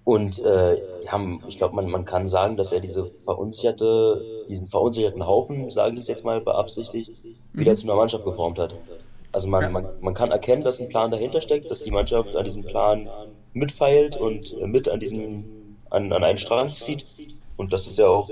Und 0.05 0.39
äh, 0.41 0.81
ja, 1.03 1.39
ich 1.47 1.57
glaube, 1.57 1.75
man, 1.77 1.89
man 1.89 2.05
kann 2.05 2.27
sagen, 2.27 2.57
dass 2.57 2.73
er 2.73 2.81
diese 2.81 3.11
verunsicherte, 3.25 4.27
diesen 4.49 4.67
verunsicherten 4.67 5.27
Haufen, 5.27 5.71
sage 5.71 5.95
ich 5.95 6.01
es 6.01 6.07
jetzt 6.09 6.25
mal 6.25 6.41
beabsichtigt, 6.41 7.23
wieder 7.57 7.75
zu 7.75 7.87
einer 7.87 7.97
Mannschaft 7.97 8.25
geformt 8.25 8.59
hat. 8.59 8.77
Also 9.33 9.49
man, 9.49 9.65
Ja. 9.65 9.71
man, 9.71 9.91
man 10.01 10.15
kann 10.15 10.31
erkennen, 10.33 10.65
dass 10.65 10.81
ein 10.81 10.89
Plan 10.89 11.11
dahinter 11.11 11.41
steckt, 11.41 11.71
dass 11.71 11.83
die 11.83 11.91
Mannschaft 11.93 12.37
an 12.37 12.45
diesem 12.45 12.67
Plan 12.67 13.11
mitfeilt 13.53 14.17
und 14.17 14.53
äh, 14.61 14.67
mit 14.67 14.89
an 14.89 15.01
diesem, 15.01 15.45
an, 15.91 16.13
an 16.13 16.25
einen 16.25 16.39
Strang 16.39 16.73
zieht. 16.73 17.05
Und 17.57 17.73
das 17.73 17.87
ist 17.87 17.99
ja 17.99 18.07
auch 18.07 18.31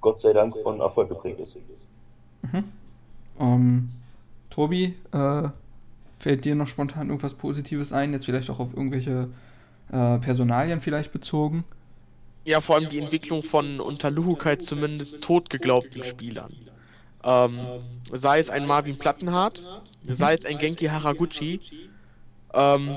Gott 0.00 0.20
sei 0.20 0.32
Dank 0.32 0.56
von 0.62 0.80
Erfolg 0.80 1.08
geprägt 1.08 1.40
ist. 1.40 1.56
Ähm, 3.40 3.90
Tobi, 4.50 4.94
äh, 5.12 5.48
fällt 6.18 6.44
dir 6.44 6.54
noch 6.54 6.68
spontan 6.68 7.08
irgendwas 7.08 7.34
Positives 7.34 7.92
ein? 7.92 8.12
Jetzt 8.12 8.26
vielleicht 8.26 8.50
auch 8.50 8.60
auf 8.60 8.74
irgendwelche 8.74 9.30
äh, 9.90 10.18
Personalien 10.18 10.80
vielleicht 10.80 11.12
bezogen? 11.12 11.64
Ja, 12.44 12.60
vor 12.60 12.76
allem 12.76 12.88
die 12.90 12.98
Entwicklung 12.98 13.42
von 13.42 13.80
unter 13.80 14.10
Luhukai 14.10 14.56
zumindest 14.56 15.22
totgeglaubten 15.22 16.04
Spielern. 16.04 16.52
Ähm, 17.24 17.58
sei 18.12 18.38
es 18.38 18.50
ein 18.50 18.66
Marvin 18.66 18.98
Plattenhardt, 18.98 19.64
sei 20.06 20.34
es 20.34 20.44
ein 20.44 20.58
Genki 20.58 20.86
Haraguchi. 20.86 21.60
Ähm, 22.52 22.90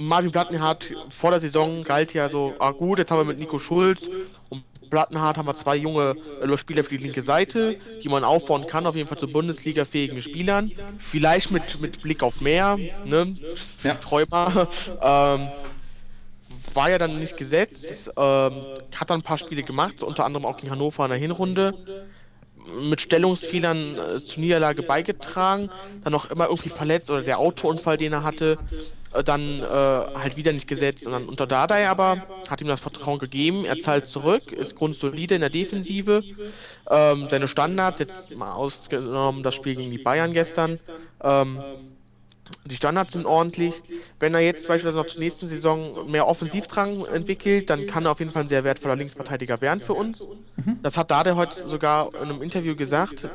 Marvin 0.00 0.32
Plattenhardt 0.32 0.92
vor 1.10 1.30
der 1.30 1.40
Saison 1.40 1.84
galt 1.84 2.14
ja 2.14 2.30
so, 2.30 2.54
ah 2.58 2.70
gut, 2.70 2.98
jetzt 2.98 3.10
haben 3.10 3.18
wir 3.18 3.24
mit 3.24 3.38
Nico 3.38 3.58
Schulz 3.58 4.08
und 4.48 4.64
Plattenhardt 4.88 5.36
haben 5.36 5.46
wir 5.46 5.54
zwei 5.54 5.76
junge 5.76 6.16
äh, 6.40 6.56
Spieler 6.56 6.84
für 6.84 6.96
die 6.96 7.04
linke 7.04 7.20
Seite, 7.20 7.76
die 8.02 8.08
man 8.08 8.24
aufbauen 8.24 8.66
kann, 8.66 8.86
auf 8.86 8.96
jeden 8.96 9.08
Fall 9.08 9.18
zu 9.18 9.28
Bundesliga-fähigen 9.28 10.22
Spielern. 10.22 10.72
Vielleicht 10.98 11.50
mit, 11.50 11.82
mit 11.82 12.00
Blick 12.00 12.22
auf 12.22 12.40
mehr, 12.40 12.78
ne? 13.04 13.36
Ja. 13.84 13.94
Träumer. 13.94 14.68
Ähm, 15.02 15.48
war 16.74 16.90
ja 16.90 16.98
dann 16.98 17.18
nicht 17.18 17.36
gesetzt, 17.36 18.10
ähm, 18.16 18.52
hat 18.94 19.10
dann 19.10 19.20
ein 19.20 19.22
paar 19.22 19.38
Spiele 19.38 19.62
gemacht, 19.62 20.02
unter 20.02 20.24
anderem 20.24 20.46
auch 20.46 20.56
gegen 20.56 20.70
Hannover 20.70 21.04
in 21.04 21.10
der 21.10 21.18
Hinrunde, 21.18 21.74
mit 22.80 23.00
Stellungsfehlern 23.00 23.96
äh, 23.98 24.20
zur 24.20 24.40
Niederlage 24.40 24.82
beigetragen, 24.82 25.70
dann 26.04 26.14
auch 26.14 26.26
immer 26.26 26.46
irgendwie 26.46 26.68
verletzt 26.68 27.10
oder 27.10 27.22
der 27.22 27.38
Autounfall, 27.38 27.96
den 27.96 28.12
er 28.12 28.22
hatte, 28.22 28.58
dann 29.24 29.60
äh, 29.60 29.64
halt 29.64 30.36
wieder 30.36 30.52
nicht 30.52 30.68
gesetzt 30.68 31.06
und 31.06 31.12
dann 31.12 31.28
unter 31.28 31.46
Dardai 31.46 31.88
aber 31.88 32.22
hat 32.48 32.60
ihm 32.60 32.68
das 32.68 32.80
Vertrauen 32.80 33.18
gegeben, 33.18 33.64
er 33.64 33.78
zahlt 33.78 34.06
zurück, 34.06 34.52
ist 34.52 34.76
grundsolide 34.76 35.34
in 35.34 35.40
der 35.40 35.50
Defensive, 35.50 36.22
ähm, 36.88 37.26
seine 37.28 37.48
Standards, 37.48 37.98
jetzt 37.98 38.34
mal 38.36 38.52
ausgenommen 38.52 39.42
das 39.42 39.54
Spiel 39.54 39.74
gegen 39.76 39.90
die 39.90 39.98
Bayern 39.98 40.32
gestern, 40.32 40.78
ähm, 41.22 41.60
Die 42.66 42.74
Standards 42.74 43.12
sind 43.12 43.26
ordentlich. 43.26 43.80
Wenn 44.18 44.34
er 44.34 44.40
jetzt 44.40 44.66
beispielsweise 44.66 44.96
noch 44.96 45.06
zur 45.06 45.20
nächsten 45.20 45.48
Saison 45.48 46.10
mehr 46.10 46.26
Offensivdrang 46.26 47.04
entwickelt, 47.06 47.70
dann 47.70 47.86
kann 47.86 48.04
er 48.06 48.10
auf 48.12 48.18
jeden 48.18 48.32
Fall 48.32 48.42
ein 48.42 48.48
sehr 48.48 48.64
wertvoller 48.64 48.96
Linksverteidiger 48.96 49.60
werden 49.60 49.80
für 49.80 49.94
uns. 49.94 50.26
Das 50.82 50.96
hat 50.96 51.10
Dade 51.12 51.36
heute 51.36 51.68
sogar 51.68 52.12
in 52.14 52.22
einem 52.28 52.42
Interview 52.42 52.74
gesagt. 52.74 53.28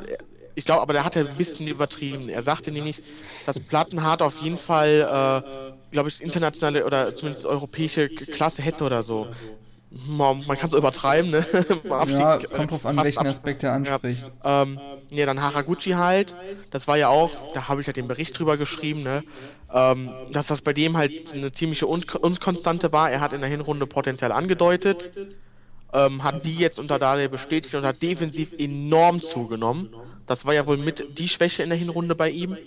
Ich 0.56 0.66
glaube, 0.66 0.82
aber 0.82 0.94
der 0.94 1.04
hat 1.06 1.16
ja 1.16 1.22
ein 1.22 1.38
bisschen 1.38 1.68
übertrieben. 1.68 2.30
Er 2.30 2.44
sagte 2.44 2.72
nämlich, 2.72 3.02
dass 3.44 3.60
Plattenhardt 3.60 4.22
auf 4.22 4.38
jeden 4.38 4.58
Fall, 4.58 5.44
äh, 5.46 5.50
glaube 5.92 6.10
ich, 6.10 6.22
internationale 6.22 6.86
oder 6.86 7.16
zumindest 7.16 7.46
europäische 7.46 8.10
Klasse 8.10 8.62
hätte 8.62 8.86
oder 8.86 9.04
so. 9.04 9.30
Man, 9.90 10.46
man 10.46 10.58
kann 10.58 10.70
es 10.70 10.74
übertreiben, 10.78 11.32
ne? 11.32 11.48
Ja, 12.00 12.40
kommt 12.52 12.72
drauf 12.72 12.86
an, 12.86 13.04
welchen 13.04 13.26
Aspekt 13.28 13.64
er 13.64 13.74
ja, 13.84 14.00
anspricht. 14.00 14.32
ähm, 14.44 14.82
ja, 15.12 15.26
dann 15.26 15.42
Haraguchi 15.42 15.92
halt. 15.92 16.38
Das 16.70 16.88
war 16.88 16.98
ja 16.98 17.10
auch, 17.10 17.44
da 17.52 17.68
habe 17.70 17.82
ich 17.82 17.88
ja 17.88 17.94
den 17.94 18.08
Bericht 18.08 18.38
drüber 18.40 18.58
geschrieben, 18.58 19.04
ne? 19.04 19.24
Ähm, 19.70 20.18
dass 20.32 20.48
das 20.48 20.62
bei 20.62 20.74
dem 20.74 20.98
halt 20.98 21.16
eine 21.34 21.52
ziemliche 21.52 21.88
Un 21.88 22.04
Unkonstante 22.22 22.92
war. 22.94 23.12
Er 23.12 23.22
hat 23.22 23.34
in 23.34 23.42
der 23.42 23.50
Hinrunde 23.50 23.88
Potenzial 23.88 24.32
angedeutet, 24.32 25.10
ähm, 25.94 26.24
hat 26.24 26.46
die 26.46 26.58
jetzt 26.58 26.80
unter 26.80 27.00
Dardai 27.00 27.28
bestätigt 27.28 27.76
und 27.76 27.86
hat 27.86 28.02
defensiv 28.02 28.54
enorm 28.58 29.22
zugenommen. 29.22 29.90
Das 30.26 30.46
war 30.46 30.54
ja 30.54 30.68
wohl 30.68 30.78
mit 30.78 31.18
die 31.18 31.28
Schwäche 31.28 31.64
in 31.64 31.70
der 31.70 31.78
Hinrunde 31.78 32.16
bei 32.16 32.30
ihm. 32.30 32.58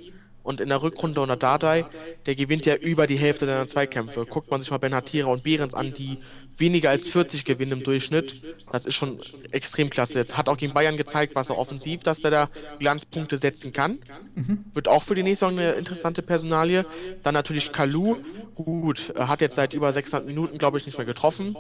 Und 0.45 0.63
in 0.63 0.71
der 0.71 0.81
Rückrunde 0.81 1.21
unter 1.21 1.37
Dardai, 1.37 1.85
der 2.25 2.35
gewinnt 2.35 2.65
ja 2.65 2.75
über 2.75 3.07
die 3.07 3.19
Hälfte 3.19 3.45
seiner 3.45 3.67
Zweikämpfe. 3.67 4.25
Guckt 4.25 4.51
man 4.51 4.63
sich 4.63 4.71
mal 4.71 4.79
Benhatira 4.79 5.29
und 5.29 5.43
Behrens 5.43 5.75
an, 5.75 5.93
die 5.93 6.17
weniger 6.57 6.89
als 6.89 7.07
40 7.07 7.45
gewinnen 7.45 7.73
im 7.73 7.83
Durchschnitt. 7.83 8.43
Das 8.73 8.87
ist 8.87 8.95
schon 8.95 9.21
extrem 9.53 9.91
klasse. 9.91 10.15
Jetzt 10.15 10.39
hat 10.39 10.49
auch 10.49 10.57
gegen 10.57 10.73
Bayern 10.73 10.97
gezeigt, 10.97 11.35
was 11.35 11.51
er 11.51 11.59
offensiv, 11.59 12.03
dass 12.03 12.25
er 12.25 12.31
da 12.31 12.51
Glanzpunkte 12.79 13.37
setzen 13.37 13.75
kann. 13.75 13.99
Mhm. 14.37 14.65
Wird 14.73 14.89
auch 14.89 15.03
für 15.03 15.15
die 15.15 15.23
nächste 15.23 15.45
Saison 15.47 15.59
eine 15.59 15.73
interessante 15.73 16.23
Personalie. 16.23 16.87
Dann 17.23 17.35
natürlich 17.35 17.71
Kalu. 17.71 18.17
Gut, 18.55 19.13
hat 19.19 19.43
jetzt 19.43 19.57
seit 19.57 19.75
über 19.75 19.93
600 19.93 20.27
Minuten, 20.27 20.57
glaube 20.57 20.79
ich, 20.79 20.87
nicht 20.87 20.97
mehr 20.97 21.07
getroffen. 21.07 21.57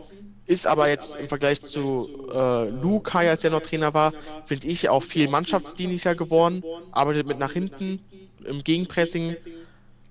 Ist 0.48 0.66
aber 0.66 0.88
jetzt 0.88 1.14
im 1.16 1.28
Vergleich 1.28 1.60
zu 1.60 2.08
äh, 2.32 2.70
Lukai, 2.70 3.28
als 3.28 3.44
er 3.44 3.50
noch 3.50 3.60
Trainer 3.60 3.92
war, 3.92 4.14
finde 4.46 4.66
ich 4.66 4.88
auch 4.88 5.02
viel 5.02 5.28
mannschaftsdienlicher 5.28 6.14
geworden. 6.14 6.64
Arbeitet 6.90 7.26
mit 7.26 7.38
nach 7.38 7.52
hinten 7.52 8.00
im 8.44 8.64
Gegenpressing 8.64 9.36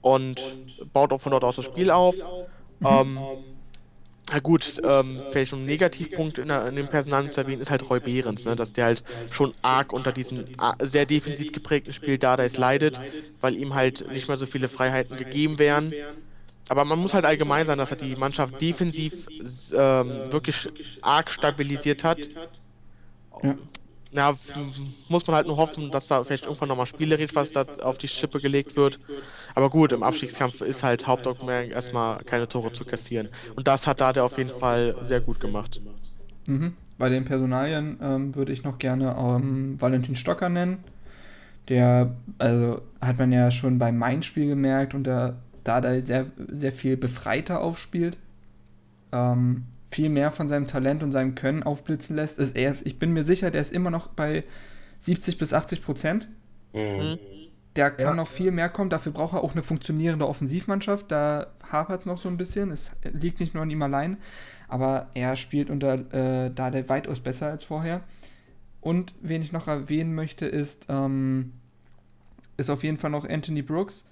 und 0.02 0.60
baut 0.94 1.12
auch 1.12 1.22
von 1.22 1.32
dort 1.32 1.44
aus 1.44 1.56
das 1.56 1.66
Spiel 1.66 1.90
auf. 1.90 2.16
Ähm, 2.86 3.18
na 4.32 4.40
gut, 4.40 4.80
ähm, 4.84 5.24
vielleicht 5.32 5.54
ein 5.54 5.66
Negativpunkt 5.66 6.38
in, 6.38 6.50
der, 6.50 6.68
in 6.68 6.76
dem 6.76 6.88
Personal 6.88 7.32
zu 7.32 7.42
erwähnen, 7.42 7.62
ist 7.62 7.72
halt 7.72 7.90
Roy 7.90 8.00
Behrens, 8.00 8.46
ne? 8.46 8.56
dass 8.56 8.74
der 8.74 8.86
halt 8.86 9.04
schon 9.32 9.54
arg 9.64 9.92
unter 9.92 10.12
diesem 10.12 10.46
sehr 10.84 11.08
defensiv 11.08 11.52
geprägten 11.52 11.94
Spiel 11.94 12.20
Dardais 12.20 12.58
leidet, 12.58 13.02
weil 13.42 13.56
ihm 13.56 13.74
halt 13.74 14.12
nicht 14.12 14.28
mehr 14.28 14.38
so 14.38 14.46
viele 14.46 14.70
Freiheiten 14.70 15.18
gegeben 15.18 15.58
werden. 15.58 15.94
Aber 16.70 16.86
man 16.86 16.99
muss 16.99 17.13
halt 17.13 17.26
allgemein 17.26 17.65
sagen, 17.68 17.80
dass 17.80 17.91
er 17.91 17.97
die 17.97 18.15
Mannschaft 18.15 18.59
defensiv 18.61 19.30
ähm, 19.74 20.32
wirklich 20.32 20.70
arg 21.01 21.32
stabilisiert 21.32 22.03
hat. 22.03 22.32
Ja. 23.41 23.57
M- 24.55 24.95
muss 25.09 25.28
man 25.28 25.36
halt 25.36 25.47
nur 25.47 25.57
hoffen, 25.57 25.91
dass 25.91 26.07
da 26.07 26.24
vielleicht 26.24 26.45
irgendwann 26.45 26.70
nochmal 26.70 26.86
spielerisch 26.88 27.36
was 27.36 27.51
da 27.51 27.65
auf 27.82 27.97
die 27.97 28.07
Schippe 28.07 28.39
gelegt 28.41 28.76
wird. 28.76 28.99
Aber 29.55 29.70
gut, 29.70 29.91
im 29.93 30.03
Abstiegskampf 30.03 30.61
ist 30.61 30.84
halt 30.84 31.07
Hauptaugenmerk 31.07 31.72
erstmal 31.72 32.24
keine 32.26 32.47
Tore 32.47 32.72
zu 32.74 32.86
kassieren. 32.86 33.30
Und 33.55 33.68
das 33.68 33.88
hat 33.88 34.01
Dade 34.01 34.24
auf 34.24 34.38
jeden 34.38 34.51
Fall 34.51 34.95
sehr 34.99 35.22
gut 35.22 35.39
gemacht. 35.39 35.82
Mhm. 36.47 36.78
Bei 36.97 37.09
den 37.09 37.26
Personalien 37.26 37.97
ähm, 38.01 38.36
würde 38.36 38.53
ich 38.53 38.63
noch 38.63 38.80
gerne 38.80 39.15
ähm, 39.18 39.80
Valentin 39.82 40.15
Stocker 40.15 40.49
nennen. 40.49 40.86
Der, 41.70 42.15
also 42.39 42.82
hat 43.01 43.18
man 43.20 43.32
ja 43.32 43.51
schon 43.51 43.78
beim 43.80 43.97
Main-Spiel 43.97 44.47
gemerkt 44.47 44.93
und 44.93 45.03
der 45.05 45.38
da 45.68 45.82
da 45.82 45.99
sehr, 46.01 46.28
sehr 46.49 46.72
viel 46.72 46.97
befreiter 46.97 47.61
aufspielt. 47.61 48.18
Ähm, 49.11 49.63
viel 49.91 50.09
mehr 50.09 50.32
von 50.32 50.49
seinem 50.49 50.68
Talent 50.68 51.01
und 51.03 51.11
seinem 51.11 51.36
Können 51.36 51.63
aufblitzen 51.63 52.15
lässt. 52.15 52.39
Ist 52.39 52.55
er 52.55 52.72
ist, 52.72 52.86
ich 52.86 52.99
bin 52.99 53.13
mir 53.13 53.24
sicher, 53.24 53.51
der 53.51 53.61
ist 53.61 53.72
immer 53.72 53.89
noch 53.89 54.07
bei 54.09 54.43
70 54.99 55.38
bis 55.38 55.53
80 55.53 55.82
Prozent. 55.82 56.28
Mhm. 56.74 57.18
Der 57.76 57.91
kann 57.91 58.07
Ja. 58.07 58.13
noch 58.15 58.28
viel 58.28 58.51
mehr 58.51 58.70
kommen. 58.70 58.89
Dafür 58.89 59.11
braucht 59.11 59.34
er 59.36 59.43
auch 59.43 59.53
eine 59.53 59.61
funktionierende 59.63 60.28
Offensivmannschaft. 60.28 61.11
Da 61.11 61.47
hapert 61.63 62.01
es 62.01 62.05
noch 62.05 62.18
so 62.18 62.28
ein 62.28 62.38
bisschen. 62.38 62.72
Es 62.72 62.91
liegt 63.03 63.39
nicht 63.39 63.53
nur 63.53 63.63
an 63.63 63.70
ihm 63.70 63.82
allein. 63.82 64.18
Aber 64.68 65.07
er 65.13 65.36
spielt 65.36 65.70
unter 65.70 65.93
äh, 66.13 66.51
Dade 66.51 66.89
weitaus 66.89 67.20
besser 67.20 67.47
als 67.47 67.63
vorher. 67.63 68.01
Und 68.82 69.13
wen 69.22 69.41
ich 69.41 69.51
noch 69.51 69.68
erwähnen 69.68 70.13
möchte, 70.15 70.45
ist, 70.47 70.86
ähm, 70.89 71.53
ist 72.57 72.70
auf 72.70 72.84
jeden 72.84 72.97
Fall 72.97 73.11
noch 73.11 73.28
Anthony 73.30 73.61
Brooks. 73.61 74.05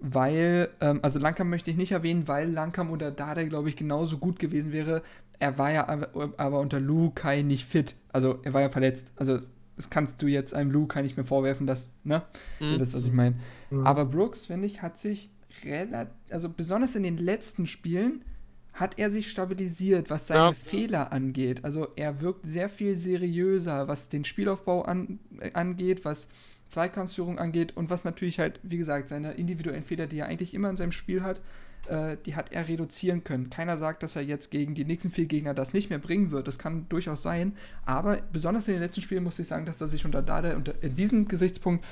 Weil, 0.00 0.68
ähm, 0.80 1.00
also 1.02 1.18
Lankam 1.18 1.50
möchte 1.50 1.70
ich 1.70 1.76
nicht 1.76 1.92
erwähnen, 1.92 2.28
weil 2.28 2.48
Lankam 2.50 2.90
unter 2.90 3.10
Dade, 3.10 3.48
glaube 3.48 3.68
ich, 3.68 3.76
genauso 3.76 4.18
gut 4.18 4.38
gewesen 4.38 4.72
wäre. 4.72 5.02
Er 5.40 5.58
war 5.58 5.72
ja 5.72 5.88
aber, 5.88 6.34
aber 6.36 6.60
unter 6.60 6.80
Lu 6.80 7.10
Kai 7.10 7.42
nicht 7.42 7.64
fit. 7.66 7.96
Also 8.12 8.38
er 8.42 8.54
war 8.54 8.60
ja 8.60 8.68
verletzt. 8.70 9.10
Also 9.16 9.38
das 9.76 9.90
kannst 9.90 10.22
du 10.22 10.26
jetzt 10.26 10.54
einem 10.54 10.70
Lu 10.70 10.86
Kai 10.86 11.02
nicht 11.02 11.16
mehr 11.16 11.26
vorwerfen, 11.26 11.66
dass, 11.66 11.92
ne? 12.04 12.22
Mhm. 12.60 12.78
wisst, 12.80 12.94
was 12.94 13.06
ich 13.06 13.12
meine. 13.12 13.36
Mhm. 13.70 13.86
Aber 13.86 14.04
Brooks, 14.04 14.46
finde 14.46 14.66
ich, 14.66 14.82
hat 14.82 14.98
sich 14.98 15.30
relativ, 15.64 16.12
also 16.30 16.48
besonders 16.48 16.94
in 16.96 17.02
den 17.02 17.16
letzten 17.16 17.66
Spielen, 17.66 18.24
hat 18.72 18.98
er 18.98 19.10
sich 19.10 19.28
stabilisiert, 19.30 20.10
was 20.10 20.28
seine 20.28 20.40
Ja. 20.40 20.52
Fehler 20.52 21.12
angeht. 21.12 21.64
Also 21.64 21.88
er 21.96 22.20
wirkt 22.20 22.46
sehr 22.46 22.68
viel 22.68 22.96
seriöser, 22.96 23.88
was 23.88 24.08
den 24.08 24.24
Spielaufbau 24.24 24.82
an, 24.82 25.18
äh, 25.40 25.52
angeht, 25.54 26.04
was 26.04 26.28
Zweikampfführung 26.68 27.38
angeht 27.38 27.76
und 27.76 27.90
was 27.90 28.04
natürlich 28.04 28.38
halt, 28.38 28.60
wie 28.62 28.78
gesagt, 28.78 29.08
seine 29.08 29.32
individuellen 29.32 29.84
Fehler, 29.84 30.06
die 30.06 30.18
er 30.18 30.26
eigentlich 30.26 30.54
immer 30.54 30.70
in 30.70 30.76
seinem 30.76 30.92
Spiel 30.92 31.22
hat, 31.22 31.40
äh, 31.88 32.16
die 32.26 32.36
hat 32.36 32.52
er 32.52 32.68
reduzieren 32.68 33.24
können. 33.24 33.50
Keiner 33.50 33.78
sagt, 33.78 34.02
dass 34.02 34.16
er 34.16 34.22
jetzt 34.22 34.50
gegen 34.50 34.74
die 34.74 34.84
nächsten 34.84 35.10
vier 35.10 35.26
Gegner 35.26 35.54
das 35.54 35.72
nicht 35.72 35.90
mehr 35.90 35.98
bringen 35.98 36.30
wird. 36.30 36.46
Das 36.48 36.58
kann 36.58 36.88
durchaus 36.88 37.22
sein. 37.22 37.56
Aber 37.84 38.18
besonders 38.32 38.68
in 38.68 38.74
den 38.74 38.82
letzten 38.82 39.00
Spielen 39.02 39.24
muss 39.24 39.38
ich 39.38 39.48
sagen, 39.48 39.66
dass 39.66 39.80
er 39.80 39.88
sich 39.88 40.04
unter 40.04 40.22
Dada 40.22 40.56
unter 40.56 40.74
in 40.82 40.94
diesem 40.96 41.28
Gesichtspunkt 41.28 41.84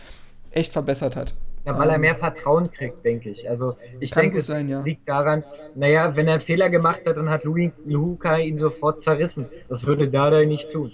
echt 0.50 0.72
verbessert 0.72 1.16
hat. 1.16 1.34
Ja, 1.66 1.76
weil 1.78 1.90
er 1.90 1.96
Ähm, 1.96 2.00
mehr 2.00 2.16
Vertrauen 2.16 2.70
kriegt, 2.70 3.04
denke 3.04 3.30
ich. 3.30 3.48
Also 3.50 3.76
ich 3.98 4.10
Kann 4.10 4.22
denke, 4.22 4.38
es 4.40 4.46
sein, 4.46 4.68
ja. 4.68 4.82
liegt 4.82 5.08
daran, 5.08 5.44
naja, 5.74 6.14
wenn 6.16 6.28
er 6.28 6.34
einen 6.34 6.42
Fehler 6.42 6.70
gemacht 6.70 7.00
hat, 7.06 7.16
dann 7.16 7.28
hat 7.30 7.44
Luca 7.44 8.38
ihn 8.38 8.58
sofort 8.58 9.02
zerrissen. 9.04 9.50
Das 9.68 9.84
würde 9.84 10.08
Dardai 10.08 10.44
nicht 10.46 10.70
tun. 10.70 10.92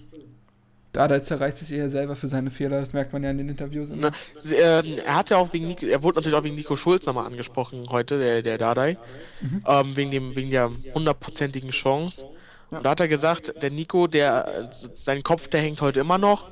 Dada 0.92 1.22
zerreißt 1.22 1.58
sich 1.58 1.72
eher 1.72 1.88
selber 1.88 2.16
für 2.16 2.28
seine 2.28 2.50
Fehler, 2.50 2.78
das 2.80 2.92
merkt 2.92 3.12
man 3.14 3.24
ja 3.24 3.30
in 3.30 3.38
den 3.38 3.48
Interviews 3.48 3.90
immer. 3.90 4.12
Sie- 4.40 4.56
ähm, 4.56 4.98
er 5.04 5.14
hat 5.16 5.30
ja 5.30 5.38
auch 5.38 5.52
wegen 5.52 5.66
Nico, 5.66 5.86
er 5.86 6.02
wurde 6.02 6.16
natürlich 6.18 6.36
auch 6.36 6.44
wegen 6.44 6.54
Nico 6.54 6.76
Schulz 6.76 7.06
nochmal 7.06 7.26
angesprochen 7.26 7.86
heute, 7.90 8.18
der, 8.18 8.42
der 8.42 8.58
Dardai, 8.58 8.98
Mhm. 9.40 9.64
ähm, 9.66 9.96
wegen 9.96 10.10
dem, 10.10 10.36
wegen 10.36 10.50
der 10.50 10.70
hundertprozentigen 10.94 11.70
Chance. 11.70 12.26
Und 12.70 12.84
da 12.84 12.90
hat 12.90 13.00
er 13.00 13.08
gesagt, 13.08 13.54
der 13.62 13.70
Nico, 13.70 14.06
der, 14.06 14.46
äh, 14.48 14.68
sein 14.94 15.22
Kopf, 15.22 15.48
der 15.48 15.60
hängt 15.60 15.80
heute 15.80 16.00
immer 16.00 16.18
noch. 16.18 16.50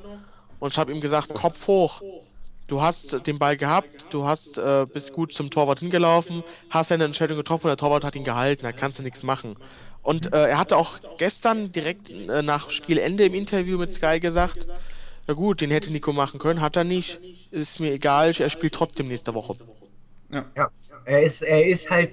Und 0.59 0.73
ich 0.73 0.77
habe 0.79 0.91
ihm 0.91 1.01
gesagt, 1.01 1.33
Kopf 1.33 1.67
hoch. 1.67 2.01
Du 2.67 2.81
hast 2.81 3.27
den 3.27 3.37
Ball 3.37 3.57
gehabt, 3.57 4.05
du 4.11 4.25
hast, 4.25 4.57
äh, 4.57 4.85
bist 4.91 5.11
gut 5.11 5.33
zum 5.33 5.49
Torwart 5.49 5.79
hingelaufen, 5.79 6.43
hast 6.69 6.89
deine 6.89 7.03
Entscheidung 7.03 7.37
getroffen 7.37 7.65
und 7.65 7.69
der 7.71 7.77
Torwart 7.77 8.05
hat 8.05 8.15
ihn 8.15 8.23
gehalten, 8.23 8.63
da 8.63 8.71
kannst 8.71 8.97
du 8.99 9.03
nichts 9.03 9.23
machen. 9.23 9.57
Und 10.01 10.33
äh, 10.33 10.47
er 10.49 10.57
hatte 10.57 10.77
auch 10.77 10.99
gestern 11.17 11.71
direkt 11.71 12.09
äh, 12.09 12.41
nach 12.41 12.69
Spielende 12.69 13.25
im 13.25 13.33
Interview 13.33 13.77
mit 13.77 13.91
Sky 13.93 14.19
gesagt, 14.19 14.67
ja 15.27 15.33
gut, 15.33 15.61
den 15.61 15.71
hätte 15.71 15.91
Nico 15.91 16.11
machen 16.13 16.39
können, 16.39 16.61
hat 16.61 16.75
er 16.75 16.83
nicht. 16.83 17.19
Ist 17.51 17.79
mir 17.79 17.91
egal, 17.93 18.33
er 18.37 18.49
spielt 18.49 18.73
trotzdem 18.73 19.07
nächste 19.07 19.33
Woche. 19.33 19.55
Ja. 20.31 20.45
Ja, 20.55 20.69
er 21.05 21.23
ist, 21.23 21.41
er 21.41 21.67
ist 21.67 21.89
halt 21.89 22.11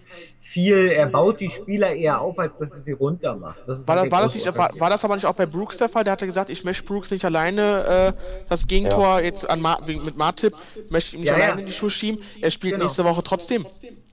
viel, 0.52 0.88
er 0.88 1.06
baut 1.06 1.40
die 1.40 1.50
Spieler 1.50 1.94
eher 1.94 2.20
auf, 2.20 2.38
als 2.38 2.52
dass 2.58 2.70
er 2.70 2.82
sie 2.82 2.92
runter 2.92 3.36
macht. 3.36 3.58
Das 3.66 3.78
ist 3.80 3.88
War 3.88 3.96
halt 3.98 4.10
das, 4.12 4.18
war, 4.18 4.22
das 4.26 4.34
nicht, 4.34 4.46
war, 4.56 4.70
war 4.78 4.90
das 4.90 5.04
aber 5.04 5.14
nicht 5.14 5.26
auch 5.26 5.34
bei 5.34 5.46
Brooks 5.46 5.76
der 5.76 5.88
Fall? 5.88 6.04
Der 6.04 6.12
hatte 6.12 6.26
gesagt, 6.26 6.50
ich 6.50 6.64
möchte 6.64 6.84
Brooks 6.84 7.10
nicht 7.10 7.24
alleine 7.24 8.14
äh, 8.18 8.44
das 8.48 8.66
Gegentor 8.66 9.20
jetzt 9.20 9.48
an 9.48 9.60
Ma 9.60 9.78
mit 9.84 10.16
Martip, 10.16 10.54
möchte 10.88 11.08
ich 11.08 11.14
ihm 11.14 11.20
nicht 11.20 11.30
Ja, 11.30 11.38
ja. 11.38 11.44
alleine 11.44 11.60
in 11.60 11.66
die 11.66 11.72
Schuhe 11.72 11.90
schieben. 11.90 12.22
Er 12.40 12.50
spielt 12.50 12.74
Genau. 12.74 12.84
nächste 12.86 13.04
Woche 13.04 13.22
trotzdem. 13.22 13.66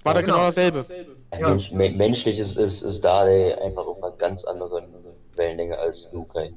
War 0.03 0.13
da 0.13 0.19
Ja. 0.19 0.25
genau 0.25 0.35
Genau. 0.35 0.45
dasselbe. 0.47 0.85
Ja. 1.33 1.49
Mensch, 1.49 1.71
me 1.71 1.89
menschlich 1.91 2.39
ist, 2.39 2.57
ist, 2.57 2.81
ist 2.81 3.03
Dade 3.03 3.57
einfach 3.61 3.85
auf 3.85 4.01
einer 4.01 4.15
ganz 4.15 4.45
anderen 4.45 4.85
Wellenlänge 5.35 5.77
als 5.77 6.11
Lukai. 6.13 6.53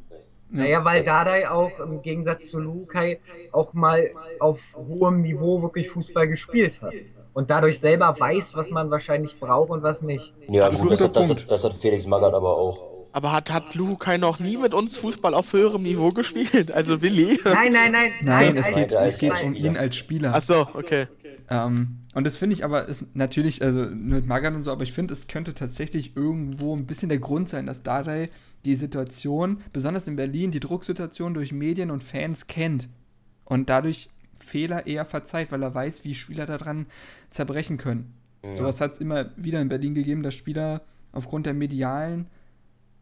Naja, 0.50 0.84
weil 0.84 1.04
Dardai 1.04 1.50
auch 1.50 1.78
im 1.78 2.00
Gegensatz 2.00 2.40
zu 2.50 2.58
Lukai 2.58 3.20
auch 3.52 3.74
mal 3.74 4.10
auf 4.40 4.58
hohem 4.74 5.20
Niveau 5.20 5.60
wirklich 5.62 5.90
Fußball 5.90 6.26
gespielt 6.28 6.80
hat. 6.80 6.94
Und 7.34 7.50
dadurch 7.50 7.80
selber 7.80 8.16
weiß, 8.18 8.44
was 8.54 8.70
man 8.70 8.90
wahrscheinlich 8.90 9.38
braucht 9.38 9.70
und 9.70 9.82
was 9.82 10.00
nicht. 10.00 10.32
Ja, 10.48 10.70
gut, 10.70 10.90
das 10.90 11.00
hat, 11.00 11.16
das, 11.16 11.30
hat, 11.30 11.50
das 11.50 11.64
hat 11.64 11.74
Felix 11.74 12.06
Magath 12.06 12.34
aber 12.34 12.56
auch. 12.56 12.98
Aber 13.12 13.32
hat, 13.32 13.50
hat 13.50 13.74
Lukai 13.74 14.16
noch 14.18 14.38
nie 14.38 14.56
mit 14.56 14.74
uns 14.74 14.96
Fußball 14.98 15.34
auf 15.34 15.52
höherem 15.52 15.82
Niveau 15.82 16.10
gespielt? 16.10 16.70
Also 16.72 17.00
Willi? 17.00 17.40
Nein, 17.44 17.72
nein, 17.72 17.92
nein, 17.92 18.12
Nein, 18.22 18.54
Ja, 18.54 18.60
es 18.60 18.70
geht, 18.70 18.92
es 18.92 19.18
geht 19.18 19.44
um 19.44 19.54
ihn 19.54 19.76
als 19.76 19.96
Spieler. 19.96 20.32
Ach 20.34 20.42
so, 20.42 20.66
okay. 20.74 21.06
Ähm, 21.50 22.00
und 22.14 22.24
das 22.24 22.36
finde 22.36 22.54
ich 22.54 22.64
aber 22.64 22.88
ist 22.88 23.04
natürlich, 23.14 23.62
also 23.62 23.86
mit 23.86 24.26
Magan 24.26 24.54
und 24.54 24.62
so, 24.62 24.72
aber 24.72 24.82
ich 24.82 24.92
finde, 24.92 25.14
es 25.14 25.28
könnte 25.28 25.54
tatsächlich 25.54 26.16
irgendwo 26.16 26.76
ein 26.76 26.86
bisschen 26.86 27.08
der 27.08 27.18
Grund 27.18 27.48
sein, 27.48 27.66
dass 27.66 27.82
Dardai 27.82 28.28
die 28.64 28.74
Situation, 28.74 29.62
besonders 29.72 30.08
in 30.08 30.16
Berlin, 30.16 30.50
die 30.50 30.60
Drucksituation 30.60 31.34
durch 31.34 31.52
Medien 31.52 31.90
und 31.90 32.02
Fans 32.02 32.46
kennt. 32.46 32.88
Und 33.44 33.70
dadurch 33.70 34.10
Fehler 34.38 34.86
eher 34.86 35.04
verzeiht, 35.04 35.50
weil 35.52 35.62
er 35.62 35.74
weiß, 35.74 36.04
wie 36.04 36.14
Spieler 36.14 36.46
daran 36.46 36.86
zerbrechen 37.30 37.78
können. 37.78 38.12
Ja. 38.42 38.56
Sowas 38.56 38.80
hat 38.80 38.92
es 38.92 38.98
immer 38.98 39.30
wieder 39.36 39.60
in 39.60 39.68
Berlin 39.68 39.94
gegeben, 39.94 40.22
dass 40.22 40.34
Spieler 40.34 40.82
aufgrund 41.12 41.46
der 41.46 41.54
medialen 41.54 42.26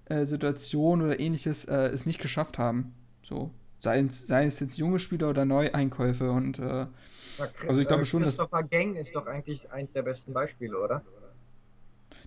äh, 0.06 0.24
Situation 0.24 1.02
oder 1.02 1.18
ähnliches 1.18 1.64
äh, 1.64 1.88
es 1.88 2.06
nicht 2.06 2.20
geschafft 2.20 2.58
haben. 2.58 2.94
So. 3.22 3.50
Sei 3.80 4.00
es, 4.00 4.26
sei 4.26 4.46
es 4.46 4.60
jetzt 4.60 4.78
junge 4.78 4.98
Spieler 4.98 5.30
oder 5.30 5.44
Neueinkäufe. 5.44 6.30
Und 6.30 6.58
äh, 6.58 6.86
also 7.66 7.80
ich 7.80 7.88
glaube 7.88 8.04
schon, 8.04 8.22
dass. 8.22 8.36
Christopher 8.36 8.62
Gang 8.64 8.96
ist 8.96 9.14
doch 9.14 9.26
eigentlich 9.26 9.70
eins 9.70 9.92
der 9.92 10.02
besten 10.02 10.32
Beispiele, 10.32 10.78
oder? 10.78 11.02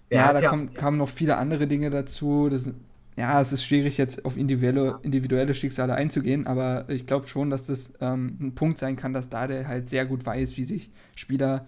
Der 0.10 0.18
ja, 0.18 0.34
da 0.34 0.42
ja 0.42 0.50
kommen, 0.50 0.74
kamen 0.74 0.98
noch 0.98 1.10
viele 1.10 1.38
andere 1.38 1.68
Dinge 1.68 1.90
dazu. 1.90 2.50
Das, 2.50 2.72
ja, 3.16 3.42
es 3.42 3.52
ist 3.52 3.64
schwierig, 3.64 3.98
jetzt 3.98 4.26
auf 4.26 4.38
individuelle, 4.38 5.00
individuelle 5.02 5.54
Schicksale 5.54 5.94
einzugehen, 5.94 6.48
aber 6.48 6.86
ich 6.90 7.06
glaube 7.06 7.28
schon, 7.28 7.50
dass 7.50 7.66
das 7.66 7.94
ähm, 8.00 8.38
ein 8.40 8.56
Punkt 8.56 8.80
sein 8.80 8.96
kann, 8.96 9.14
dass 9.14 9.30
da 9.30 9.46
der 9.46 9.68
halt 9.68 9.90
sehr 9.90 10.06
gut 10.06 10.26
weiß, 10.26 10.58
wie 10.58 10.64
sich 10.64 10.90
Spieler 11.16 11.68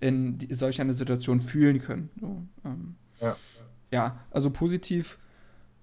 in 0.00 0.38
die, 0.38 0.54
solch 0.54 0.80
einer 0.80 0.92
Situation 0.92 1.40
fühlen 1.40 1.80
können. 1.80 2.10
So, 2.20 2.42
ähm, 2.64 2.94
ja. 3.20 3.36
ja, 3.90 4.20
also 4.30 4.50
positiv 4.50 5.18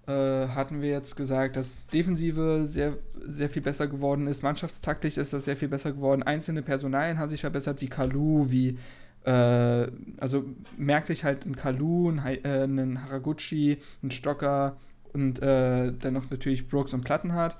äh, 0.07 0.47
hatten 0.47 0.81
wir 0.81 0.89
jetzt 0.89 1.15
gesagt, 1.15 1.55
dass 1.55 1.87
Defensive 1.87 2.65
sehr, 2.65 2.97
sehr 3.27 3.49
viel 3.49 3.61
besser 3.61 3.87
geworden 3.87 4.27
ist. 4.27 4.41
Mannschaftstaktisch 4.41 5.17
ist 5.17 5.33
das 5.33 5.45
sehr 5.45 5.55
viel 5.55 5.67
besser 5.67 5.91
geworden. 5.91 6.23
Einzelne 6.23 6.61
Personalien 6.61 7.19
haben 7.19 7.29
sich 7.29 7.41
verbessert, 7.41 7.81
wie 7.81 7.87
Kalu, 7.87 8.49
wie 8.49 8.77
äh, 9.25 9.87
also 10.17 10.45
merkte 10.77 11.13
ich 11.13 11.23
halt 11.23 11.45
einen 11.45 11.55
Kalu, 11.55 12.09
einen, 12.09 12.25
äh, 12.25 12.63
einen 12.63 13.03
Haraguchi, 13.03 13.77
einen 14.01 14.11
Stocker 14.11 14.77
und 15.13 15.41
äh, 15.41 15.93
dann 15.93 16.13
noch 16.13 16.29
natürlich 16.31 16.67
Brooks 16.67 16.93
und 16.93 17.03
Plattenhardt. 17.03 17.57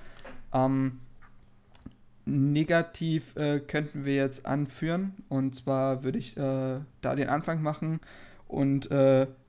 Ähm, 0.53 0.99
negativ 2.25 3.35
äh, 3.35 3.59
könnten 3.59 4.05
wir 4.05 4.15
jetzt 4.15 4.45
anführen. 4.45 5.13
Und 5.29 5.55
zwar 5.55 6.03
würde 6.03 6.17
ich 6.17 6.35
da 6.35 6.83
den 7.01 7.29
Anfang 7.29 7.61
machen 7.61 7.99
und 8.47 8.89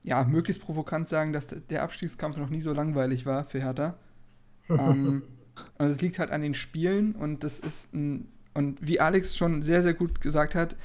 ja, 0.03 0.23
möglichst 0.23 0.61
provokant 0.61 1.07
sagen, 1.07 1.33
dass 1.33 1.47
der 1.47 1.83
Abstiegskampf 1.83 2.37
noch 2.37 2.49
nie 2.49 2.61
so 2.61 2.73
langweilig 2.73 3.25
war 3.25 3.45
für 3.45 3.61
Hertha. 3.61 3.95
ähm, 4.69 5.23
und 5.77 5.85
es 5.85 6.01
liegt 6.01 6.19
halt 6.19 6.31
an 6.31 6.41
den 6.41 6.53
Spielen 6.53 7.13
und 7.13 7.43
das 7.43 7.59
ist 7.59 7.93
ein, 7.93 8.27
und 8.53 8.85
wie 8.85 8.99
Alex 8.99 9.35
schon 9.35 9.61
sehr, 9.61 9.81
sehr 9.83 9.93
gut 9.93 10.21
gesagt 10.21 10.55
hat, 10.55 10.75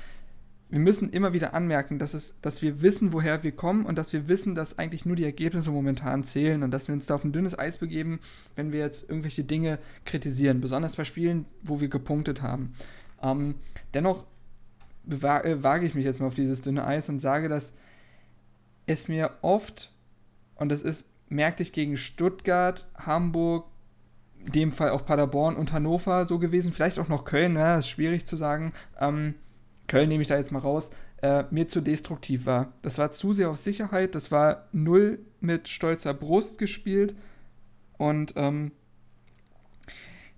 wir 0.71 0.81
müssen 0.81 1.09
immer 1.09 1.33
wieder 1.33 1.55
anmerken, 1.55 1.99
dass, 1.99 2.13
es, 2.13 2.39
dass 2.43 2.61
wir 2.61 2.83
wissen, 2.83 3.13
woher 3.15 3.43
wir 3.43 3.53
kommen 3.53 3.87
und 3.87 3.97
dass 3.97 4.13
wir 4.13 4.29
wissen, 4.29 4.55
dass 4.55 4.79
eigentlich 4.79 5.07
nur 5.07 5.17
die 5.17 5.25
Ergebnisse 5.25 5.71
momentan 5.71 6.25
zählen 6.25 6.63
und 6.63 6.71
dass 6.71 6.89
wir 6.89 6.95
uns 6.95 7.07
da 7.07 7.15
auf 7.15 7.25
ein 7.25 7.33
dünnes 7.33 7.59
Eis 7.59 7.79
begeben, 7.79 8.21
wenn 8.55 8.71
wir 8.71 8.81
jetzt 8.81 9.09
irgendwelche 9.09 9.45
Dinge 9.45 9.79
kritisieren, 10.05 10.61
besonders 10.61 10.97
bei 10.97 11.05
Spielen, 11.05 11.47
wo 11.63 11.81
wir 11.81 11.89
gepunktet 11.89 12.43
haben. 12.43 12.75
Ähm, 13.23 13.55
dennoch 13.95 14.27
äh, 15.09 15.63
wage 15.63 15.87
ich 15.87 15.95
mich 15.95 16.05
jetzt 16.05 16.21
mal 16.21 16.27
auf 16.27 16.35
dieses 16.35 16.61
dünne 16.61 16.87
Eis 16.87 17.09
und 17.09 17.19
sage, 17.19 17.49
dass 17.49 17.75
es 18.89 19.07
mir 19.07 19.31
oft, 19.43 19.93
und 20.57 20.71
das 20.71 20.83
ist, 20.83 21.09
merkte 21.29 21.63
ich 21.63 21.73
gegen 21.73 21.97
Stuttgart, 21.97 22.87
Hamburg, 22.97 23.67
in 24.45 24.53
dem 24.53 24.73
Fall 24.73 24.91
auch 24.91 25.05
Paderborn 25.05 25.57
und 25.57 25.73
Hannover 25.73 26.27
so 26.27 26.39
gewesen, 26.39 26.73
vielleicht 26.73 26.99
auch 26.99 27.09
noch 27.09 27.25
Köln, 27.25 27.55
ja, 27.55 27.77
das 27.77 27.85
ist 27.85 27.91
schwierig 27.91 28.27
zu 28.27 28.37
sagen, 28.37 28.73
ähm, 28.99 29.35
Köln 29.89 30.09
nehme 30.09 30.23
ich 30.23 30.29
da 30.29 30.37
jetzt 30.37 30.53
mal 30.53 30.61
raus, 30.61 30.91
äh, 31.23 31.45
mir 31.51 31.69
zu 31.69 31.81
destruktiv 31.81 32.47
war. 32.47 32.73
Das 32.83 32.99
war 32.99 33.13
zu 33.13 33.33
sehr 33.33 33.51
auf 33.51 33.59
Sicherheit, 33.59 34.15
das 34.15 34.31
war 34.31 34.69
null 34.73 35.19
mit 35.41 35.69
stolzer 35.69 36.15
Brust 36.15 36.59
gespielt 36.59 37.15
und 37.99 38.35
ähm, 38.37 38.73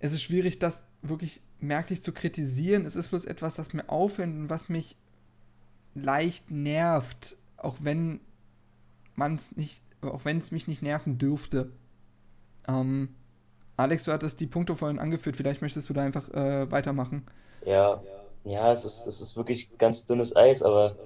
es 0.00 0.12
ist 0.12 0.22
schwierig, 0.22 0.58
das 0.58 0.86
wirklich 1.02 1.40
merklich 1.60 2.02
zu 2.02 2.12
kritisieren. 2.12 2.84
Es 2.84 2.96
ist 2.96 3.10
bloß 3.10 3.26
etwas, 3.26 3.54
das 3.54 3.74
mir 3.74 3.88
auffällt 3.88 4.28
und 4.28 4.50
was 4.50 4.68
mich 4.68 4.96
leicht 5.94 6.50
nervt, 6.50 7.36
auch 7.58 7.76
wenn 7.80 8.20
man 9.20 9.36
es 9.36 9.54
nicht, 9.54 9.82
auch 10.02 10.24
wenn 10.24 10.38
es 10.38 10.50
mich 10.50 10.66
nicht 10.66 10.82
nerven 10.82 11.18
dürfte. 11.18 11.70
Ähm, 12.66 13.10
Alex, 13.76 14.04
du 14.04 14.12
hattest 14.12 14.40
die 14.40 14.46
Punkte 14.46 14.74
vorhin 14.74 14.98
angeführt, 14.98 15.36
vielleicht 15.36 15.62
möchtest 15.62 15.88
du 15.88 15.92
da 15.92 16.02
einfach 16.02 16.28
äh, 16.30 16.70
weitermachen. 16.70 17.26
Ja, 17.64 18.02
ja, 18.44 18.72
es 18.72 18.84
ist, 18.84 19.06
es 19.06 19.20
ist 19.20 19.36
wirklich 19.36 19.78
ganz 19.78 20.06
dünnes 20.06 20.34
Eis, 20.34 20.62
aber 20.62 20.96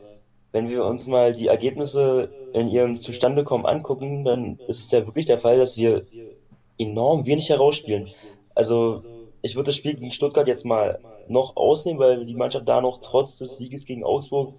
wenn 0.53 0.69
wir 0.69 0.85
uns 0.85 1.09
mal 1.09 1.35
die 1.35 1.49
Ergebnisse 1.49 2.33
in 2.53 2.69
ihrem 2.69 2.99
Zustandekommen 2.99 3.67
angucken, 3.67 4.25
dann 4.25 4.61
ist 4.69 4.85
es 4.85 4.91
ja 4.93 5.05
wirklich 5.05 5.27
der 5.27 5.39
Fall, 5.39 5.59
dass 5.59 5.77
wir 5.77 6.03
enorm 6.79 7.27
wenig 7.27 7.49
herausspielen. 7.51 8.09
Also, 8.55 9.03
ich 9.43 9.57
würde 9.57 9.67
das 9.67 9.77
Spiel 9.77 9.95
gegen 9.95 10.13
Stuttgart 10.13 10.47
jetzt 10.47 10.65
mal 10.65 11.01
noch 11.27 11.57
ausnehmen, 11.57 11.99
weil 11.99 12.25
die 12.25 12.37
Mannschaft 12.37 12.69
da 12.69 12.81
noch 12.81 13.01
trotz 13.03 13.37
des 13.39 13.59
Sieges 13.59 13.85
gegen 13.85 14.05
Augsburg 14.05 14.55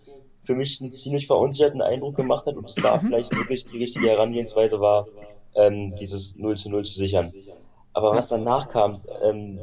für 0.46 0.56
mich 0.56 0.80
einen 0.82 0.92
ziemlich 0.92 1.28
verunsicherten 1.28 1.82
Eindruck 1.82 2.16
gemacht 2.16 2.46
hat 2.46 2.56
und 2.56 2.70
es 2.70 2.76
da 2.76 3.00
vielleicht 3.00 3.32
wirklich 3.36 3.66
die 3.66 3.78
richtige 3.78 4.10
Herangehensweise 4.10 4.80
war, 4.80 5.08
ähm, 5.56 5.96
dieses 5.96 6.36
0 6.38 6.58
zu 6.58 6.70
0 6.70 6.86
zu 6.86 6.94
sichern. 6.94 7.34
Aber 7.94 8.14
was 8.14 8.30
danach 8.30 8.68
kam, 8.68 9.02
ähm, 9.24 9.60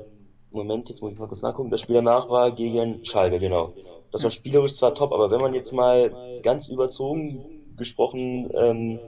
Moment, 0.50 0.88
jetzt 0.88 1.02
muss 1.02 1.12
ich 1.12 1.18
mal 1.18 1.28
kurz 1.28 1.42
nachgucken. 1.42 1.70
Das 1.70 1.80
Spiel 1.80 1.96
danach 1.96 2.28
war 2.28 2.52
gegen 2.52 3.04
Schalke, 3.04 3.38
genau. 3.38 3.72
Das 4.10 4.22
war 4.22 4.30
spielerisch 4.30 4.74
zwar 4.74 4.94
top, 4.94 5.12
aber 5.12 5.30
wenn 5.30 5.40
man 5.40 5.54
jetzt 5.54 5.72
mal 5.72 6.12
ganz 6.42 6.68
überzogen 6.68 7.44
gesprochen 7.76 8.50
ähm, 8.54 9.00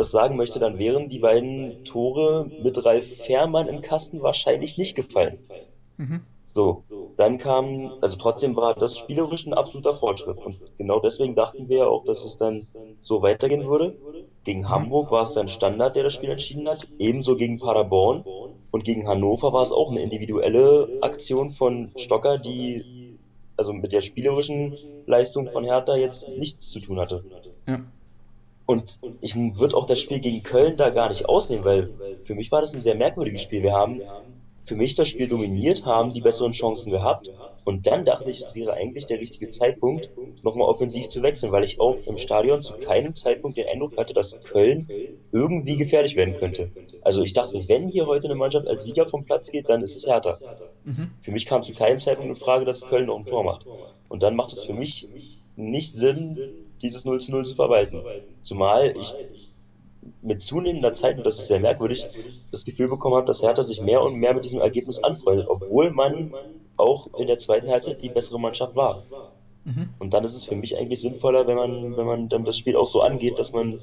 das 0.00 0.10
sagen 0.10 0.36
möchte, 0.36 0.58
dann 0.58 0.78
wären 0.78 1.08
die 1.08 1.18
beiden 1.18 1.84
Tore 1.84 2.50
mit 2.58 2.82
Ralf 2.86 3.06
Fährmann 3.06 3.68
im 3.68 3.82
Kasten 3.82 4.22
wahrscheinlich 4.22 4.78
nicht 4.78 4.96
gefallen. 4.96 5.38
Mhm. 5.98 6.22
So, 6.44 6.82
dann 7.16 7.38
kam, 7.38 7.92
also 8.00 8.16
trotzdem 8.16 8.56
war 8.56 8.74
das 8.74 8.98
spielerisch 8.98 9.46
ein 9.46 9.54
absoluter 9.54 9.94
Fortschritt. 9.94 10.38
Und 10.38 10.58
genau 10.78 10.98
deswegen 10.98 11.34
dachten 11.34 11.68
wir 11.68 11.78
ja 11.78 11.86
auch, 11.86 12.04
dass 12.04 12.24
es 12.24 12.36
dann 12.36 12.66
so 13.00 13.22
weitergehen 13.22 13.68
würde. 13.68 13.96
Gegen 14.42 14.68
Hamburg 14.68 15.10
war 15.12 15.22
es 15.22 15.34
dann 15.34 15.48
Standard, 15.48 15.94
der 15.96 16.04
das 16.04 16.14
Spiel 16.14 16.30
entschieden 16.30 16.68
hat. 16.68 16.88
Ebenso 16.98 17.36
gegen 17.36 17.58
Paderborn. 17.58 18.24
Und 18.72 18.84
gegen 18.84 19.06
Hannover 19.06 19.52
war 19.52 19.62
es 19.62 19.72
auch 19.72 19.90
eine 19.90 20.00
individuelle 20.00 20.98
Aktion 21.02 21.50
von 21.50 21.90
Stocker, 21.96 22.38
die 22.38 23.16
also 23.56 23.72
mit 23.72 23.92
der 23.92 24.00
spielerischen 24.00 24.76
Leistung 25.06 25.50
von 25.50 25.64
Hertha 25.64 25.96
jetzt 25.96 26.28
nichts 26.28 26.70
zu 26.70 26.80
tun 26.80 26.98
hatte. 26.98 27.24
Ja. 27.66 27.80
Und 28.64 29.00
ich 29.20 29.34
würde 29.34 29.76
auch 29.76 29.86
das 29.86 30.00
Spiel 30.00 30.20
gegen 30.20 30.42
Köln 30.42 30.76
da 30.76 30.90
gar 30.90 31.08
nicht 31.08 31.28
ausnehmen, 31.28 31.64
weil 31.64 31.90
für 32.24 32.34
mich 32.36 32.52
war 32.52 32.60
das 32.60 32.72
ein 32.72 32.80
sehr 32.80 32.94
merkwürdiges 32.94 33.42
Spiel. 33.42 33.62
Wir 33.64 33.74
haben 33.74 34.00
für 34.64 34.76
mich 34.76 34.94
das 34.94 35.08
Spiel 35.08 35.28
dominiert, 35.28 35.84
haben 35.84 36.12
die 36.12 36.20
besseren 36.20 36.52
Chancen 36.52 36.90
gehabt. 36.90 37.30
Und 37.64 37.86
dann 37.86 38.04
dachte 38.04 38.30
ich, 38.30 38.40
es 38.40 38.54
wäre 38.54 38.72
eigentlich 38.72 39.06
der 39.06 39.20
richtige 39.20 39.50
Zeitpunkt, 39.50 40.10
nochmal 40.42 40.68
offensiv 40.68 41.08
zu 41.08 41.22
wechseln, 41.22 41.52
weil 41.52 41.64
ich 41.64 41.80
auch 41.80 41.96
im 42.06 42.16
Stadion 42.16 42.62
zu 42.62 42.74
keinem 42.74 43.16
Zeitpunkt 43.16 43.56
den 43.56 43.68
Eindruck 43.68 43.96
hatte, 43.96 44.14
dass 44.14 44.40
Köln 44.42 44.88
irgendwie 45.32 45.76
gefährlich 45.76 46.16
werden 46.16 46.36
könnte. 46.36 46.70
Also 47.02 47.22
ich 47.22 47.32
dachte, 47.32 47.68
wenn 47.68 47.88
hier 47.88 48.06
heute 48.06 48.26
eine 48.26 48.34
Mannschaft 48.34 48.66
als 48.66 48.84
Sieger 48.84 49.06
vom 49.06 49.24
Platz 49.24 49.50
geht, 49.50 49.68
dann 49.68 49.82
ist 49.82 49.96
es 49.96 50.06
Hertha. 50.06 50.38
Mhm. 50.84 51.10
Für 51.18 51.32
mich 51.32 51.46
kam 51.46 51.62
zu 51.62 51.72
keinem 51.74 52.00
Zeitpunkt 52.00 52.30
in 52.30 52.36
Frage, 52.36 52.64
dass 52.64 52.86
Köln 52.86 53.06
noch 53.06 53.18
ein 53.18 53.26
Tor 53.26 53.44
macht. 53.44 53.66
Und 54.08 54.22
dann 54.22 54.36
macht 54.36 54.52
es 54.52 54.64
für 54.64 54.74
mich 54.74 55.08
nicht 55.56 55.92
Sinn, 55.92 56.38
dieses 56.82 57.04
0 57.04 57.20
zu 57.20 57.32
0 57.32 57.44
zu 57.44 57.54
verwalten. 57.54 58.02
Zumal 58.42 58.94
ich 58.98 59.14
mit 60.22 60.42
zunehmender 60.42 60.92
Zeit, 60.92 61.18
und 61.18 61.26
das 61.26 61.38
ist 61.38 61.46
sehr 61.48 61.60
merkwürdig, 61.60 62.06
das 62.50 62.64
Gefühl 62.64 62.88
bekommen 62.88 63.16
habe, 63.16 63.26
dass 63.26 63.42
Hertha 63.42 63.62
sich 63.62 63.80
mehr 63.80 64.02
und 64.02 64.14
mehr 64.14 64.34
mit 64.34 64.44
diesem 64.44 64.60
Ergebnis 64.60 65.02
anfreundet, 65.02 65.46
obwohl 65.48 65.90
man 65.90 66.32
auch 66.76 67.08
in 67.18 67.26
der 67.26 67.38
zweiten 67.38 67.68
Halbzeit 67.68 68.02
die 68.02 68.08
bessere 68.08 68.40
Mannschaft 68.40 68.76
war. 68.76 69.04
Mhm. 69.64 69.90
Und 69.98 70.14
dann 70.14 70.24
ist 70.24 70.34
es 70.34 70.44
für 70.44 70.56
mich 70.56 70.78
eigentlich 70.78 71.00
sinnvoller, 71.00 71.46
wenn 71.46 71.56
man, 71.56 71.96
wenn 71.96 72.06
man 72.06 72.28
dann 72.30 72.44
das 72.44 72.56
Spiel 72.56 72.76
auch 72.76 72.86
so 72.86 73.02
angeht, 73.02 73.38
dass 73.38 73.52
man 73.52 73.78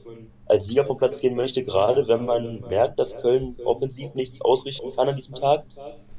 als 0.47 0.65
Sieger 0.65 0.85
vom 0.85 0.97
Platz 0.97 1.19
gehen 1.19 1.35
möchte, 1.35 1.63
gerade 1.63 2.07
wenn 2.07 2.25
man 2.25 2.61
merkt, 2.61 2.99
dass 2.99 3.17
Köln 3.17 3.55
offensiv 3.63 4.15
nichts 4.15 4.41
ausrichten 4.41 4.91
kann 4.95 5.09
an 5.09 5.15
diesem 5.15 5.35
Tag. 5.35 5.65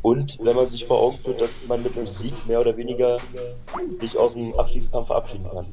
Und 0.00 0.38
wenn 0.40 0.54
man 0.54 0.70
sich 0.70 0.84
vor 0.84 1.00
Augen 1.00 1.18
führt, 1.18 1.40
dass 1.40 1.58
man 1.66 1.82
mit 1.82 1.96
einem 1.96 2.06
Sieg 2.06 2.46
mehr 2.46 2.60
oder 2.60 2.76
weniger 2.76 3.18
sich 4.00 4.16
aus 4.16 4.34
dem 4.34 4.54
Abstiegskampf 4.54 5.08
verabschieden 5.08 5.46
kann. 5.52 5.72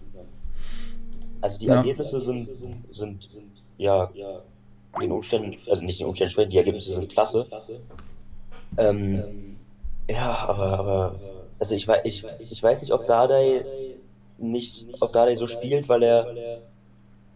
Also 1.42 1.60
die 1.60 1.68
Ja. 1.68 1.76
Ergebnisse 1.76 2.20
sind, 2.20 2.50
sind 2.90 3.30
ja 3.78 4.12
den 5.00 5.12
Umständen, 5.12 5.58
also 5.70 5.84
nicht 5.84 6.00
den 6.00 6.08
Umständen 6.08 6.28
entsprechend, 6.30 6.54
die 6.54 6.58
Ergebnisse 6.58 6.94
sind 6.94 7.10
klasse. 7.10 7.48
Ähm, 8.78 9.26
ja, 10.10 10.48
aber, 10.48 10.80
aber 10.80 11.16
also 11.60 11.76
ich, 11.76 11.88
wei- 11.88 12.02
ich, 12.04 12.26
ich 12.50 12.62
weiß 12.64 12.82
nicht, 12.82 12.94
ob 12.94 13.06
Dardai 13.06 13.66
nicht, 14.38 14.88
ob 15.02 15.14
Dardai 15.14 15.36
so 15.36 15.48
spielt, 15.48 15.90
weil 15.90 16.04
er, 16.04 16.30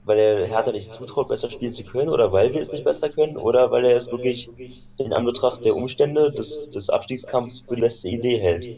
weil 0.04 0.18
er 0.18 0.46
Hertha 0.48 0.72
nicht 0.72 0.92
zutraut, 0.92 1.28
besser 1.28 1.50
spielen 1.50 1.74
zu 1.74 1.84
können, 1.84 2.10
oder 2.10 2.32
weil 2.32 2.52
wir 2.54 2.62
es 2.62 2.72
nicht 2.72 2.84
besser 2.84 3.10
können, 3.10 3.38
oder 3.38 3.72
weil 3.72 3.86
er 3.86 3.96
es 3.96 4.12
wirklich 4.12 4.50
in 4.98 5.14
Anbetracht 5.14 5.64
der 5.66 5.76
Umstände 5.76 6.32
des, 6.32 6.70
des 6.72 6.90
Abstiegskampfs 6.90 7.66
für 7.68 7.76
die 7.76 7.82
beste 7.82 8.10
Idee 8.10 8.38
hält. 8.40 8.70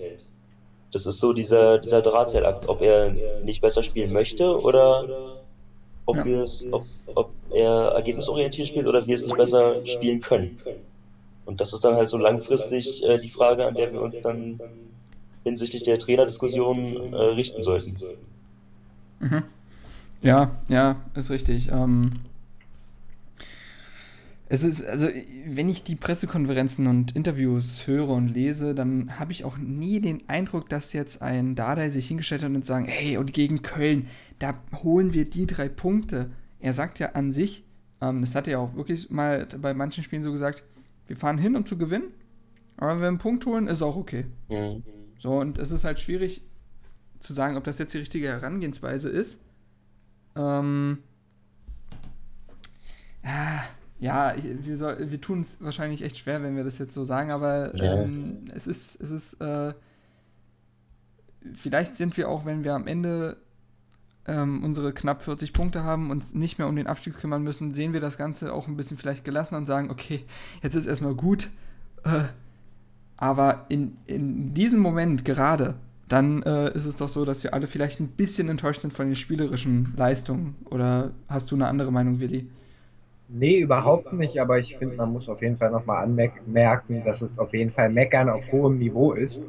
Das 0.91 1.05
ist 1.05 1.19
so 1.19 1.33
dieser, 1.33 1.79
dieser 1.79 2.01
Drahtseilakt, 2.01 2.67
ob 2.67 2.81
er 2.81 3.15
nicht 3.41 3.61
besser 3.61 3.83
spielen 3.83 4.11
möchte 4.11 4.59
oder 4.61 5.09
ob 6.06 6.18
Ja. 6.18 6.26
wir 6.26 6.41
es, 6.41 6.65
ob, 6.72 6.84
ob 7.15 7.32
er 7.53 7.94
ergebnisorientiert 7.95 8.68
spielt 8.68 8.88
oder 8.88 9.06
wir 9.06 9.15
es 9.15 9.26
nicht 9.26 9.38
besser 9.38 9.82
spielen 9.82 10.22
können. 10.22 10.60
Und 11.45 11.60
das 11.61 11.73
ist 11.73 11.84
dann 11.84 11.95
halt 11.95 12.10
so 12.10 12.18
langfristig 12.18 13.03
äh, 13.03 13.18
die 13.19 13.30
Frage, 13.30 13.65
an 13.65 13.76
der 13.76 13.91
wir 13.91 14.02
uns 14.02 14.22
dann 14.22 14.60
hinsichtlich 15.44 15.84
der 15.84 15.98
Trainerdiskussion 15.98 17.14
äh, 17.14 17.15
richten 17.15 17.61
sollten. 17.61 17.95
Mhm. 19.19 19.44
Ja, 20.22 20.52
ja, 20.68 20.98
ist 21.15 21.32
richtig. 21.32 21.69
Ähm, 21.72 22.11
es 24.49 24.64
ist, 24.64 24.86
also, 24.86 25.07
wenn 25.48 25.69
ich 25.69 25.84
die 25.84 25.95
Pressekonferenzen 25.95 26.86
und 26.88 27.15
Interviews 27.15 27.88
höre 27.88 28.10
und 28.10 28.28
lese, 28.28 28.76
dann 28.76 29.18
habe 29.18 29.32
ich 29.32 29.45
auch 29.45 29.57
nie 29.57 30.02
den 30.02 30.28
Eindruck, 30.28 30.68
dass 30.69 30.94
jetzt 30.94 31.22
ein 31.22 31.56
Dardai 31.56 31.90
sich 31.90 32.07
hingestellt 32.07 32.44
hat 32.44 32.49
und 32.49 32.65
sagen, 32.65 32.86
hey, 32.86 33.18
und 33.18 33.34
gegen 33.34 33.61
Köln, 33.61 34.07
da 34.41 34.55
holen 34.84 35.13
wir 35.13 35.30
die 35.30 35.45
drei 35.45 35.69
Punkte. 35.69 36.31
Er 36.59 36.73
sagt 36.73 36.99
ja 36.99 37.11
an 37.13 37.31
sich, 37.31 37.63
ähm, 38.01 38.22
das 38.22 38.35
hat 38.35 38.47
er 38.47 38.53
ja 38.53 38.57
auch 38.59 38.76
wirklich 38.76 39.09
mal 39.09 39.45
bei 39.61 39.73
manchen 39.73 40.03
Spielen 40.03 40.22
so 40.22 40.31
gesagt, 40.31 40.63
wir 41.07 41.18
fahren 41.18 41.38
hin, 41.38 41.55
um 41.55 41.65
zu 41.65 41.77
gewinnen, 41.77 42.11
aber 42.77 42.91
wenn 42.93 42.99
wir 43.01 43.07
einen 43.07 43.18
Punkt 43.18 43.45
holen, 43.45 43.68
ist 43.68 43.81
auch 43.81 43.97
okay. 43.97 44.26
Mhm. 44.49 44.84
So, 45.19 45.39
und 45.39 45.57
es 45.57 45.72
ist 45.72 45.84
halt 45.84 45.99
schwierig 45.99 46.41
zu 47.19 47.34
sagen, 47.34 47.55
ob 47.57 47.63
das 47.63 47.77
jetzt 47.77 47.93
die 47.93 47.99
richtige 47.99 48.27
Herangehensweise 48.27 49.09
ist. 49.09 49.41
Ähm, 50.35 50.99
ja, 53.23 53.63
ja, 53.99 54.35
wir, 54.41 54.77
soll, 54.77 55.11
wir 55.11 55.22
tun 55.22 55.41
es 55.41 55.61
wahrscheinlich 55.61 56.01
echt 56.01 56.18
schwer, 56.18 56.41
wenn 56.41 56.55
wir 56.55 56.63
das 56.63 56.80
jetzt 56.80 56.95
so 56.95 57.03
sagen, 57.03 57.30
aber 57.30 57.76
Ja. 57.76 58.01
ähm, 58.01 58.45
es 58.55 58.65
ist, 58.65 58.99
es 58.99 59.11
ist, 59.11 59.39
äh, 59.41 59.73
vielleicht 61.53 61.95
sind 61.95 62.18
wir 62.18 62.30
auch, 62.30 62.45
wenn 62.45 62.63
wir 62.63 62.73
am 62.73 62.88
Ende 62.88 63.38
ähm, 64.27 64.64
unsere 64.64 64.93
knapp 64.93 65.23
40 65.23 65.53
Punkte 65.53 65.84
haben, 65.84 66.11
uns 66.11 66.34
nicht 66.34 66.57
mehr 66.57 66.68
um 66.68 66.76
den 66.76 66.88
Abstieg 66.88 67.15
kümmern 67.15 67.43
müssen, 67.43 67.73
sehen 67.73 67.93
wir 67.93 67.99
das 67.99 68.18
Ganze 68.18 68.53
auch 68.53 68.68
ein 68.68 68.77
bisschen 68.77 68.98
vielleicht 68.98 69.26
gelassen 69.26 69.56
und 69.56 69.65
sagen, 69.65 69.89
okay, 69.89 70.26
jetzt 70.61 70.76
ist 70.76 70.88
erstmal 70.88 71.15
gut. 71.15 71.49
Äh, 72.03 72.23
aber 73.18 73.65
in, 73.69 73.98
in 74.07 74.53
diesem 74.53 74.80
Moment 74.80 75.26
gerade, 75.26 75.76
dann 76.07 76.43
äh, 76.43 76.73
ist 76.73 76.85
es 76.85 76.95
doch 76.95 77.07
so, 77.07 77.23
dass 77.23 77.43
wir 77.43 77.53
alle 77.53 77.68
vielleicht 77.68 77.99
ein 77.99 78.07
bisschen 78.10 78.49
enttäuscht 78.49 78.81
sind 78.81 78.93
von 78.93 79.07
den 79.07 79.15
spielerischen 79.15 79.93
Leistungen. 79.95 80.56
Oder 80.65 81.11
hast 81.30 81.52
du 81.52 81.56
eine 81.56 81.68
andere 81.68 81.91
Meinung, 81.91 82.19
Willi? 82.19 82.48
Nee, 83.30 83.60
überhaupt 83.60 84.11
nicht, 84.11 84.38
aber 84.41 84.60
ich 84.60 84.76
finde, 84.77 84.98
man 84.98 85.14
muss 85.14 85.30
auf 85.30 85.41
jeden 85.41 85.57
Fall 85.57 85.72
nochmal 85.72 86.03
anmerken, 86.03 87.03
dass 87.06 87.22
es 87.22 87.30
auf 87.38 87.53
jeden 87.53 87.72
Fall 87.72 87.89
Meckern 87.89 88.27
auf 88.27 88.43
hohem 88.52 88.77
Niveau 88.77 89.14
ist. 89.14 89.39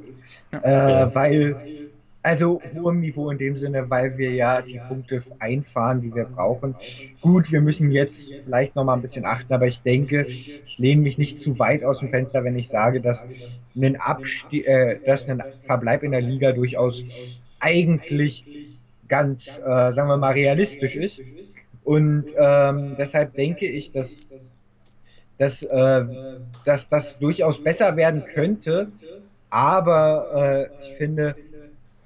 Ja. 0.53 1.07
Äh, 1.07 1.15
weil, 1.15 1.82
also 2.23 2.63
hohem 2.73 3.01
Niveau 3.01 3.31
in 3.31 3.39
dem 3.39 3.59
Sinne, 3.59 3.91
weil 3.91 4.17
wir 4.17 4.33
ja 4.33 4.63
die 4.63 4.79
Punkte 4.81 5.25
einfahren, 5.39 6.01
die 6.01 6.15
wir 6.15 6.25
brauchen. 6.27 6.77
Gut, 7.21 7.51
wir 7.51 7.61
müssen 7.61 7.91
jetzt 7.91 8.17
vielleicht 8.45 8.75
nochmal 8.77 8.97
ein 8.99 9.03
bisschen 9.03 9.25
achten, 9.25 9.53
aber 9.53 9.67
ich 9.67 9.83
denke, 9.83 10.29
ich 10.65 10.79
lehne 10.79 11.03
mich 11.03 11.19
nicht 11.19 11.41
zu 11.41 11.59
weit 11.59 11.85
aus 11.85 11.99
dem 12.01 12.11
Fenster, 12.11 12.45
wenn 12.45 12.57
ich 12.57 12.71
sage, 12.71 13.01
dass 13.01 13.19
ein 13.77 13.97
Abstieg, 13.97 14.67
äh, 14.67 15.01
dass 15.05 15.27
ein 15.29 15.43
Verbleib 15.67 16.03
in 16.03 16.13
der 16.13 16.21
Liga 16.23 16.53
durchaus 16.53 17.05
eigentlich 17.61 18.47
ganz, 19.09 19.43
äh, 19.59 19.63
sagen 19.95 20.09
wir 20.09 20.17
mal, 20.17 20.33
realistisch 20.33 20.95
ist. 20.97 21.23
Und 21.85 22.27
ähm, 22.37 22.97
deshalb 22.97 23.35
denke 23.35 23.67
ich, 23.67 23.93
dass, 23.93 24.09
dass, 25.39 25.61
äh, 25.63 26.05
dass 26.65 26.89
das 26.89 27.05
durchaus 27.19 27.63
besser 27.63 27.97
werden 27.97 28.25
könnte. 28.25 28.93
Aber 29.51 30.69
äh, 30.71 30.81
ich 30.81 30.95
finde, 30.97 31.37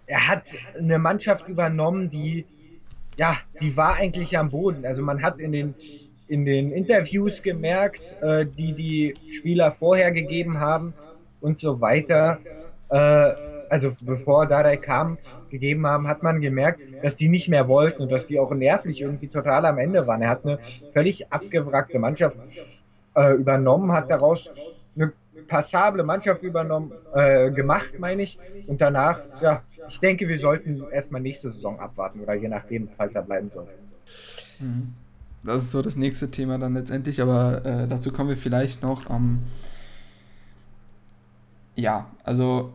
er 0.06 0.28
hat 0.28 0.42
eine 0.78 0.98
Mannschaft 0.98 1.48
übernommen, 1.48 2.10
die, 2.10 2.46
ja, 3.18 3.38
die 3.60 3.76
war 3.76 3.94
eigentlich 3.94 4.36
am 4.36 4.50
Boden. 4.50 4.84
Also 4.84 5.02
man 5.02 5.22
hat 5.22 5.38
in 5.38 5.52
den, 5.52 5.74
in 6.28 6.44
den 6.44 6.72
Interviews 6.72 7.42
gemerkt, 7.42 8.02
äh, 8.20 8.46
die 8.46 8.72
die 8.72 9.14
Spieler 9.38 9.72
vorher 9.78 10.12
gegeben 10.12 10.60
haben 10.60 10.94
und 11.40 11.60
so 11.60 11.80
weiter. 11.80 12.38
Äh, 12.88 13.32
also 13.68 13.90
bevor 14.06 14.46
Dardai 14.46 14.76
kam, 14.76 15.18
gegeben 15.50 15.86
haben, 15.86 16.08
hat 16.08 16.22
man 16.22 16.40
gemerkt, 16.40 16.80
dass 17.02 17.16
die 17.16 17.28
nicht 17.28 17.48
mehr 17.48 17.68
wollten 17.68 18.02
und 18.02 18.12
dass 18.12 18.26
die 18.26 18.38
auch 18.38 18.50
nervlich 18.52 19.00
irgendwie 19.00 19.28
total 19.28 19.64
am 19.66 19.78
Ende 19.78 20.06
waren. 20.06 20.22
Er 20.22 20.30
hat 20.30 20.44
eine 20.44 20.58
völlig 20.92 21.32
abgewrackte 21.32 21.98
Mannschaft 21.98 22.36
äh, 23.14 23.34
übernommen, 23.34 23.92
hat 23.92 24.10
daraus 24.10 24.48
eine 24.94 25.12
passable 25.46 26.02
Mannschaft 26.02 26.42
übernommen, 26.42 26.92
äh, 27.14 27.50
gemacht, 27.50 27.98
meine 27.98 28.22
ich. 28.22 28.38
Und 28.66 28.80
danach, 28.80 29.20
ja, 29.40 29.62
ich 29.88 29.98
denke, 30.00 30.28
wir 30.28 30.38
sollten 30.38 30.82
erstmal 30.92 31.20
nächste 31.20 31.52
Saison 31.52 31.78
abwarten 31.78 32.20
oder 32.20 32.34
je 32.34 32.48
nachdem, 32.48 32.88
falls 32.96 33.14
er 33.14 33.22
bleiben 33.22 33.50
soll. 33.54 33.66
Mhm. 34.60 34.94
Das 35.44 35.64
ist 35.64 35.70
so 35.70 35.80
das 35.80 35.96
nächste 35.96 36.30
Thema 36.30 36.58
dann 36.58 36.74
letztendlich, 36.74 37.22
aber 37.22 37.64
äh, 37.64 37.88
dazu 37.88 38.10
kommen 38.10 38.30
wir 38.30 38.36
vielleicht 38.36 38.82
noch. 38.82 39.08
Ähm, 39.10 39.40
ja, 41.76 42.06
also 42.24 42.72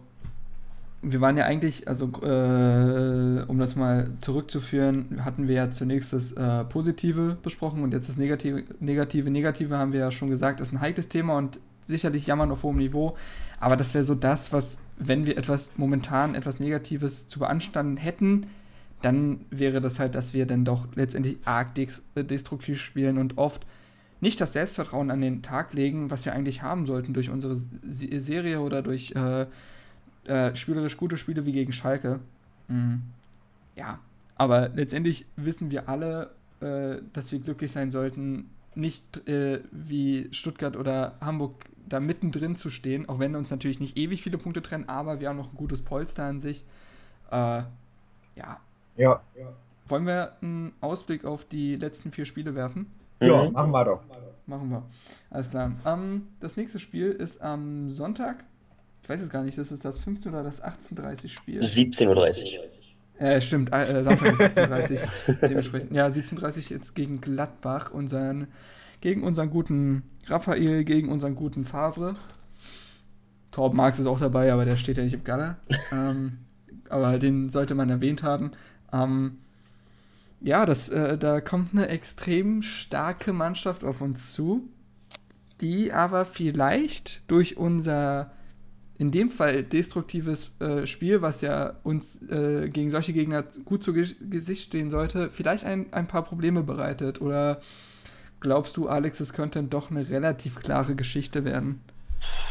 wir 1.02 1.20
waren 1.20 1.36
ja 1.36 1.46
eigentlich, 1.46 1.88
also 1.88 2.06
äh, 2.22 3.44
um 3.48 3.58
das 3.58 3.76
mal 3.76 4.12
zurückzuführen, 4.20 5.26
hatten 5.26 5.48
wir 5.48 5.56
ja 5.56 5.72
zunächst 5.72 6.14
das 6.14 6.32
äh, 6.34 6.64
Positive 6.66 7.38
besprochen 7.42 7.84
und 7.84 7.94
jetzt 7.94 8.08
das 8.08 8.18
Negative. 8.18 8.64
Negative, 8.80 9.30
Negative 9.30 9.78
haben 9.78 9.94
wir 9.94 10.00
ja 10.00 10.12
schon 10.12 10.30
gesagt, 10.30 10.62
ist 10.62 10.72
ein 10.72 10.80
heikles 10.80 11.10
Thema 11.10 11.38
und 11.38 11.60
sicherlich 11.88 12.28
jammern 12.28 12.52
auf 12.52 12.64
hohem 12.64 12.78
Niveau. 12.78 13.18
Aber 13.60 13.76
das 13.76 13.94
wäre 13.94 14.04
so 14.04 14.16
das, 14.16 14.54
was, 14.54 14.80
wenn 14.98 15.26
wir 15.26 15.38
etwas 15.38 15.78
momentan 15.78 16.36
etwas 16.36 16.60
Negatives 16.60 17.28
zu 17.28 17.40
beanstanden 17.40 17.98
hätten, 17.98 18.48
dann 19.02 19.46
wäre 19.50 19.82
das 19.82 20.00
halt, 20.00 20.16
dass 20.16 20.34
wir 20.34 20.46
dann 20.46 20.66
doch 20.66 20.88
letztendlich 20.96 21.40
arg 21.46 21.78
äh, 21.78 22.24
destruktiv 22.24 22.82
spielen 22.82 23.18
und 23.18 23.38
oft 23.38 23.66
nicht 24.22 24.40
das 24.42 24.54
Selbstvertrauen 24.54 25.12
an 25.12 25.22
den 25.22 25.42
Tag 25.42 25.74
legen, 25.74 26.12
was 26.12 26.26
wir 26.26 26.34
eigentlich 26.34 26.62
haben 26.62 26.86
sollten 26.86 27.14
durch 27.14 27.30
unsere 27.30 27.56
Se- 27.56 28.20
Serie 28.20 28.62
oder 28.62 28.84
durch 28.84 29.14
äh, 29.16 29.48
äh, 30.26 30.56
spielerisch 30.56 30.98
gute 30.98 31.18
Spiele 31.18 31.46
wie 31.46 31.52
gegen 31.52 31.72
Schalke. 31.74 32.20
Mhm. 32.68 33.02
Ja, 33.76 34.00
aber 34.36 34.70
letztendlich 34.70 35.26
wissen 35.36 35.72
wir 35.72 35.90
alle, 35.90 36.36
äh, 36.62 36.98
dass 37.14 37.32
wir 37.32 37.40
glücklich 37.40 37.72
sein 37.72 37.92
sollten, 37.92 38.50
nicht 38.76 39.28
äh, 39.28 39.62
wie 39.72 40.30
Stuttgart 40.32 40.76
oder 40.78 41.18
Hamburg 41.22 41.66
da 41.92 42.00
mittendrin 42.00 42.56
zu 42.56 42.70
stehen, 42.70 43.08
auch 43.10 43.20
wenn 43.20 43.36
uns 43.36 43.52
natürlich 43.52 43.80
nicht 43.80 43.98
ewig 43.98 44.22
viele 44.24 44.38
Punkte 44.38 44.62
trennen, 44.62 44.88
aber 44.90 45.20
wir 45.20 45.30
haben 45.30 45.38
noch 45.38 45.52
ein 45.52 45.58
gutes 45.58 45.82
Polster 45.82 46.24
an 46.26 46.40
sich. 46.40 46.64
Äh, 47.32 47.64
ja, 48.36 48.60
Ja, 48.98 49.22
wollen 49.88 50.06
wir 50.06 50.34
einen 50.42 50.74
Ausblick 50.82 51.26
auf 51.26 51.46
die 51.46 51.76
letzten 51.76 52.12
vier 52.12 52.26
Spiele 52.26 52.56
werfen? 52.56 52.92
ja, 53.22 53.44
Mhm. 53.46 53.52
machen 53.54 53.72
wir 53.72 53.86
doch. 53.86 54.02
Machen 54.48 54.70
wir. 54.70 54.84
Alles 55.30 55.50
klar. 55.50 55.72
Ähm, 55.86 56.28
das 56.40 56.58
nächste 56.58 56.80
Spiel 56.80 57.12
ist 57.12 57.42
am 57.42 57.90
Sonntag. 57.92 58.44
Ich 59.04 59.10
weiß 59.10 59.22
es 59.22 59.30
gar 59.30 59.44
nicht, 59.44 59.58
das 59.58 59.72
ist 59.72 59.84
das 59.86 60.00
15 60.00 60.34
oder 60.34 60.44
das 60.44 60.62
18.30 60.64 61.30
Spiel. 61.30 61.60
17.30 61.60 62.60
Uhr. 62.60 62.66
Äh, 63.20 63.40
stimmt, 63.42 63.72
äh, 63.72 64.04
Samstag 64.04 64.32
ist 64.32 64.42
18.30 64.42 65.48
Dementsprechend. 65.48 65.92
Ja, 65.94 66.08
17.30 66.08 66.72
jetzt 66.72 66.96
gegen 66.96 67.22
Gladbach, 67.22 67.92
unseren, 67.92 68.48
gegen 69.02 69.24
unseren 69.24 69.50
guten 69.50 70.04
Raphael, 70.28 70.84
gegen 70.84 71.10
unseren 71.10 71.36
guten 71.36 71.66
Favre. 71.66 72.16
Torben 73.52 73.76
Marx 73.76 74.00
ist 74.00 74.06
auch 74.06 74.20
dabei, 74.20 74.54
aber 74.54 74.64
der 74.64 74.78
steht 74.78 74.98
ja 74.98 75.04
nicht 75.04 75.14
im 75.14 75.24
Galler. 75.24 75.58
ähm, 75.92 76.38
aber 76.90 77.18
den 77.20 77.50
sollte 77.50 77.76
man 77.76 77.90
erwähnt 77.90 78.24
haben. 78.24 78.52
Ähm, 78.94 79.38
ja, 80.40 80.66
das, 80.66 80.90
äh, 80.90 81.18
da 81.18 81.42
kommt 81.42 81.74
eine 81.74 81.88
extrem 81.88 82.64
starke 82.64 83.34
Mannschaft 83.34 83.84
auf 83.84 84.02
uns 84.02 84.32
zu, 84.34 84.68
die 85.60 85.92
aber 85.92 86.26
vielleicht 86.26 87.30
durch 87.30 87.58
unser 87.58 88.32
in 88.98 89.10
dem 89.10 89.32
Fall 89.32 89.64
destruktives 89.64 90.52
äh, 90.60 90.86
Spiel, 90.86 91.24
was 91.24 91.42
ja 91.42 91.78
uns 91.84 92.22
äh, 92.30 92.70
gegen 92.70 92.92
solche 92.92 93.14
Gegner 93.14 93.44
gut 93.66 93.84
zu 93.84 93.94
Ge 93.94 94.06
Gesicht 94.30 94.66
stehen 94.66 94.92
sollte, 94.92 95.32
vielleicht 95.32 95.66
ein, 95.66 95.92
ein 95.92 96.08
paar 96.08 96.24
Probleme 96.24 96.62
bereitet? 96.62 97.20
Oder 97.20 97.62
glaubst 98.42 98.78
du, 98.78 98.88
Alex, 98.88 99.20
es 99.20 99.34
könnte 99.34 99.64
doch 99.64 99.92
eine 99.92 100.10
relativ 100.10 100.56
klare 100.56 100.96
Geschichte 100.96 101.46
werden? 101.46 101.82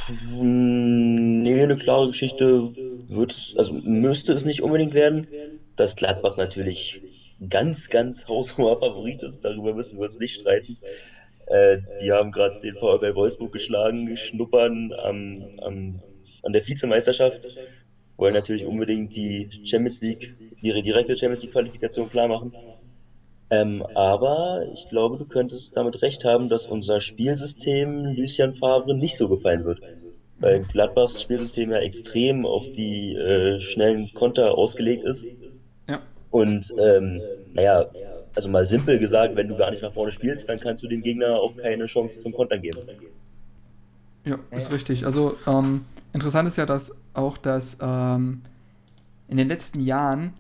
Hm, 0.07 1.43
Nee, 1.43 1.63
eine 1.63 1.77
klare 1.77 2.09
Geschichte 2.09 2.75
wird 3.09 3.55
also 3.57 3.73
müsste 3.75 4.33
es 4.33 4.45
nicht 4.45 4.63
unbedingt 4.63 4.95
werden. 4.95 5.27
Dass 5.77 5.97
Gladbach 5.97 6.37
natürlich 6.37 7.03
ganz, 7.49 7.89
ganz 7.89 8.29
haushoher 8.29 8.79
Favorit 8.79 9.23
ist, 9.23 9.45
darüber 9.45 9.75
müssen 9.75 9.99
wir 9.99 10.05
uns 10.05 10.19
nicht 10.19 10.35
streiten. 10.35 10.77
Äh, 11.47 11.79
die 12.01 12.13
haben 12.13 12.33
gerade 12.33 12.61
den 12.63 12.77
VfL 12.77 13.15
Wolfsburg 13.15 13.53
geschlagen, 13.53 14.17
schnuppern 14.17 14.93
am, 14.93 15.51
am, 15.63 16.03
an 16.43 16.53
der 16.53 16.67
Vizemeisterschaft, 16.67 17.59
wollen 18.17 18.35
natürlich 18.35 18.67
unbedingt 18.67 19.17
die 19.17 19.49
Champions 19.65 20.01
League, 20.03 20.37
ihre 20.61 20.83
direkte 20.83 21.17
Champions 21.17 21.43
League 21.43 21.53
Qualifikation 21.53 22.11
klar 22.11 22.29
machen. 22.29 22.53
Ähm, 23.51 23.85
aber 23.95 24.65
ich 24.73 24.87
glaube, 24.87 25.19
du 25.19 25.25
könntest 25.25 25.77
damit 25.77 26.03
recht 26.03 26.25
haben, 26.25 26.49
dass 26.49 26.69
unser 26.69 27.01
Spielsystem 27.01 28.15
Lucien 28.15 28.55
Favre 28.55 28.97
nicht 28.97 29.17
so 29.17 29.29
gefallen 29.29 29.65
wird. 29.65 29.81
Weil 30.39 30.63
Gladbachs 30.63 31.21
Spielsystem 31.21 31.71
ja 31.71 31.79
extrem 31.79 32.47
auf 32.47 32.71
die 32.71 33.15
äh, 33.15 33.61
schnellen 33.61 34.15
Konter 34.15 34.57
ausgelegt 34.57 35.05
ist. 35.05 35.27
Ja. 35.89 36.01
Und 36.31 36.73
ähm, 36.79 37.21
naja, 37.53 37.87
also 38.35 38.49
mal 38.49 38.67
simpel 38.67 38.99
gesagt, 38.99 39.35
wenn 39.37 39.49
du 39.49 39.57
gar 39.57 39.71
nicht 39.71 39.83
nach 39.83 39.93
vorne 39.93 40.13
spielst, 40.13 40.49
dann 40.49 40.61
kannst 40.61 40.83
du 40.83 40.89
dem 40.89 41.03
Gegner 41.03 41.35
auch 41.35 41.57
keine 41.57 41.87
Chance 41.87 42.21
zum 42.21 42.33
Kontern 42.33 42.63
geben. 42.63 42.79
Ja, 44.25 44.39
ist 44.53 44.71
richtig. 44.71 45.05
Also 45.05 45.37
ähm, 45.47 45.85
interessant 46.13 46.47
ist 46.47 46.57
ja, 46.57 46.67
dass 46.67 46.95
auch, 47.15 47.37
dass 47.37 47.79
ähm, 47.81 48.43
in 49.29 49.37
den 49.37 49.49
letzten 49.49 49.81
Jahren 49.81 50.35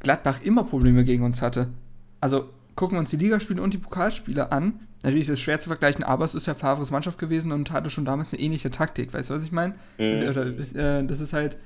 Gladbach 0.00 0.42
immer 0.42 0.64
Probleme 0.64 1.04
gegen 1.04 1.22
uns 1.22 1.42
hatte. 1.42 1.68
Also 2.20 2.48
gucken 2.74 2.96
wir 2.96 3.00
uns 3.00 3.10
die 3.10 3.16
Ligaspiele 3.16 3.62
und 3.62 3.74
die 3.74 3.78
Pokalspiele 3.78 4.52
an. 4.52 4.80
Natürlich 5.02 5.28
ist 5.28 5.34
es 5.34 5.40
schwer 5.40 5.60
zu 5.60 5.68
vergleichen, 5.68 6.04
aber 6.04 6.24
es 6.24 6.34
ist 6.34 6.46
ja 6.46 6.54
Favres 6.54 6.90
Mannschaft 6.90 7.18
gewesen 7.18 7.52
und 7.52 7.70
hatte 7.70 7.90
schon 7.90 8.04
damals 8.04 8.34
eine 8.34 8.42
ähnliche 8.42 8.70
Taktik. 8.70 9.14
Weißt 9.14 9.30
du, 9.30 9.34
was 9.34 9.44
ich 9.44 9.52
meine? 9.52 9.74
Mhm. 9.98 10.74
Äh, 10.74 11.04
das 11.04 11.20
ist 11.20 11.32
halt. 11.32 11.56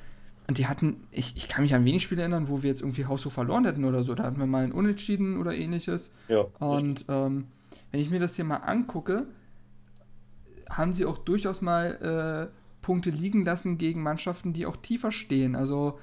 Und 0.47 0.59
die 0.59 0.66
hatten, 0.66 0.98
ich, 1.11 1.36
ich 1.36 1.48
kann 1.48 1.62
mich 1.62 1.74
an 1.74 1.86
wenig 1.86 2.02
Spiele 2.02 2.20
erinnern, 2.20 2.48
wo 2.48 2.62
wir 2.62 2.69
jetzt 2.69 2.82
irgendwie 2.82 3.06
Haushoch 3.06 3.32
verloren 3.32 3.65
hätten 3.65 3.85
oder 3.85 4.02
so. 4.02 4.15
Da 4.15 4.24
hatten 4.24 4.39
wir 4.39 4.47
mal 4.47 4.65
ein 4.65 4.73
Unentschieden 4.73 5.39
oder 5.39 5.55
ähnliches. 5.55 6.12
Ja, 6.28 6.44
und 6.59 7.06
ähm, 7.09 7.47
wenn 7.90 8.01
ich 8.01 8.11
mir 8.11 8.20
das 8.20 8.36
hier 8.36 8.44
mal 8.44 8.59
angucke, 8.59 9.27
haben 10.69 10.93
sie 10.93 11.06
auch 11.06 11.16
durchaus 11.16 11.62
mal 11.62 12.51
äh, 12.51 12.82
Punkte 12.82 13.11
liegen 13.11 13.44
lassen 13.44 13.78
gegen 13.78 14.02
Mannschaften, 14.02 14.52
die 14.52 14.66
auch 14.66 14.77
tiefer 14.77 15.12
stehen. 15.12 15.56
Also 15.56 15.98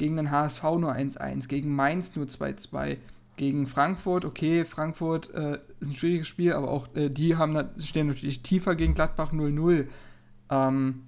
gegen 0.00 0.16
den 0.16 0.30
HSV 0.30 0.62
nur 0.62 0.94
1-1, 0.94 1.46
gegen 1.46 1.76
Mainz 1.76 2.16
nur 2.16 2.24
2-2, 2.24 2.96
gegen 3.36 3.66
Frankfurt, 3.66 4.24
okay, 4.24 4.64
Frankfurt 4.64 5.32
äh, 5.34 5.58
ist 5.78 5.88
ein 5.88 5.94
schwieriges 5.94 6.26
Spiel, 6.26 6.54
aber 6.54 6.70
auch 6.70 6.94
äh, 6.96 7.10
die 7.10 7.36
haben, 7.36 7.68
stehen 7.78 8.06
natürlich 8.06 8.42
tiefer 8.42 8.74
gegen 8.76 8.94
Gladbach 8.94 9.32
0-0. 9.32 9.86
Ähm, 10.50 11.02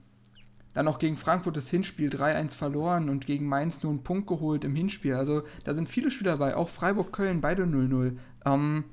dann 0.74 0.89
auch 0.89 0.98
gegen 0.98 1.16
Frankfurt 1.16 1.56
das 1.56 1.70
Hinspiel 1.70 2.10
3-1 2.10 2.55
verloren 2.55 3.09
und 3.09 3.27
gegen 3.27 3.47
Mainz 3.47 3.82
nur 3.82 3.93
einen 3.93 4.02
Punkt 4.02 4.27
geholt 4.27 4.64
im 4.64 4.74
Hinspiel. 4.74 5.14
Also 5.14 5.43
da 5.64 5.73
sind 5.73 5.89
viele 5.89 6.10
Spieler 6.10 6.32
dabei, 6.32 6.55
auch 6.55 6.69
Freiburg-Köln, 6.69 7.40
beide 7.40 7.64
0-0. 7.64 8.16
Ähm, 8.44 8.85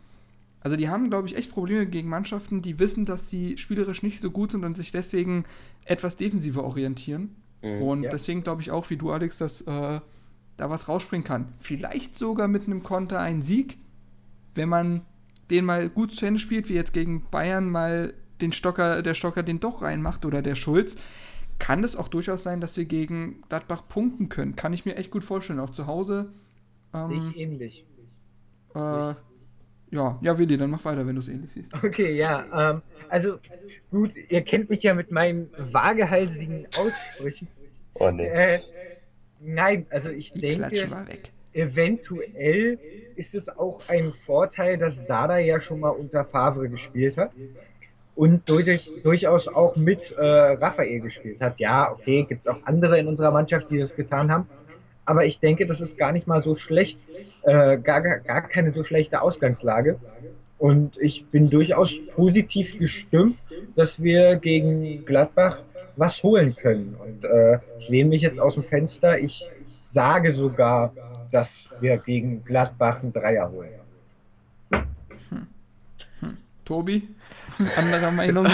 also 0.61 0.77
die 0.77 0.87
haben, 0.87 1.09
glaube 1.09 1.27
ich, 1.27 1.35
echt 1.35 1.51
Probleme 1.51 1.87
gegen 1.87 2.07
Mannschaften, 2.07 2.61
die 2.61 2.79
wissen, 2.79 3.05
dass 3.05 3.29
sie 3.29 3.57
spielerisch 3.57 4.01
nicht 4.01 4.21
so 4.21 4.31
gut 4.31 4.53
sind 4.53 4.63
und 4.63 4.77
sich 4.77 4.91
deswegen 4.93 5.43
etwas 5.83 6.15
defensiver 6.15 6.63
orientieren. 6.63 7.35
Mhm, 7.61 7.81
und 7.81 8.03
ja. 8.03 8.09
deswegen 8.09 8.43
glaube 8.43 8.61
ich 8.61 8.71
auch, 8.71 8.89
wie 8.89 8.97
du, 8.97 9.11
Alex, 9.11 9.37
dass 9.37 9.61
äh, 9.61 9.65
da 10.57 10.69
was 10.69 10.87
rausspringen 10.87 11.23
kann. 11.23 11.47
Vielleicht 11.59 12.17
sogar 12.17 12.47
mit 12.47 12.65
einem 12.65 12.83
Konter 12.83 13.19
ein 13.19 13.41
Sieg, 13.41 13.77
wenn 14.55 14.69
man 14.69 15.01
den 15.49 15.65
mal 15.65 15.89
gut 15.89 16.13
zu 16.13 16.25
Ende 16.25 16.39
spielt, 16.39 16.69
wie 16.69 16.73
jetzt 16.73 16.93
gegen 16.93 17.25
Bayern 17.31 17.69
mal 17.69 18.13
den 18.41 18.51
Stocker, 18.51 19.01
der 19.01 19.13
Stocker 19.13 19.43
den 19.43 19.59
doch 19.59 19.81
reinmacht 19.81 20.25
oder 20.25 20.41
der 20.41 20.55
Schulz, 20.55 20.97
kann 21.57 21.83
es 21.83 21.95
auch 21.95 22.07
durchaus 22.07 22.43
sein, 22.43 22.61
dass 22.61 22.77
wir 22.77 22.85
gegen 22.85 23.41
Gladbach 23.49 23.83
punkten 23.87 24.29
können. 24.29 24.55
Kann 24.55 24.73
ich 24.73 24.85
mir 24.85 24.95
echt 24.95 25.11
gut 25.11 25.23
vorstellen, 25.23 25.59
auch 25.59 25.71
zu 25.71 25.87
Hause. 25.87 26.31
Ähm, 26.93 27.31
ich 27.31 27.37
ähnlich. 27.37 27.85
Äh, 28.73 29.13
ja, 29.91 30.17
ja, 30.21 30.37
Willi, 30.37 30.57
dann 30.57 30.69
mach 30.69 30.83
weiter, 30.85 31.05
wenn 31.05 31.15
du 31.15 31.21
es 31.21 31.27
ähnlich 31.27 31.51
siehst. 31.51 31.73
Okay, 31.73 32.11
ja. 32.11 32.71
Ähm, 32.71 32.81
also, 33.09 33.37
gut, 33.91 34.11
ihr 34.29 34.41
kennt 34.41 34.69
mich 34.69 34.83
ja 34.83 34.93
mit 34.93 35.11
meinen 35.11 35.49
vagehalsigen 35.57 36.67
Aussprüchen. 36.77 37.47
Oh 37.95 38.11
nee. 38.11 38.27
Äh, 38.27 38.59
nein, 39.39 39.85
also 39.89 40.09
ich 40.09 40.31
Die 40.31 40.39
denke, 40.39 40.89
eventuell 41.53 42.79
ist 43.15 43.33
es 43.33 43.47
auch 43.49 43.81
ein 43.87 44.13
Vorteil, 44.25 44.77
dass 44.77 44.93
Dada 45.07 45.39
ja 45.39 45.59
schon 45.61 45.79
mal 45.79 45.89
unter 45.89 46.25
Favre 46.25 46.69
gespielt 46.69 47.17
hat 47.17 47.31
und 48.15 48.47
durch, 48.49 48.89
durchaus 49.03 49.47
auch 49.47 49.75
mit 49.75 50.11
äh, 50.11 50.21
Raphael 50.23 51.01
gespielt 51.01 51.41
hat. 51.41 51.59
Ja, 51.59 51.91
okay, 51.91 52.23
gibt 52.25 52.45
es 52.45 52.47
auch 52.47 52.63
andere 52.63 52.99
in 52.99 53.07
unserer 53.07 53.31
Mannschaft, 53.31 53.69
die 53.69 53.79
das 53.79 53.95
getan 53.95 54.31
haben. 54.31 54.47
Aber 55.09 55.25
ich 55.25 55.39
denke, 55.39 55.65
das 55.65 55.79
ist 55.79 55.97
gar 55.97 56.11
nicht 56.11 56.27
mal 56.27 56.43
so 56.43 56.55
schlecht, 56.55 56.95
äh, 57.41 57.79
gar, 57.79 57.99
gar 57.99 58.47
keine 58.47 58.71
so 58.73 58.83
schlechte 58.83 59.19
Ausgangslage. 59.19 59.97
Und 60.59 60.99
ich 60.99 61.25
bin 61.31 61.49
durchaus 61.49 61.89
positiv 62.13 62.77
gestimmt, 62.77 63.39
dass 63.75 63.89
wir 63.97 64.35
gegen 64.35 65.03
Gladbach 65.05 65.63
was 65.95 66.21
holen 66.21 66.55
können. 66.55 66.95
Und 67.03 67.25
äh, 67.25 67.57
ich 67.79 67.89
lehne 67.89 68.09
mich 68.09 68.21
jetzt 68.21 68.39
aus 68.39 68.53
dem 68.53 68.65
Fenster. 68.65 69.17
Ich 69.17 69.43
sage 69.95 70.35
sogar, 70.35 70.93
dass 71.31 71.47
wir 71.79 71.97
gegen 71.97 72.45
Gladbach 72.45 73.01
einen 73.01 73.11
Dreier 73.11 73.49
holen. 73.49 73.71
Hm. 74.71 75.47
Hm. 76.19 76.37
Tobi? 76.65 77.07
Anderer 77.77 78.11
Meinung? 78.11 78.47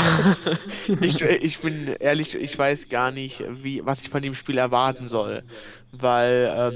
ich, 1.02 1.22
ich 1.22 1.60
bin 1.60 1.96
ehrlich, 2.00 2.34
ich 2.34 2.58
weiß 2.58 2.90
gar 2.90 3.12
nicht, 3.12 3.44
wie, 3.62 3.86
was 3.86 4.02
ich 4.02 4.10
von 4.10 4.22
dem 4.22 4.34
Spiel 4.34 4.58
erwarten 4.58 5.08
soll. 5.08 5.44
Weil 5.92 6.74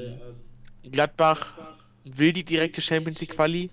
ähm, 0.84 0.92
Gladbach 0.92 1.58
will 2.06 2.34
die 2.34 2.44
direkte 2.46 2.82
Champions 2.82 3.20
League 3.22 3.32
Quali, 3.36 3.70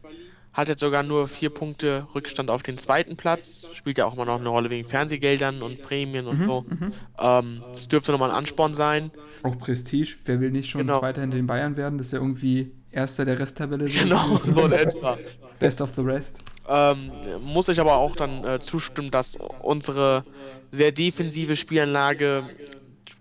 hat 0.53 0.69
jetzt 0.69 0.81
sogar 0.81 1.03
nur 1.03 1.29
vier 1.29 1.51
Punkte 1.51 2.07
Rückstand 2.15 2.49
auf 2.51 2.63
den 2.63 2.79
zweiten 2.79 3.17
Platz, 3.17 3.67
spielt 3.75 3.99
ja 3.99 4.07
auch 4.07 4.15
immer 4.15 4.25
noch 4.25 4.41
eine 4.41 4.49
Rolle 4.49 4.71
wegen 4.71 4.89
Fernsehgeldern 4.89 5.63
und 5.63 5.83
Prämien 5.83 6.27
und 6.27 6.41
Mhm, 6.41 6.47
so. 6.47 6.65
mhm. 6.69 6.93
Ähm, 7.19 7.63
das 7.73 7.89
dürfte 7.89 8.13
nochmal 8.13 8.31
ein 8.31 8.37
Ansporn 8.37 8.75
sein. 8.75 9.11
Auch 9.43 9.59
Prestige. 9.59 10.17
Wer 10.25 10.41
will 10.41 10.51
nicht 10.51 10.71
schon 10.71 10.81
Genau. 10.83 10.99
Zweiter 11.01 11.21
hinter 11.21 11.37
den 11.37 11.47
Bayern 11.47 11.77
werden? 11.77 11.99
Das 11.99 12.09
ist 12.09 12.13
ja 12.15 12.19
irgendwie 12.21 12.73
Erster 12.91 13.27
der 13.27 13.39
Resttabelle. 13.39 13.85
Genau, 13.89 14.41
so 14.43 14.65
in 14.65 14.73
etwa. 14.73 15.19
Best 15.59 15.83
of 15.83 15.93
the 15.95 16.01
rest. 16.03 16.39
Ähm, 16.69 17.11
muss 17.43 17.69
ich 17.69 17.79
aber 17.79 17.97
auch 17.97 18.17
dann 18.17 18.43
äh, 18.45 18.59
zustimmen, 18.61 19.11
dass 19.11 19.37
unsere 19.63 20.25
sehr 20.73 20.93
defensive 20.93 21.55
Spielanlage 21.57 22.43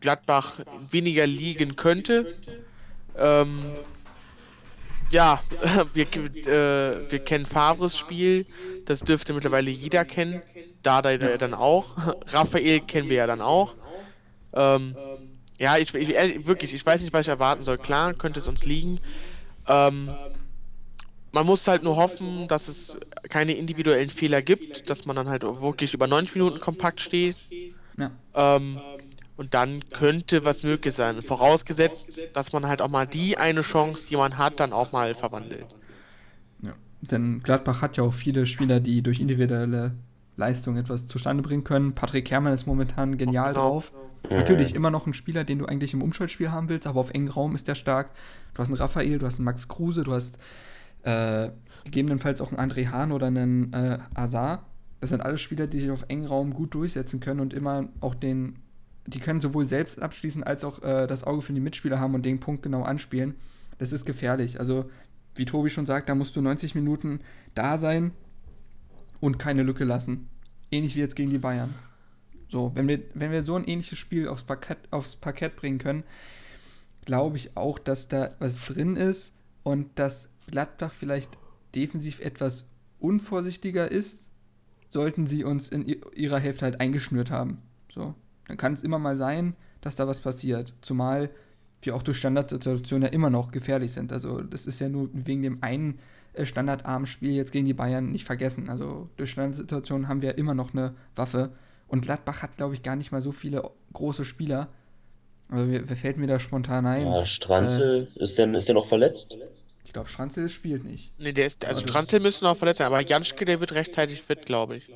Gladbach 0.06 0.60
weniger 0.92 1.26
liegen 1.26 1.76
könnte. 1.76 2.36
Ähm, 3.18 3.64
ja, 5.10 5.42
wir, 5.96 6.06
äh, 6.06 7.12
wir 7.12 7.20
kennen 7.20 7.48
Favres 7.48 7.98
Spiel, 7.98 8.46
das 8.86 9.00
dürfte 9.00 9.34
mittlerweile 9.34 9.72
jeder 9.72 10.06
kennen. 10.06 10.44
Dada 10.84 11.10
ja. 11.10 11.38
dann 11.38 11.56
auch. 11.56 11.98
Raphael 12.28 12.82
kennen 12.82 13.10
wir 13.10 13.16
ja 13.16 13.26
dann 13.26 13.42
auch. 13.42 13.74
Ähm, 14.54 14.96
ja, 15.58 15.78
ich, 15.78 15.92
ich 15.96 16.10
ehrlich, 16.10 16.46
wirklich, 16.46 16.76
ich 16.76 16.86
weiß 16.86 17.02
nicht, 17.02 17.12
was 17.12 17.22
ich 17.22 17.30
erwarten 17.30 17.64
soll. 17.64 17.80
Klar, 17.80 18.14
könnte 18.14 18.40
es 18.40 18.48
uns 18.48 18.64
liegen. 18.64 19.00
Ähm, 19.68 20.14
man 21.32 21.48
muss 21.48 21.68
halt 21.68 21.82
nur 21.82 21.96
hoffen, 21.96 22.48
dass 22.48 22.68
es 22.68 23.00
keine 23.30 23.54
individuellen 23.54 24.12
Fehler 24.12 24.44
gibt, 24.44 24.88
dass 24.88 25.08
man 25.08 25.16
dann 25.16 25.30
halt 25.30 25.42
wirklich 25.42 25.96
über 25.96 26.06
90 26.06 26.36
Minuten 26.36 26.60
kompakt 26.60 27.02
steht. 27.02 27.38
Ja. 27.98 28.12
Ähm, 28.36 28.80
und 29.38 29.54
dann 29.54 29.82
könnte 29.90 30.46
was 30.46 30.64
möglich 30.64 30.96
sein. 30.96 31.22
Vorausgesetzt, 31.22 32.22
dass 32.34 32.54
man 32.54 32.68
halt 32.68 32.82
auch 32.82 32.90
mal 32.90 33.06
die 33.06 33.38
eine 33.38 33.62
Chance, 33.62 34.06
die 34.10 34.16
man 34.16 34.38
hat, 34.38 34.60
dann 34.60 34.74
auch 34.74 34.92
mal 34.92 35.14
verwandelt. 35.14 35.66
Ja. 36.62 36.74
Denn 37.02 37.40
Gladbach 37.42 37.82
hat 37.82 37.98
ja 37.98 38.04
auch 38.04 38.14
viele 38.14 38.46
Spieler, 38.46 38.80
die 38.80 39.02
durch 39.02 39.20
individuelle 39.20 39.94
Leistung 40.38 40.78
etwas 40.78 41.08
zustande 41.08 41.44
bringen 41.44 41.64
können. 41.64 41.94
Patrick 41.94 42.30
Herrmann 42.32 42.54
ist 42.54 42.66
momentan 42.66 43.18
genial 43.18 43.54
Genau. 43.54 43.72
drauf. 43.72 43.92
Natürlich 44.30 44.74
immer 44.74 44.90
noch 44.90 45.06
ein 45.06 45.14
Spieler, 45.14 45.44
den 45.44 45.60
du 45.60 45.66
eigentlich 45.66 45.94
im 45.94 46.02
Umschaltspiel 46.02 46.52
haben 46.52 46.68
willst, 46.68 46.88
aber 46.88 47.00
auf 47.00 47.12
engem 47.12 47.32
Raum 47.32 47.56
ist 47.56 47.68
der 47.68 47.76
stark. 47.76 48.10
Du 48.54 48.60
hast 48.60 48.70
einen 48.70 48.78
Raphael, 48.78 49.20
du 49.20 49.26
hast 49.26 49.38
einen 49.38 49.46
Max 49.46 49.68
Kruse, 49.68 50.04
du 50.04 50.14
hast 50.14 50.40
äh, 51.04 51.50
gegebenenfalls 51.84 52.42
auch 52.42 52.52
einen 52.52 52.72
André 52.72 52.88
Hahn 52.90 53.12
oder 53.12 53.28
einen 53.28 53.72
äh, 53.74 54.00
Azar. 54.16 54.66
Das 55.00 55.12
sind 55.12 55.22
alles 55.22 55.42
Spieler, 55.42 55.68
die 55.68 55.80
sich 55.80 55.92
auf 55.92 56.06
engem 56.08 56.28
Raum 56.28 56.54
gut 56.54 56.74
durchsetzen 56.74 57.20
können 57.20 57.40
und 57.40 57.54
immer 57.54 57.88
auch 58.02 58.16
den, 58.16 58.56
die 59.08 59.20
können 59.20 59.42
sowohl 59.42 59.68
selbst 59.68 60.02
abschließen 60.02 60.44
als 60.44 60.64
auch 60.64 60.82
äh, 60.82 61.08
das 61.08 61.24
Auge 61.24 61.42
für 61.42 61.54
die 61.54 61.60
Mitspieler 61.60 62.00
haben 62.00 62.16
und 62.16 62.26
den 62.26 62.40
Punkt 62.40 62.64
genau 62.64 62.84
anspielen. 62.84 63.36
Das 63.78 63.92
ist 63.92 64.06
gefährlich. 64.06 64.60
Also, 64.60 64.90
wie 65.36 65.46
Tobi 65.46 65.70
schon 65.70 65.86
sagt, 65.86 66.10
da 66.10 66.16
musst 66.16 66.36
du 66.36 66.42
90 66.42 66.76
Minuten 66.76 67.20
da 67.54 67.78
sein 67.78 68.12
und 69.20 69.38
keine 69.38 69.64
Lücke 69.64 69.84
lassen. 69.84 70.30
Ähnlich 70.72 70.96
wie 70.96 71.02
jetzt 71.02 71.16
gegen 71.16 71.30
die 71.30 71.38
Bayern. 71.38 71.74
So, 72.50 72.72
wenn 72.74 72.88
wir, 72.88 73.02
wenn 73.14 73.32
wir 73.32 73.44
so 73.44 73.56
ein 73.56 73.66
ähnliches 73.66 74.00
Spiel 74.00 74.28
aufs 74.28 74.44
Parkett, 74.44 74.78
aufs 74.92 75.16
Parkett 75.16 75.56
bringen 75.56 75.78
können, 75.78 76.04
glaube 77.06 77.38
ich 77.38 77.58
auch, 77.58 77.80
dass 77.80 78.08
da 78.08 78.32
was 78.40 78.58
drin 78.58 78.96
ist 78.96 79.34
und 79.64 80.00
dass 80.00 80.30
Gladbach 80.48 80.94
vielleicht 80.94 81.38
defensiv 81.76 82.20
etwas 82.20 82.68
unvorsichtiger 83.00 83.92
ist, 83.92 84.20
sollten 84.90 85.28
sie 85.28 85.44
uns 85.44 85.70
in 85.70 85.86
ihrer 85.88 86.40
Hälfte 86.40 86.66
halt 86.66 86.80
eingeschnürt 86.80 87.30
haben. 87.30 87.62
So, 87.94 88.16
dann 88.48 88.58
kann 88.58 88.74
es 88.74 88.84
immer 88.84 89.00
mal 89.00 89.18
sein, 89.18 89.56
dass 89.82 89.96
da 89.96 90.08
was 90.08 90.22
passiert. 90.22 90.74
Zumal 90.82 91.30
wir 91.82 91.96
auch 91.96 92.04
durch 92.04 92.18
Standardsituationen 92.18 93.08
ja 93.08 93.14
immer 93.14 93.30
noch 93.30 93.52
gefährlich 93.52 93.94
sind. 93.94 94.12
Also 94.12 94.42
das 94.42 94.68
ist 94.68 94.80
ja 94.80 94.90
nur 94.90 95.10
wegen 95.14 95.44
dem 95.44 95.62
einen 95.62 96.00
äh, 96.34 96.46
standardarmen 96.46 97.06
Spiel 97.06 97.32
jetzt 97.34 97.52
gegen 97.52 97.66
die 97.66 97.74
Bayern 97.74 98.12
nicht 98.12 98.26
vergessen. 98.26 98.70
Also 98.70 99.10
durch 99.18 99.32
Standardsituationen 99.32 100.08
haben 100.08 100.22
wir 100.22 100.38
immer 100.38 100.54
noch 100.54 100.74
eine 100.74 100.96
Waffe. 101.16 101.52
Und 101.88 102.02
Gladbach 102.02 102.42
hat, 102.42 102.58
glaube 102.58 102.74
ich, 102.74 102.84
gar 102.84 102.96
nicht 102.96 103.12
mal 103.12 103.22
so 103.22 103.32
viele 103.32 103.70
große 103.94 104.26
Spieler. 104.26 104.70
Also 105.50 105.70
wer, 105.70 105.88
wer 105.88 105.96
fällt 105.96 106.18
mir 106.18 106.28
da 106.28 106.40
spontan 106.40 106.86
ein? 106.88 107.06
Ja, 107.06 107.24
Stranzel, 107.24 108.08
ist, 108.16 108.38
der, 108.38 108.52
ist 108.56 108.68
der 108.68 108.76
noch 108.76 108.88
verletzt? 108.88 109.38
Ich 109.84 109.94
glaube, 109.94 110.10
Schranzel 110.10 110.50
spielt 110.50 110.84
nicht. 110.84 111.12
Nee, 111.20 111.32
der 111.32 111.46
ist, 111.46 111.64
also. 111.64 111.82
Stranzel 111.82 112.20
müsste 112.20 112.46
noch 112.46 112.58
verletzt 112.58 112.80
sein, 112.80 112.88
aber 112.88 113.02
Janschke, 113.02 113.46
der 113.46 113.60
wird 113.60 113.74
rechtzeitig 113.74 114.24
fit, 114.24 114.46
glaube 114.46 114.78
ich. 114.78 114.90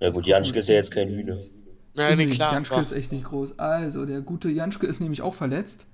Ja 0.00 0.10
gut, 0.10 0.26
Janschke 0.26 0.58
ist 0.58 0.68
ja 0.68 0.74
jetzt 0.74 0.90
kein 0.90 1.08
Hühner. 1.08 1.38
Naja, 1.94 2.16
nee, 2.16 2.26
klar. 2.26 2.54
Janschke 2.54 2.74
Aber, 2.74 2.82
ist 2.82 2.92
echt 2.92 3.12
nicht 3.12 3.24
groß. 3.24 3.58
Also, 3.58 4.06
der 4.06 4.20
gute 4.22 4.48
Janschke 4.48 4.86
ist 4.86 5.00
nämlich 5.00 5.20
auch 5.22 5.34
verletzt. 5.34 5.86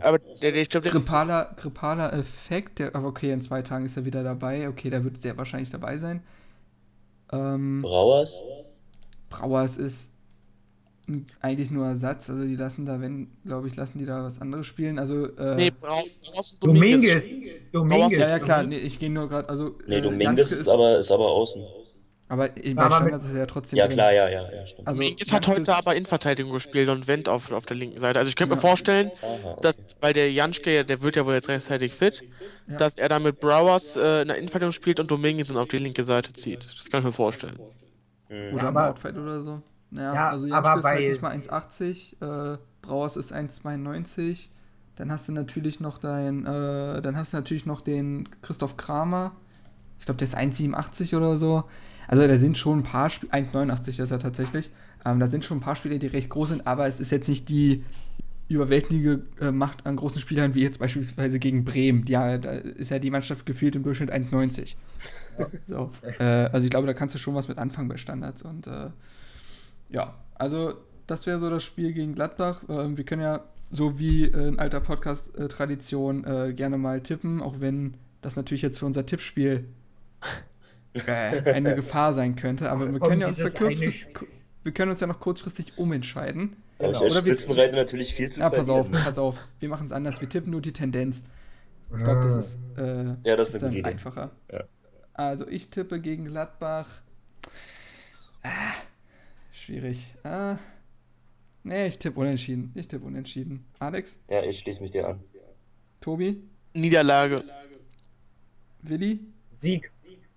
aber 0.00 0.18
der, 0.18 0.52
der, 0.52 0.62
ich 0.62 0.68
glaube, 0.68 0.84
der, 0.84 0.92
Grippaler, 0.92 1.54
grippaler 1.56 2.12
Effekt, 2.12 2.78
der, 2.80 2.94
aber 2.96 3.08
okay, 3.08 3.32
in 3.32 3.40
zwei 3.40 3.62
Tagen 3.62 3.84
ist 3.84 3.96
er 3.96 4.04
wieder 4.04 4.22
dabei. 4.24 4.68
Okay, 4.68 4.90
der 4.90 5.04
wird 5.04 5.22
sehr 5.22 5.36
wahrscheinlich 5.36 5.70
dabei 5.70 5.98
sein. 5.98 6.22
Ähm, 7.32 7.82
Brauers? 7.82 8.42
Brauers 9.30 9.76
ist 9.78 10.10
eigentlich 11.40 11.70
nur 11.70 11.86
Ersatz. 11.86 12.30
Also 12.30 12.44
die 12.44 12.56
lassen 12.56 12.86
da, 12.86 13.00
wenn, 13.00 13.28
glaube 13.44 13.68
ich, 13.68 13.76
lassen 13.76 13.98
die 13.98 14.04
da 14.06 14.22
was 14.24 14.40
anderes 14.40 14.66
spielen. 14.66 14.98
Also, 14.98 15.26
äh, 15.36 15.54
Nee, 15.56 15.70
Brau- 15.70 16.04
Brauers 16.22 16.52
und 16.52 16.64
Dominguez. 16.66 17.14
Dominguez. 17.14 17.52
Dominguez. 17.72 18.12
ja, 18.18 18.28
ja, 18.28 18.38
klar, 18.38 18.58
nee, 18.62 18.68
Dominguez. 18.70 18.92
ich 18.92 18.98
gehe 18.98 19.10
nur 19.10 19.28
gerade, 19.28 19.48
also. 19.48 19.76
Nee, 19.86 19.96
äh, 19.96 20.00
Dominguez 20.00 20.36
Janschke 20.50 20.54
ist 20.56 20.68
aber, 20.68 20.98
ist 20.98 21.10
aber 21.10 21.26
außen. 21.30 21.62
Aber 22.32 22.48
bei 22.48 22.76
aber 22.82 22.96
Standards 22.96 23.26
ist 23.26 23.34
er 23.34 23.40
ja 23.40 23.46
trotzdem 23.46 23.76
Ja, 23.78 23.86
drin. 23.86 23.96
klar, 23.96 24.10
ja, 24.12 24.26
ja, 24.28 24.50
ja, 24.50 24.64
stimmt. 24.64 24.88
Also, 24.88 25.00
Dominguez 25.02 25.30
hat 25.32 25.44
Janschke 25.46 25.60
heute 25.60 25.76
aber 25.76 25.94
Innenverteidigung 25.94 26.52
gespielt 26.52 26.88
und 26.88 27.06
Wendt 27.06 27.28
auf, 27.28 27.52
auf 27.52 27.66
der 27.66 27.76
linken 27.76 28.00
Seite. 28.00 28.18
Also 28.18 28.30
ich 28.30 28.36
könnte 28.36 28.52
Ja. 28.52 28.56
mir 28.56 28.60
vorstellen, 28.62 29.10
Aha, 29.20 29.50
okay. 29.50 29.60
dass, 29.60 29.94
weil 30.00 30.14
der 30.14 30.32
Janschke, 30.32 30.82
der 30.86 31.02
wird 31.02 31.16
ja 31.16 31.26
wohl 31.26 31.34
jetzt 31.34 31.48
rechtzeitig 31.50 31.92
fit, 31.92 32.22
Ja. 32.68 32.76
dass 32.78 32.96
er 32.96 33.10
dann 33.10 33.22
mit 33.22 33.38
Browers 33.38 33.96
äh, 33.96 34.22
in 34.22 34.28
der 34.28 34.38
Innenverteidigung 34.38 34.72
spielt 34.72 34.98
und 34.98 35.10
Dominguez 35.10 35.48
dann 35.48 35.58
auf 35.58 35.68
die 35.68 35.76
linke 35.76 36.04
Seite 36.04 36.32
zieht. 36.32 36.64
Das 36.64 36.88
kann 36.88 37.00
ich 37.00 37.06
mir 37.06 37.12
vorstellen. 37.12 37.58
Hm. 38.28 38.54
Oder 38.54 38.62
Ja, 38.62 38.68
im 38.70 38.76
aber- 38.78 38.88
Outfight 38.88 39.16
oder 39.18 39.42
so. 39.42 39.60
Ja, 39.90 40.14
Ja, 40.14 40.28
also 40.30 40.46
aber 40.46 40.68
Janschke 40.68 40.78
ist 40.80 40.84
halt 40.86 40.96
bei- 41.00 41.08
nicht 41.08 41.22
mal 41.22 41.32
1,80, 41.32 42.16
äh, 42.54 42.58
Brauers 42.80 43.18
ist 43.18 43.30
1,92. 43.32 44.48
Dann 44.96 45.12
hast 45.12 45.28
du 45.28 45.32
natürlich 45.32 45.80
noch 45.80 45.98
dein, 45.98 46.46
äh, 46.46 47.02
dann 47.02 47.14
hast 47.16 47.34
du 47.34 47.36
natürlich 47.36 47.66
noch 47.66 47.82
den 47.82 48.26
Christoph 48.40 48.78
Kramer. 48.78 49.32
Ich 49.98 50.06
glaube, 50.06 50.18
der 50.18 50.26
ist 50.28 50.34
1,87 50.34 51.14
oder 51.14 51.36
so. 51.36 51.64
Also 52.12 52.28
da 52.28 52.38
sind 52.38 52.58
schon 52.58 52.80
ein 52.80 52.82
paar 52.82 53.08
Spieler, 53.08 53.32
1,89 53.32 54.02
ist 54.02 54.10
er 54.10 54.18
tatsächlich. 54.18 54.70
Ähm, 55.02 55.18
da 55.18 55.28
sind 55.28 55.46
schon 55.46 55.56
ein 55.56 55.60
paar 55.62 55.76
Spieler, 55.76 55.96
die 55.96 56.08
recht 56.08 56.28
groß 56.28 56.50
sind, 56.50 56.66
aber 56.66 56.86
es 56.86 57.00
ist 57.00 57.10
jetzt 57.10 57.26
nicht 57.26 57.48
die 57.48 57.84
überwältigende 58.48 59.22
äh, 59.40 59.50
Macht 59.50 59.86
an 59.86 59.96
großen 59.96 60.20
Spielern 60.20 60.54
wie 60.54 60.60
jetzt 60.60 60.78
beispielsweise 60.78 61.38
gegen 61.38 61.64
Bremen. 61.64 62.04
Ja, 62.06 62.36
da 62.36 62.50
ist 62.50 62.90
ja 62.90 62.98
die 62.98 63.10
Mannschaft 63.10 63.46
gefühlt 63.46 63.76
im 63.76 63.82
Durchschnitt 63.82 64.12
1,90. 64.12 64.74
So, 65.66 65.90
äh, 66.18 66.22
also 66.52 66.66
ich 66.66 66.70
glaube, 66.70 66.86
da 66.86 66.92
kannst 66.92 67.14
du 67.14 67.18
schon 67.18 67.34
was 67.34 67.48
mit 67.48 67.56
anfangen 67.56 67.88
bei 67.88 67.96
Standards 67.96 68.42
und 68.42 68.66
äh, 68.66 68.90
ja, 69.88 70.14
also 70.34 70.74
das 71.06 71.24
wäre 71.24 71.38
so 71.38 71.48
das 71.48 71.64
Spiel 71.64 71.94
gegen 71.94 72.14
Gladbach. 72.14 72.62
Ähm, 72.68 72.98
wir 72.98 73.04
können 73.04 73.22
ja 73.22 73.42
so 73.70 73.98
wie 73.98 74.24
äh, 74.24 74.48
in 74.48 74.58
alter 74.58 74.80
Podcast-Tradition 74.80 76.24
äh, 76.24 76.52
gerne 76.52 76.76
mal 76.76 77.00
tippen, 77.00 77.40
auch 77.40 77.60
wenn 77.60 77.94
das 78.20 78.36
natürlich 78.36 78.60
jetzt 78.60 78.80
für 78.80 78.84
unser 78.84 79.06
Tippspiel 79.06 79.64
äh, 80.94 81.52
eine 81.52 81.74
Gefahr 81.74 82.12
sein 82.12 82.36
könnte. 82.36 82.70
Aber 82.70 82.90
wir 82.92 83.00
können 83.00 83.20
ja 83.20 83.28
uns 83.28 83.38
da 83.38 83.50
kurzfristig, 83.50 84.06
wir 84.62 84.72
können 84.72 84.90
uns 84.90 85.00
ja 85.00 85.06
noch 85.06 85.20
kurzfristig 85.20 85.78
umentscheiden. 85.78 86.56
Ich 86.78 86.86
Genau. 86.86 87.00
Oder 87.00 87.24
wir- 87.24 87.32
Spitzenreiter 87.32 87.76
natürlich 87.76 88.14
viel 88.14 88.28
zu 88.30 88.40
Ja, 88.40 88.50
pass 88.50 88.68
auf, 88.68 88.90
pass 88.90 89.18
auf. 89.18 89.36
Wir 89.60 89.68
machen 89.68 89.86
es 89.86 89.92
anders. 89.92 90.20
Wir 90.20 90.28
tippen 90.28 90.50
nur 90.50 90.60
die 90.60 90.72
Tendenz. 90.72 91.22
Ich 91.96 92.02
glaube, 92.02 92.22
das 92.22 92.46
ist, 92.46 92.58
äh, 92.78 93.14
Ja, 93.24 93.36
das 93.36 93.50
ist 93.54 93.62
eine 93.62 93.70
Idee. 93.76 93.84
einfacher. 93.84 94.30
Ja. 94.50 94.64
Also 95.14 95.46
ich 95.46 95.68
tippe 95.70 96.00
gegen 96.00 96.24
Gladbach. 96.24 97.02
Ah, 98.42 98.72
schwierig. 99.52 100.14
Ah, 100.24 100.56
nee, 101.62 101.86
ich 101.86 101.98
tippe 101.98 102.18
unentschieden. 102.18 102.72
Ich 102.74 102.88
tippe 102.88 103.04
unentschieden. 103.04 103.64
Alex, 103.78 104.18
Ja, 104.28 104.42
ich 104.42 104.58
schließe 104.58 104.82
mich 104.82 104.90
dir 104.92 105.06
an. 105.06 105.20
Tobi, 106.00 106.42
Niederlage. 106.74 107.36
Willi, 108.82 109.20
Sieg. 109.60 109.92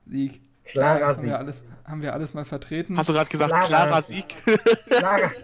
Sieg. 0.05 0.41
Klarer 0.65 1.05
haben 1.05 1.23
wir 1.23 1.29
Sieg. 1.29 1.39
alles, 1.39 1.65
haben 1.85 2.01
wir 2.01 2.13
alles 2.13 2.33
mal 2.33 2.45
vertreten. 2.45 2.97
Hast 2.97 3.09
du 3.09 3.13
gerade 3.13 3.29
gesagt, 3.29 3.51
Klarer 3.51 3.67
klarer 3.67 4.01
Sieg. 4.01 4.35
Klarer. 4.89 5.31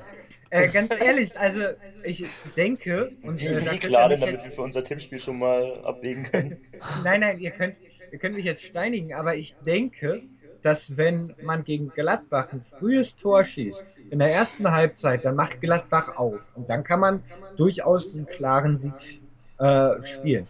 Äh, 0.53 0.67
ganz 0.67 0.91
ehrlich, 0.91 1.31
also 1.39 1.61
ich 2.03 2.25
denke 2.57 3.09
und 3.23 3.39
Wie, 3.39 3.45
äh, 3.45 3.61
wie 3.61 3.75
ihr 3.75 3.79
klar 3.79 4.09
denn, 4.09 4.19
damit 4.19 4.43
wir 4.43 4.51
für 4.51 4.63
unser 4.63 4.83
Tippspiel 4.83 5.17
schon 5.17 5.39
mal 5.39 5.81
abwägen 5.85 6.23
können? 6.23 6.57
Nein, 7.05 7.21
nein, 7.21 7.39
ihr 7.39 7.51
könnt, 7.51 7.77
ihr 8.11 8.19
könnt 8.19 8.35
mich 8.35 8.43
jetzt 8.43 8.61
steinigen, 8.63 9.13
aber 9.13 9.37
ich 9.37 9.55
denke, 9.65 10.23
dass 10.61 10.77
wenn 10.89 11.33
man 11.41 11.63
gegen 11.63 11.89
Gladbach 11.91 12.51
ein 12.51 12.65
frühes 12.77 13.07
Tor 13.21 13.45
schießt, 13.45 13.81
in 14.09 14.19
der 14.19 14.29
ersten 14.29 14.69
Halbzeit, 14.69 15.23
dann 15.23 15.35
macht 15.35 15.61
Gladbach 15.61 16.17
auf. 16.17 16.39
Und 16.55 16.69
dann 16.69 16.83
kann 16.83 16.99
man 16.99 17.23
durchaus 17.55 18.05
einen 18.13 18.27
klaren 18.27 18.79
Sieg 18.79 19.21
äh, 19.57 20.13
spielen. 20.13 20.47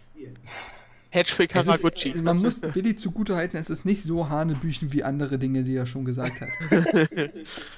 Hattrick 1.12 1.54
Es 1.54 1.62
ist, 1.62 1.68
Haraguchi. 1.68 2.14
man 2.16 2.38
muss 2.38 2.62
Willi 2.62 2.96
zugutehalten, 2.96 3.58
es 3.60 3.68
ist 3.70 3.84
nicht 3.84 4.02
so 4.02 4.28
hanebüchen 4.28 4.92
wie 4.92 5.04
andere 5.04 5.38
Dinge, 5.38 5.62
die 5.62 5.76
er 5.76 5.86
schon 5.86 6.04
gesagt 6.04 6.40
hat. 6.40 6.48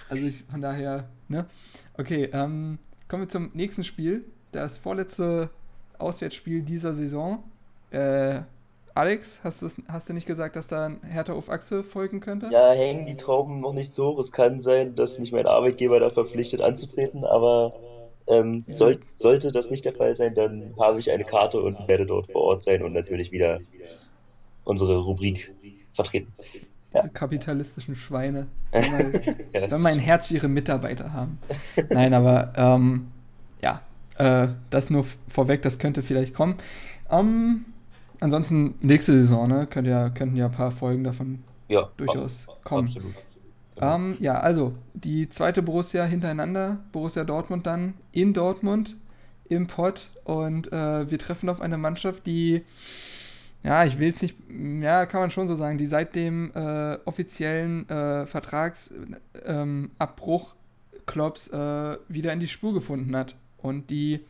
Also 0.09 0.25
ich, 0.25 0.45
von 0.45 0.61
daher, 0.61 1.09
ne? 1.29 1.47
Okay, 1.99 2.29
ähm, 2.33 2.79
kommen 3.09 3.25
wir 3.25 3.29
zum 3.29 3.51
nächsten 3.55 3.83
Spiel. 3.85 4.25
Das 4.53 4.79
vorletzte 4.79 5.51
Auswärtsspiel 5.99 6.63
dieser 6.63 6.93
Saison. 6.93 7.43
Äh, 7.91 8.43
Alex, 8.95 9.41
hast, 9.43 9.63
du's, 9.63 9.75
hast 9.89 10.09
du 10.09 10.13
nicht 10.13 10.27
gesagt, 10.27 10.55
dass 10.55 10.69
da 10.69 10.87
ein 10.87 11.01
Hertha 11.03 11.33
auf 11.33 11.51
Achse 11.51 11.83
folgen 11.83 12.21
könnte? 12.21 12.49
Ja, 12.53 12.71
hängen 12.73 13.07
die 13.07 13.17
Trauben 13.17 13.59
noch 13.59 13.73
nicht 13.73 13.93
so 13.93 14.11
hoch. 14.13 14.19
Es 14.21 14.31
kann 14.31 14.61
sein, 14.61 14.95
dass 14.95 15.19
mich 15.19 15.33
mein 15.33 15.47
Arbeitgeber 15.47 15.99
da 15.99 16.11
verpflichtet 16.11 16.61
anzutreten, 16.61 17.25
aber 17.25 17.75
ähm, 18.27 18.65
soll, 18.69 19.01
sollte 19.15 19.53
das 19.53 19.71
nicht 19.71 19.85
der 19.85 19.93
Fall 19.95 20.15
sein, 20.17 20.35
dann 20.35 20.75
habe 20.79 20.99
ich 21.01 21.11
eine 21.11 21.25
Karte 21.25 21.61
und 21.63 21.87
werde 21.89 22.07
dort 22.07 22.27
vor 22.31 22.43
Ort 22.43 22.63
sein 22.63 22.83
und 22.83 22.93
natürlich 22.93 23.33
wieder 23.33 23.61
unsere 24.65 24.99
Rubrik 24.99 25.53
vertreten. 25.93 26.33
Diese 26.95 27.11
kapitalistischen 27.11 27.97
Schweine. 27.97 28.47
Sollen 28.73 28.91
mal, 28.91 29.13
Ja, 29.53 29.69
sollen 29.69 29.83
mal 29.83 29.93
ein 29.93 29.99
Herz 29.99 30.27
für 30.27 30.35
ihre 30.35 30.49
Mitarbeiter 30.49 31.13
haben. 31.13 31.39
Nein, 31.93 32.15
aber 32.15 32.53
ähm, 32.57 33.09
ja, 33.63 33.83
äh, 34.19 34.49
das 34.71 34.91
nur 34.91 35.05
vorweg, 35.29 35.63
das 35.63 35.79
könnte 35.79 36.03
vielleicht 36.03 36.35
kommen. 36.35 36.57
Ähm, 37.11 37.65
ansonsten, 38.21 38.75
nächste 38.81 39.13
Saison, 39.13 39.49
ne, 39.49 39.67
könnt 39.67 39.89
ja, 39.89 40.11
könnten 40.11 40.37
ja 40.37 40.47
ein 40.47 40.53
paar 40.53 40.73
Folgen 40.73 41.05
davon 41.05 41.43
ja, 41.69 41.89
durchaus 41.97 42.49
ab- 42.49 42.61
kommen. 42.65 42.87
Absolut. 42.87 43.15
Ähm, 43.81 44.17
ja, 44.21 44.39
also 44.39 44.75
die 44.95 45.29
zweite 45.29 45.63
Borussia 45.63 46.05
hintereinander, 46.05 46.79
Borussia 46.93 47.25
Dortmund 47.25 47.67
dann 47.67 47.95
in 48.13 48.33
Dortmund 48.33 48.97
im 49.49 49.67
Pott 49.67 50.11
und 50.25 50.73
äh, 50.73 51.11
wir 51.11 51.19
treffen 51.19 51.49
auf 51.49 51.61
eine 51.61 51.77
Mannschaft, 51.77 52.27
die, 52.27 52.63
ja, 53.63 53.85
ich 53.85 53.99
will 53.99 54.13
es 54.13 54.23
nicht, 54.23 54.37
ja, 54.81 55.07
kann 55.07 55.21
man 55.21 55.31
schon 55.31 55.49
so 55.49 55.55
sagen, 55.55 55.79
die 55.79 55.87
seit 55.87 56.15
dem 56.15 56.53
äh, 56.55 56.99
offiziellen 57.05 57.89
äh, 57.89 58.27
Vertragsabbruch 58.27 59.35
ähm, 59.45 60.59
Klopps 61.07 61.49
äh, 61.49 61.99
wieder 62.09 62.33
in 62.33 62.41
die 62.41 62.49
Spur 62.49 62.73
gefunden 62.73 63.15
hat 63.17 63.35
und 63.59 63.91
die 63.91 64.21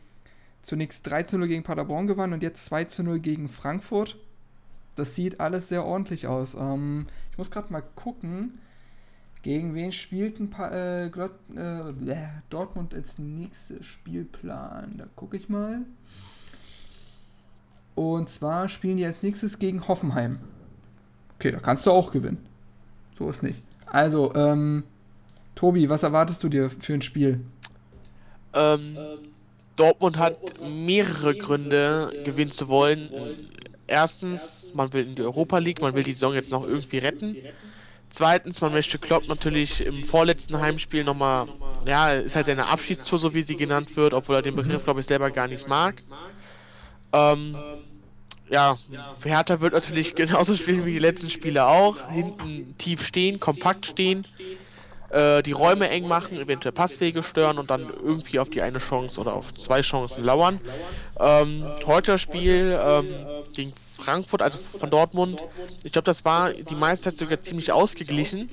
zunächst 0.61 1.07
3 1.07 1.23
zu 1.23 1.37
0 1.37 1.47
gegen 1.47 1.63
Paderborn 1.63 2.07
gewann 2.07 2.33
und 2.33 2.43
jetzt 2.43 2.65
2 2.65 2.85
zu 2.85 3.03
0 3.03 3.19
gegen 3.19 3.47
Frankfurt. 3.47 4.17
Das 4.95 5.15
sieht 5.15 5.39
alles 5.39 5.69
sehr 5.69 5.85
ordentlich 5.85 6.27
aus. 6.27 6.55
Ähm, 6.55 7.07
ich 7.31 7.37
muss 7.37 7.51
gerade 7.51 7.71
mal 7.71 7.83
gucken. 7.95 8.59
Gegen 9.45 9.75
wen 9.75 9.91
spielt 9.91 10.39
ein 10.39 10.49
paar, 10.49 10.71
äh, 10.71 11.05
äh, 11.05 11.93
bläh, 11.93 12.29
Dortmund 12.49 12.95
als 12.95 13.19
nächster 13.19 13.83
Spielplan? 13.83 14.95
Da 14.97 15.05
gucke 15.15 15.37
ich 15.37 15.49
mal. 15.49 15.81
Und 17.93 18.27
zwar 18.27 18.69
spielen 18.69 18.97
die 18.97 19.05
als 19.05 19.21
nächstes 19.21 19.59
gegen 19.59 19.87
Hoffenheim. 19.87 20.39
Okay, 21.35 21.51
da 21.51 21.59
kannst 21.59 21.85
du 21.85 21.91
auch 21.91 22.11
gewinnen. 22.11 22.43
So 23.19 23.29
ist 23.29 23.43
nicht. 23.43 23.61
Also, 23.85 24.33
ähm, 24.33 24.83
Tobi, 25.53 25.89
was 25.89 26.01
erwartest 26.01 26.43
du 26.43 26.49
dir 26.49 26.71
für 26.71 26.95
ein 26.95 27.03
Spiel? 27.03 27.39
Ähm, 28.55 28.97
Dortmund 29.75 30.17
hat 30.17 30.39
mehrere 30.67 31.35
Gründe, 31.35 32.23
gewinnen 32.25 32.51
zu 32.51 32.67
wollen. 32.67 33.11
Erstens, 33.85 34.71
man 34.73 34.91
will 34.91 35.05
in 35.05 35.13
die 35.13 35.21
Europa 35.21 35.59
League, 35.59 35.81
man 35.81 35.93
will 35.93 36.03
die 36.03 36.13
Saison 36.13 36.33
jetzt 36.33 36.49
noch 36.49 36.65
irgendwie 36.65 36.97
retten. 36.97 37.37
Zweitens, 38.15 38.61
man 38.61 38.71
möchte 38.71 38.97
Klopp 38.97 39.27
natürlich 39.27 39.85
im 39.85 40.05
vorletzten 40.05 40.61
Heimspiel 40.61 41.03
nochmal, 41.03 41.49
ja, 41.85 42.13
ist 42.13 42.37
halt 42.37 42.45
seine 42.45 42.67
Abschiedstour, 42.67 43.19
so 43.19 43.33
wie 43.33 43.41
sie 43.41 43.57
genannt 43.57 43.97
wird, 43.97 44.13
obwohl 44.13 44.37
er 44.37 44.41
den 44.41 44.55
Begriff, 44.55 44.85
glaube 44.85 45.01
ich, 45.01 45.05
selber 45.05 45.31
gar 45.31 45.49
nicht 45.49 45.67
mag. 45.67 46.01
Ähm, 47.11 47.57
ja, 48.49 48.77
Hertha 49.21 49.59
wird 49.59 49.73
natürlich 49.73 50.15
genauso 50.15 50.55
spielen 50.55 50.85
wie 50.85 50.93
die 50.93 50.99
letzten 50.99 51.29
Spiele 51.29 51.65
auch. 51.65 52.09
Hinten 52.09 52.77
tief 52.77 53.05
stehen, 53.05 53.41
kompakt 53.41 53.85
stehen, 53.85 54.25
äh, 55.15 55.41
die 55.41 55.53
Räume 55.53 55.89
eng 55.89 56.07
machen, 56.07 56.37
eventuell 56.37 56.73
Passwege 56.73 57.23
stören 57.23 57.57
und 57.57 57.69
dann 57.69 57.89
irgendwie 57.89 58.37
auf 58.39 58.49
die 58.49 58.61
eine 58.61 58.79
Chance 58.79 59.19
oder 59.21 59.33
auf 59.33 59.53
zwei 59.53 59.81
Chancen 59.81 60.23
lauern. 60.23 60.59
Ähm, 61.19 61.65
heute 61.85 62.13
das 62.13 62.21
Spiel 62.21 62.77
ähm, 62.81 63.07
gegen 63.53 63.73
Frankfurt, 63.97 64.41
also 64.41 64.57
von 64.57 64.89
Dortmund. 64.89 65.41
Ich 65.83 65.93
glaube, 65.93 66.05
das 66.05 66.25
war 66.25 66.51
die 66.51 66.75
meiste 66.75 67.05
Zeit 67.05 67.17
sogar 67.17 67.39
ziemlich 67.39 67.71
ausgeglichen. 67.71 68.49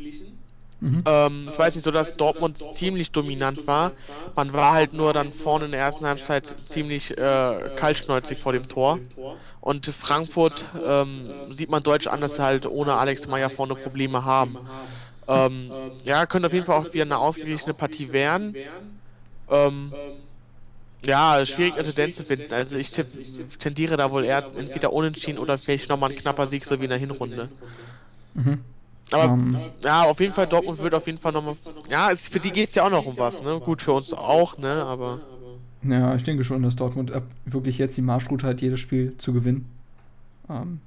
Mhm. 0.78 1.02
Ähm, 1.06 1.46
es 1.48 1.58
war 1.58 1.66
jetzt 1.66 1.74
nicht 1.76 1.84
so, 1.84 1.90
dass 1.90 2.16
Dortmund 2.16 2.58
ziemlich 2.74 3.10
dominant 3.10 3.66
war. 3.66 3.92
Man 4.36 4.52
war 4.52 4.72
halt 4.72 4.92
nur 4.92 5.12
dann 5.12 5.32
vorne 5.32 5.64
in 5.64 5.72
der 5.72 5.80
ersten 5.80 6.06
Halbzeit 6.06 6.56
ziemlich 6.66 7.16
äh, 7.16 7.70
kaltschnäuzig 7.76 8.38
vor 8.38 8.52
dem 8.52 8.68
Tor. 8.68 9.00
Und 9.60 9.86
Frankfurt 9.86 10.64
ähm, 10.84 11.28
sieht 11.50 11.70
man 11.70 11.82
deutsch 11.82 12.06
an, 12.08 12.20
dass 12.20 12.36
sie 12.36 12.42
halt 12.42 12.66
ohne 12.66 12.94
Alex 12.94 13.28
Meyer 13.28 13.50
vorne 13.50 13.74
Probleme 13.74 14.24
haben. 14.24 14.58
Ähm, 15.28 15.78
ja, 16.04 16.26
könnte 16.26 16.46
auf 16.48 16.52
jeden 16.52 16.66
Fall 16.66 16.78
auch 16.80 16.92
wieder 16.92 17.04
eine 17.04 17.18
ausgeglichene 17.18 17.74
Partie 17.74 18.12
werden. 18.12 18.56
Ähm, 19.48 19.96
ja, 21.04 21.44
schwierig 21.46 21.76
eine 21.78 21.84
Tendenz 21.88 22.16
zu 22.16 22.24
finden. 22.24 22.52
Also 22.54 22.76
ich 22.76 22.90
tipp, 22.90 23.08
tendiere 23.58 23.96
da 23.96 24.10
wohl 24.10 24.24
eher 24.24 24.44
entweder 24.54 24.92
unentschieden 24.92 25.38
oder 25.38 25.58
vielleicht 25.58 25.88
nochmal 25.88 26.10
ein 26.10 26.14
knapper 26.14 26.46
Sieg, 26.46 26.64
so 26.66 26.78
wie 26.80 26.84
in 26.84 26.90
der 26.90 26.98
Hinrunde. 26.98 27.50
Mhm. 28.34 28.64
Aber 29.10 29.32
Ähm, 29.34 29.60
ja, 29.82 30.02
auf 30.04 30.20
jeden 30.20 30.32
Fall, 30.34 30.46
Dortmund 30.48 30.80
wird 30.80 30.94
auf 30.94 31.06
jeden 31.06 31.18
Fall 31.18 31.32
nochmal. 31.32 31.56
Ja, 31.88 32.10
es, 32.10 32.28
für 32.28 32.40
die 32.40 32.52
geht 32.52 32.70
es 32.70 32.74
ja 32.74 32.84
auch 32.86 32.90
noch 32.90 33.06
um 33.06 33.18
was, 33.18 33.40
ne? 33.40 33.60
Gut, 33.60 33.82
für 33.82 33.92
uns 33.92 34.12
auch, 34.12 34.56
ne? 34.58 34.84
Aber. 34.84 35.22
ja, 35.82 36.14
ich 36.14 36.22
denke 36.22 36.44
schon, 36.44 36.62
dass 36.62 36.76
Dortmund 36.76 37.10
ab- 37.12 37.30
wirklich 37.44 37.78
jetzt 37.78 37.96
die 37.96 38.02
Marschroute 38.02 38.46
hat, 38.46 38.60
jedes 38.60 38.80
Spiel 38.80 39.16
zu 39.16 39.32
gewinnen. 39.32 39.66
Ähm, 40.48 40.80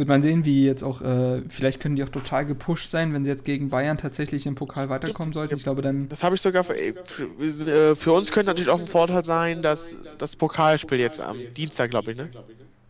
wird 0.00 0.08
man 0.08 0.22
sehen, 0.22 0.46
wie 0.46 0.64
jetzt 0.64 0.82
auch, 0.82 1.02
äh, 1.02 1.42
vielleicht 1.50 1.78
können 1.78 1.94
die 1.94 2.02
auch 2.02 2.08
total 2.08 2.46
gepusht 2.46 2.90
sein, 2.90 3.12
wenn 3.12 3.22
sie 3.22 3.30
jetzt 3.30 3.44
gegen 3.44 3.68
Bayern 3.68 3.98
tatsächlich 3.98 4.46
im 4.46 4.54
Pokal 4.54 4.88
weiterkommen 4.88 5.34
sollten. 5.34 5.56
Ich 5.56 5.62
glaube, 5.62 5.82
dann. 5.82 6.08
Das 6.08 6.24
habe 6.24 6.34
ich 6.36 6.40
sogar 6.40 6.64
für, 6.64 6.74
für, 7.04 7.68
äh, 7.68 7.94
für 7.94 8.12
uns 8.12 8.32
könnte 8.32 8.48
natürlich 8.48 8.70
auch 8.70 8.80
ein 8.80 8.86
Vorteil 8.86 9.26
sein, 9.26 9.60
dass 9.60 9.94
das 10.16 10.36
Pokalspiel 10.36 10.98
jetzt 10.98 11.20
am 11.20 11.36
Dienstag, 11.54 11.90
glaube 11.90 12.12
ich, 12.12 12.16
ne? 12.16 12.30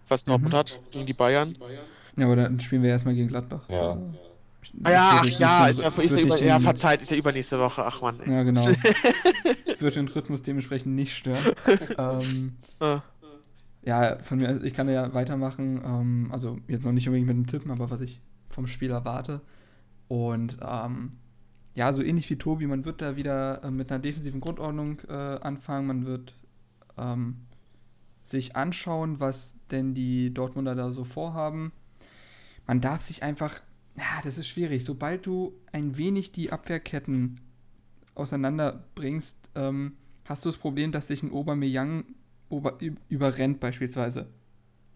Was 0.07 0.23
Dortmund 0.23 0.55
Mhm. 0.55 0.59
hat 0.59 0.81
gegen 0.93 1.07
die 1.07 1.13
Bayern. 1.13 1.59
Ja, 2.17 2.27
aber 2.27 2.37
dann 2.37 2.61
spielen 2.61 2.85
wir 2.85 2.91
erstmal 2.91 3.15
gegen 3.15 3.27
Gladbach. 3.27 3.63
Ja. 3.69 3.99
Ah 4.85 4.91
ja, 4.91 5.11
ach 5.15 5.25
ja, 5.25 5.67
ist 5.67 5.81
ja, 5.81 5.89
ist 5.89 6.15
ja, 6.15 6.21
über, 6.21 6.39
ja, 6.41 6.61
verzeiht, 6.61 7.03
ist 7.03 7.11
ja 7.11 7.17
übernächste 7.17 7.59
Woche. 7.59 7.85
Ach 7.85 8.03
man, 8.03 8.21
ey. 8.21 8.31
Ja, 8.33 8.43
genau. 8.45 8.67
wird 9.79 9.97
den 9.97 10.07
Rhythmus 10.07 10.43
dementsprechend 10.43 10.95
nicht 10.95 11.17
stören. 11.17 11.43
ähm, 11.99 12.57
Ah. 12.79 13.03
Ja, 13.83 14.19
von 14.21 14.39
mir, 14.39 14.63
ich 14.65 14.75
kann 14.75 14.89
ja 14.89 15.13
weitermachen. 15.15 15.81
Ähm, 15.85 16.29
also 16.33 16.59
jetzt 16.69 16.85
noch 16.85 16.93
nicht 16.93 17.09
unbedingt 17.09 17.29
mit 17.29 17.37
dem 17.37 17.47
Tippen, 17.47 17.71
aber 17.71 17.91
was 17.91 18.01
ich 18.01 18.21
vom 18.49 18.67
Spiel 18.67 18.91
erwarte. 18.91 19.41
Und 20.09 20.59
ähm, 20.63 21.13
ja, 21.75 21.93
so 21.93 22.03
ähnlich 22.03 22.29
wie 22.31 22.37
Tobi, 22.37 22.67
man 22.67 22.85
wird 22.85 23.03
da 23.03 23.17
wieder 23.17 23.65
äh, 23.65 23.71
mit 23.71 23.91
einer 23.91 24.01
defensiven 24.01 24.41
Grundordnung 24.41 25.01
äh, 25.09 25.13
anfangen. 25.13 25.87
Man 25.87 26.07
wird 26.07 26.35
ähm, 26.99 27.37
sich 28.23 28.57
anschauen, 28.57 29.21
was 29.21 29.55
denn 29.71 29.95
die 29.95 30.33
Dortmunder 30.35 30.75
da 30.75 30.91
so 30.93 31.05
vorhaben. 31.05 31.73
Man 32.67 32.81
darf 32.81 33.03
sich 33.03 33.23
einfach, 33.23 33.61
ja, 33.97 34.21
das 34.25 34.39
ist 34.39 34.49
schwierig. 34.49 34.85
Sobald 34.85 35.27
du 35.27 35.55
ein 35.73 35.97
wenig 35.97 36.33
die 36.33 36.53
Abwehrketten 36.53 37.41
auseinanderbringst, 38.15 39.51
ähm, 39.55 39.95
hast 40.25 40.45
du 40.45 40.49
das 40.49 40.59
Problem, 40.59 40.93
dass 40.93 41.07
dich 41.09 41.23
ein 41.23 41.33
Aubameyang 41.33 42.05
ober, 42.05 42.05
ü- 42.05 42.20
überrennt 43.09 43.61
beispielsweise. 43.61 44.27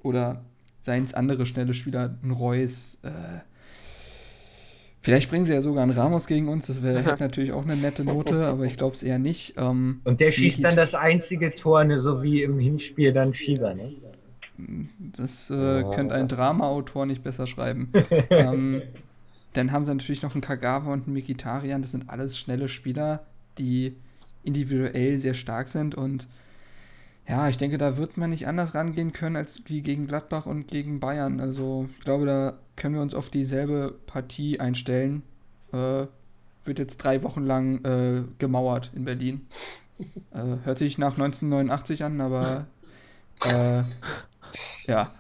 Oder 0.02 0.44
seien 0.81 1.05
es 1.05 1.14
andere 1.14 1.47
schnelle 1.47 1.72
Spieler, 1.72 2.18
ein 2.22 2.31
Reus. 2.31 2.98
Äh, 3.02 3.40
vielleicht 5.01 5.31
bringen 5.31 5.47
sie 5.47 5.55
ja 5.55 5.62
sogar 5.62 5.82
einen 5.82 5.93
Ramos 5.93 6.26
gegen 6.26 6.48
uns. 6.48 6.66
Das 6.66 6.82
wäre 6.82 6.98
hätte 6.98 7.16
natürlich 7.22 7.52
auch 7.52 7.64
eine 7.64 7.76
nette 7.76 8.05
Note, 8.05 8.44
aber 8.44 8.64
ich 8.64 8.76
glaube 8.76 8.94
es 8.94 9.02
eher 9.02 9.18
nicht. 9.18 9.55
Ähm, 9.56 10.01
Und 10.05 10.20
der 10.20 10.32
schießt 10.32 10.62
dann 10.62 10.76
das 10.76 10.93
einzige 10.94 11.55
Tor, 11.55 11.85
ne, 11.85 12.01
so 12.02 12.22
wie 12.22 12.43
im 12.43 12.59
Hinspiel 12.59 13.12
dann 13.12 13.35
Schieber, 13.35 13.74
ne? 13.74 13.93
Das 15.16 15.51
äh, 15.51 15.82
könnte 15.94 16.14
ein 16.14 16.28
Drama-Autor 16.28 17.06
nicht 17.06 17.24
besser 17.24 17.47
schreiben. 17.47 17.90
ähm, 18.31 18.82
dann 19.52 19.72
haben 19.72 19.85
sie 19.85 19.93
natürlich 19.93 20.22
noch 20.22 20.35
einen 20.35 20.43
Kagawa 20.43 20.93
und 20.93 21.06
einen 21.06 21.14
Mikitarian. 21.14 21.82
Das 21.82 21.90
sind 21.90 22.10
alles 22.10 22.39
schnelle 22.39 22.68
Spieler, 22.68 23.24
die 23.59 23.97
individuell 24.44 25.18
sehr 25.18 25.35
stark 25.35 25.68
sind. 25.68 25.94
Und 25.94 26.28
ja, 27.26 27.48
ich 27.48 27.56
denke, 27.56 27.78
da 27.78 27.96
wird 27.96 28.16
man 28.16 28.30
nicht 28.30 28.46
anders 28.46 28.74
rangehen 28.74 29.12
können 29.12 29.36
als 29.36 29.62
wie 29.66 29.80
gegen 29.82 30.06
Gladbach 30.06 30.46
und 30.46 30.68
gegen 30.68 31.01
Bayern. 31.01 31.40
Also 31.40 31.88
ich 31.98 32.05
glaube, 32.05 32.26
da 32.26 32.59
können 32.76 32.94
wir 32.94 33.02
uns 33.02 33.14
auf 33.14 33.30
dieselbe 33.30 33.94
Partie 34.06 34.60
einstellen. 34.60 35.22
Äh, 35.72 36.06
wird 36.64 36.78
jetzt 36.78 36.98
drei 36.98 37.22
Wochen 37.22 37.44
lang 37.44 37.84
äh, 37.84 38.24
gemauert 38.38 38.90
in 38.94 39.05
Berlin. 39.05 39.46
Äh, 40.32 40.56
hört 40.64 40.78
sich 40.78 40.98
nach 40.98 41.12
1989 41.12 42.05
an, 42.05 42.20
aber 42.20 42.66
äh, 43.44 43.84
ja. 44.86 45.10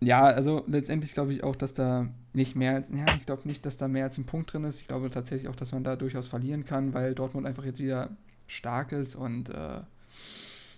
Ja, 0.00 0.24
also 0.24 0.64
letztendlich 0.66 1.12
glaube 1.12 1.32
ich 1.34 1.44
auch, 1.44 1.56
dass 1.56 1.74
da 1.74 2.08
nicht 2.32 2.54
mehr 2.56 2.74
als, 2.74 2.90
ja, 2.90 3.14
ich 3.14 3.26
glaube 3.26 3.46
nicht, 3.48 3.64
dass 3.66 3.76
da 3.76 3.88
mehr 3.88 4.04
als 4.04 4.18
ein 4.18 4.26
Punkt 4.26 4.52
drin 4.52 4.64
ist. 4.64 4.80
Ich 4.80 4.88
glaube 4.88 5.10
tatsächlich 5.10 5.48
auch, 5.48 5.56
dass 5.56 5.72
man 5.72 5.84
da 5.84 5.96
durchaus 5.96 6.28
verlieren 6.28 6.64
kann, 6.64 6.94
weil 6.94 7.14
Dortmund 7.14 7.46
einfach 7.46 7.64
jetzt 7.64 7.80
wieder 7.80 8.10
stark 8.46 8.92
ist 8.92 9.14
und 9.14 9.48
äh, 9.48 9.80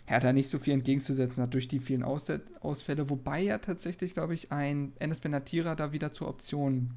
Hertha 0.09 0.33
nicht 0.33 0.49
so 0.49 0.59
viel 0.59 0.73
entgegenzusetzen 0.73 1.43
hat 1.43 1.53
durch 1.53 1.69
die 1.69 1.81
vielen 1.81 2.03
Ausset 2.03 2.41
Ausfälle, 2.61 3.11
wobei 3.11 3.41
ja 3.43 3.59
tatsächlich, 3.59 4.15
glaube 4.15 4.33
ich, 4.35 4.51
ein 4.51 4.93
Enes 4.99 5.21
Benatira 5.21 5.75
da 5.75 5.93
wieder 5.93 6.13
zur 6.13 6.29
Option 6.29 6.91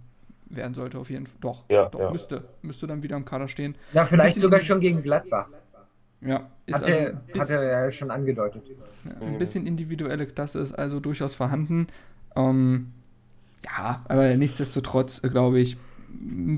werden 0.45 0.73
sollte, 0.73 0.97
auf 0.97 1.09
jeden 1.09 1.27
Fall. 1.27 1.37
Doch, 1.41 1.65
Ja, 1.69 1.89
doch, 1.89 1.99
ja. 1.99 2.11
müsste, 2.11 2.43
müsste 2.61 2.87
dann 2.87 3.03
wieder 3.03 3.17
im 3.17 3.25
Kader 3.25 3.47
stehen. 3.49 3.75
Na, 3.91 4.05
vielleicht 4.05 4.39
sogar 4.39 4.61
schon 4.61 4.79
gegen 4.79 5.03
Gladbach. 5.03 5.47
Ja, 6.21 6.49
ist 6.67 6.75
Hat, 6.75 6.83
also 6.83 6.97
er, 6.99 7.09
ein 7.33 7.39
hat 7.41 7.49
er 7.49 7.63
ja 7.85 7.91
schon 7.91 8.11
angedeutet. 8.11 8.63
ja, 9.05 9.27
ein 9.27 9.37
bisschen 9.37 9.65
individuelle 9.65 10.25
Klasse 10.27 10.59
ist 10.59 10.71
also 10.73 10.99
durchaus 10.99 11.35
vorhanden. 11.35 11.87
Ähm, 12.35 12.91
ja, 13.65 14.05
aber 14.07 14.35
nichtsdestotrotz, 14.37 15.23
äh, 15.23 15.29
glaube 15.29 15.59
ich, 15.59 15.77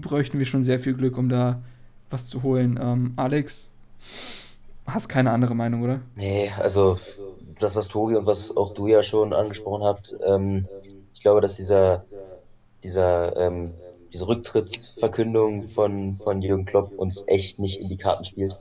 bräuchten 0.02 0.38
wir 0.40 0.46
schon 0.46 0.64
sehr 0.64 0.80
viel 0.80 0.94
Glück, 0.94 1.18
um 1.18 1.30
da 1.30 1.62
was 2.10 2.28
zu 2.28 2.44
holen. 2.44 2.80
Ähm, 2.82 3.14
Alex, 3.16 3.68
hast 4.86 5.10
keine 5.10 5.32
andere 5.32 5.56
Meinung, 5.56 5.84
oder? 5.84 6.02
Nee, 6.16 6.52
also 6.60 6.98
das, 7.60 7.76
was 7.76 7.88
Tobi 7.88 8.16
und 8.16 8.26
was 8.26 8.56
auch 8.56 8.74
du 8.74 8.88
ja 8.88 9.02
schon 9.02 9.34
angesprochen 9.34 9.84
habt, 9.84 10.16
ähm, 10.26 10.68
ich 11.14 11.22
glaube, 11.22 11.42
dass 11.42 11.56
dieser, 11.56 12.04
dieser, 12.84 13.36
ähm, 13.38 13.74
diese 14.12 14.28
Rücktrittsverkündung 14.28 15.66
von, 15.66 16.16
von 16.16 16.42
Jürgen 16.42 16.66
Klopp 16.66 16.92
uns 16.98 17.24
echt 17.28 17.60
nicht 17.60 17.80
in 17.80 17.90
die 17.90 17.98
Karten 17.98 18.26
spielt. 18.26 18.58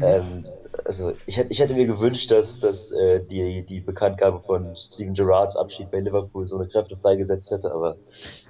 Ähm, 0.00 0.44
also 0.84 1.12
ich 1.26 1.36
hätte, 1.36 1.52
ich 1.52 1.60
hätte 1.60 1.74
mir 1.74 1.86
gewünscht, 1.86 2.30
dass, 2.30 2.60
dass 2.60 2.92
äh, 2.92 3.20
die, 3.26 3.62
die 3.62 3.80
Bekanntgabe 3.80 4.38
von 4.38 4.74
Steven 4.74 5.12
Gerrards 5.12 5.56
Abschied 5.56 5.90
bei 5.90 6.00
Liverpool 6.00 6.46
so 6.46 6.56
eine 6.56 6.66
Kräfte 6.66 6.96
freigesetzt 6.96 7.50
hätte, 7.50 7.72
aber 7.72 7.96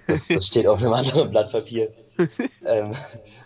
das, 0.07 0.29
das 0.29 0.47
steht 0.47 0.69
auf 0.69 0.81
einem 0.81 0.93
anderen 0.93 1.31
Blatt 1.31 1.51
Papier. 1.51 1.93
Ähm, 2.65 2.93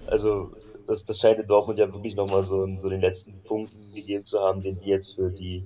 also 0.07 0.51
das, 0.87 1.05
das 1.05 1.19
scheint 1.19 1.39
in 1.39 1.47
Dortmund 1.47 1.79
ja 1.79 1.93
wirklich 1.93 2.17
nochmal 2.17 2.43
so, 2.43 2.67
so 2.77 2.89
den 2.89 3.01
letzten 3.01 3.41
Funken 3.41 3.93
gegeben 3.95 4.25
zu 4.25 4.41
haben, 4.41 4.63
den 4.63 4.79
die 4.81 4.89
jetzt 4.89 5.15
für 5.15 5.31
die 5.31 5.65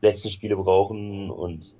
letzten 0.00 0.30
Spiele 0.30 0.56
brauchen. 0.56 1.30
Und 1.30 1.76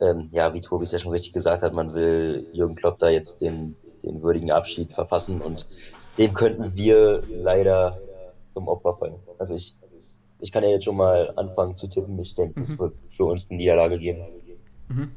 ähm, 0.00 0.28
ja, 0.32 0.54
wie 0.54 0.60
Tobi 0.60 0.84
es 0.84 0.92
ja 0.92 0.98
schon 0.98 1.12
richtig 1.12 1.32
gesagt 1.32 1.62
hat, 1.62 1.74
man 1.74 1.94
will 1.94 2.46
Jürgen 2.52 2.74
Klopp 2.74 2.98
da 2.98 3.10
jetzt 3.10 3.40
den, 3.40 3.76
den 4.02 4.22
würdigen 4.22 4.50
Abschied 4.50 4.92
verpassen 4.92 5.40
und 5.40 5.66
dem 6.18 6.32
könnten 6.32 6.74
wir 6.74 7.22
leider 7.28 7.98
zum 8.52 8.68
Opfer 8.68 8.96
fallen. 8.96 9.14
Also 9.38 9.54
ich, 9.54 9.74
ich 10.40 10.52
kann 10.52 10.62
ja 10.64 10.70
jetzt 10.70 10.84
schon 10.84 10.96
mal 10.96 11.32
anfangen 11.36 11.76
zu 11.76 11.86
tippen. 11.88 12.18
Ich 12.18 12.34
denke, 12.34 12.60
es 12.62 12.70
Mhm. 12.70 12.78
wird 12.78 12.94
für 13.06 13.24
uns 13.24 13.46
eine 13.48 13.58
Niederlage 13.58 13.98
geben. 13.98 14.20
Mhm. 14.88 15.10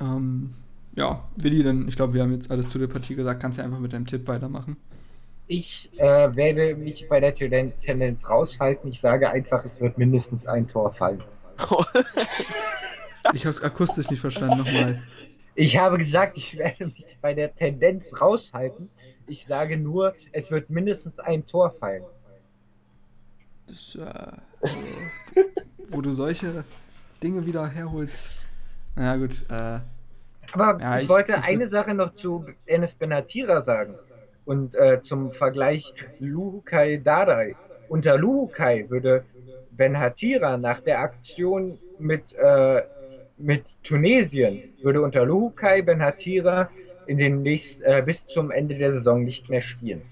Ähm, 0.00 0.54
ja, 0.96 1.22
Willi, 1.36 1.62
dann, 1.62 1.88
ich 1.88 1.96
glaube, 1.96 2.14
wir 2.14 2.22
haben 2.22 2.32
jetzt 2.32 2.50
alles 2.50 2.68
zu 2.68 2.78
der 2.78 2.88
Partie 2.88 3.14
gesagt. 3.14 3.40
Kannst 3.40 3.58
ja 3.58 3.64
einfach 3.64 3.78
mit 3.78 3.92
deinem 3.92 4.06
Tipp 4.06 4.26
weitermachen. 4.26 4.76
Ich 5.48 5.90
äh, 5.96 6.36
werde 6.36 6.74
mich 6.76 7.06
bei 7.08 7.20
der 7.20 7.34
Tenden- 7.34 7.72
Tendenz 7.84 8.20
raushalten. 8.28 8.92
Ich 8.92 9.00
sage 9.00 9.30
einfach, 9.30 9.64
es 9.64 9.80
wird 9.80 9.96
mindestens 9.98 10.46
ein 10.46 10.68
Tor 10.68 10.92
fallen. 10.94 11.22
Ich 13.34 13.44
habe 13.44 13.54
es 13.54 13.62
akustisch 13.62 14.08
nicht 14.08 14.20
verstanden. 14.20 14.56
Nochmal. 14.58 15.02
Ich 15.54 15.76
habe 15.76 15.98
gesagt, 15.98 16.38
ich 16.38 16.56
werde 16.56 16.86
mich 16.86 17.04
bei 17.20 17.34
der 17.34 17.54
Tendenz 17.54 18.04
raushalten. 18.18 18.88
Ich 19.26 19.44
sage 19.46 19.76
nur, 19.76 20.14
es 20.32 20.50
wird 20.50 20.70
mindestens 20.70 21.18
ein 21.18 21.46
Tor 21.46 21.74
fallen. 21.78 22.04
Das, 23.66 23.96
äh, 23.96 24.68
wo 25.90 26.00
du 26.00 26.12
solche 26.14 26.64
Dinge 27.22 27.44
wieder 27.44 27.66
herholst. 27.68 28.30
Na 28.96 29.16
gut, 29.16 29.44
äh, 29.50 29.80
Aber 30.52 30.78
Ja, 30.80 31.00
ich, 31.00 31.08
wollte 31.10 31.32
ich 31.38 31.44
eine 31.44 31.68
Sache 31.68 31.92
noch 31.92 32.16
zu 32.16 32.46
Enes 32.64 32.92
Benatira 32.94 33.62
sagen. 33.62 33.94
Und 34.48 34.74
äh, 34.76 35.02
zum 35.04 35.32
Vergleich 35.32 35.94
Luhukai 36.18 36.98
Dardai. 37.04 37.58
Unter 37.88 38.18
Luhukai 38.18 38.88
würde 38.90 39.26
Benhatira 39.70 40.56
nach 40.58 40.80
der 40.82 41.00
Aktion 41.00 41.80
mit, 41.98 42.32
äh, 42.34 42.82
mit 43.38 43.66
Tunesien, 43.84 44.64
würde 44.82 45.02
unter 45.02 45.24
Luhukai 45.26 45.82
Benhatira 45.82 46.72
in 47.06 47.18
den 47.18 47.42
nächsten, 47.42 47.82
äh, 47.82 48.02
bis 48.04 48.18
zum 48.28 48.50
Ende 48.50 48.76
der 48.78 48.92
Saison 48.94 49.24
nicht 49.24 49.48
mehr 49.50 49.62
spielen. 49.62 50.10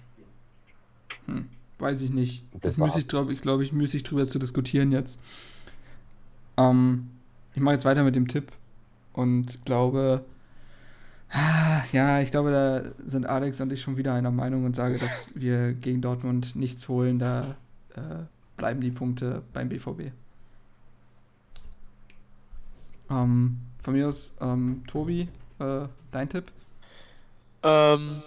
hm, 1.26 1.48
weiß 1.78 2.02
ich 2.02 2.10
nicht. 2.10 2.44
Das 2.60 2.76
Das 2.76 2.78
müsste 2.78 3.00
ich, 3.00 3.08
glaube 3.08 3.32
ich, 3.32 3.40
glaube 3.40 3.64
ich, 3.64 3.72
müßig 3.72 4.02
drüber 4.04 4.28
zu 4.28 4.38
diskutieren 4.38 4.92
jetzt. 4.92 5.20
Ähm, 6.56 7.10
ich 7.54 7.62
mache 7.62 7.74
jetzt 7.74 7.84
weiter 7.84 8.04
mit 8.04 8.14
dem 8.16 8.28
Tipp 8.28 8.52
und 9.12 9.64
glaube, 9.64 10.24
ja, 11.92 12.20
ich 12.20 12.30
glaube, 12.30 12.50
da 12.50 12.82
sind 13.04 13.26
Alex 13.26 13.60
und 13.60 13.72
ich 13.72 13.80
schon 13.80 13.96
wieder 13.96 14.14
einer 14.14 14.30
Meinung 14.30 14.64
und 14.64 14.76
sage, 14.76 14.98
dass 14.98 15.22
wir 15.34 15.72
gegen 15.74 16.00
Dortmund 16.00 16.56
nichts 16.56 16.88
holen. 16.88 17.18
Da 17.18 17.56
äh, 17.94 18.24
bleiben 18.56 18.80
die 18.80 18.90
Punkte 18.90 19.42
beim 19.52 19.68
BVB. 19.68 20.12
Ähm, 23.10 23.58
von 23.78 23.94
mir 23.94 24.08
aus, 24.08 24.34
ähm, 24.40 24.82
Tobi, 24.86 25.28
äh, 25.60 25.86
dein 26.10 26.28
Tipp? 26.28 26.50
ähm, 27.62 28.22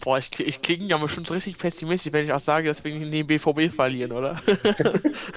boah, 0.00 0.18
ich, 0.18 0.38
ich 0.40 0.62
klinge 0.62 0.84
ja 0.86 0.98
bestimmt 0.98 1.26
so 1.26 1.34
richtig 1.34 1.58
pessimistisch, 1.58 2.12
wenn 2.12 2.24
ich 2.24 2.32
auch 2.32 2.40
sage, 2.40 2.68
dass 2.68 2.84
wir 2.84 2.92
gegen 2.92 3.10
den 3.10 3.26
BVB 3.26 3.74
verlieren, 3.74 4.12
oder? 4.12 4.40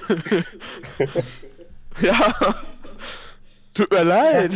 ja. 2.00 2.34
Tut 3.74 3.90
mir 3.92 4.04
leid. 4.04 4.52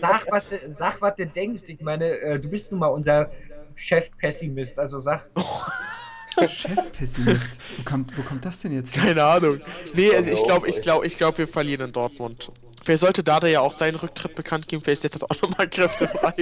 Sag, 0.00 0.26
was, 0.30 0.48
du- 0.48 0.74
sag, 0.78 1.00
was 1.00 1.16
du 1.16 1.26
denkst. 1.26 1.62
Ich 1.66 1.80
meine, 1.80 2.18
äh, 2.18 2.38
du 2.38 2.48
bist 2.48 2.70
nun 2.70 2.80
mal 2.80 2.86
unser 2.88 3.30
Chef-Pessimist. 3.76 4.78
Also 4.78 5.00
sag, 5.00 5.26
Chefpessimist. 6.48 7.58
Wo 7.76 7.82
kommt, 7.84 8.16
wo 8.16 8.22
kommt 8.22 8.44
das 8.44 8.60
denn 8.60 8.72
jetzt 8.72 8.96
her? 8.96 9.04
Keine 9.04 9.24
Ahnung. 9.24 9.60
Nee, 9.94 10.14
also 10.14 10.30
ich 10.30 10.42
glaube, 10.42 10.68
ich 10.68 10.80
glaube, 10.80 11.06
ich 11.06 11.16
glaube, 11.16 11.38
wir 11.38 11.48
verlieren 11.48 11.86
in 11.88 11.92
Dortmund. 11.92 12.50
Vielleicht 12.84 13.00
sollte 13.00 13.22
Dada 13.24 13.46
ja 13.46 13.60
auch 13.60 13.72
seinen 13.72 13.94
Rücktritt 13.94 14.34
bekannt 14.34 14.68
geben, 14.68 14.82
vielleicht 14.82 15.04
ist 15.04 15.14
das 15.14 15.22
auch 15.22 15.40
nochmal 15.42 15.68
kräftefrei. 15.68 16.32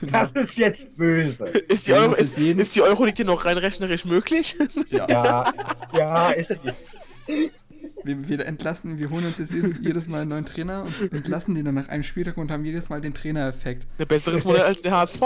Genau. 0.00 0.26
das 0.26 0.44
ist 0.48 0.56
jetzt 0.56 0.96
böse. 0.96 1.44
Ist 1.68 1.86
die, 1.86 1.92
Euro, 1.94 2.12
ist, 2.14 2.38
es 2.38 2.38
ist 2.38 2.76
die 2.76 2.82
Euroleague 2.82 3.14
denn 3.14 3.26
noch 3.26 3.44
rein 3.46 3.58
rechnerisch 3.58 4.04
möglich? 4.04 4.56
Ja. 4.90 5.06
Ja, 5.08 5.52
ja, 5.92 6.30
ist 6.30 6.50
ist. 6.50 7.59
Wir, 8.04 8.28
wir 8.28 8.46
entlassen, 8.46 8.98
wir 8.98 9.10
holen 9.10 9.26
uns 9.26 9.38
jetzt 9.38 9.52
jedes, 9.52 10.08
Mal 10.08 10.22
einen 10.22 10.30
neuen 10.30 10.46
Trainer 10.46 10.84
und 10.84 11.12
entlassen 11.12 11.54
den 11.54 11.64
dann 11.66 11.74
nach 11.74 11.88
einem 11.88 12.02
Spieltag 12.02 12.36
und 12.38 12.50
haben 12.50 12.64
jedes 12.64 12.88
Mal 12.88 13.00
den 13.00 13.14
Trainereffekt. 13.14 13.86
Ein 13.98 14.06
besseres 14.06 14.44
Modell 14.44 14.62
als 14.62 14.82
der 14.82 14.92
HSV. 14.92 15.20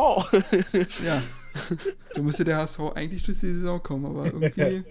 Ja. 1.05 1.23
So 2.13 2.23
müsste 2.23 2.45
der 2.45 2.57
HSV 2.59 2.81
eigentlich 2.95 3.23
durch 3.23 3.39
die 3.39 3.55
Saison 3.55 3.81
kommen, 3.83 4.07
aber 4.07 4.27
irgendwie 4.27 4.83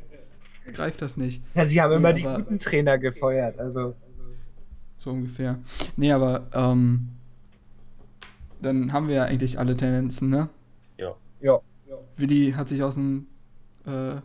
greift 0.72 1.02
das 1.02 1.18
nicht. 1.18 1.42
Ja, 1.56 1.68
sie 1.68 1.82
haben 1.82 1.90
Nee, 1.92 1.96
immer 1.98 2.14
die 2.14 2.26
aber- 2.26 2.38
guten 2.44 2.60
Trainer 2.60 2.98
gefeuert. 2.98 3.60
Also, 3.60 3.96
So 4.98 5.12
ungefähr. 5.12 5.60
Nee, 5.98 6.14
aber 6.14 6.48
ähm, 6.54 7.10
dann 8.62 8.94
haben 8.94 9.10
wir 9.10 9.16
ja 9.16 9.24
eigentlich 9.24 9.60
alle 9.60 9.76
Tendenzen, 9.76 10.30
ne? 10.30 10.48
Ja. 10.98 11.14
ja. 11.42 11.60
Willi 12.16 12.54
hat 12.56 12.70
sich 12.70 12.82
aus 12.82 12.96
dem, 12.96 13.28
äh, 13.86 14.16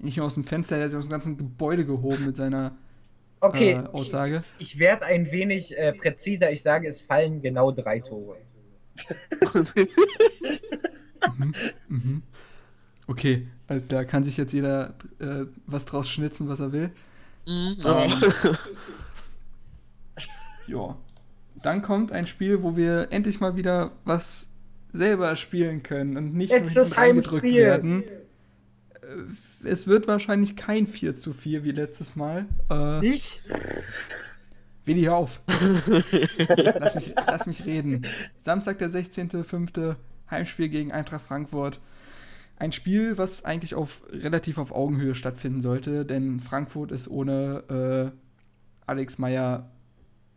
nicht 0.00 0.16
nur 0.16 0.26
aus 0.26 0.34
dem 0.34 0.44
Fenster, 0.44 0.76
er 0.76 0.84
hat 0.84 0.90
sich 0.90 0.98
aus 0.98 1.06
dem 1.06 1.10
ganzen 1.10 1.36
Gebäude 1.36 1.84
gehoben 1.86 2.26
mit 2.26 2.36
seiner 2.36 2.76
Okay, 3.40 3.72
äh, 3.72 3.88
Aussage. 3.92 4.44
ich 4.58 4.78
werde 4.78 5.04
ein 5.06 5.30
wenig 5.30 5.76
äh, 5.76 5.92
präziser. 5.94 6.50
Ich 6.52 6.62
sage, 6.62 6.88
es 6.88 7.00
fallen 7.02 7.40
genau 7.42 7.70
drei 7.72 8.00
Tore. 8.00 8.36
Mhm. 11.36 11.54
Mhm. 11.88 12.22
Okay, 13.06 13.48
also 13.66 13.88
da 13.88 14.04
kann 14.04 14.24
sich 14.24 14.36
jetzt 14.36 14.52
jeder 14.52 14.94
äh, 15.18 15.44
was 15.66 15.84
draus 15.84 16.08
schnitzen, 16.08 16.48
was 16.48 16.60
er 16.60 16.72
will. 16.72 16.90
Mhm, 17.46 17.76
ja. 17.82 18.04
Ähm, 18.04 18.12
ja. 20.66 20.96
Dann 21.62 21.82
kommt 21.82 22.12
ein 22.12 22.26
Spiel, 22.26 22.62
wo 22.62 22.76
wir 22.76 23.08
endlich 23.10 23.40
mal 23.40 23.56
wieder 23.56 23.92
was 24.04 24.50
selber 24.92 25.36
spielen 25.36 25.82
können 25.82 26.16
und 26.16 26.34
nicht 26.34 26.50
nur 26.52 26.60
Letztes 26.60 26.74
hinten 26.74 26.92
reingedrückt 26.94 27.44
werden. 27.44 28.04
Äh, 29.02 29.24
Es 29.62 29.86
wird 29.86 30.08
wahrscheinlich 30.08 30.56
kein 30.56 30.86
4 30.86 31.16
zu 31.16 31.32
4 31.32 31.64
wie 31.64 31.72
letztes 31.72 32.16
Mal. 32.16 32.46
Äh, 32.70 33.14
Ich? 33.14 33.24
Willi, 34.84 35.02
hör 35.02 35.16
auf. 35.16 35.40
lass, 36.50 36.94
mich, 36.94 37.14
lass 37.14 37.46
mich 37.46 37.64
reden. 37.66 38.06
Samstag, 38.40 38.78
der 38.78 38.90
16.05. 38.90 39.96
Heimspiel 40.30 40.68
gegen 40.68 40.92
Eintracht 40.92 41.26
Frankfurt. 41.26 41.80
Ein 42.56 42.72
Spiel, 42.72 43.18
was 43.18 43.44
eigentlich 43.44 43.74
auf 43.74 44.02
relativ 44.10 44.58
auf 44.58 44.72
Augenhöhe 44.72 45.14
stattfinden 45.14 45.60
sollte, 45.60 46.04
denn 46.04 46.40
Frankfurt 46.40 46.92
ist 46.92 47.08
ohne 47.08 48.12
äh, 48.12 48.18
Alex 48.86 49.18
Meyer 49.18 49.70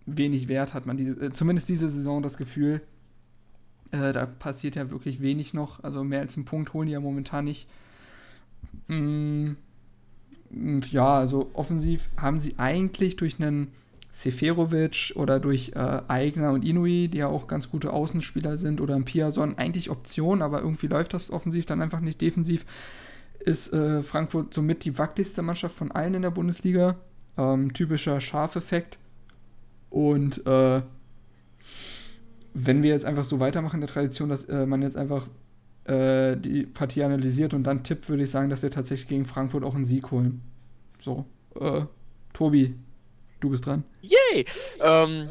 wenig 0.05 0.47
wert, 0.47 0.73
hat 0.73 0.85
man 0.85 0.97
die, 0.97 1.07
äh, 1.07 1.33
zumindest 1.33 1.69
diese 1.69 1.89
Saison 1.89 2.23
das 2.23 2.37
Gefühl. 2.37 2.81
Äh, 3.91 4.13
da 4.13 4.25
passiert 4.25 4.75
ja 4.75 4.89
wirklich 4.89 5.21
wenig 5.21 5.53
noch. 5.53 5.83
Also 5.83 6.03
mehr 6.03 6.21
als 6.21 6.35
einen 6.35 6.45
Punkt 6.45 6.73
holen 6.73 6.87
die 6.87 6.93
ja 6.93 6.99
momentan 6.99 7.45
nicht. 7.45 7.67
Und 8.87 9.57
ja, 10.91 11.17
also 11.17 11.49
offensiv 11.53 12.09
haben 12.17 12.39
sie 12.39 12.57
eigentlich 12.57 13.15
durch 13.15 13.39
einen 13.39 13.71
Seferovic 14.11 15.13
oder 15.15 15.39
durch 15.39 15.71
äh, 15.75 16.01
Eigner 16.07 16.51
und 16.51 16.63
Inui, 16.63 17.07
die 17.07 17.17
ja 17.17 17.27
auch 17.27 17.47
ganz 17.47 17.71
gute 17.71 17.91
Außenspieler 17.91 18.57
sind, 18.57 18.79
oder 18.79 18.95
ein 18.95 19.05
Piason, 19.05 19.57
eigentlich 19.57 19.89
Option, 19.89 20.43
aber 20.43 20.61
irgendwie 20.61 20.87
läuft 20.87 21.15
das 21.15 21.31
offensiv 21.31 21.65
dann 21.65 21.81
einfach 21.81 21.99
nicht 21.99 22.21
defensiv. 22.21 22.65
Ist 23.39 23.73
äh, 23.73 24.03
Frankfurt 24.03 24.53
somit 24.53 24.85
die 24.85 24.97
wackeligste 24.97 25.41
Mannschaft 25.41 25.75
von 25.75 25.91
allen 25.91 26.13
in 26.13 26.21
der 26.21 26.29
Bundesliga. 26.29 26.95
Ähm, 27.37 27.73
typischer 27.73 28.21
Schafeffekt. 28.21 28.99
Und 29.89 30.45
äh, 30.45 30.81
wenn 32.53 32.83
wir 32.83 32.91
jetzt 32.91 33.05
einfach 33.05 33.23
so 33.23 33.39
weitermachen, 33.39 33.81
der 33.81 33.89
Tradition, 33.89 34.29
dass 34.29 34.45
äh, 34.45 34.67
man 34.67 34.83
jetzt 34.83 34.95
einfach 34.95 35.27
äh, 35.85 36.37
die 36.37 36.63
Partie 36.63 37.03
analysiert 37.03 37.53
und 37.53 37.63
dann 37.63 37.83
tippt, 37.83 38.09
würde 38.09 38.23
ich 38.23 38.31
sagen, 38.31 38.49
dass 38.49 38.63
wir 38.63 38.71
tatsächlich 38.71 39.07
gegen 39.07 39.25
Frankfurt 39.25 39.63
auch 39.63 39.75
einen 39.75 39.85
Sieg 39.85 40.11
holen. 40.11 40.41
So, 40.99 41.25
äh, 41.59 41.81
Tobi, 42.33 42.75
du 43.39 43.49
bist 43.49 43.65
dran. 43.65 43.83
Yay! 44.01 44.45
Ähm, 44.81 45.29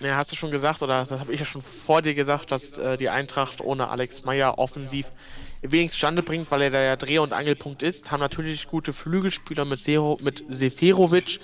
ja, 0.00 0.16
hast 0.16 0.32
du 0.32 0.36
schon 0.36 0.50
gesagt, 0.50 0.82
oder 0.82 0.98
das 0.98 1.12
habe 1.12 1.32
ich 1.32 1.40
ja 1.40 1.46
schon 1.46 1.62
vor 1.62 2.02
dir 2.02 2.14
gesagt, 2.14 2.50
dass 2.50 2.78
äh, 2.78 2.96
die 2.96 3.08
Eintracht 3.08 3.60
ohne 3.60 3.88
Alex 3.88 4.24
Meyer 4.24 4.58
offensiv 4.58 5.06
wenig 5.62 5.92
zustande 5.92 6.22
bringt, 6.22 6.50
weil 6.50 6.62
er 6.62 6.70
da 6.70 6.82
ja 6.82 6.96
Dreh- 6.96 7.20
und 7.20 7.32
Angelpunkt 7.32 7.82
ist. 7.82 8.10
Haben 8.10 8.20
natürlich 8.20 8.66
gute 8.66 8.92
Flügelspieler 8.92 9.64
mit, 9.64 9.80
Sero, 9.80 10.18
mit 10.20 10.44
Seferovic, 10.48 11.38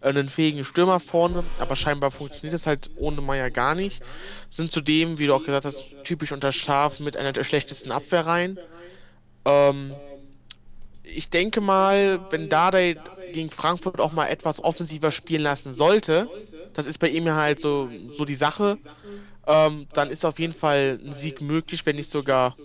einen 0.00 0.28
fähigen 0.28 0.64
Stürmer 0.64 1.00
vorne, 1.00 1.44
aber 1.58 1.76
scheinbar 1.76 2.10
funktioniert 2.10 2.54
das 2.54 2.66
halt 2.66 2.90
ohne 2.96 3.20
Meyer 3.20 3.50
gar 3.50 3.74
nicht. 3.74 4.02
Sind 4.50 4.72
zudem, 4.72 5.18
wie 5.18 5.26
du 5.26 5.34
auch 5.34 5.44
gesagt 5.44 5.64
hast, 5.64 5.84
typisch 6.04 6.32
unter 6.32 6.52
Schaf 6.52 7.00
mit 7.00 7.16
einer 7.16 7.32
der 7.32 7.44
schlechtesten 7.44 7.92
Abwehrreihen. 7.92 8.58
Ähm, 9.44 9.94
ich 11.02 11.30
denke 11.30 11.60
mal, 11.60 12.20
wenn 12.30 12.48
Dardai 12.48 12.96
gegen 13.32 13.50
Frankfurt 13.50 14.00
auch 14.00 14.12
mal 14.12 14.28
etwas 14.28 14.62
offensiver 14.62 15.10
spielen 15.10 15.42
lassen 15.42 15.74
sollte, 15.74 16.28
das 16.72 16.86
ist 16.86 16.98
bei 16.98 17.08
ihm 17.08 17.26
ja 17.26 17.34
halt 17.36 17.60
so, 17.60 17.90
so 18.10 18.24
die 18.24 18.36
Sache, 18.36 18.78
ähm, 19.46 19.86
dann 19.92 20.10
ist 20.10 20.24
auf 20.24 20.38
jeden 20.38 20.52
Fall 20.52 20.98
ein 21.04 21.12
Sieg 21.12 21.40
möglich, 21.40 21.84
wenn 21.86 21.96
nicht 21.96 22.10
sogar, 22.10 22.56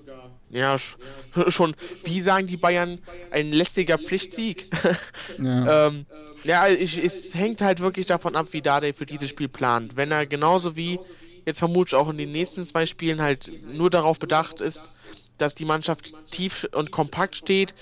ja, 0.49 0.77
sch 0.77 0.97
schon, 1.47 1.76
wie 2.03 2.22
sagen 2.22 2.47
die 2.47 2.57
Bayern, 2.57 2.99
ein 3.31 3.52
lästiger 3.52 3.97
Pflichtsieg. 3.97 4.69
Ja. 5.38 5.88
ähm, 5.88 6.06
ja, 6.43 6.68
ich, 6.68 6.97
es 7.03 7.34
hängt 7.34 7.61
halt 7.61 7.80
wirklich 7.80 8.06
davon 8.06 8.35
ab, 8.35 8.47
wie 8.52 8.61
Dardai 8.61 8.93
für 8.93 9.06
dieses 9.07 9.30
Spiel 9.30 9.47
plant. 9.49 9.95
Wenn 9.95 10.11
er 10.11 10.27
genauso 10.27 10.76
wie 10.76 10.99
jetzt 11.45 11.60
vermutlich 11.60 11.95
auch 11.95 12.10
in 12.10 12.18
den 12.18 12.31
nächsten 12.31 12.65
zwei 12.65 12.85
Spielen 12.85 13.22
halt 13.22 13.52
nur 13.73 13.89
darauf 13.89 14.19
bedacht 14.19 14.61
ist, 14.61 14.91
dass 15.38 15.56
die 15.56 15.65
Mannschaft 15.65 16.14
tief 16.31 16.68
und 16.72 16.91
kompakt 16.91 17.35
steht, 17.35 17.73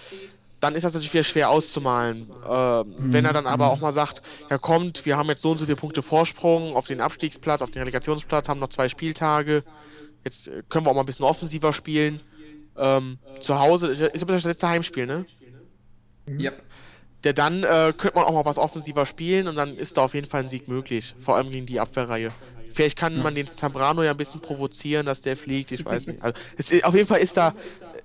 dann 0.64 0.76
ist 0.76 0.84
das 0.84 0.94
natürlich 0.94 1.14
wieder 1.14 1.24
schwer 1.26 1.50
auszumalen. 1.50 2.32
Ähm, 2.50 2.96
wenn 2.98 3.26
er 3.26 3.34
dann 3.34 3.48
aber 3.48 3.70
auch 3.70 3.82
mal 3.82 3.92
sagt, 3.92 4.22
ja 4.50 4.58
kommt, 4.58 5.06
wir 5.06 5.18
haben 5.18 5.28
jetzt 5.28 5.42
so 5.42 5.52
und 5.52 5.58
so 5.58 5.66
viele 5.66 5.76
Punkte 5.76 6.02
Vorsprung 6.02 6.76
auf 6.76 6.88
den 6.88 7.02
Abstiegsplatz, 7.02 7.62
auf 7.62 7.70
den 7.70 7.82
Relegationsplatz, 7.82 8.48
haben 8.48 8.60
noch 8.62 8.70
zwei 8.70 8.88
Spieltage, 8.88 9.64
jetzt 10.24 10.48
äh, 10.48 10.64
können 10.70 10.86
wir 10.86 10.92
auch 10.92 10.96
mal 10.96 11.02
ein 11.02 11.06
bisschen 11.06 11.26
offensiver 11.26 11.74
spielen. 11.74 12.22
Ähm, 12.78 13.18
zu 13.42 13.60
Hause 13.60 13.88
ist 13.88 14.22
aber 14.24 14.34
das 14.34 14.46
letzte 14.46 14.70
Heimspiel, 14.70 15.06
ne? 15.06 15.26
Yep. 16.30 16.64
Der 17.26 17.34
dann 17.34 17.64
äh, 17.64 17.94
könnte 17.98 18.16
man 18.18 18.26
auch 18.26 18.34
mal 18.34 18.46
was 18.46 18.58
offensiver 18.58 19.06
spielen 19.06 19.48
und 19.50 19.56
dann 19.56 19.76
ist 19.76 19.98
da 19.98 20.04
auf 20.04 20.14
jeden 20.14 20.28
Fall 20.30 20.44
ein 20.44 20.50
Sieg 20.50 20.68
möglich, 20.68 21.14
vor 21.22 21.36
allem 21.36 21.52
gegen 21.52 21.66
die 21.66 21.80
Abwehrreihe. 21.80 22.32
Vielleicht 22.74 22.98
kann 22.98 23.22
man 23.22 23.36
den 23.36 23.52
Zambrano 23.52 24.02
ja 24.02 24.12
ein 24.12 24.18
bisschen 24.18 24.42
provozieren, 24.42 25.06
dass 25.06 25.22
der 25.22 25.38
fliegt, 25.38 25.72
ich 25.72 25.86
weiß 25.86 26.08
nicht. 26.08 26.24
Also, 26.24 26.40
es, 26.58 26.72
ist- 26.72 26.84
auf 26.86 26.96
jeden 26.96 27.08
Fall 27.08 27.20
ist 27.20 27.38
da. 27.38 27.54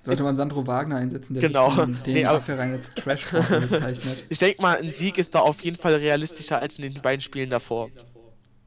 Sollte 0.03 0.23
man 0.23 0.35
Sandro 0.35 0.65
Wagner 0.65 0.95
einsetzen, 0.95 1.33
der 1.33 1.41
Genau. 1.43 1.69
von 1.71 1.97
den 2.05 2.13
Nee, 2.13 2.25
aber- 2.25 2.37
Abwehrreihen 2.39 2.73
als 2.73 2.93
Trash-Talker 2.95 3.59
bezeichnet. 3.61 4.23
Ich 4.29 4.39
denke 4.39 4.61
mal, 4.61 4.77
ein 4.77 4.91
Sieg 4.91 5.17
ist 5.17 5.35
da 5.35 5.39
auf 5.39 5.61
jeden 5.61 5.77
Fall 5.77 5.95
realistischer 5.95 6.61
als 6.61 6.77
in 6.79 6.83
den 6.93 7.01
beiden 7.01 7.21
Spielen 7.21 7.49
davor. 7.49 7.89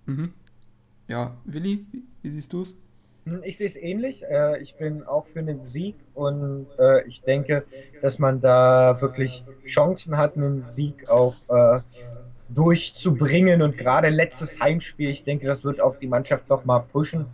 Mhm. 0.06 0.32
Ja, 1.08 1.36
Willi, 1.44 1.84
wie, 2.22 2.30
siehst 2.30 2.52
du 2.52 2.62
es? 2.62 2.74
Hm, 3.24 3.42
Ich 3.44 3.56
sehe 3.58 3.68
es 3.70 3.76
ähnlich. 3.76 4.22
Äh, 4.24 4.62
ich 4.62 4.74
bin 4.76 5.02
auch 5.04 5.26
für 5.32 5.38
einen 5.40 5.70
Sieg 5.72 5.96
und 6.14 6.66
äh, 6.78 7.06
ich 7.06 7.22
denke, 7.22 7.64
dass 8.02 8.18
man 8.18 8.40
da 8.40 8.98
wirklich 9.00 9.42
Chancen 9.66 10.16
hat, 10.16 10.36
einen 10.36 10.66
Sieg 10.76 11.08
auch 11.08 11.34
äh, 11.48 11.80
durchzubringen. 12.48 13.62
Und 13.62 13.78
gerade 13.78 14.08
letztes 14.08 14.48
Heimspiel, 14.60 15.10
ich 15.10 15.24
denke, 15.24 15.46
das 15.46 15.64
wird 15.64 15.80
auch 15.80 15.96
die 16.00 16.06
Mannschaft 16.06 16.48
noch 16.48 16.64
mal 16.64 16.80
pushen. 16.80 17.26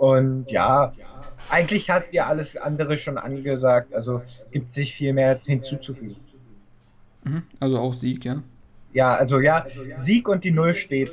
Und 0.00 0.50
ja, 0.50 0.94
eigentlich 1.50 1.88
du 1.88 2.02
ja 2.12 2.26
alles 2.26 2.56
andere 2.56 2.98
schon 2.98 3.18
angesagt. 3.18 3.92
Also 3.92 4.22
gibt 4.50 4.74
sich 4.74 4.94
viel 4.94 5.12
mehr 5.12 5.38
hinzuzufügen. 5.44 6.16
Mhm. 7.24 7.42
Also 7.60 7.76
auch 7.76 7.92
Sieg, 7.92 8.24
ja. 8.24 8.42
Ja, 8.94 9.14
also 9.14 9.40
ja, 9.40 9.66
Sieg 10.06 10.26
und 10.26 10.42
die 10.42 10.52
Null 10.52 10.74
steht. 10.74 11.12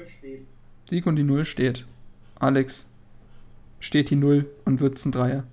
Sieg 0.89 1.05
und 1.05 1.17
die 1.17 1.23
Null 1.23 1.43
steht. 1.43 1.85
Alex, 2.39 2.87
steht 3.81 4.09
die 4.09 4.15
Null 4.15 4.45
und 4.63 4.79
wird's 4.79 5.03
ein 5.03 5.11
Dreier. 5.11 5.43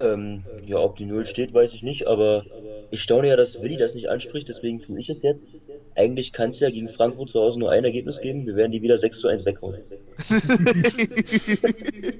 Ähm, 0.00 0.42
ja, 0.66 0.78
ob 0.78 0.96
die 0.96 1.04
Null 1.06 1.24
steht, 1.24 1.54
weiß 1.54 1.72
ich 1.74 1.82
nicht, 1.82 2.06
aber 2.06 2.44
ich 2.90 3.00
staune 3.02 3.28
ja, 3.28 3.36
dass 3.36 3.62
Willi 3.62 3.76
das 3.76 3.94
nicht 3.94 4.08
anspricht, 4.08 4.48
deswegen 4.48 4.80
tue 4.80 4.98
ich 5.00 5.08
es 5.08 5.22
jetzt. 5.22 5.52
Eigentlich 5.94 6.32
kann 6.32 6.50
es 6.50 6.60
ja 6.60 6.70
gegen 6.70 6.88
Frankfurt 6.88 7.30
zu 7.30 7.40
Hause 7.40 7.58
nur 7.60 7.70
ein 7.70 7.84
Ergebnis 7.84 8.20
geben, 8.20 8.46
wir 8.46 8.56
werden 8.56 8.72
die 8.72 8.82
wieder 8.82 8.98
6 8.98 9.20
zu 9.20 9.28
1 9.28 9.46
wegholen. 9.46 9.82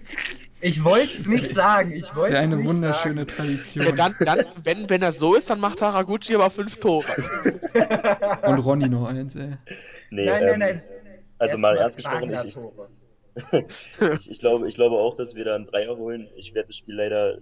Ich 0.61 0.83
wollte 0.83 1.21
es 1.21 1.29
nicht 1.29 1.55
sagen. 1.55 1.93
Ich 1.93 2.07
Das 2.07 2.17
wollte 2.17 2.33
wäre 2.33 2.43
eine 2.43 2.65
wunderschöne 2.65 3.21
Ja, 3.21 3.25
Tradition. 3.27 3.97
dann, 3.97 4.15
dann, 4.25 4.45
wenn, 4.63 4.89
wenn 4.89 5.03
das 5.03 5.19
so 5.19 5.35
ist, 5.35 5.51
dann 5.51 5.61
macht 5.61 5.83
Haraguchi 5.83 6.35
aber 6.35 6.49
fünf 6.49 6.79
Tore. 6.79 7.05
sagen. 7.05 7.61
Und 8.47 8.59
Ronny 8.61 8.89
noch 8.89 9.07
eins, 9.07 9.37
ey. 9.37 9.59
Nee, 10.11 10.25
Nein, 10.25 10.43
ähm, 10.43 10.59
nein, 10.59 10.59
nein. 10.59 10.83
Also 11.39 11.59
mal 11.59 11.77
ernst 11.77 11.99
gesprochen, 11.99 12.33
ich, 12.33 12.57
ich, 14.15 14.31
ich 14.31 14.39
glaube, 14.41 14.69
ich 14.69 14.75
glaube 14.75 14.97
auch, 14.97 15.17
dass 15.17 15.35
wir 15.35 15.45
da 15.45 15.55
einen 15.55 15.67
Dreier 15.67 15.97
holen. 15.97 16.29
Ich 16.37 16.55
werde 16.55 16.69
das 16.69 16.77
Spiel 16.77 16.95
leider 16.95 17.39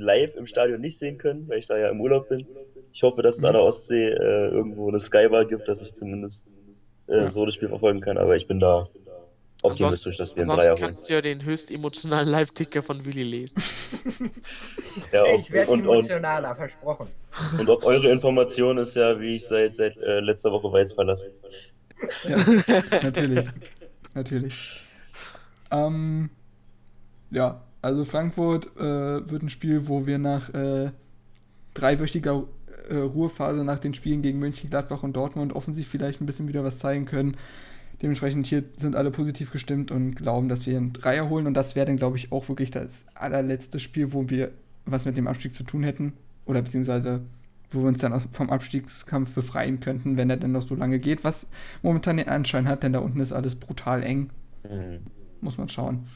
live 0.00 0.34
im 0.36 0.46
Stadion 0.46 0.80
nicht 0.80 0.98
sehen 0.98 1.18
können, 1.18 1.48
weil 1.48 1.58
ich 1.58 1.66
da 1.66 1.76
ja 1.76 1.88
im 1.90 2.00
Urlaub 2.00 2.28
bin. 2.28 2.46
Ich 2.92 3.02
hoffe, 3.02 3.22
dass 3.22 3.38
es 3.38 3.44
an 3.44 3.52
der 3.52 3.62
Ostsee 3.62 4.08
äh, 4.08 4.48
irgendwo 4.48 4.88
eine 4.88 4.98
Skybar 4.98 5.44
gibt, 5.44 5.68
dass 5.68 5.82
ich 5.82 5.94
zumindest 5.94 6.54
äh, 7.08 7.18
Ja. 7.18 7.28
so 7.28 7.44
das 7.44 7.54
Spiel 7.54 7.68
verfolgen 7.68 8.00
kann. 8.00 8.18
Aber 8.18 8.34
ich 8.36 8.46
bin 8.46 8.58
da 8.60 8.88
optimistisch, 9.62 10.16
dass 10.16 10.36
wir 10.36 10.42
einen 10.44 10.56
Dreier 10.56 10.72
holen. 10.72 10.80
kannst 10.82 11.08
du 11.08 11.14
ja 11.14 11.20
den 11.20 11.44
höchst 11.44 11.70
emotionalen 11.70 12.28
Live-Ticker 12.28 12.82
von 12.82 13.04
Willi 13.04 13.22
lesen. 13.24 13.62
Ja, 15.12 15.22
auf, 15.22 15.40
ich 15.40 15.52
werde 15.52 15.70
und, 15.70 15.86
und, 15.86 15.98
emotionaler, 16.06 16.54
versprochen. 16.56 17.08
und 17.58 17.70
auf 17.70 17.84
eure 17.84 18.10
Information 18.10 18.78
ist 18.78 18.94
ja, 18.96 19.18
wie 19.20 19.36
ich 19.36 19.46
seit, 19.46 19.74
seit 19.76 19.96
äh, 19.96 20.20
letzter 20.20 20.50
Woche 20.50 20.70
weiß, 20.72 20.92
verlassen. 20.94 21.32
Ja, 22.28 22.36
natürlich. 23.02 23.46
Natürlich. 24.14 24.82
Ähm, 25.70 26.30
ja, 27.30 27.62
also 27.82 28.04
Frankfurt 28.04 28.76
äh, 28.76 29.30
wird 29.30 29.42
ein 29.42 29.50
Spiel, 29.50 29.88
wo 29.88 30.06
wir 30.06 30.18
nach 30.18 30.52
äh, 30.52 30.90
dreiwöchiger 31.74 32.44
äh, 32.88 32.96
Ruhephase 32.96 33.64
nach 33.64 33.78
den 33.78 33.94
Spielen 33.94 34.22
gegen 34.22 34.38
München, 34.38 34.70
Gladbach 34.70 35.02
und 35.02 35.14
Dortmund 35.14 35.52
offensiv 35.52 35.88
vielleicht 35.88 36.20
ein 36.20 36.26
bisschen 36.26 36.48
wieder 36.48 36.64
was 36.64 36.78
zeigen 36.78 37.04
können. 37.04 37.36
Dementsprechend 38.02 38.46
hier 38.46 38.64
sind 38.76 38.94
alle 38.94 39.10
positiv 39.10 39.50
gestimmt 39.50 39.90
und 39.90 40.14
glauben, 40.14 40.48
dass 40.48 40.66
wir 40.66 40.76
einen 40.76 40.92
Dreier 40.92 41.28
holen. 41.28 41.46
Und 41.46 41.54
das 41.54 41.74
wäre 41.74 41.86
dann, 41.86 41.96
glaube 41.96 42.16
ich, 42.16 42.30
auch 42.30 42.48
wirklich 42.48 42.70
das 42.70 43.04
allerletzte 43.14 43.80
Spiel, 43.80 44.12
wo 44.12 44.30
wir 44.30 44.52
was 44.86 45.04
mit 45.04 45.16
dem 45.16 45.26
Abstieg 45.26 45.52
zu 45.52 45.64
tun 45.64 45.82
hätten. 45.82 46.12
Oder 46.46 46.62
beziehungsweise 46.62 47.22
wo 47.70 47.80
wir 47.80 47.88
uns 47.88 47.98
dann 47.98 48.12
aus, 48.12 48.28
vom 48.30 48.50
Abstiegskampf 48.50 49.32
befreien 49.34 49.80
könnten, 49.80 50.16
wenn 50.16 50.30
er 50.30 50.36
denn 50.36 50.52
noch 50.52 50.66
so 50.66 50.74
lange 50.74 50.98
geht. 50.98 51.24
Was 51.24 51.50
momentan 51.82 52.16
den 52.16 52.28
Anschein 52.28 52.68
hat, 52.68 52.82
denn 52.82 52.92
da 52.92 53.00
unten 53.00 53.20
ist 53.20 53.32
alles 53.32 53.56
brutal 53.56 54.02
eng. 54.02 54.30
Hm. 54.66 55.00
Muss 55.40 55.58
man 55.58 55.68
schauen. 55.68 56.06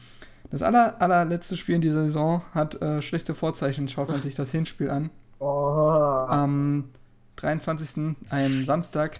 Das 0.53 0.61
aller, 0.61 1.01
allerletzte 1.01 1.57
Spiel 1.57 1.73
in 1.73 1.81
dieser 1.81 2.03
Saison 2.03 2.43
hat 2.53 2.79
äh, 2.79 3.01
schlechte 3.01 3.33
Vorzeichen. 3.33 3.89
Schaut 3.89 4.09
man 4.09 4.21
sich 4.21 4.35
das 4.35 4.51
Hinspiel 4.51 4.91
an. 4.91 5.09
Oh. 5.39 5.47
Am 5.47 6.89
23. 7.37 8.15
einem 8.29 8.63
Samstag 8.63 9.19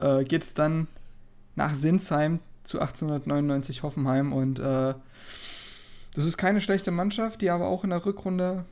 äh, 0.00 0.24
geht 0.24 0.42
es 0.42 0.54
dann 0.54 0.88
nach 1.54 1.76
Sinsheim 1.76 2.40
zu 2.64 2.80
1899 2.80 3.84
Hoffenheim 3.84 4.32
und 4.32 4.58
äh, 4.58 4.94
das 6.16 6.24
ist 6.24 6.36
keine 6.36 6.60
schlechte 6.60 6.90
Mannschaft, 6.90 7.42
die 7.42 7.50
aber 7.50 7.68
auch 7.68 7.84
in 7.84 7.90
der 7.90 8.04
Rückrunde 8.04 8.64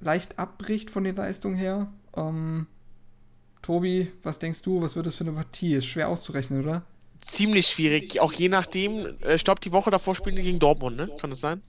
leicht 0.00 0.38
abbricht 0.38 0.90
von 0.90 1.02
den 1.02 1.16
Leistungen 1.16 1.56
her. 1.56 1.86
Ähm, 2.14 2.66
Tobi, 3.62 4.12
was 4.22 4.38
denkst 4.38 4.60
du, 4.60 4.82
was 4.82 4.96
wird 4.96 5.06
das 5.06 5.16
für 5.16 5.24
eine 5.24 5.32
Partie? 5.32 5.72
Ist 5.72 5.86
schwer 5.86 6.10
auszurechnen, 6.10 6.62
oder? 6.62 6.82
Ziemlich 7.24 7.66
schwierig, 7.68 8.20
auch 8.20 8.32
je 8.32 8.48
nachdem. 8.48 9.16
äh, 9.22 9.34
Ich 9.34 9.44
glaube, 9.44 9.60
die 9.60 9.72
Woche 9.72 9.90
davor 9.90 10.14
spielen 10.14 10.36
die 10.36 10.42
gegen 10.42 10.58
Dortmund, 10.58 10.96
ne? 10.96 11.08
Kann 11.18 11.30
das 11.30 11.40
sein? 11.40 11.62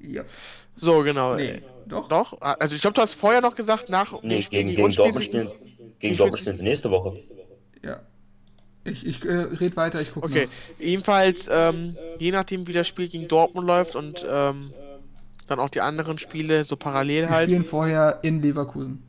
Ja. 0.00 0.24
So, 0.76 1.02
genau. 1.02 1.36
Nee, 1.36 1.60
doch. 1.86 2.08
Doch? 2.08 2.36
Ah, 2.40 2.56
Also 2.58 2.74
ich 2.74 2.80
glaube, 2.82 2.94
du 2.94 3.00
hast 3.02 3.14
vorher 3.14 3.40
noch 3.40 3.54
gesagt, 3.56 3.88
nach 3.88 4.12
Nee, 4.22 4.40
gegen, 4.40 4.68
gegen 4.68 4.76
gegen 4.76 4.92
Dortmund 4.92 5.24
spielen, 5.24 5.48
gegen 5.98 6.16
Dortmund 6.16 6.40
spielen 6.40 6.56
sie 6.56 6.62
nächste 6.62 6.90
Woche. 6.90 7.18
Ja. 7.82 8.00
Ich, 8.84 9.04
ich 9.06 9.24
äh, 9.24 9.32
red 9.32 9.76
weiter, 9.76 10.00
ich 10.00 10.12
gucke 10.12 10.26
Okay, 10.26 10.46
nach. 10.46 10.80
jedenfalls, 10.80 11.48
ähm, 11.50 11.96
je 12.18 12.30
nachdem, 12.30 12.66
wie 12.66 12.72
das 12.72 12.86
Spiel 12.88 13.08
gegen 13.08 13.28
Dortmund 13.28 13.66
läuft 13.66 13.96
und 13.96 14.24
ähm, 14.28 14.72
dann 15.48 15.60
auch 15.60 15.68
die 15.70 15.80
anderen 15.80 16.18
Spiele 16.18 16.64
so 16.64 16.76
parallel 16.76 17.22
Wir 17.22 17.30
halt. 17.30 17.50
spielen 17.50 17.64
vorher 17.64 18.18
in 18.22 18.40
Leverkusen. 18.40 19.02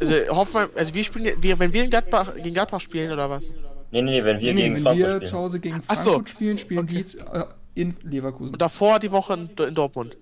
Also, 0.00 0.14
Hoffenheim, 0.28 0.68
also 0.76 0.94
wir 0.94 1.04
spielen, 1.04 1.42
wir, 1.42 1.58
wenn 1.58 1.72
wir 1.72 1.84
in 1.84 1.90
Gladbach, 1.90 2.34
gegen 2.36 2.54
Gladbach 2.54 2.80
spielen 2.80 3.10
oder 3.12 3.28
was? 3.30 3.52
Nee, 3.90 4.02
nee, 4.02 4.10
nee, 4.20 4.24
wenn 4.24 4.40
wir 4.40 4.54
nee, 4.54 4.62
gegen 4.62 4.74
wenn 4.76 4.82
Frankfurt 4.82 5.06
wir 5.08 5.10
spielen. 5.16 5.30
zu 5.30 5.36
Hause 5.38 5.60
gegen 5.60 5.82
Ach 5.86 5.96
so, 5.96 6.10
Frankfurt 6.12 6.28
spielen, 6.30 6.58
spielen 6.58 6.80
okay. 6.84 7.04
die 7.04 7.18
äh, 7.18 7.44
in 7.74 7.96
Leverkusen. 8.02 8.52
Und 8.52 8.60
davor 8.62 8.98
die 8.98 9.10
Woche 9.10 9.34
in, 9.34 9.50
in 9.66 9.74
Dortmund. 9.74 10.16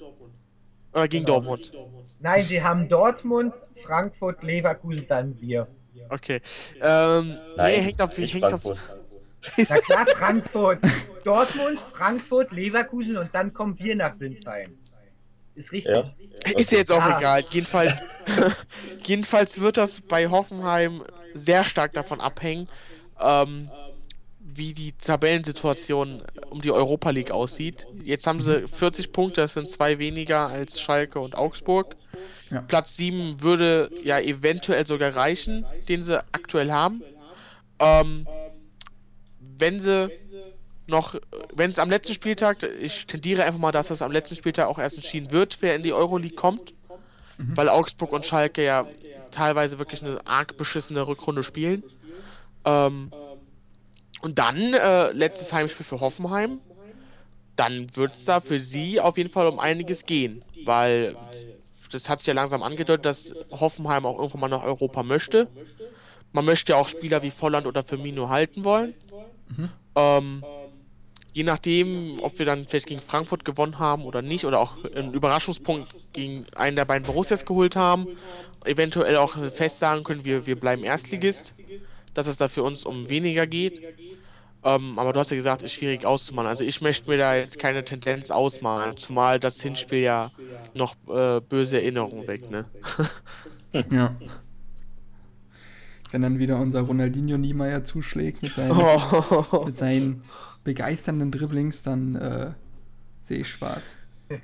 Oder 0.92 1.08
gegen 1.08 1.24
Genau. 1.24 1.40
Dortmund. 1.40 1.72
Nein, 2.20 2.44
sie 2.44 2.62
haben 2.62 2.88
Dortmund, 2.88 3.52
Frankfurt, 3.84 4.42
Leverkusen, 4.42 5.04
dann 5.08 5.40
wir. 5.40 5.66
Okay. 6.10 6.40
Ähm, 6.80 7.36
Nein, 7.56 7.72
nee, 7.74 7.80
hängt 7.82 8.00
auf, 8.02 8.16
nicht 8.16 8.32
hängt 8.34 8.44
auf, 8.52 8.62
Frankfurt. 8.62 8.78
Na 9.68 9.76
klar, 9.78 10.06
Frankfurt, 10.16 10.78
Dortmund, 11.24 11.78
Frankfurt, 11.92 12.52
Leverkusen 12.52 13.16
und 13.16 13.30
dann 13.34 13.52
kommen 13.52 13.78
wir 13.78 13.94
nach 13.96 14.14
Sinsheim. 14.16 14.74
Ist 15.54 15.72
richtig. 15.72 15.94
Ja? 15.94 16.12
Ist 16.58 16.72
ja 16.72 16.78
jetzt 16.78 16.92
auch 16.92 17.00
Ah. 17.00 17.18
egal. 17.18 17.42
Jedenfalls, 17.50 18.02
jedenfalls 19.04 19.60
wird 19.60 19.76
das 19.76 20.00
bei 20.00 20.28
Hoffenheim 20.28 21.02
sehr 21.32 21.64
stark 21.64 21.92
davon 21.94 22.20
abhängen, 22.20 22.68
ähm, 23.20 23.70
wie 24.40 24.72
die 24.72 24.92
Tabellensituation 24.92 26.22
um 26.50 26.62
die 26.62 26.70
Europa 26.70 27.10
League 27.10 27.30
aussieht. 27.30 27.86
Jetzt 28.04 28.26
haben 28.26 28.40
sie 28.40 28.66
40 28.68 29.12
Punkte, 29.12 29.42
das 29.42 29.54
sind 29.54 29.68
zwei 29.68 29.98
weniger 29.98 30.48
als 30.48 30.80
Schalke 30.80 31.20
und 31.20 31.34
Augsburg. 31.34 31.96
Ja. 32.50 32.62
Platz 32.62 32.96
7 32.96 33.42
würde 33.42 33.90
ja 34.02 34.18
eventuell 34.20 34.86
sogar 34.86 35.14
reichen, 35.14 35.66
den 35.88 36.02
sie 36.02 36.18
aktuell 36.32 36.70
haben. 36.72 37.02
Ähm, 37.78 38.26
wenn 39.58 39.80
sie 39.80 40.10
noch, 40.86 41.16
wenn 41.54 41.70
es 41.70 41.78
am 41.78 41.90
letzten 41.90 42.14
Spieltag, 42.14 42.62
ich 42.80 43.06
tendiere 43.06 43.42
einfach 43.44 43.58
mal, 43.58 43.72
dass 43.72 43.90
es 43.90 44.00
am 44.00 44.12
letzten 44.12 44.36
Spieltag 44.36 44.68
auch 44.68 44.78
erst 44.78 44.96
entschieden 44.96 45.32
wird, 45.32 45.58
wer 45.60 45.74
in 45.74 45.82
die 45.82 45.92
Euroleague 45.92 46.36
kommt, 46.36 46.72
Mhm. 47.38 47.56
weil 47.56 47.68
Augsburg 47.68 48.12
und 48.12 48.24
Schalke 48.24 48.64
ja 48.64 48.86
teilweise 49.30 49.78
wirklich 49.78 50.02
eine 50.02 50.26
arg 50.26 50.56
beschissene 50.56 51.06
Rückrunde 51.06 51.44
spielen. 51.44 51.82
Ähm, 52.66 53.10
und 54.22 54.38
dann 54.38 54.74
äh, 54.74 55.12
letztes 55.12 55.52
Heimspiel 55.52 55.86
für 55.86 56.00
Hoffenheim. 56.00 56.60
Dann 57.54 57.94
wird 57.96 58.16
es 58.16 58.24
da 58.26 58.40
für 58.40 58.60
sie 58.60 59.00
auf 59.00 59.16
jeden 59.16 59.30
Fall 59.30 59.46
um 59.46 59.58
einiges 59.58 60.04
gehen, 60.04 60.44
weil 60.66 61.16
das 61.90 62.08
hat 62.08 62.18
sich 62.18 62.26
ja 62.26 62.34
langsam 62.34 62.62
angedeutet, 62.62 63.06
dass 63.06 63.32
Hoffenheim 63.50 64.04
auch 64.04 64.18
irgendwann 64.18 64.40
mal 64.40 64.48
nach 64.48 64.62
Europa 64.62 65.02
möchte. 65.02 65.48
Man 66.32 66.44
möchte 66.44 66.72
ja 66.72 66.78
auch 66.78 66.88
Spieler 66.88 67.22
wie 67.22 67.30
Volland 67.30 67.66
oder 67.66 67.82
Firmino 67.82 68.28
halten 68.28 68.64
wollen. 68.64 68.92
Mhm. 69.56 69.70
Ähm, 69.94 70.44
je 71.32 71.44
nachdem, 71.44 72.18
ob 72.22 72.38
wir 72.38 72.46
dann 72.46 72.66
vielleicht 72.66 72.86
gegen 72.86 73.00
Frankfurt 73.00 73.44
gewonnen 73.44 73.78
haben 73.78 74.04
oder 74.04 74.22
nicht, 74.22 74.44
oder 74.44 74.60
auch 74.60 74.84
einen 74.84 75.14
Überraschungspunkt 75.14 75.94
gegen 76.12 76.46
einen 76.56 76.76
der 76.76 76.84
beiden 76.84 77.06
Borussias 77.06 77.46
geholt 77.46 77.76
haben, 77.76 78.06
eventuell 78.64 79.16
auch 79.16 79.36
fest 79.52 79.78
sagen 79.78 80.02
können, 80.02 80.24
wir, 80.24 80.46
wir 80.46 80.58
bleiben 80.58 80.82
Erstligist, 80.84 81.54
dass 82.16 82.26
es 82.26 82.36
da 82.36 82.48
für 82.48 82.62
uns 82.62 82.84
um 82.84 83.08
weniger 83.08 83.46
geht. 83.46 83.82
Ähm, 84.64 84.98
aber 84.98 85.12
du 85.12 85.20
hast 85.20 85.30
ja 85.30 85.36
gesagt, 85.36 85.62
ist 85.62 85.72
schwierig 85.72 86.04
auszumalen. 86.06 86.48
Also 86.48 86.64
ich 86.64 86.80
möchte 86.80 87.08
mir 87.08 87.18
da 87.18 87.36
jetzt 87.36 87.58
keine 87.58 87.84
Tendenz 87.84 88.30
ausmalen, 88.30 88.96
zumal 88.96 89.38
das 89.38 89.60
Hinspiel 89.62 90.00
ja 90.00 90.32
noch 90.74 90.96
äh, 91.08 91.40
böse 91.40 91.76
Erinnerungen 91.80 92.26
weckt, 92.26 92.50
ne? 92.50 92.66
Ja. 93.90 94.16
Wenn 96.10 96.22
dann 96.22 96.38
wieder 96.38 96.58
unser 96.58 96.80
Ronaldinho 96.82 97.36
Niemeyer 97.36 97.84
zuschlägt 97.84 98.42
mit 98.42 98.52
seinen, 98.52 98.70
Oh. 98.72 99.64
mit 99.66 99.76
seinen 99.76 100.22
begeisternden 100.64 101.30
Dribblings, 101.30 101.82
dann 101.82 102.14
äh, 102.16 102.52
sehe 103.22 103.38
ich 103.38 103.48
schwarz. 103.48 103.98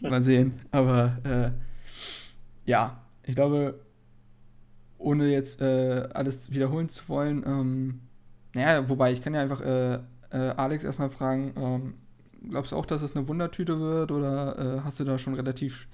Mal 0.00 0.22
sehen. 0.22 0.60
Aber 0.70 1.18
äh, 1.24 2.70
ja, 2.70 3.02
ich 3.26 3.34
glaube, 3.34 3.78
ohne 5.00 5.28
jetzt 5.28 5.60
äh, 5.60 6.08
alles 6.12 6.52
wiederholen 6.52 6.88
zu 6.88 7.08
wollen, 7.08 7.42
ähm, 7.46 8.00
naja, 8.54 8.88
wobei 8.88 9.12
ich 9.12 9.22
kann 9.22 9.34
ja 9.34 9.40
einfach 9.40 9.60
äh, 9.60 9.94
äh, 10.30 10.36
Alex 10.56 10.84
erstmal 10.84 11.10
fragen, 11.10 11.54
ähm, 11.56 11.94
glaubst 12.50 12.72
du 12.72 12.76
auch, 12.76 12.86
dass 12.86 13.02
es 13.02 13.16
eine 13.16 13.28
Wundertüte 13.28 13.80
wird 13.80 14.12
oder 14.12 14.58
äh, 14.58 14.80
hast 14.84 15.00
du 15.00 15.04
da 15.04 15.18
schon 15.18 15.34
relativ 15.34 15.88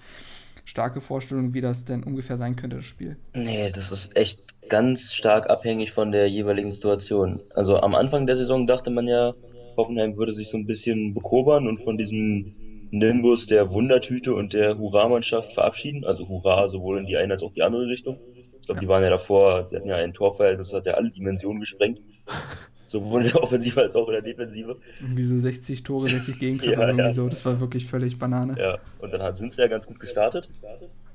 starke 0.64 1.00
Vorstellungen, 1.00 1.54
wie 1.54 1.60
das 1.60 1.84
denn 1.84 2.02
ungefähr 2.02 2.36
sein 2.36 2.56
könnte, 2.56 2.76
das 2.76 2.86
Spiel? 2.86 3.16
Nee, 3.34 3.70
das 3.70 3.92
ist 3.92 4.16
echt 4.16 4.40
ganz 4.68 5.12
stark 5.14 5.48
abhängig 5.48 5.92
von 5.92 6.10
der 6.10 6.28
jeweiligen 6.28 6.72
Situation. 6.72 7.40
Also 7.54 7.80
am 7.80 7.94
Anfang 7.94 8.26
der 8.26 8.36
Saison 8.36 8.66
dachte 8.66 8.90
man 8.90 9.06
ja, 9.06 9.34
Hoffenheim 9.76 10.16
würde 10.16 10.32
sich 10.32 10.48
so 10.48 10.56
ein 10.56 10.66
bisschen 10.66 11.14
bekobern 11.14 11.68
und 11.68 11.78
von 11.78 11.98
diesem 11.98 12.52
Nimbus 12.90 13.46
der 13.46 13.70
Wundertüte 13.70 14.34
und 14.34 14.54
der 14.54 14.78
Hurra-Mannschaft 14.78 15.52
verabschieden. 15.52 16.04
Also 16.04 16.28
Hurra 16.28 16.68
sowohl 16.68 16.98
in 16.98 17.06
die 17.06 17.16
eine 17.16 17.34
als 17.34 17.42
auch 17.42 17.52
die 17.52 17.62
andere 17.62 17.86
Richtung. 17.86 18.18
Ich 18.66 18.68
glaube, 18.68 18.80
die 18.80 18.88
waren 18.88 19.04
ja 19.04 19.10
davor, 19.10 19.68
die 19.70 19.76
hatten 19.76 19.86
ja 19.86 19.94
ein 19.94 20.12
Torverhältnis, 20.12 20.70
das 20.70 20.78
hat 20.80 20.86
ja 20.86 20.94
alle 20.94 21.08
Dimensionen 21.08 21.60
gesprengt. 21.60 22.00
Sowohl 22.88 23.22
in 23.22 23.28
der 23.28 23.40
Offensive 23.40 23.80
als 23.80 23.94
auch 23.94 24.08
in 24.08 24.14
der 24.14 24.22
Defensive. 24.22 24.78
Irgendwie 25.00 25.22
so 25.22 25.38
60 25.38 25.84
Tore, 25.84 26.08
60 26.08 26.40
Gegentreffer, 26.40 26.72
Ja, 26.80 26.88
irgendwie 26.88 27.04
ja. 27.04 27.12
so. 27.12 27.28
Das 27.28 27.44
war 27.44 27.60
wirklich 27.60 27.86
völlig 27.86 28.18
Banane. 28.18 28.56
Ja, 28.58 28.78
und 28.98 29.12
dann 29.12 29.34
sind 29.34 29.52
sie 29.52 29.62
ja 29.62 29.68
ganz 29.68 29.86
gut 29.86 30.00
gestartet, 30.00 30.50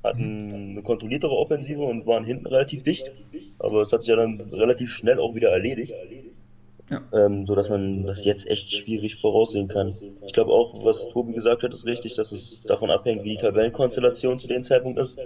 hatten 0.02 0.70
eine 0.70 0.82
kontrolliertere 0.82 1.32
Offensive 1.32 1.82
und 1.82 2.06
waren 2.06 2.24
hinten 2.24 2.46
relativ 2.46 2.84
dicht. 2.84 3.12
Aber 3.58 3.82
es 3.82 3.92
hat 3.92 4.00
sich 4.00 4.08
ja 4.08 4.16
dann 4.16 4.40
relativ 4.40 4.90
schnell 4.90 5.18
auch 5.18 5.34
wieder 5.34 5.50
erledigt. 5.50 5.92
Ja. 6.88 7.02
Ähm, 7.12 7.44
so 7.44 7.54
dass 7.54 7.68
man 7.68 8.06
das 8.06 8.24
jetzt 8.24 8.46
echt 8.46 8.72
schwierig 8.72 9.16
voraussehen 9.16 9.68
kann. 9.68 9.94
Ich 10.24 10.32
glaube 10.32 10.52
auch, 10.52 10.86
was 10.86 11.08
Tobi 11.08 11.34
gesagt 11.34 11.64
hat, 11.64 11.74
ist 11.74 11.84
richtig, 11.84 12.14
dass 12.14 12.32
es 12.32 12.62
davon 12.62 12.90
abhängt, 12.90 13.24
wie 13.24 13.36
die 13.36 13.42
Tabellenkonstellation 13.42 14.38
zu 14.38 14.48
dem 14.48 14.62
Zeitpunkt 14.62 14.98
ist. 14.98 15.18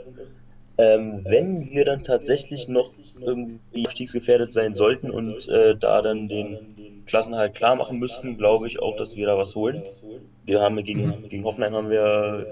Ähm, 0.78 1.22
wenn 1.24 1.70
wir 1.70 1.84
dann 1.84 2.02
tatsächlich 2.02 2.68
noch 2.68 2.92
irgendwie 3.20 3.86
abstiegsgefährdet 3.86 4.52
sein 4.52 4.74
sollten 4.74 5.10
und 5.10 5.48
äh, 5.48 5.74
da 5.74 6.02
dann 6.02 6.28
den 6.28 7.04
Klassenhalt 7.06 7.54
klar 7.54 7.76
machen 7.76 7.98
müssten, 7.98 8.36
glaube 8.36 8.66
ich 8.66 8.80
auch, 8.80 8.96
dass 8.96 9.16
wir 9.16 9.26
da 9.26 9.38
was 9.38 9.54
holen. 9.54 9.82
Wir 10.44 10.60
haben 10.60 10.82
gegen, 10.82 11.28
gegen 11.28 11.44
Hoffenheim 11.44 11.74
haben 11.74 11.90
wir, 11.90 12.46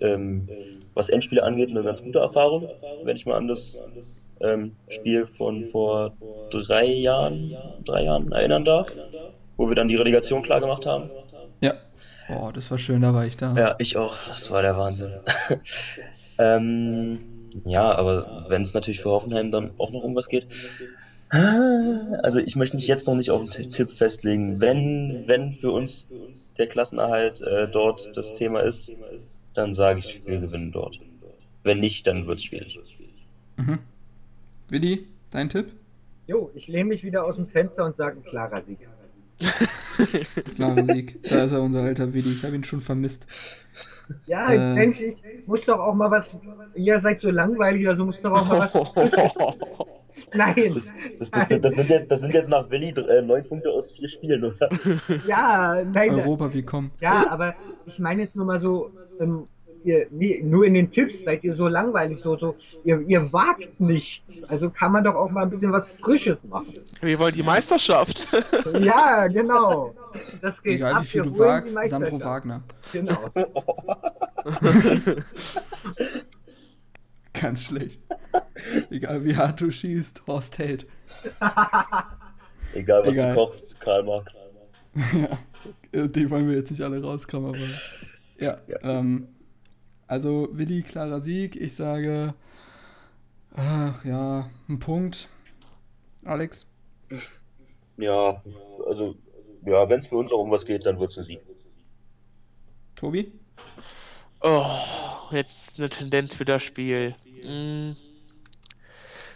ähm, 0.00 0.48
was 0.94 1.08
Endspiele 1.08 1.44
angeht, 1.44 1.70
eine 1.70 1.84
ganz 1.84 2.02
gute 2.02 2.18
Erfahrung, 2.18 2.68
wenn 3.04 3.16
ich 3.16 3.26
mal 3.26 3.36
an 3.36 3.46
das 3.46 3.80
ähm, 4.40 4.76
Spiel 4.88 5.26
von 5.26 5.64
vor 5.64 6.12
drei 6.50 6.86
Jahren, 6.86 7.56
drei 7.84 8.04
Jahren 8.04 8.32
erinnern 8.32 8.64
darf, 8.64 8.88
wo 9.56 9.68
wir 9.68 9.76
dann 9.76 9.88
die 9.88 9.96
Relegation 9.96 10.42
klar 10.42 10.60
gemacht 10.60 10.86
haben. 10.86 11.10
Ja. 11.60 11.74
Oh, 12.28 12.50
das 12.52 12.70
war 12.70 12.78
schön, 12.78 13.00
da 13.02 13.14
war 13.14 13.24
ich 13.24 13.36
da. 13.36 13.54
Ja, 13.54 13.76
ich 13.78 13.96
auch. 13.96 14.14
Das 14.28 14.50
war 14.50 14.62
der 14.62 14.76
Wahnsinn. 14.76 15.12
ähm, 16.38 17.20
ja, 17.64 17.94
aber 17.94 18.46
wenn 18.48 18.62
es 18.62 18.74
natürlich 18.74 19.00
für 19.00 19.10
Hoffenheim 19.10 19.50
dann 19.50 19.72
auch 19.78 19.90
noch 19.90 20.02
um 20.02 20.14
was 20.14 20.28
geht. 20.28 20.46
Also 21.30 22.38
ich 22.38 22.56
möchte 22.56 22.76
mich 22.76 22.88
jetzt 22.88 23.06
noch 23.06 23.14
nicht 23.14 23.30
auf 23.30 23.40
einen 23.40 23.70
Tipp 23.70 23.90
festlegen. 23.90 24.60
Wenn, 24.60 25.24
wenn 25.26 25.52
für 25.52 25.70
uns 25.70 26.08
der 26.56 26.66
Klassenerhalt 26.66 27.42
äh, 27.42 27.68
dort 27.70 28.16
das 28.16 28.32
Thema 28.32 28.60
ist, 28.60 28.96
dann 29.54 29.74
sage 29.74 30.00
ich, 30.00 30.26
wir 30.26 30.40
gewinnen 30.40 30.72
dort. 30.72 31.00
Wenn 31.62 31.80
nicht, 31.80 32.06
dann 32.06 32.26
wird 32.26 32.38
es 32.38 32.44
schwierig. 32.44 32.78
Mhm. 33.56 33.78
Willi, 34.70 35.06
dein 35.30 35.48
Tipp? 35.48 35.72
Jo, 36.26 36.50
ich 36.54 36.66
lehne 36.66 36.90
mich 36.90 37.04
wieder 37.04 37.24
aus 37.24 37.36
dem 37.36 37.48
Fenster 37.48 37.84
und 37.84 37.96
sage 37.96 38.18
ein 38.18 38.24
klarer 38.24 38.62
Sieg. 38.62 38.78
Klarer 40.56 40.84
Sieg. 40.84 41.22
Da 41.28 41.44
ist 41.44 41.52
er, 41.52 41.62
unser 41.62 41.82
alter 41.82 42.12
Willi. 42.12 42.32
Ich 42.32 42.44
habe 42.44 42.54
ihn 42.54 42.64
schon 42.64 42.80
vermisst. 42.80 43.26
Ja, 44.26 44.52
Äh. 44.52 44.74
Mensch, 44.74 45.00
ich 45.00 45.16
muss 45.46 45.64
doch 45.66 45.78
auch 45.78 45.94
mal 45.94 46.10
was. 46.10 46.26
Ihr 46.74 47.00
seid 47.00 47.20
so 47.20 47.30
langweilig, 47.30 47.88
also 47.88 48.04
muss 48.04 48.20
doch 48.20 48.32
auch 48.32 48.48
mal 48.48 48.70
was. 48.72 48.74
Nein. 50.34 50.72
Das, 50.74 50.94
das, 51.18 51.30
das, 51.30 51.60
das, 51.60 51.74
sind 51.74 51.88
jetzt, 51.88 52.10
das 52.10 52.20
sind 52.20 52.34
jetzt 52.34 52.50
nach 52.50 52.70
Willi 52.70 52.90
äh, 52.90 53.22
neun 53.22 53.46
Punkte 53.48 53.70
aus 53.70 53.96
vier 53.96 54.08
Spielen, 54.08 54.44
oder? 54.44 54.68
Ja, 55.26 55.82
nein. 55.84 56.10
Europa, 56.10 56.52
wie 56.52 56.62
kommen? 56.62 56.90
Ja, 57.00 57.30
aber 57.30 57.54
ich 57.86 57.98
meine 57.98 58.22
jetzt 58.22 58.36
nur 58.36 58.44
mal 58.44 58.60
so, 58.60 58.90
ähm, 59.20 59.48
ihr, 59.84 60.06
nee, 60.10 60.40
nur 60.42 60.64
in 60.64 60.74
den 60.74 60.90
Tipps 60.92 61.14
seid 61.24 61.44
ihr 61.44 61.54
so 61.56 61.68
langweilig, 61.68 62.20
so, 62.22 62.36
so, 62.36 62.56
ihr, 62.84 63.00
ihr 63.00 63.32
wagt 63.32 63.80
nichts. 63.80 64.22
Also 64.48 64.70
kann 64.70 64.92
man 64.92 65.04
doch 65.04 65.14
auch 65.14 65.30
mal 65.30 65.42
ein 65.42 65.50
bisschen 65.50 65.72
was 65.72 65.88
Frisches 66.00 66.38
machen. 66.44 66.74
Wir 67.00 67.18
wollen 67.18 67.34
die 67.34 67.42
Meisterschaft. 67.42 68.26
Ja, 68.80 69.26
genau. 69.26 69.94
Das 70.40 70.54
geht 70.62 70.74
Egal 70.76 70.94
ab, 70.94 71.02
wie 71.02 71.06
viel 71.06 71.22
du 71.22 71.38
wagst, 71.38 71.74
Sandro. 71.86 72.20
Wagner. 72.20 72.62
Genau. 72.92 73.30
Ganz 77.32 77.64
schlecht. 77.64 78.00
Egal 78.90 79.24
wie 79.24 79.36
hart 79.36 79.60
du 79.60 79.70
schießt, 79.70 80.22
Horst 80.26 80.58
Held. 80.58 80.86
Egal, 82.74 83.06
was 83.06 83.16
Egal. 83.16 83.30
du 83.30 83.34
kochst, 83.34 83.80
Karl 83.80 84.04
Marx. 84.04 84.38
ja, 85.92 86.06
die 86.06 86.30
wollen 86.30 86.48
wir 86.48 86.56
jetzt 86.56 86.70
nicht 86.70 86.82
alle 86.82 87.02
rauskramen, 87.02 87.50
aber. 87.50 87.58
Ja, 88.38 88.58
Ja. 88.66 88.78
Ähm, 88.82 89.28
also 90.08 90.48
Willi, 90.52 90.82
klarer 90.82 91.20
Sieg. 91.20 91.54
Ich 91.56 91.74
sage, 91.74 92.34
ach 93.54 94.04
ja, 94.04 94.50
ein 94.68 94.78
Punkt. 94.78 95.28
Alex, 96.24 96.66
Ja, 97.96 98.42
also, 98.86 99.14
ja, 99.64 99.88
wenn 99.88 99.98
es 99.98 100.06
für 100.06 100.16
uns 100.16 100.32
auch 100.32 100.40
um 100.40 100.50
was 100.50 100.66
geht, 100.66 100.86
dann 100.86 100.98
wird 100.98 101.10
es 101.10 101.18
ein 101.18 101.24
Sieg. 101.24 101.40
Tobi? 102.96 103.32
Oh, 104.40 104.66
jetzt 105.30 105.78
eine 105.78 105.88
Tendenz 105.88 106.34
für 106.34 106.44
das 106.44 106.62
Spiel. 106.62 107.14
Mm. 107.44 107.92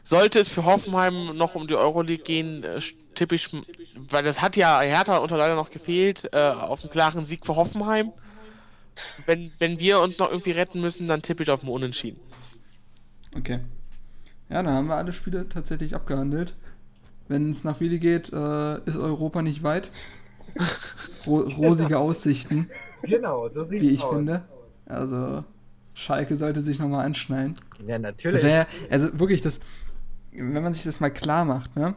Sollte 0.04 0.40
es 0.40 0.48
für 0.48 0.64
Hoffenheim 0.64 1.36
noch 1.36 1.54
um 1.54 1.68
die 1.68 1.76
Euroleague 1.76 2.24
gehen, 2.24 2.64
äh, 2.64 2.80
tippe 3.14 3.36
ich, 3.36 3.48
weil 3.94 4.24
das 4.24 4.40
hat 4.40 4.56
ja 4.56 4.80
Hertha 4.80 5.18
unter 5.18 5.36
leider 5.36 5.54
noch 5.54 5.70
gefehlt, 5.70 6.28
äh, 6.32 6.38
auf 6.38 6.82
einen 6.82 6.90
klaren 6.90 7.24
Sieg 7.24 7.46
für 7.46 7.54
Hoffenheim. 7.56 8.12
Wenn, 9.26 9.50
wenn 9.58 9.78
wir 9.78 10.00
uns 10.00 10.18
noch 10.18 10.30
irgendwie 10.30 10.52
retten 10.52 10.80
müssen, 10.80 11.08
dann 11.08 11.22
tippe 11.22 11.42
ich 11.42 11.50
auf 11.50 11.60
einen 11.60 11.70
Unentschieden. 11.70 12.20
Okay. 13.36 13.60
Ja, 14.48 14.62
dann 14.62 14.74
haben 14.74 14.86
wir 14.88 14.96
alle 14.96 15.12
Spiele 15.12 15.48
tatsächlich 15.48 15.94
abgehandelt. 15.94 16.54
Wenn 17.28 17.50
es 17.50 17.64
nach 17.64 17.80
Willi 17.80 17.98
geht, 17.98 18.32
äh, 18.32 18.74
ist 18.84 18.96
Europa 18.96 19.40
nicht 19.42 19.62
weit. 19.62 19.90
Ro 21.26 21.38
rosige 21.56 21.98
Aussichten, 21.98 22.68
Genau, 23.02 23.48
so 23.48 23.64
sieht's 23.64 23.82
wie 23.82 23.90
ich 23.90 24.02
aus. 24.02 24.14
finde. 24.14 24.42
Also, 24.86 25.44
Schalke 25.94 26.36
sollte 26.36 26.60
sich 26.60 26.78
nochmal 26.78 27.06
anschneiden. 27.06 27.56
Ja, 27.86 27.94
Das 27.98 28.02
natürlich. 28.02 28.42
wäre 28.42 28.52
ja, 28.54 28.66
also 28.90 29.18
wirklich, 29.18 29.40
das, 29.40 29.60
wenn 30.32 30.62
man 30.62 30.74
sich 30.74 30.84
das 30.84 31.00
mal 31.00 31.10
klar 31.10 31.44
macht, 31.44 31.74
ne? 31.76 31.94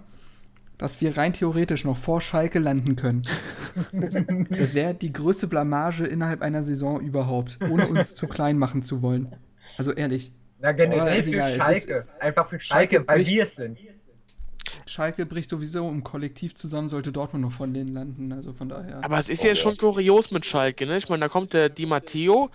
Dass 0.78 1.00
wir 1.02 1.16
rein 1.18 1.34
theoretisch 1.34 1.86
noch 1.86 1.98
vor 1.98 2.20
Schalke 2.22 2.60
landen 2.60 2.96
können. 2.96 3.22
Das 4.50 4.74
wäre 4.74 4.94
die 4.94 5.12
größte 5.12 5.48
Blamage 5.48 6.06
innerhalb 6.06 6.42
einer 6.42 6.64
Saison 6.64 7.00
überhaupt, 7.02 7.60
ohne 7.62 7.88
uns 7.88 8.16
zu 8.16 8.28
klein 8.28 8.58
machen 8.58 8.82
zu 8.82 9.02
wollen. 9.02 9.30
Also 9.78 9.92
ehrlich, 9.94 10.32
Na, 10.60 10.72
generell 10.72 11.20
ist 11.20 11.26
für 11.26 11.32
egal, 11.32 11.54
es 11.54 11.64
Schalke. 11.64 12.08
Einfach 12.20 12.50
für 12.50 12.60
Schalke 12.60 12.96
Schalke, 12.98 13.08
weil 13.08 13.18
bricht- 13.20 13.32
wir 13.32 13.48
es 13.48 13.56
sind. 13.56 13.78
Schalke 14.86 15.26
bricht 15.26 15.50
sowieso 15.50 15.90
im 15.90 16.04
Kollektiv 16.04 16.56
zusammen, 16.56 16.90
sollte 16.90 17.12
Dortmund 17.12 17.44
noch 17.44 17.52
von 17.52 17.74
denen 17.74 17.94
landen. 17.94 18.32
Also 18.32 18.54
von 18.54 18.70
daher. 18.70 19.04
Aber 19.04 19.18
es 19.18 19.30
ist 19.30 19.42
Oh, 19.42 19.44
ja 19.44 19.50
ja. 19.50 19.56
schon 19.56 19.78
kurios 19.78 20.32
mit 20.32 20.46
Schalke, 20.46 20.86
ne? 20.86 20.98
Ich 20.98 21.10
meine, 21.10 21.22
da 21.22 21.30
kommt 21.30 21.54
der 21.54 21.70
Di 21.70 21.86
Matteo 21.86 22.50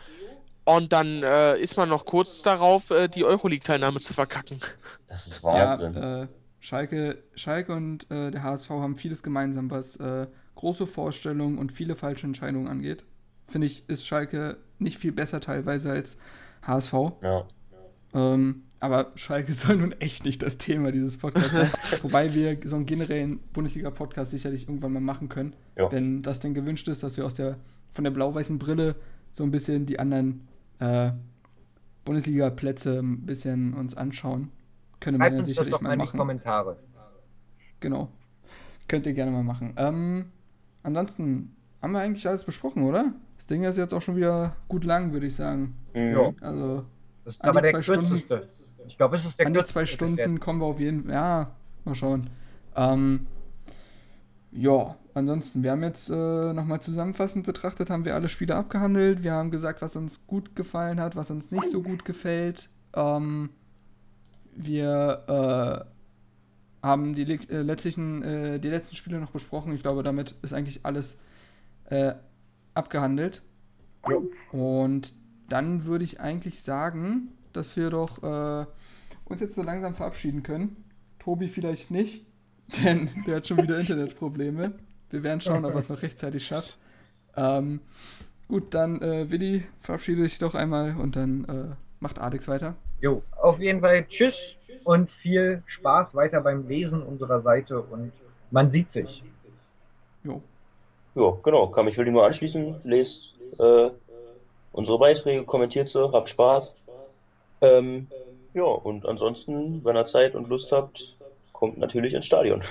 und 0.65 0.93
dann 0.93 1.23
äh, 1.23 1.59
ist 1.59 1.77
man 1.77 1.89
noch 1.89 2.05
kurz 2.05 2.43
darauf, 2.43 2.91
äh, 2.91 3.09
die 3.09 3.25
Euroleague-Teilnahme 3.25 4.01
zu 4.01 4.15
verkacken. 4.15 4.61
Das 5.09 5.27
ist 5.27 5.43
Wahnsinn. 5.43 5.95
Ja, 5.95 6.23
äh, 6.23 6.29
Schalke, 6.61 7.23
Schalke 7.35 7.73
und 7.75 8.11
äh, 8.11 8.31
der 8.31 8.43
HSV 8.43 8.71
haben 8.71 8.97
vieles 8.97 9.23
gemeinsam, 9.23 9.71
was 9.71 9.97
äh, 9.97 10.27
große 10.55 10.87
Vorstellungen 10.87 11.59
und 11.59 11.73
viele 11.73 11.95
falsche 11.95 12.27
Entscheidungen 12.27 12.69
angeht. 12.69 13.05
Finde 13.47 13.67
ich, 13.67 13.89
ist 13.89 14.07
Schalke 14.07 14.59
nicht 14.79 14.99
viel 14.99 15.13
besser 15.13 15.41
teilweise 15.41 15.91
als 15.91 16.19
HSV. 16.63 16.93
Ja. 17.23 17.45
Ähm, 18.13 18.63
aber 18.79 19.13
Schalke 19.15 19.53
soll 19.55 19.77
nun 19.77 19.93
echt 20.01 20.25
nicht 20.25 20.43
das 20.43 20.59
Thema 20.59 20.93
dieses 20.93 21.17
Podcasts 21.17 21.53
sein. 21.53 21.71
Wobei 22.03 22.35
wir 22.35 22.59
so 22.65 22.77
einen 22.77 22.87
generellen 22.87 23.41
Bundesliga-Podcast 23.53 24.31
sicherlich 24.31 24.69
irgendwann 24.69 24.93
mal 24.93 25.01
machen 25.01 25.29
können, 25.29 25.55
Ja. 25.77 25.91
wenn 25.91 26.23
das 26.23 26.41
denn 26.41 26.55
gewünscht 26.55 26.89
ist, 26.89 27.03
dass 27.03 27.17
wir 27.17 27.25
aus 27.25 27.35
der 27.35 27.57
von 27.93 28.05
der 28.05 28.11
blau-weißen 28.13 28.59
Brille 28.59 28.95
so 29.33 29.43
ein 29.43 29.51
bisschen 29.51 29.87
die 29.87 29.99
anderen 29.99 30.47
äh, 30.79 31.11
Bundesliga-Plätze 32.05 32.99
ein 33.01 33.27
bisschen 33.27 33.75
uns 33.75 33.97
anschauen. 33.97 34.51
Könnte 35.01 35.19
man 35.19 35.33
ja 35.33 35.39
das 35.39 35.47
sicherlich 35.47 35.73
doch 35.73 35.81
mal 35.81 35.89
mal 35.89 35.95
in 35.95 36.01
die 36.01 36.07
machen. 36.07 36.19
Kommentare. 36.19 36.77
Genau. 37.81 38.09
Könnt 38.89 39.07
ihr 39.07 39.15
gerne 39.15 39.31
mal 39.31 39.43
machen. 39.43 39.75
Ähm, 39.77 40.27
ansonsten 40.83 41.57
haben 41.81 41.93
wir 41.93 42.01
eigentlich 42.01 42.27
alles 42.29 42.45
besprochen, 42.45 42.85
oder? 42.85 43.13
Das 43.37 43.47
Ding 43.47 43.65
ist 43.65 43.77
jetzt 43.77 43.95
auch 43.95 44.03
schon 44.03 44.17
wieder 44.17 44.57
gut 44.69 44.85
lang, 44.85 45.13
würde 45.13 45.27
ich 45.27 45.35
sagen. 45.35 45.77
Mhm. 45.95 46.01
Ja. 46.13 46.33
Also 46.41 46.85
Das 47.25 47.35
ist 47.35 47.43
An 47.43 47.51
aber 47.51 47.61
die 47.61 47.73
der 47.73 47.75
zwei 47.75 47.83
Stunden-. 47.83 48.23
Ich 48.87 48.97
glaube, 48.97 49.17
es 49.17 49.25
ist 49.25 49.39
der 49.39 49.47
an 49.47 49.55
die 49.55 49.63
zwei 49.65 49.87
Stunden 49.87 50.41
kommen 50.41 50.61
wir 50.61 50.67
auf 50.67 50.81
jeden 50.81 51.05
Fall. 51.05 51.13
Ja, 51.13 51.51
mal 51.85 51.95
schauen. 51.95 52.29
Ähm, 52.77 53.27
ja, 54.53 54.97
ansonsten, 55.15 55.63
wir 55.63 55.71
haben 55.71 55.83
jetzt 55.83 56.11
äh, 56.11 56.53
nochmal 56.53 56.81
zusammenfassend 56.81 57.47
betrachtet, 57.47 57.89
haben 57.89 58.05
wir 58.05 58.15
alle 58.15 58.29
Spiele 58.29 58.57
abgehandelt. 58.57 59.23
Wir 59.23 59.33
haben 59.33 59.51
gesagt, 59.51 59.81
was 59.81 59.95
uns 59.97 60.27
gut 60.27 60.57
gefallen 60.57 61.01
hat, 61.01 61.15
was 61.15 61.31
uns 61.31 61.51
nicht 61.53 61.71
so 61.71 61.83
gut 61.83 62.05
gefällt. 62.05 62.69
Ähm, 62.95 63.51
wir 64.65 65.87
äh, 66.83 66.87
haben 66.87 67.15
die, 67.15 67.23
äh, 67.23 67.63
letztlichen, 67.63 68.23
äh, 68.23 68.61
die 68.61 68.69
letzten 68.69 68.97
Spiele 68.97 69.21
noch 69.21 69.31
besprochen. 69.31 69.75
Ich 69.75 69.83
glaube, 69.83 70.03
damit 70.03 70.35
ist 70.43 70.53
eigentlich 70.53 70.85
alles 70.85 71.17
äh, 71.87 72.15
abgehandelt. 72.75 73.43
Jo. 74.09 74.31
Und 74.53 75.13
dann 75.49 75.85
würde 75.85 76.05
ich 76.05 76.21
eigentlich 76.21 76.63
sagen, 76.63 77.29
dass 77.53 77.77
wir 77.77 77.91
doch 77.91 78.23
äh, 78.23 78.67
uns 79.27 79.41
jetzt 79.41 79.55
so 79.55 79.63
langsam 79.63 79.95
verabschieden 79.95 80.43
können. 80.43 80.85
Tobi 81.19 81.49
vielleicht 81.49 81.91
nicht, 81.91 82.25
denn 82.85 83.11
der 83.27 83.37
hat 83.37 83.47
schon 83.47 83.59
wieder 83.59 83.79
Internetprobleme. 83.79 84.75
Wir 85.11 85.23
werden 85.23 85.41
schauen, 85.41 85.65
ob 85.65 85.73
er 85.73 85.79
es 85.79 85.89
noch 85.89 86.03
rechtzeitig 86.03 86.47
schafft. 86.47 86.79
Ähm, 87.37 87.81
gut, 88.49 88.75
dann 88.75 89.03
äh, 89.03 89.31
Willi, 89.31 89.65
verabschiede 89.81 90.23
dich 90.23 90.39
doch 90.39 90.55
einmal 90.55 90.97
und 90.97 91.17
dann 91.17 91.45
äh, 91.45 91.75
macht 91.99 92.19
Alex 92.19 92.49
weiter. 92.49 92.77
Jo, 93.01 93.23
auf 93.41 93.59
jeden 93.59 93.81
Fall 93.81 94.07
tschüss 94.07 94.35
und 94.85 95.11
viel 95.23 95.63
Spaß 95.67 96.15
weiter 96.15 96.41
beim 96.41 96.69
Lesen 96.69 97.03
unserer 97.03 97.41
Seite 97.43 97.81
und 97.81 98.13
man 98.51 98.71
sieht 98.71 98.93
sich. 98.93 99.23
Jo. 100.25 100.43
Ja, 101.15 101.33
genau. 101.43 101.69
Kann 101.69 101.87
mich 101.87 101.97
Willi 101.97 102.11
nur 102.11 102.27
anschließen. 102.27 102.77
Lest 102.85 103.37
äh, 103.59 103.91
unsere 104.73 104.99
Beiträge, 104.99 105.45
kommentiert 105.45 105.89
sie, 105.89 106.13
habt 106.13 106.29
Spaß. 106.29 106.85
Ähm, 107.63 108.09
ja, 108.55 108.65
und 108.65 109.07
ansonsten, 109.07 109.85
wenn 109.85 109.97
ihr 109.97 110.05
Zeit 110.05 110.35
und 110.35 110.49
Lust 110.49 110.73
habt, 110.73 111.17
kommt 111.53 111.79
natürlich 111.79 112.15
ins 112.15 112.27
Stadion. 112.27 112.63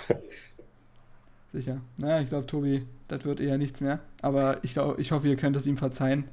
Sicher. 1.53 1.81
Naja, 1.97 2.22
ich 2.22 2.30
glaube, 2.30 2.45
Tobi, 2.45 2.85
das 3.07 3.26
wird 3.26 3.39
eher 3.39 3.57
nichts 3.57 3.81
mehr. 3.81 3.99
Aber 4.22 4.57
ich, 4.64 4.73
glaub, 4.73 4.99
ich 4.99 5.11
hoffe, 5.11 5.27
ihr 5.27 5.35
könnt 5.35 5.56
es 5.56 5.65
ihm 5.65 5.77
verzeihen. 5.77 6.26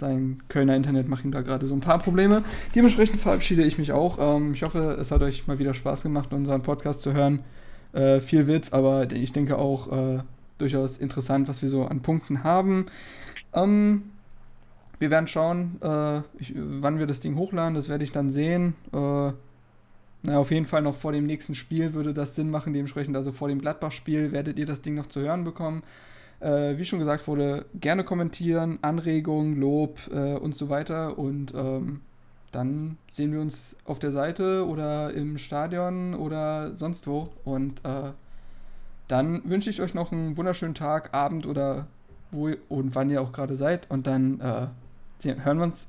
Sein 0.00 0.42
Kölner 0.48 0.74
Internet 0.74 1.08
macht 1.08 1.24
ihm 1.24 1.30
da 1.30 1.42
gerade 1.42 1.66
so 1.66 1.74
ein 1.74 1.80
paar 1.80 1.98
Probleme. 1.98 2.42
Dementsprechend 2.74 3.20
verabschiede 3.20 3.62
ich 3.62 3.78
mich 3.78 3.92
auch. 3.92 4.18
Ähm, 4.18 4.54
ich 4.54 4.62
hoffe, 4.62 4.96
es 4.98 5.10
hat 5.12 5.22
euch 5.22 5.46
mal 5.46 5.58
wieder 5.58 5.74
Spaß 5.74 6.02
gemacht, 6.02 6.32
unseren 6.32 6.62
Podcast 6.62 7.02
zu 7.02 7.12
hören. 7.12 7.40
Äh, 7.92 8.20
viel 8.20 8.46
Witz, 8.46 8.72
aber 8.72 9.10
ich 9.12 9.32
denke 9.32 9.58
auch, 9.58 9.92
äh, 9.92 10.18
durchaus 10.58 10.98
interessant, 10.98 11.48
was 11.48 11.62
wir 11.62 11.68
so 11.68 11.84
an 11.84 12.00
Punkten 12.00 12.44
haben. 12.44 12.86
Ähm, 13.52 14.02
wir 14.98 15.10
werden 15.10 15.28
schauen, 15.28 15.78
äh, 15.82 16.18
ich, 16.38 16.54
wann 16.56 16.98
wir 16.98 17.06
das 17.06 17.20
Ding 17.20 17.36
hochladen, 17.36 17.74
das 17.74 17.88
werde 17.88 18.04
ich 18.04 18.12
dann 18.12 18.30
sehen. 18.30 18.74
Äh, 18.92 19.32
na, 20.22 20.36
auf 20.38 20.50
jeden 20.50 20.66
Fall 20.66 20.82
noch 20.82 20.94
vor 20.94 21.12
dem 21.12 21.26
nächsten 21.26 21.54
Spiel 21.54 21.94
würde 21.94 22.12
das 22.12 22.36
Sinn 22.36 22.50
machen, 22.50 22.72
dementsprechend 22.74 23.16
also 23.16 23.32
vor 23.32 23.48
dem 23.48 23.60
Gladbach-Spiel 23.60 24.32
werdet 24.32 24.58
ihr 24.58 24.66
das 24.66 24.82
Ding 24.82 24.94
noch 24.94 25.06
zu 25.06 25.20
hören 25.20 25.44
bekommen. 25.44 25.82
Äh, 26.40 26.78
wie 26.78 26.84
schon 26.84 26.98
gesagt 26.98 27.28
wurde, 27.28 27.66
gerne 27.74 28.02
kommentieren, 28.02 28.78
Anregungen, 28.82 29.56
Lob 29.60 30.00
äh, 30.10 30.34
und 30.34 30.56
so 30.56 30.70
weiter. 30.70 31.18
Und 31.18 31.52
ähm, 31.54 32.00
dann 32.52 32.96
sehen 33.12 33.32
wir 33.32 33.40
uns 33.40 33.76
auf 33.84 33.98
der 33.98 34.12
Seite 34.12 34.66
oder 34.66 35.12
im 35.12 35.38
Stadion 35.38 36.14
oder 36.14 36.76
sonst 36.76 37.06
wo. 37.06 37.28
Und 37.44 37.84
äh, 37.84 38.12
dann 39.08 39.48
wünsche 39.48 39.70
ich 39.70 39.82
euch 39.82 39.94
noch 39.94 40.12
einen 40.12 40.36
wunderschönen 40.36 40.74
Tag, 40.74 41.14
Abend 41.14 41.46
oder 41.46 41.86
wo 42.30 42.50
und 42.68 42.94
wann 42.94 43.10
ihr 43.10 43.20
auch 43.20 43.32
gerade 43.32 43.56
seid. 43.56 43.90
Und 43.90 44.06
dann 44.06 44.40
äh, 44.40 44.66
hören 45.42 45.58
wir 45.58 45.64
uns 45.64 45.88